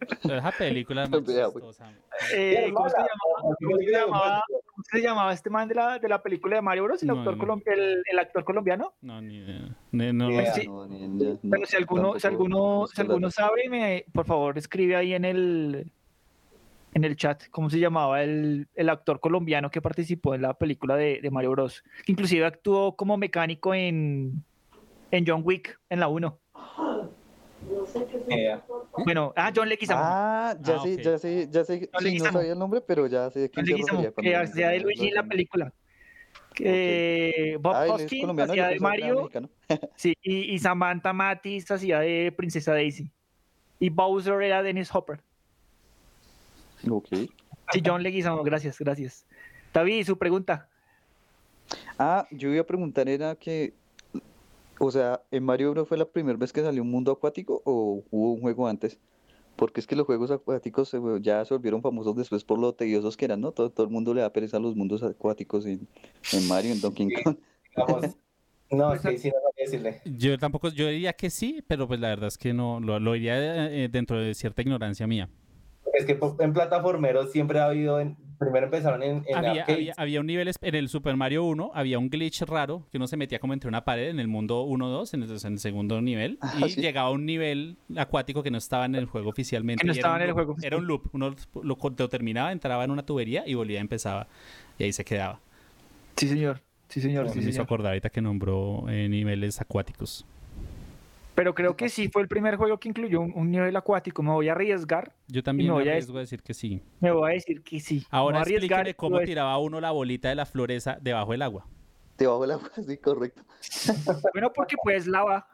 Esa 0.00 0.52
película 0.52 1.04
es 1.04 1.10
muy 1.10 1.24
chistosa. 1.24 1.92
Eh, 2.34 2.70
¿cómo, 2.72 2.88
se 2.88 2.96
llamaba, 2.96 3.56
cómo 3.58 3.76
se 3.78 3.90
llamaba- 3.90 4.44
cómo 4.48 4.84
se 4.90 5.00
llamaba 5.00 5.32
este 5.32 5.50
man 5.50 5.68
de 5.68 5.74
la, 5.74 5.98
de 5.98 6.08
la 6.08 6.22
película 6.22 6.56
de 6.56 6.62
Mario 6.62 6.84
Bros? 6.84 7.02
¿El, 7.02 7.08
No, 7.08 7.18
actor, 7.18 7.36
no. 7.36 7.44
colom- 7.44 7.62
el, 7.66 8.02
el 8.10 8.18
actor 8.18 8.44
colombiano? 8.44 8.94
No, 9.00 9.20
ni 9.20 9.38
idea. 9.38 9.76
Ni- 9.92 10.12
no. 10.12 10.28
Sí. 10.54 10.68
Ni- 10.88 11.38
Bueno, 11.42 11.66
si 11.66 11.76
alguno, 11.76 12.18
si 12.18 12.26
alguno, 12.26 12.86
si 12.86 13.00
alguno 13.00 13.30
sabe, 13.30 13.68
me, 13.68 14.04
por 14.12 14.24
favor 14.26 14.56
escribe 14.58 14.94
ahí 14.96 15.14
en 15.14 15.24
el 15.24 15.92
en 16.94 17.04
el 17.04 17.16
chat 17.16 17.44
cómo 17.50 17.68
se 17.68 17.78
llamaba 17.78 18.22
el, 18.22 18.66
el 18.74 18.88
actor 18.88 19.20
colombiano 19.20 19.70
que 19.70 19.82
participó 19.82 20.34
en 20.34 20.42
la 20.42 20.54
película 20.54 20.96
de, 20.96 21.20
de 21.20 21.30
Mario 21.30 21.50
Bros. 21.50 21.82
Que 22.06 22.12
inclusive 22.12 22.46
actuó 22.46 22.96
como 22.96 23.16
mecánico 23.18 23.74
en, 23.74 24.42
en 25.10 25.24
John 25.26 25.42
Wick, 25.44 25.78
en 25.90 26.00
la 26.00 26.08
1. 26.08 26.38
Idea. 28.30 28.64
Bueno, 29.04 29.32
ah, 29.36 29.52
John 29.54 29.68
Leguizamo. 29.68 30.00
Ah, 30.02 30.56
ya 30.60 30.74
Ah, 30.76 30.82
sé, 30.82 30.94
ok. 30.94 31.00
ya 31.00 31.18
sé, 31.18 31.48
ya 31.50 31.64
sé. 31.64 31.90
John 31.92 32.02
Sí, 32.02 32.18
no 32.18 32.32
sabía 32.32 32.52
el 32.52 32.58
nombre, 32.58 32.80
pero 32.80 33.06
ya 33.06 33.30
sé 33.30 33.40
de 33.40 33.50
John 33.54 33.64
quién 33.64 33.66
se 33.66 33.72
Leguizamo, 33.72 34.12
que 34.14 34.36
hacía 34.36 34.68
de 34.70 34.80
Luigi 34.80 35.08
en 35.08 35.14
la 35.14 35.22
película. 35.22 35.72
Que 36.54 37.56
Bob 37.60 37.74
Ah, 37.74 37.86
Hoskins 37.88 38.20
colombiano, 38.22 38.52
hacía 38.52 38.68
de 38.68 38.80
Mario, 38.80 39.30
sí, 39.96 40.14
y, 40.22 40.54
y 40.54 40.58
Samantha 40.58 41.12
Matis 41.12 41.70
hacía 41.70 42.00
de 42.00 42.32
Princesa 42.36 42.72
Daisy. 42.72 43.10
Y 43.78 43.90
Bowser 43.90 44.42
era 44.42 44.62
Dennis 44.62 44.92
Hopper. 44.92 45.20
Ok. 46.90 47.08
Sí, 47.72 47.82
John 47.84 48.02
Leguizamo, 48.02 48.42
gracias, 48.42 48.78
gracias. 48.78 49.24
David, 49.72 50.04
su 50.04 50.18
pregunta. 50.18 50.68
Ah, 51.98 52.26
yo 52.30 52.50
iba 52.50 52.62
a 52.62 52.66
preguntar, 52.66 53.08
era 53.08 53.34
que, 53.36 53.74
o 54.80 54.90
sea, 54.90 55.22
¿en 55.30 55.44
Mario 55.44 55.72
Bros 55.72 55.88
fue 55.88 55.98
la 55.98 56.04
primera 56.06 56.38
vez 56.38 56.52
que 56.52 56.62
salió 56.62 56.82
un 56.82 56.90
mundo 56.90 57.12
acuático 57.12 57.62
o 57.64 58.02
hubo 58.10 58.32
un 58.32 58.40
juego 58.40 58.66
antes? 58.68 58.98
Porque 59.56 59.80
es 59.80 59.86
que 59.88 59.96
los 59.96 60.06
juegos 60.06 60.30
acuáticos 60.30 60.94
ya 61.20 61.44
se 61.44 61.52
volvieron 61.54 61.82
famosos 61.82 62.14
después 62.14 62.44
por 62.44 62.58
lo 62.60 62.74
tediosos 62.74 63.16
que 63.16 63.24
eran, 63.24 63.40
¿no? 63.40 63.50
Todo, 63.52 63.70
todo 63.70 63.86
el 63.86 63.92
mundo 63.92 64.14
le 64.14 64.20
da 64.20 64.32
pereza 64.32 64.58
a 64.58 64.60
los 64.60 64.76
mundos 64.76 65.02
acuáticos 65.02 65.66
en, 65.66 65.88
en 66.32 66.46
Mario, 66.48 66.72
en 66.72 66.80
Donkey 66.80 67.08
Kong. 67.24 67.36
Digamos, 67.76 68.16
no, 68.70 68.94
es 68.94 69.00
que 69.00 69.18
sí, 69.18 69.28
no 69.30 69.34
decirle. 69.56 70.00
Yo 70.04 70.38
tampoco, 70.38 70.68
yo 70.68 70.86
diría 70.88 71.12
que 71.12 71.28
sí, 71.30 71.62
pero 71.66 71.88
pues 71.88 71.98
la 71.98 72.08
verdad 72.08 72.28
es 72.28 72.38
que 72.38 72.54
no, 72.54 72.78
lo, 72.78 73.00
lo 73.00 73.14
diría 73.14 73.66
eh, 73.66 73.88
dentro 73.88 74.20
de 74.20 74.32
cierta 74.34 74.62
ignorancia 74.62 75.08
mía. 75.08 75.28
Es 75.92 76.04
que 76.04 76.14
po- 76.14 76.36
en 76.38 76.52
plataformeros 76.52 77.32
siempre 77.32 77.58
ha 77.58 77.66
habido, 77.66 77.98
en- 77.98 78.16
primero 78.38 78.66
empezaron 78.66 79.02
en, 79.02 79.24
en 79.26 79.36
Había, 79.36 79.50
arcades. 79.62 79.68
había, 79.76 79.94
había 79.96 80.20
un 80.20 80.26
nivel, 80.26 80.50
en 80.60 80.74
el 80.74 80.88
Super 80.88 81.16
Mario 81.16 81.44
1, 81.44 81.72
había 81.74 81.98
un 81.98 82.08
glitch 82.08 82.42
raro 82.42 82.86
que 82.90 82.96
uno 82.98 83.06
se 83.06 83.16
metía 83.16 83.38
como 83.38 83.52
entre 83.52 83.68
una 83.68 83.84
pared 83.84 84.08
en 84.08 84.20
el 84.20 84.28
mundo 84.28 84.64
1-2, 84.66 85.14
en, 85.14 85.22
el- 85.24 85.30
en 85.44 85.52
el 85.54 85.58
segundo 85.58 86.00
nivel, 86.00 86.38
Ah, 86.40 86.54
y 86.58 86.70
sí. 86.70 86.80
llegaba 86.80 87.08
a 87.08 87.12
un 87.12 87.26
nivel 87.26 87.76
acuático 87.96 88.42
que 88.42 88.50
no 88.50 88.58
estaba 88.58 88.86
en 88.86 88.94
el 88.94 89.06
juego 89.06 89.28
oficialmente. 89.30 89.80
Que 89.82 89.86
no 89.86 89.92
estaba 89.92 90.14
un 90.16 90.22
en 90.22 90.28
el 90.28 90.28
loop, 90.28 90.36
juego, 90.46 90.56
Era 90.62 90.76
un 90.76 90.86
loop, 90.86 91.08
uno 91.12 91.34
lo, 91.62 91.76
lo 91.98 92.08
terminaba, 92.08 92.52
entraba 92.52 92.84
en 92.84 92.90
una 92.90 93.04
tubería 93.04 93.44
y 93.46 93.54
volvía, 93.54 93.80
empezaba, 93.80 94.26
y 94.78 94.84
ahí 94.84 94.92
se 94.92 95.04
quedaba. 95.04 95.40
Sí, 96.16 96.28
señor. 96.28 96.60
Sí, 96.88 97.00
señor. 97.00 97.28
Sí, 97.28 97.40
me 97.40 97.50
hizo 97.50 97.60
acordar 97.62 97.92
ahorita 97.92 98.08
que 98.10 98.22
nombró 98.22 98.86
eh, 98.88 99.08
niveles 99.08 99.60
acuáticos. 99.60 100.24
Pero 101.38 101.54
creo 101.54 101.76
que 101.76 101.88
sí 101.88 102.08
fue 102.08 102.22
el 102.22 102.26
primer 102.26 102.56
juego 102.56 102.80
que 102.80 102.88
incluyó 102.88 103.20
un, 103.20 103.32
un 103.32 103.48
nivel 103.52 103.76
acuático. 103.76 104.24
Me 104.24 104.32
voy 104.32 104.48
a 104.48 104.52
arriesgar. 104.52 105.14
Yo 105.28 105.40
también 105.40 105.68
me 105.68 105.74
me 105.76 105.80
voy 105.82 105.88
a 105.88 105.92
arriesgo 105.92 106.16
a 106.16 106.20
decir 106.22 106.42
que 106.42 106.52
sí. 106.52 106.82
Me 106.98 107.12
voy 107.12 107.30
a 107.30 107.34
decir 107.34 107.62
que 107.62 107.78
sí. 107.78 108.04
Ahora 108.10 108.38
me 108.44 108.56
a 108.56 108.88
y 108.90 108.94
cómo 108.94 109.18
a- 109.18 109.24
tiraba 109.24 109.56
uno 109.58 109.80
la 109.80 109.92
bolita 109.92 110.28
de 110.30 110.34
la 110.34 110.46
floreza 110.46 110.98
debajo 111.00 111.30
del 111.30 111.42
agua. 111.42 111.64
Debajo 112.16 112.42
del 112.42 112.50
agua, 112.50 112.68
sí, 112.84 112.96
correcto. 112.98 113.40
Bueno, 114.32 114.52
porque 114.52 114.74
pues 114.82 115.06
lava. 115.06 115.46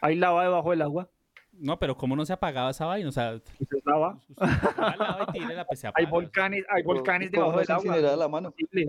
Hay 0.00 0.14
lava 0.14 0.44
debajo 0.44 0.70
del 0.70 0.82
agua. 0.82 1.08
No, 1.54 1.76
pero 1.80 1.96
¿cómo 1.96 2.14
no 2.14 2.24
se 2.24 2.32
apagaba 2.32 2.70
esa 2.70 2.86
vaina? 2.86 3.08
O 3.08 3.12
sea, 3.12 3.32
es 3.34 3.42
lava. 3.84 4.16
y 5.34 5.40
pues 5.66 5.80
se 5.80 5.90
Hay 5.92 6.06
volcanes, 6.06 6.64
hay 6.70 6.84
volcanes 6.84 7.30
¿Cómo 7.32 7.40
debajo 7.42 7.52
no 7.52 7.58
del 7.58 7.66
se 7.66 7.72
agua. 7.72 7.84
incineraba 7.86 8.16
la 8.16 8.28
mano? 8.28 8.50
Posible. 8.52 8.86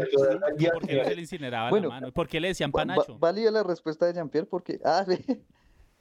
¿Por 0.72 0.86
qué 0.86 0.96
no 0.98 1.04
se 1.06 1.16
le 1.16 1.22
incineraba 1.22 1.70
Bueno, 1.72 1.90
la 1.90 1.96
mano? 1.96 2.12
¿Por 2.12 2.28
qué 2.28 2.40
le 2.40 2.50
decían 2.50 2.70
Va- 2.70 2.82
va- 2.84 2.94
panacho? 2.94 3.18
Válida 3.18 3.50
la 3.50 3.64
respuesta 3.64 4.06
de 4.06 4.14
Jean-Pierre 4.14 4.46
porque, 4.48 4.80
ah, 4.86 5.04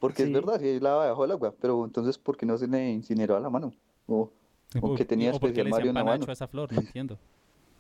porque 0.00 0.24
Sí. 0.24 0.28
es 0.28 0.32
verdad, 0.32 0.58
si 0.58 0.66
hay 0.66 0.80
lava 0.80 1.04
debajo 1.04 1.22
del 1.22 1.30
agua, 1.32 1.54
pero 1.60 1.84
entonces, 1.84 2.18
¿por 2.18 2.36
qué 2.36 2.46
no 2.46 2.58
se 2.58 2.66
le 2.66 2.90
incineraba 2.90 3.38
la 3.38 3.50
mano? 3.50 3.72
O, 4.08 4.32
o 4.80 4.94
que 4.96 5.04
tenía 5.04 5.30
¿O 5.30 5.34
especial 5.34 5.68
Mario 5.68 5.92
mano. 5.92 6.24
a 6.26 6.32
esa 6.32 6.48
flor? 6.48 6.72
No 6.72 6.80
entiendo. 6.80 7.18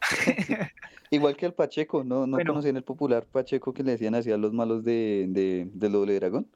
Igual 1.10 1.36
que 1.36 1.46
el 1.46 1.54
Pacheco, 1.54 2.04
¿no, 2.04 2.26
no 2.26 2.36
Bueno. 2.36 2.52
conocían 2.52 2.76
el 2.76 2.84
popular 2.84 3.26
Pacheco 3.26 3.72
que 3.72 3.82
le 3.82 3.92
decían 3.92 4.14
así 4.14 4.30
a 4.30 4.36
los 4.36 4.52
malos 4.52 4.84
de, 4.84 5.26
de, 5.28 5.68
del 5.72 5.92
doble 5.92 6.14
dragón? 6.14 6.46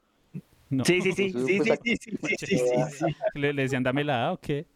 No. 0.71 0.85
Sí, 0.85 1.01
sí, 1.01 1.13
sí, 1.13 1.31
sí, 1.31 1.47
sí, 1.47 1.59
sí, 1.63 1.97
sí, 1.97 1.97
sí, 2.01 2.37
sí, 2.37 2.47
sí, 2.47 2.57
sí. 2.99 3.17
¿Le, 3.35 3.53
le 3.53 3.63
decían 3.63 3.83
dame 3.83 4.05
la 4.05 4.29
A 4.29 4.33
o 4.33 4.39
qué? 4.39 4.67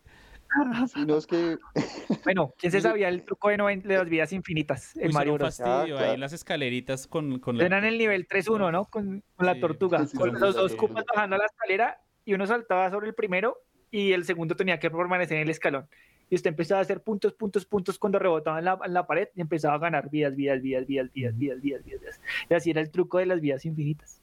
Bueno, 2.24 2.55
¿quién 2.59 2.72
se 2.72 2.80
sabía 2.80 3.09
el 3.09 3.24
truco 3.24 3.49
de, 3.49 3.57
de 3.57 3.96
las 3.96 4.09
vidas 4.09 4.32
infinitas? 4.32 4.96
El 4.96 5.09
Uy, 5.09 5.12
Mario 5.12 5.38
fastidio, 5.38 5.99
ahí 5.99 6.14
en 6.14 6.20
las 6.20 6.32
escaleritas 6.32 7.07
con, 7.07 7.38
con 7.38 7.59
la. 7.59 7.64
Eran 7.64 7.84
el 7.84 7.99
nivel 7.99 8.26
3-1, 8.26 8.72
¿no? 8.72 8.86
Con, 8.86 9.22
con 9.36 9.46
la 9.46 9.59
tortuga. 9.59 10.07
Con 10.16 10.38
los 10.38 10.55
dos 10.55 10.74
cupas 10.74 11.05
bajando 11.14 11.36
a 11.36 11.38
la 11.38 11.46
escalera 11.46 12.01
y 12.24 12.34
uno 12.34 12.46
saltaba 12.46 12.90
sobre 12.90 13.09
el 13.09 13.14
primero 13.14 13.59
y 13.90 14.12
el 14.12 14.24
segundo 14.24 14.57
tenía 14.57 14.78
que 14.78 14.90
permanecer 14.90 15.36
en 15.36 15.44
el 15.44 15.51
escalón. 15.51 15.88
Y 16.30 16.34
usted 16.34 16.51
empezaba 16.51 16.80
a 16.80 16.82
hacer 16.82 17.03
puntos, 17.03 17.32
puntos, 17.32 17.64
puntos 17.64 17.99
cuando 17.99 18.18
rebotaba 18.18 18.59
en 18.59 18.66
la, 18.66 18.78
en 18.84 18.92
la 18.92 19.07
pared 19.07 19.28
y 19.34 19.40
empezaba 19.40 19.74
a 19.74 19.78
ganar 19.78 20.11
vidas, 20.11 20.36
vidas, 20.36 20.61
vidas, 20.61 20.86
vidas, 20.86 21.11
vidas, 21.14 21.38
vidas, 21.38 21.62
vidas, 21.62 21.84
vidas. 21.84 22.20
Y 22.51 22.55
así 22.55 22.70
era 22.70 22.82
el 22.82 22.90
truco 22.90 23.18
de 23.18 23.26
las 23.26 23.40
vidas 23.40 23.64
infinitas. 23.64 24.20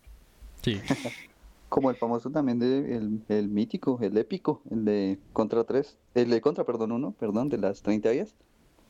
Sí. 0.61 0.81
como 1.69 1.89
el 1.89 1.95
famoso 1.95 2.29
también 2.29 2.59
de, 2.59 2.95
el, 2.95 3.21
el 3.27 3.49
mítico, 3.49 3.99
el 4.01 4.17
épico, 4.17 4.61
el 4.71 4.85
de 4.85 5.19
Contra 5.33 5.63
3, 5.63 5.97
el 6.13 6.29
de 6.29 6.41
Contra, 6.41 6.63
perdón, 6.63 6.91
uno, 6.93 7.13
perdón, 7.19 7.49
de 7.49 7.57
las 7.57 7.81
30 7.81 8.11
vías, 8.11 8.35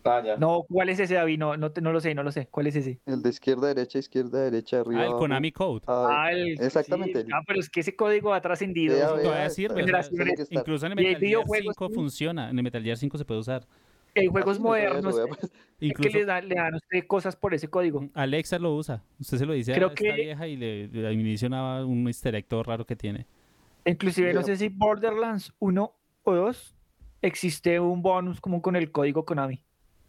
Ah, 0.07 0.21
ya. 0.23 0.37
No, 0.37 0.63
¿cuál 0.71 0.89
es 0.89 0.99
ese, 0.99 1.15
David? 1.15 1.39
No, 1.39 1.57
no, 1.57 1.71
te- 1.71 1.81
no 1.81 1.91
lo 1.91 1.99
sé, 1.99 2.13
no 2.13 2.21
lo 2.21 2.31
sé. 2.31 2.47
¿Cuál 2.51 2.67
es 2.67 2.75
ese? 2.75 2.99
el 3.07 3.23
de 3.23 3.29
izquierda, 3.31 3.69
derecha, 3.69 3.97
izquierda, 3.97 4.39
derecha, 4.41 4.81
arriba, 4.81 5.01
Ah, 5.01 5.05
el. 5.07 5.13
Konami 5.13 5.51
Code. 5.51 5.81
Ah, 5.87 6.25
Ah, 6.25 6.31
el- 6.31 6.61
exactamente. 6.61 7.23
sí, 7.23 7.27
ah, 7.33 7.41
pero 7.47 7.59
es 7.59 7.67
que 7.71 7.79
ese 7.79 7.95
código 7.95 8.31
ha 8.31 8.39
trascendido. 8.39 8.95
Todavía 8.95 9.49
sirve. 9.49 9.81
o 9.81 9.87
sea, 9.87 10.45
incluso 10.51 10.85
en 10.85 10.91
el 10.91 10.95
Metal 10.97 11.09
Gear 11.13 11.19
videojuegos 11.21 11.73
5 11.75 11.87
que- 11.89 11.95
funciona. 11.95 12.51
En 12.51 12.57
el 12.59 12.63
Metal 12.63 12.83
Gear 12.83 12.97
5 12.97 13.17
se 13.17 13.25
puede 13.25 13.39
usar. 13.39 13.65
Hay 14.15 14.27
juegos 14.27 14.59
modernos 14.59 15.15
vea, 15.15 15.25
pues. 15.27 15.39
que 15.79 15.85
Incluso 15.87 16.17
le 16.17 16.25
dan, 16.25 16.47
le 16.47 16.55
dan 16.55 16.73
a 16.73 16.77
usted 16.77 17.05
cosas 17.05 17.35
por 17.35 17.53
ese 17.53 17.67
código. 17.67 18.07
Alexa 18.13 18.57
lo 18.59 18.73
usa. 18.75 19.03
Usted 19.19 19.37
se 19.37 19.45
lo 19.45 19.53
dice 19.53 19.73
Creo 19.73 19.89
a 19.89 19.93
esta 19.93 20.03
que- 20.03 20.13
vieja 20.13 20.47
y 20.47 20.55
le, 20.55 20.87
le 20.87 21.13
inicia 21.13 21.47
una- 21.47 21.85
un 21.85 22.07
easter 22.07 22.33
egg 22.35 22.45
todo 22.47 22.63
raro 22.63 22.85
que 22.85 22.95
tiene. 22.95 23.25
Inclusive 23.85 24.33
no 24.33 24.41
sé 24.41 24.55
si 24.55 24.69
Borderlands 24.69 25.53
1 25.59 25.93
o 26.23 26.33
2 26.35 26.75
existe 27.21 27.79
un 27.79 28.01
bonus 28.01 28.39
como 28.41 28.61
con 28.61 28.75
el 28.75 28.91
código 28.91 29.25
Konami. 29.25 29.61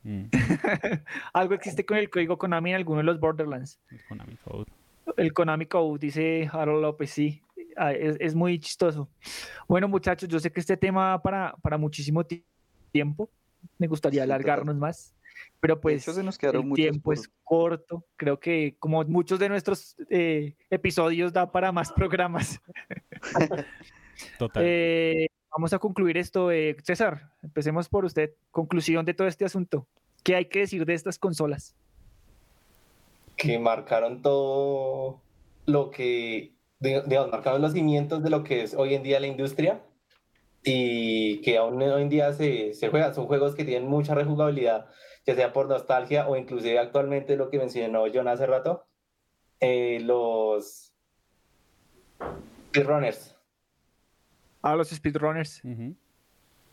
Mm, 0.05 0.25
Algo 1.33 1.55
existe 1.55 1.85
con 1.85 1.97
el 1.99 2.09
código 2.09 2.39
Konami 2.39 2.71
en 2.71 2.77
alguno 2.77 2.99
de 2.99 3.05
los 3.05 3.19
Borderlands. 3.21 3.79
el 3.91 4.01
Konami 4.09 4.37
Code. 4.37 4.67
El 5.17 5.33
Konami 5.33 5.67
Code, 5.67 5.99
dice 5.99 6.49
Harold 6.53 6.83
López, 6.83 7.11
sí. 7.11 7.43
Ah, 7.77 7.93
Es, 7.93 8.17
es 8.21 8.35
muy 8.35 8.59
chistoso. 8.59 9.09
Bueno, 9.69 9.89
muchachos, 9.89 10.29
yo 10.29 10.39
sé 10.41 10.51
que 10.51 10.61
este 10.61 10.77
tema 10.77 11.11
va 11.11 11.23
para, 11.23 11.55
para 11.61 11.77
muchísimo 11.77 12.25
ti- 12.25 12.45
tiempo. 12.93 13.29
Me 13.79 13.87
gustaría 13.87 14.23
alargarnos 14.23 14.77
más. 14.77 15.13
Pero 15.61 15.81
pues 15.81 16.07
hecho, 16.09 16.23
nos 16.23 16.39
el 16.43 16.73
tiempo 16.75 17.03
por- 17.05 17.15
es 17.15 17.31
corto. 17.45 18.05
Creo 18.17 18.41
que 18.41 18.77
como 18.79 19.03
muchos 19.05 19.39
de 19.39 19.49
nuestros 19.49 19.97
eh, 20.11 20.55
episodios 20.71 21.33
da 21.33 21.51
para 21.53 21.73
más 21.73 21.93
programas. 21.97 22.61
Total. 24.39 24.63
Eh, 24.67 25.29
vamos 25.51 25.73
a 25.73 25.79
concluir 25.79 26.17
esto. 26.17 26.51
eh, 26.51 26.77
César, 26.83 27.33
empecemos 27.43 27.89
por 27.89 28.05
usted. 28.05 28.33
Conclusión 28.51 29.05
de 29.05 29.15
todo 29.15 29.29
este 29.29 29.45
asunto. 29.45 29.87
¿Qué 30.23 30.35
hay 30.37 30.47
que 30.47 30.61
decir 30.61 30.85
de 30.87 30.95
estas 30.95 31.19
consolas? 31.19 31.75
que 33.37 33.59
marcaron 33.59 34.23
todo 34.23 35.21
lo 35.67 35.91
que, 35.91 36.55
di- 36.81 37.01
digamos, 37.07 37.31
marcaron 37.31 37.61
los 37.61 37.73
cimientos 37.75 38.23
de 38.23 38.31
lo 38.31 38.43
que 38.43 38.63
es 38.63 38.73
hoy 38.75 38.95
en 38.95 39.03
día 39.03 39.21
la 39.21 39.27
industria 39.27 39.83
y 40.69 41.41
que 41.43 41.57
aún 41.59 41.81
hoy 41.81 42.03
en 42.03 42.09
día 42.09 42.33
se, 42.33 42.75
se 42.75 42.89
juegan. 42.89 43.15
Son 43.15 43.27
juegos 43.27 43.55
que 43.55 43.65
tienen 43.65 43.89
mucha 43.89 44.15
rejugabilidad, 44.17 44.87
ya 45.25 45.35
sea 45.37 45.53
por 45.53 45.69
nostalgia 45.69 46.27
o 46.29 46.37
inclusive 46.37 46.79
actualmente 46.79 47.37
lo 47.37 47.51
que 47.51 47.59
mencionó 47.59 48.05
John 48.13 48.27
hace 48.27 48.47
rato, 48.47 48.85
eh, 49.61 50.01
los 50.03 50.93
speedrunners. 52.71 53.37
A 54.63 54.75
los 54.75 54.89
speedrunners. 54.91 55.63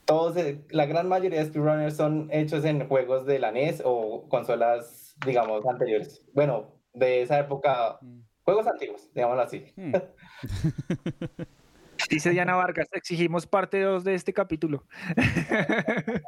Todos, 0.06 0.36
eh, 0.38 0.66
la 0.72 0.88
gran 0.88 1.08
mayoría 1.08 1.40
de 1.40 1.46
speedrunners 1.46 1.96
son 1.96 2.30
hechos 2.32 2.66
en 2.66 2.88
juegos 2.88 3.26
de 3.28 3.38
la 3.38 3.52
NES 3.52 3.84
o 3.86 4.28
consolas, 4.28 5.16
digamos, 5.26 5.66
anteriores. 5.68 6.26
Bueno, 6.34 6.74
de 6.94 7.22
esa 7.22 7.40
época, 7.40 8.00
Mm. 8.02 8.22
juegos 8.44 8.66
antiguos, 8.68 9.08
digámoslo 9.14 9.44
así. 9.44 9.72
Hmm. 9.76 9.94
Dice 12.14 12.30
Diana 12.30 12.56
Vargas, 12.56 12.88
exigimos 12.92 13.48
parte 13.48 13.82
2 13.82 14.04
de 14.04 14.14
este 14.14 14.34
capítulo. 14.34 14.84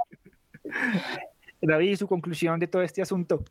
David, 1.61 1.97
su 1.97 2.07
conclusión 2.07 2.59
de 2.59 2.67
todo 2.67 2.81
este 2.81 3.03
asunto. 3.03 3.43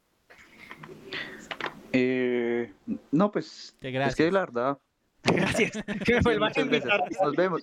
Eh, 1.93 2.72
no, 3.12 3.30
pues, 3.30 3.76
Que 3.80 3.89
es 3.89 3.95
gracias. 3.95 4.16
que 4.16 4.32
la 4.32 4.41
verdad, 4.41 4.78
Gracias. 5.22 5.72
Que 6.05 6.20
me 6.24 6.35
a 6.35 6.39
muchas 6.39 6.68
veces. 6.68 6.91
invitar. 6.91 7.01
Nos 7.22 7.37
vemos. 7.37 7.61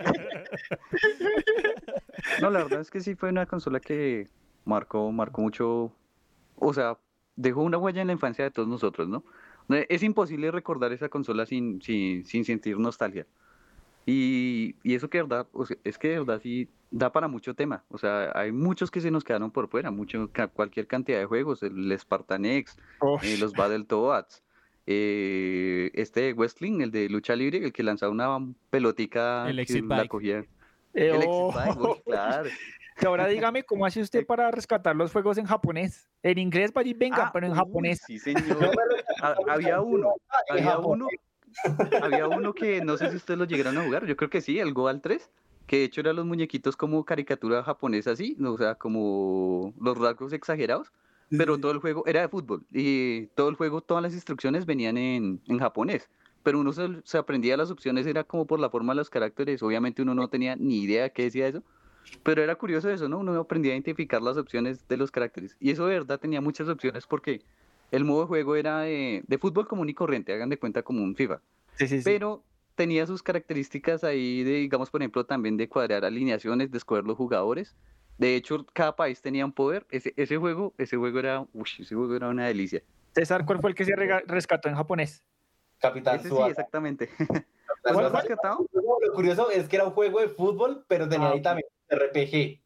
No, 2.42 2.50
la 2.50 2.64
verdad 2.64 2.80
es 2.82 2.90
que 2.90 3.02
sí 3.02 3.16
fue 3.16 3.30
una 3.30 3.46
consola 3.46 3.82
que 3.82 4.30
marcó, 4.64 5.12
marcó 5.12 5.42
mucho, 5.42 5.94
o 6.56 6.74
sea, 6.74 6.98
dejó 7.36 7.62
una 7.62 7.78
huella 7.78 8.02
en 8.02 8.08
la 8.08 8.14
infancia 8.14 8.46
de 8.46 8.52
todos 8.52 8.70
nosotros, 8.70 9.10
¿no? 9.10 9.26
No, 9.68 9.76
Es 9.90 10.02
imposible 10.02 10.50
recordar 10.50 10.94
esa 10.94 11.10
consola 11.10 11.46
sin, 11.46 11.82
sin, 11.82 12.26
sin 12.26 12.46
sentir 12.46 12.80
nostalgia. 12.80 13.28
Y, 14.06 14.76
y 14.84 14.96
eso 14.96 15.10
que 15.10 15.20
de 15.20 15.24
verdad, 15.24 15.48
o 15.54 15.66
sea, 15.66 15.78
es 15.84 15.98
que 15.98 16.10
de 16.10 16.20
verdad 16.20 16.40
sí 16.42 16.68
da 16.90 17.12
para 17.12 17.28
mucho 17.28 17.54
tema. 17.54 17.84
O 17.90 17.98
sea, 17.98 18.32
hay 18.36 18.52
muchos 18.52 18.90
que 18.92 19.00
se 19.02 19.12
nos 19.12 19.24
quedaron 19.24 19.52
por 19.52 19.70
fuera, 19.70 19.92
mucho, 19.92 20.30
cualquier 20.54 20.88
cantidad 20.88 21.20
de 21.20 21.26
juegos, 21.26 21.64
el 21.64 21.98
Spartan 21.98 22.46
X, 22.46 22.78
eh, 23.22 23.38
los 23.40 23.54
Battletoads, 23.54 24.44
eh, 24.88 25.92
este 25.94 26.34
Westling, 26.34 26.82
el 26.82 26.92
de 26.92 27.08
lucha 27.10 27.36
libre, 27.36 27.60
el 27.64 27.72
que 27.74 27.84
lanzaba 27.84 28.12
una 28.12 28.54
pelotica 28.70 29.48
El 29.50 29.56
que 29.58 29.62
Exit 29.64 29.86
la 29.86 29.98
Bike. 29.98 30.10
cogía. 30.10 30.40
Eh, 30.40 30.46
El 30.94 31.22
oh. 31.28 31.50
Exit 31.50 31.66
Bike, 31.76 31.80
uy, 31.82 32.02
claro. 32.06 32.50
Y 33.02 33.06
ahora 33.06 33.26
dígame 33.26 33.64
cómo 33.64 33.86
hace 33.86 34.00
usted 34.02 34.26
para 34.28 34.52
rescatar 34.52 34.96
los 34.96 35.12
juegos 35.12 35.38
en 35.40 35.46
japonés. 35.46 36.08
En 36.22 36.38
inglés, 36.38 36.72
vaya 36.74 36.90
y 36.90 36.94
venga, 36.94 37.28
Ah, 37.28 37.30
pero 37.34 37.48
en 37.48 37.54
uy, 37.54 37.58
japonés. 37.58 38.02
Sí, 38.06 38.20
señor. 38.20 38.58
Ha- 39.24 39.36
había 39.50 39.82
uno, 39.82 40.14
había 40.50 40.78
uno, 40.78 41.08
había 42.02 42.28
uno 42.28 42.54
que 42.54 42.84
no 42.84 42.98
sé 42.98 43.10
si 43.10 43.18
ustedes 43.18 43.40
lo 43.40 43.46
llegaron 43.46 43.78
a 43.78 43.84
jugar, 43.84 44.06
yo 44.06 44.16
creo 44.16 44.30
que 44.30 44.42
sí, 44.42 44.60
el 44.60 44.74
Goal 44.74 45.02
3, 45.02 45.30
que 45.68 45.78
de 45.78 45.84
hecho 45.86 46.02
eran 46.02 46.16
los 46.16 46.26
muñequitos 46.26 46.76
como 46.76 47.04
caricatura 47.06 47.64
japonesa 47.64 48.12
así, 48.12 48.38
o 48.44 48.58
sea, 48.58 48.76
como 48.76 49.74
los 49.80 49.98
rasgos 49.98 50.34
exagerados, 50.34 50.92
pero 51.38 51.58
todo 51.58 51.72
el 51.72 51.80
juego 51.80 52.06
era 52.06 52.22
de 52.22 52.28
fútbol 52.28 52.66
y 52.72 53.28
todo 53.28 53.50
el 53.50 53.56
juego, 53.56 53.82
todas 53.82 54.04
las 54.04 54.14
instrucciones 54.14 54.66
venían 54.66 54.98
en, 54.98 55.42
en 55.48 55.60
japonés. 55.60 56.10
Pero 56.44 56.60
uno 56.60 56.74
se, 56.74 56.88
se 57.04 57.18
aprendía 57.18 57.56
las 57.56 57.72
opciones, 57.72 58.06
era 58.08 58.24
como 58.24 58.46
por 58.46 58.60
la 58.60 58.70
forma 58.70 58.94
de 58.94 58.98
los 58.98 59.10
caracteres. 59.10 59.62
Obviamente 59.62 60.02
uno 60.02 60.16
no 60.16 60.28
tenía 60.28 60.56
ni 60.56 60.82
idea 60.82 61.04
de 61.04 61.12
qué 61.12 61.24
decía 61.24 61.48
eso, 61.48 61.64
pero 62.24 62.44
era 62.44 62.56
curioso 62.56 62.90
eso, 62.90 63.08
¿no? 63.08 63.20
Uno 63.20 63.40
aprendía 63.40 63.72
a 63.72 63.76
identificar 63.76 64.22
las 64.22 64.38
opciones 64.38 64.88
de 64.88 64.98
los 64.98 65.12
caracteres. 65.12 65.56
Y 65.60 65.72
eso 65.72 65.86
de 65.86 65.94
verdad 66.00 66.20
tenía 66.20 66.42
muchas 66.42 66.68
opciones 66.68 67.06
porque 67.08 67.42
el 67.92 68.06
modo 68.06 68.22
de 68.22 68.28
juego 68.28 68.56
era 68.56 68.82
de, 68.82 69.24
de 69.28 69.38
fútbol 69.38 69.68
común 69.68 69.90
y 69.90 69.94
corriente, 69.94 70.34
hagan 70.34 70.50
de 70.50 70.58
cuenta 70.58 70.82
como 70.82 71.04
un 71.04 71.16
FIFA. 71.16 71.42
Sí, 71.76 71.88
sí, 71.88 71.98
sí. 71.98 72.04
Pero 72.04 72.44
tenía 72.76 73.06
sus 73.06 73.22
características 73.22 74.04
ahí 74.04 74.44
de, 74.44 74.54
digamos, 74.54 74.90
por 74.90 75.02
ejemplo, 75.02 75.26
también 75.26 75.58
de 75.58 75.68
cuadrar 75.70 76.06
alineaciones, 76.06 76.72
de 76.72 76.78
escoger 76.78 77.04
los 77.04 77.18
jugadores. 77.18 77.76
De 78.18 78.36
hecho, 78.36 78.66
cada 78.74 78.96
país 78.96 79.22
tenía 79.22 79.46
un 79.46 79.52
poder. 79.52 79.86
Ese, 79.90 80.14
ese 80.16 80.38
juego, 80.38 80.74
ese 80.78 80.98
juego 80.98 81.20
era, 81.20 81.42
uy, 81.54 81.70
ese 81.80 81.96
juego 81.96 82.16
era 82.16 82.30
una 82.30 82.48
delicia. 82.48 82.82
César, 83.14 83.46
¿cuál 83.46 83.60
fue 83.60 83.72
el 83.72 83.76
que 83.76 83.84
se 83.84 83.96
rescató 83.96 84.70
en 84.70 84.76
japonés? 84.76 85.24
Capitán 85.80 86.20
Ese 86.20 86.30
sí, 86.30 86.36
exactamente. 86.48 87.10
¿Cuál 87.84 88.12
rescatado? 88.12 88.66
Lo 88.72 89.14
curioso 89.14 89.50
es 89.50 89.68
que 89.68 89.76
era 89.76 89.86
un 89.86 89.92
juego 89.92 90.20
de 90.20 90.28
fútbol, 90.30 90.86
pero 90.88 91.10
tenía 91.10 91.30
Ah, 91.30 91.32
ahí 91.34 91.42
también 91.42 91.68
RPG. 91.90 92.62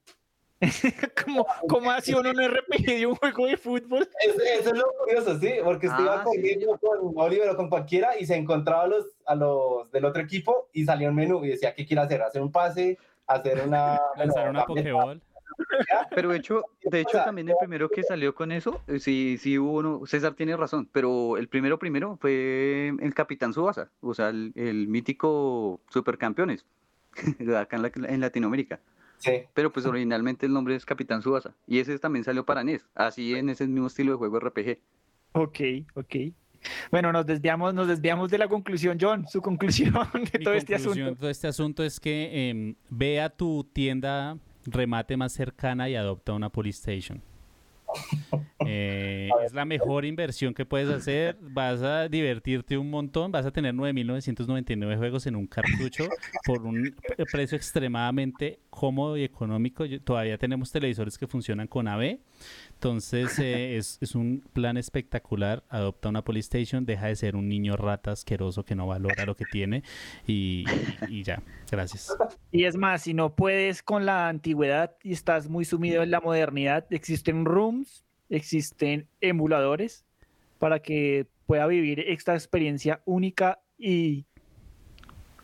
¿Cómo, 1.26 1.45
cómo 1.68 1.91
así 1.91 2.14
uno 2.14 2.32
no 2.34 2.47
RPG 2.47 2.86
de 2.86 3.06
un 3.06 3.16
juego 3.16 3.45
de 3.47 3.58
fútbol? 3.58 4.08
Eso, 4.22 4.39
eso 4.41 4.70
es 4.72 4.78
lo 4.78 4.86
curioso, 5.03 5.39
sí, 5.39 5.51
porque 5.64 5.88
usted 5.88 6.03
Ah, 6.08 6.24
iba 6.26 6.49
sí. 6.53 6.66
con 6.80 7.14
Oliver 7.18 7.49
o 7.49 7.56
con 7.58 7.70
cualquiera 7.70 8.18
y 8.20 8.26
se 8.26 8.36
encontraba 8.36 8.84
a 8.84 8.88
los, 8.88 9.06
a 9.26 9.36
los 9.36 9.91
del 9.91 10.06
otro 10.06 10.22
equipo 10.22 10.70
y 10.74 10.86
salía 10.86 11.10
un 11.10 11.16
menú 11.16 11.43
y 11.43 11.49
decía, 11.49 11.74
¿qué 11.76 11.86
quiere 11.86 12.01
hacer? 12.01 12.22
¿Hacer 12.22 12.41
un 12.41 12.51
pase? 12.51 12.97
¿Hacer 13.28 13.62
una... 13.66 13.99
Lanzar 14.16 14.49
una 14.49 14.66
Pokéball. 14.66 15.22
Pero 16.14 16.30
de 16.32 16.38
hecho, 16.38 16.64
de 16.84 17.01
hecho 17.01 17.12
sea, 17.12 17.26
también 17.26 17.47
el 17.49 17.56
primero 17.60 17.88
que 17.89 18.03
salió 18.03 18.34
con 18.36 18.51
eso, 18.51 18.82
eh, 18.88 18.99
sí, 18.99 19.38
sí 19.39 19.58
hubo 19.60 19.74
uno, 19.78 20.01
César 20.06 20.34
tiene 20.34 20.58
razón, 20.58 20.89
pero 20.91 21.38
el 21.38 21.47
primero 21.47 21.80
primero 21.80 22.18
fue 22.20 22.93
el 22.99 23.14
Capitán 23.14 23.53
Subasa, 23.53 23.89
o 24.01 24.14
sea, 24.14 24.30
el, 24.30 24.51
el 24.56 24.88
mítico 24.88 25.80
Supercampeones, 25.89 26.66
acá 27.58 27.76
en, 27.78 27.82
la- 27.84 27.91
en 27.93 28.20
Latinoamérica. 28.22 28.80
Sí. 29.18 29.32
Pero 29.53 29.72
pues 29.72 29.86
originalmente 29.86 30.45
el 30.45 30.53
nombre 30.53 30.76
es 30.76 30.86
Capitán 30.86 31.22
Subasa, 31.22 31.55
y 31.68 31.80
ese 31.80 31.97
también 31.99 32.24
salió 32.24 32.45
para 32.45 32.63
NES, 32.63 32.86
así 32.95 33.34
en 33.36 33.49
ese 33.49 33.68
mismo 33.68 33.88
estilo 33.88 34.11
de 34.11 34.18
juego 34.18 34.39
RPG. 34.39 34.78
Ok, 35.34 35.59
ok. 35.95 36.16
Bueno, 36.91 37.11
nos 37.11 37.26
desviamos, 37.26 37.74
nos 37.74 37.88
desviamos 37.88 38.32
de 38.32 38.38
la 38.38 38.47
conclusión, 38.47 38.97
John. 38.99 39.28
Su 39.28 39.41
conclusión 39.41 39.93
de 40.32 40.39
Mi 40.39 40.43
todo 40.43 40.53
este 40.53 40.74
conclusión 40.74 41.05
asunto. 41.07 41.09
de 41.09 41.16
todo 41.16 41.30
este 41.30 41.47
asunto 41.47 41.84
es 41.84 41.99
que 41.99 42.49
em, 42.49 42.76
ve 42.89 43.22
a 43.22 43.30
tu 43.30 43.63
tienda 43.72 44.38
remate 44.66 45.16
más 45.18 45.32
cercana 45.34 45.89
y 45.89 45.95
adopta 45.95 46.34
una 46.34 46.49
Polystation. 46.49 47.22
Eh, 48.68 49.30
es 49.46 49.54
la 49.54 49.66
mejor 49.66 50.06
inversión 50.06 50.54
que 50.54 50.66
puedes 50.66 50.89
hacer. 50.89 51.38
Vas 51.41 51.82
a 51.82 52.08
divertirte 52.08 52.78
un 52.78 52.89
montón. 52.89 53.32
Vas 53.32 53.46
a 53.46 53.52
tener 53.52 53.74
9.999 53.76 54.98
juegos 54.98 55.28
en 55.28 55.36
un 55.36 55.46
cartucho 55.48 56.08
por 56.46 56.62
un 56.64 56.96
precio 57.32 57.56
extremadamente 57.58 58.60
cómodo 58.70 59.18
y 59.18 59.24
económico. 59.24 59.86
Yo- 59.86 60.02
todavía 60.02 60.38
tenemos 60.38 60.72
televisores 60.72 61.18
que 61.18 61.28
funcionan 61.28 61.68
con 61.68 61.88
AB. 61.88 62.20
Entonces 62.74 63.38
eh, 63.39 63.78
es, 63.78 63.98
es 64.02 64.16
un 64.16 64.43
plan 64.54 64.78
espectacular. 64.78 65.64
Adopta 65.70 66.10
una 66.10 66.24
Polystation. 66.24 66.86
Deja 66.86 67.08
de 67.08 67.16
ser 67.16 67.36
un 67.36 67.48
niño 67.48 67.76
rata 67.76 68.12
asqueroso 68.12 68.64
que 68.66 68.76
no 68.76 68.88
valora 68.88 69.26
lo 69.26 69.36
que 69.36 69.46
tiene. 69.52 69.84
Y, 70.28 70.66
y 71.10 71.24
ya. 71.24 71.41
Gracias. 71.72 72.16
Y 72.52 72.64
es 72.66 72.76
más, 72.78 73.04
si 73.04 73.14
no 73.14 73.36
puedes 73.36 73.84
con 73.84 74.06
la 74.06 74.28
antigüedad 74.30 74.96
y 75.04 75.14
estás 75.14 75.50
muy 75.50 75.66
sumido 75.66 76.04
en 76.04 76.12
la 76.12 76.20
modernidad, 76.22 76.86
existen 76.89 77.46
rooms, 77.46 77.85
existen 78.30 79.07
emuladores 79.21 80.05
para 80.59 80.80
que 80.80 81.28
pueda 81.45 81.67
vivir 81.67 81.99
esta 81.99 82.34
experiencia 82.34 83.01
única 83.05 83.59
y, 83.78 84.26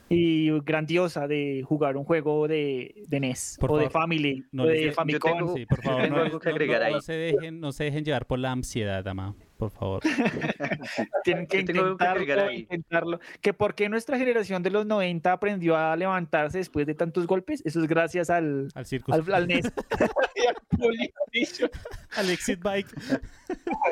y 0.10 0.50
grandiosa 0.62 1.28
de 1.28 1.64
jugar 1.66 1.96
un 1.96 2.04
juego 2.04 2.48
de, 2.48 2.96
de 3.08 3.20
NES 3.20 3.58
Por 3.60 3.72
o 3.74 3.78
de 3.78 3.90
Family 3.90 4.44
no 4.52 4.64
o 4.64 4.68
de 4.68 4.92
Famicom. 4.92 5.32
tengo- 5.38 5.56
Sí, 5.56 5.66
por 5.66 5.82
favor, 5.82 6.10
no, 6.10 6.18
algo 6.18 6.40
que 6.40 6.50
no- 6.50 6.56
agregar 6.56 6.82
no- 6.82 6.88
ahí. 6.88 6.94
no 6.94 7.02
se 7.02 7.14
dejen, 7.14 7.60
no 7.60 7.72
se 7.72 7.84
dejen 7.86 8.04
llevar 8.04 8.26
por 8.26 8.40
la 8.40 8.52
ansiedad, 8.52 9.08
ama, 9.08 9.36
por 9.62 9.70
favor. 9.72 10.02
Tienen 11.24 11.46
que 11.46 11.60
algo 11.60 11.96
que 11.98 12.04
agregar 12.06 12.38
intentarlo, 12.38 12.50
ahí. 12.50 12.60
intentarlo. 12.62 13.20
Que 13.42 13.54
por 13.54 13.76
qué 13.76 13.90
nuestra 13.90 14.18
generación 14.18 14.64
de 14.64 14.72
los 14.72 14.88
90 14.88 15.32
aprendió 15.32 15.78
a 15.78 15.96
levantarse 15.96 16.58
después 16.58 16.88
de 16.88 16.96
tantos 16.96 17.28
golpes, 17.28 17.62
eso 17.64 17.80
es 17.80 17.88
gracias 17.88 18.32
al, 18.32 18.70
Al 18.74 18.86
circo. 18.88 19.14
al, 19.14 19.32
al 19.32 19.48
NES. 19.48 19.72
Al 22.18 22.30
Exit 22.32 22.60
Bike. 22.64 22.88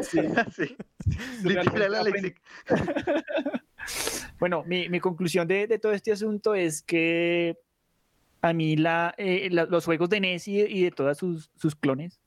Sí, 0.01 0.20
literal, 1.43 1.95
Alexis. 1.95 2.34
Bueno, 4.39 4.63
mi, 4.65 4.89
mi 4.89 4.99
conclusión 4.99 5.47
de, 5.47 5.67
de 5.67 5.78
todo 5.78 5.91
este 5.91 6.11
asunto 6.11 6.55
es 6.55 6.82
que 6.82 7.57
a 8.41 8.53
mí 8.53 8.78
la, 8.78 9.13
eh, 9.17 9.49
la- 9.51 9.65
los 9.65 9.86
juegos 9.86 10.09
de 10.09 10.22
NES 10.22 10.47
y, 10.47 10.61
y 10.61 10.84
de 10.84 10.91
todas 10.91 11.17
sus, 11.17 11.51
sus 11.57 11.76
clones, 11.76 12.20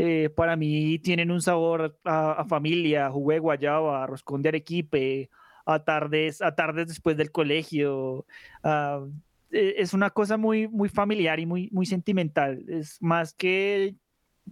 eh, 0.00 0.30
para 0.30 0.54
mí 0.54 1.00
tienen 1.00 1.32
un 1.32 1.42
sabor 1.42 1.98
a, 2.04 2.44
familia, 2.48 3.10
jugué 3.10 3.34
de 3.34 3.40
guayaba, 3.40 4.06
roscón 4.06 4.42
de 4.42 4.50
arequipe, 4.50 5.28
a 5.66 5.82
tardes, 5.82 6.40
a 6.40 6.54
tardes 6.54 6.86
después 6.86 7.16
del 7.16 7.32
colegio. 7.32 8.24
ah, 8.62 9.04
eh, 9.50 9.74
es 9.78 9.94
una 9.94 10.10
cosa 10.10 10.36
muy, 10.36 10.68
muy 10.68 10.88
familiar 10.88 11.40
y 11.40 11.46
muy, 11.46 11.68
muy 11.72 11.84
sentimental. 11.84 12.64
Es 12.68 13.02
más 13.02 13.34
que, 13.34 13.96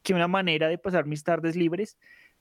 que 0.02 0.14
una 0.14 0.26
manera 0.26 0.66
de 0.66 0.78
pasar 0.78 1.06
mis 1.06 1.22
tardes 1.22 1.54
libres. 1.54 1.96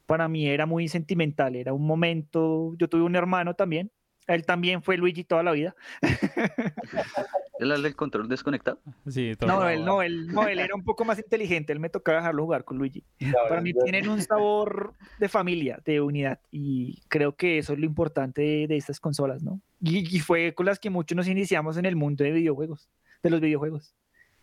Para 0.07 0.27
mí 0.27 0.47
era 0.47 0.65
muy 0.65 0.87
sentimental, 0.87 1.55
era 1.55 1.73
un 1.73 1.85
momento. 1.85 2.73
Yo 2.77 2.89
tuve 2.89 3.03
un 3.03 3.15
hermano 3.15 3.53
también, 3.53 3.91
él 4.27 4.45
también 4.45 4.81
fue 4.81 4.97
Luigi 4.97 5.23
toda 5.23 5.43
la 5.43 5.51
vida. 5.51 5.75
¿El 7.59 7.81
del 7.81 7.95
control 7.95 8.27
desconectado? 8.27 8.79
Sí, 9.07 9.33
todo. 9.37 9.47
No, 9.47 9.69
él 9.69 9.85
no, 9.85 10.01
él 10.01 10.27
no, 10.27 10.47
él 10.47 10.59
era 10.59 10.75
un 10.75 10.83
poco 10.83 11.05
más 11.05 11.17
inteligente, 11.19 11.71
él 11.71 11.79
me 11.79 11.89
tocaba 11.89 12.17
dejarlo 12.17 12.43
jugar 12.43 12.65
con 12.65 12.77
Luigi. 12.77 13.03
Para 13.47 13.61
mí 13.61 13.73
tienen 13.73 14.09
un 14.09 14.21
sabor 14.21 14.93
de 15.19 15.29
familia, 15.29 15.79
de 15.85 16.01
unidad, 16.01 16.39
y 16.51 17.01
creo 17.07 17.35
que 17.35 17.57
eso 17.57 17.73
es 17.73 17.79
lo 17.79 17.85
importante 17.85 18.41
de, 18.41 18.67
de 18.67 18.75
estas 18.75 18.99
consolas, 18.99 19.41
¿no? 19.41 19.61
Y, 19.81 20.15
y 20.15 20.19
fue 20.19 20.53
con 20.53 20.65
las 20.65 20.79
que 20.79 20.89
muchos 20.89 21.15
nos 21.15 21.27
iniciamos 21.27 21.77
en 21.77 21.85
el 21.85 21.95
mundo 21.95 22.23
de 22.23 22.31
videojuegos, 22.31 22.89
de 23.23 23.29
los 23.29 23.39
videojuegos. 23.39 23.95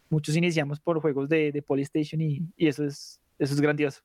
Muchos 0.08 0.36
iniciamos 0.36 0.80
por 0.80 1.00
juegos 1.00 1.28
de, 1.28 1.52
de 1.52 1.62
Polystation 1.62 2.20
y, 2.20 2.42
y 2.56 2.68
eso 2.68 2.84
es 2.84 3.20
eso 3.42 3.54
es 3.54 3.60
grandioso. 3.60 4.02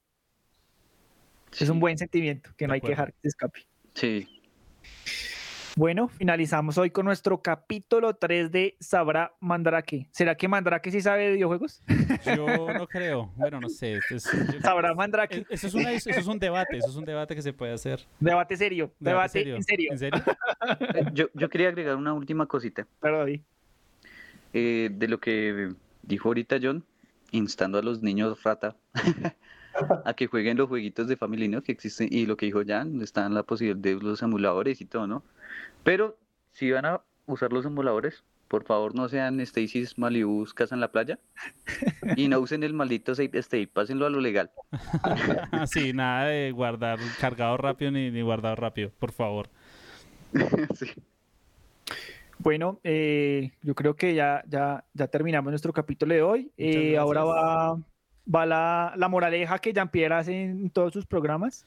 Es 1.60 1.70
un 1.70 1.80
buen 1.80 1.98
sentimiento 1.98 2.50
que 2.58 2.68
no 2.68 2.74
hay 2.74 2.82
que 2.82 2.90
dejar 2.90 3.14
que 3.14 3.20
se 3.22 3.28
escape. 3.30 3.68
Sí. 3.94 4.28
Bueno, 5.78 6.08
finalizamos 6.08 6.76
hoy 6.80 6.90
con 6.90 7.06
nuestro 7.06 7.40
capítulo 7.44 8.16
3 8.16 8.52
de 8.52 8.76
Sabrá 8.80 9.36
Mandrake. 9.40 10.08
¿Será 10.12 10.34
que 10.34 10.48
Mandrake 10.48 10.90
sí 10.90 11.02
sabe 11.02 11.26
de 11.28 11.34
videojuegos? 11.34 11.84
Yo 12.36 12.48
no 12.74 12.88
creo. 12.88 13.32
Bueno, 13.36 13.62
no 13.62 13.70
sé. 13.70 13.94
esto 13.94 14.16
es- 14.16 14.26
yo- 14.54 14.60
Sabrá 14.62 14.96
Mandrake. 14.96 15.46
Eso 15.52 15.68
es, 15.68 15.76
una- 15.76 15.92
eso 15.92 16.10
es 16.10 16.26
un 16.26 16.40
debate. 16.40 16.78
Eso 16.78 16.90
es 16.90 16.96
un 16.96 17.06
debate 17.06 17.36
que 17.36 17.44
se 17.44 17.54
puede 17.54 17.74
hacer. 17.74 18.00
Debate 18.20 18.58
serio. 18.58 18.92
Debate, 19.00 19.56
en 19.56 19.62
serio. 19.64 19.92
¿En 19.92 20.00
serio? 20.00 20.24
Eh, 20.96 21.06
Yo, 21.14 21.28
yo 21.36 21.48
quería 21.48 21.68
agregar 21.70 21.96
una 21.96 22.12
última 22.14 22.48
cosita. 22.48 22.88
David, 23.00 23.42
eh, 24.54 24.90
de 24.92 25.08
lo 25.08 25.20
que 25.20 25.74
dijo 26.02 26.30
ahorita 26.30 26.58
John, 26.60 26.84
instando 27.30 27.78
a 27.78 27.84
los 27.84 28.02
niños 28.02 28.42
rata 28.42 28.76
a 30.06 30.14
que 30.14 30.28
jueguen 30.28 30.58
los 30.58 30.68
jueguitos 30.68 31.08
de 31.08 31.18
Family, 31.18 31.48
¿no? 31.48 31.62
Que 31.62 31.72
existen, 31.72 32.10
y 32.12 32.26
lo 32.26 32.38
que 32.38 32.48
dijo 32.48 32.62
Jan, 32.66 33.02
están 33.02 33.34
la 33.34 33.44
posibilidad 33.44 33.82
de 33.82 33.96
los 33.96 34.22
emuladores 34.22 34.82
y 34.82 34.86
todo, 34.86 35.08
¿no? 35.08 35.24
Pero 35.84 36.18
si 36.52 36.72
van 36.72 36.86
a 36.86 37.02
usar 37.26 37.54
los 37.54 37.66
emuladores, 37.66 38.24
por 38.48 38.64
favor 38.64 38.96
no 38.96 39.10
sean 39.10 39.40
Stacy's 39.42 39.98
Malibu's 39.98 40.54
Casa 40.54 40.76
en 40.76 40.82
la 40.82 40.92
Playa 40.92 41.20
y 42.16 42.28
no 42.28 42.40
usen 42.40 42.64
el 42.64 42.74
maldito 42.74 43.14
Save 43.14 43.40
State, 43.40 43.68
pásenlo 43.68 44.06
a 44.06 44.10
lo 44.10 44.22
legal. 44.22 44.52
sí, 45.68 45.94
nada 45.94 46.28
de 46.28 46.52
guardar 46.52 47.00
cargado 47.20 47.58
rápido 47.58 47.92
ni, 47.92 48.10
ni 48.12 48.22
guardado 48.22 48.56
rápido, 48.56 48.92
por 49.00 49.12
favor. 49.12 49.50
Sí. 50.76 50.88
Bueno, 52.40 52.80
eh, 52.84 53.52
yo 53.64 53.74
creo 53.74 53.96
que 53.96 54.14
ya, 54.14 54.44
ya, 54.48 54.86
ya 54.94 55.08
terminamos 55.08 55.52
nuestro 55.52 55.74
capítulo 55.74 56.14
de 56.14 56.22
hoy. 56.22 56.52
Eh, 56.58 56.96
ahora 56.98 57.24
va, 57.24 57.80
va 58.34 58.46
la, 58.46 58.94
la 58.96 59.08
moraleja 59.08 59.60
que 59.60 59.74
Jean-Pierre 59.74 60.16
hace 60.16 60.44
en 60.44 60.70
todos 60.70 60.94
sus 60.94 61.06
programas. 61.06 61.66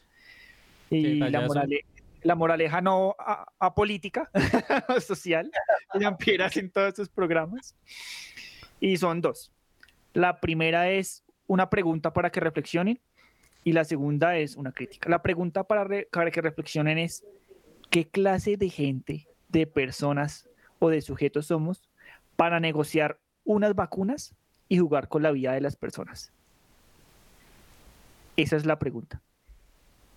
Y 0.91 1.15
la, 1.31 1.41
morale- 1.47 1.85
la 2.23 2.35
moraleja 2.35 2.81
no 2.81 3.15
a, 3.19 3.47
apolítica, 3.59 4.31
social, 5.01 5.51
que 5.93 5.99
Jean-Pierre 6.01 6.45
hace 6.45 6.61
en 6.61 6.71
todos 6.71 6.95
sus 6.95 7.09
programas. 7.09 7.75
Y 8.81 8.97
son 8.97 9.21
dos. 9.21 9.53
La 10.13 10.41
primera 10.41 10.91
es 10.91 11.23
una 11.47 11.71
pregunta 11.71 12.13
para 12.13 12.31
que 12.31 12.41
reflexionen 12.41 13.01
y 13.63 13.73
la 13.73 13.85
segunda 13.85 14.37
es 14.37 14.57
una 14.57 14.73
crítica. 14.73 15.09
La 15.09 15.23
pregunta 15.23 15.65
para, 15.65 15.87
para 16.11 16.31
que 16.31 16.41
reflexionen 16.41 16.99
es, 16.99 17.25
¿qué 17.91 18.09
clase 18.09 18.57
de 18.57 18.69
gente, 18.69 19.29
de 19.49 19.67
personas 19.67 20.49
o 20.79 20.89
de 20.89 21.01
sujetos 21.03 21.47
somos 21.47 21.89
para 22.37 22.59
negociar 22.59 23.19
unas 23.45 23.75
vacunas 23.75 24.35
y 24.69 24.79
jugar 24.79 25.09
con 25.09 25.23
la 25.23 25.31
vida 25.31 25.53
de 25.53 25.61
las 25.61 25.77
personas? 25.77 26.33
Esa 28.37 28.57
es 28.57 28.67
la 28.67 28.79
pregunta. 28.79 29.23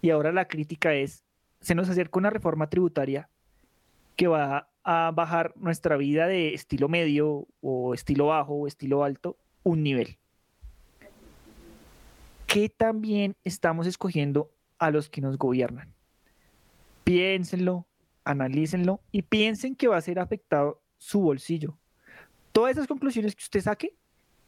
Y 0.02 0.10
ahora 0.10 0.32
la 0.32 0.48
crítica 0.48 0.94
es, 0.94 1.24
se 1.62 1.76
nos 1.76 1.90
acerca 1.90 2.20
una 2.20 2.30
reforma 2.30 2.70
tributaria 2.70 3.30
que 4.16 4.28
va 4.28 4.70
a 4.84 5.12
bajar 5.12 5.54
nuestra 5.56 5.98
vida 5.98 6.28
de 6.28 6.54
estilo 6.54 6.90
medio 6.90 7.48
o 7.62 7.94
estilo 7.94 8.28
bajo 8.28 8.54
o 8.54 8.68
estilo 8.68 9.04
alto 9.04 9.38
un 9.64 9.82
nivel. 9.82 10.18
¿Qué 12.48 12.70
también 12.70 13.36
estamos 13.44 13.88
escogiendo 13.88 14.52
a 14.78 14.92
los 14.92 15.10
que 15.10 15.22
nos 15.22 15.38
gobiernan? 15.38 15.94
Piénsenlo, 17.04 17.88
analícenlo 18.26 19.00
y 19.12 19.24
piensen 19.24 19.76
que 19.76 19.88
va 19.88 19.98
a 19.98 20.02
ser 20.02 20.20
afectado 20.20 20.82
su 20.98 21.22
bolsillo. 21.22 21.78
Todas 22.52 22.74
esas 22.74 22.88
conclusiones 22.88 23.36
que 23.36 23.44
usted 23.44 23.62
saque, 23.62 23.96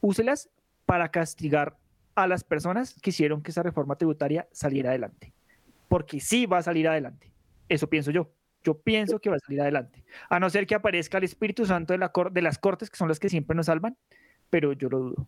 úselas 0.01 0.49
para 0.85 1.09
castigar 1.09 1.77
a 2.15 2.27
las 2.27 2.43
personas 2.43 2.95
que 3.01 3.09
hicieron 3.09 3.41
que 3.41 3.51
esa 3.51 3.63
reforma 3.63 3.95
tributaria 3.95 4.47
saliera 4.51 4.89
adelante. 4.89 5.33
Porque 5.87 6.19
sí 6.19 6.45
va 6.45 6.59
a 6.59 6.63
salir 6.63 6.87
adelante. 6.87 7.31
Eso 7.69 7.89
pienso 7.89 8.11
yo. 8.11 8.31
Yo 8.63 8.79
pienso 8.79 9.19
que 9.19 9.29
va 9.29 9.35
a 9.35 9.39
salir 9.39 9.61
adelante. 9.61 10.03
A 10.29 10.39
no 10.39 10.49
ser 10.49 10.65
que 10.65 10.73
aparezca 10.73 11.19
el 11.19 11.23
Espíritu 11.23 11.65
Santo 11.65 11.93
de, 11.93 11.99
la 11.99 12.11
de 12.31 12.41
las 12.41 12.57
Cortes, 12.57 12.89
que 12.89 12.97
son 12.97 13.07
las 13.07 13.19
que 13.19 13.29
siempre 13.29 13.55
nos 13.55 13.67
salvan, 13.67 13.95
pero 14.49 14.73
yo 14.73 14.89
lo 14.89 14.99
dudo. 14.99 15.27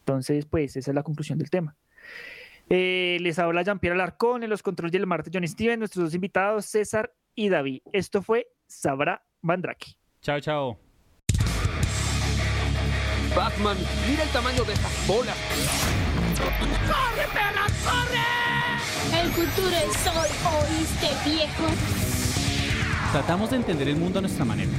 Entonces, 0.00 0.44
pues 0.44 0.76
esa 0.76 0.90
es 0.90 0.94
la 0.94 1.02
conclusión 1.02 1.38
del 1.38 1.48
tema. 1.48 1.74
Eh, 2.68 3.16
les 3.20 3.38
habla 3.38 3.62
Jean-Pierre 3.62 3.94
Alarcón 3.94 4.42
en 4.42 4.50
los 4.50 4.62
controles 4.62 4.92
del 4.92 5.06
martes, 5.06 5.32
John 5.32 5.46
Steven, 5.46 5.78
nuestros 5.78 6.06
dos 6.06 6.14
invitados, 6.14 6.66
César 6.66 7.14
y 7.34 7.48
David. 7.48 7.80
Esto 7.92 8.22
fue 8.22 8.48
Sabra 8.66 9.24
Mandraki. 9.40 9.96
Chao, 10.20 10.40
chao. 10.40 10.78
Batman, 13.34 13.76
mira 14.08 14.22
el 14.22 14.30
tamaño 14.30 14.64
de 14.64 14.72
estas 14.72 15.06
bolas. 15.06 15.36
¡Corre, 16.38 17.26
perra, 17.32 17.66
corre! 17.84 19.20
El 19.22 19.30
futuro 19.30 19.76
es 19.76 20.06
hoy, 20.06 20.28
¿oíste, 20.68 21.30
viejo? 21.30 21.64
Tratamos 23.12 23.50
de 23.50 23.56
entender 23.56 23.88
el 23.88 23.96
mundo 23.96 24.18
a 24.18 24.22
nuestra 24.22 24.44
manera. 24.44 24.70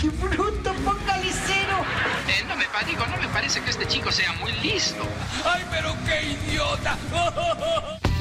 ¡Qué 0.00 0.08
bruto 0.10 0.74
focalicero! 0.74 1.78
Eh, 2.28 2.44
no 2.46 2.56
me 2.56 2.66
digo, 2.86 3.06
no 3.06 3.16
me 3.16 3.28
parece 3.28 3.60
que 3.60 3.70
este 3.70 3.86
chico 3.86 4.10
sea 4.12 4.32
muy 4.34 4.52
listo. 4.62 5.02
¡Ay, 5.44 5.64
pero 5.70 5.94
qué 6.06 6.32
idiota! 6.32 6.96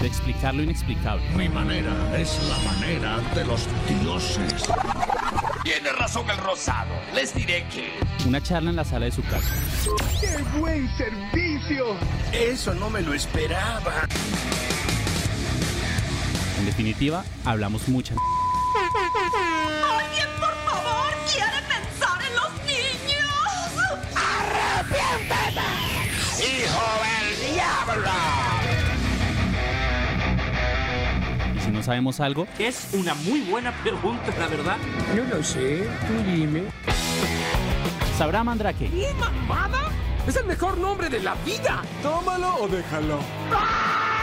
De 0.00 0.06
explicar 0.06 0.54
lo 0.54 0.62
inexplicable. 0.62 1.24
Mi 1.34 1.48
manera 1.48 1.92
es 2.16 2.38
la 2.48 2.58
manera 2.70 3.18
de 3.34 3.44
los 3.44 3.66
dioses. 3.88 4.64
Tiene 5.64 5.90
razón 5.92 6.30
el 6.30 6.36
rosado. 6.38 6.94
Les 7.14 7.34
diré 7.34 7.66
que. 7.68 7.98
Una 8.26 8.40
charla 8.40 8.70
en 8.70 8.76
la 8.76 8.84
sala 8.84 9.06
de 9.06 9.12
su 9.12 9.22
casa. 9.24 9.48
¡Qué 10.20 10.36
buen 10.58 10.88
servicio! 10.96 11.96
Eso 12.32 12.74
no 12.74 12.90
me 12.90 13.02
lo 13.02 13.12
esperaba. 13.12 14.06
En 16.58 16.66
definitiva, 16.66 17.24
hablamos 17.44 17.88
mucha. 17.88 18.14
¡Alguien, 19.98 20.28
por 20.38 20.54
favor, 20.64 21.12
quiere 21.32 21.60
pensar 21.66 22.20
en 22.24 22.36
los 22.36 22.50
niños! 22.66 23.24
¡Arrepiéntete! 24.14 25.68
¡Hijo 26.38 26.86
del 27.02 27.54
diablo! 27.54 28.37
No 31.78 31.84
sabemos 31.84 32.18
algo? 32.20 32.46
Es 32.58 32.90
una 32.92 33.14
muy 33.14 33.40
buena 33.42 33.72
pregunta, 33.82 34.32
la 34.38 34.48
verdad. 34.48 34.76
No 35.14 35.36
lo 35.36 35.42
sé, 35.42 35.88
tú 36.06 36.30
dime. 36.30 36.64
¿Sabrá 38.16 38.42
Mandrake? 38.42 38.86
¿Y 38.86 39.06
mamada? 39.18 39.90
Es 40.26 40.36
el 40.36 40.46
mejor 40.46 40.76
nombre 40.76 41.08
de 41.08 41.20
la 41.20 41.34
vida. 41.46 41.82
Tómalo 42.02 42.56
o 42.62 42.68
déjalo. 42.68 43.20
¡Ah! 43.52 44.17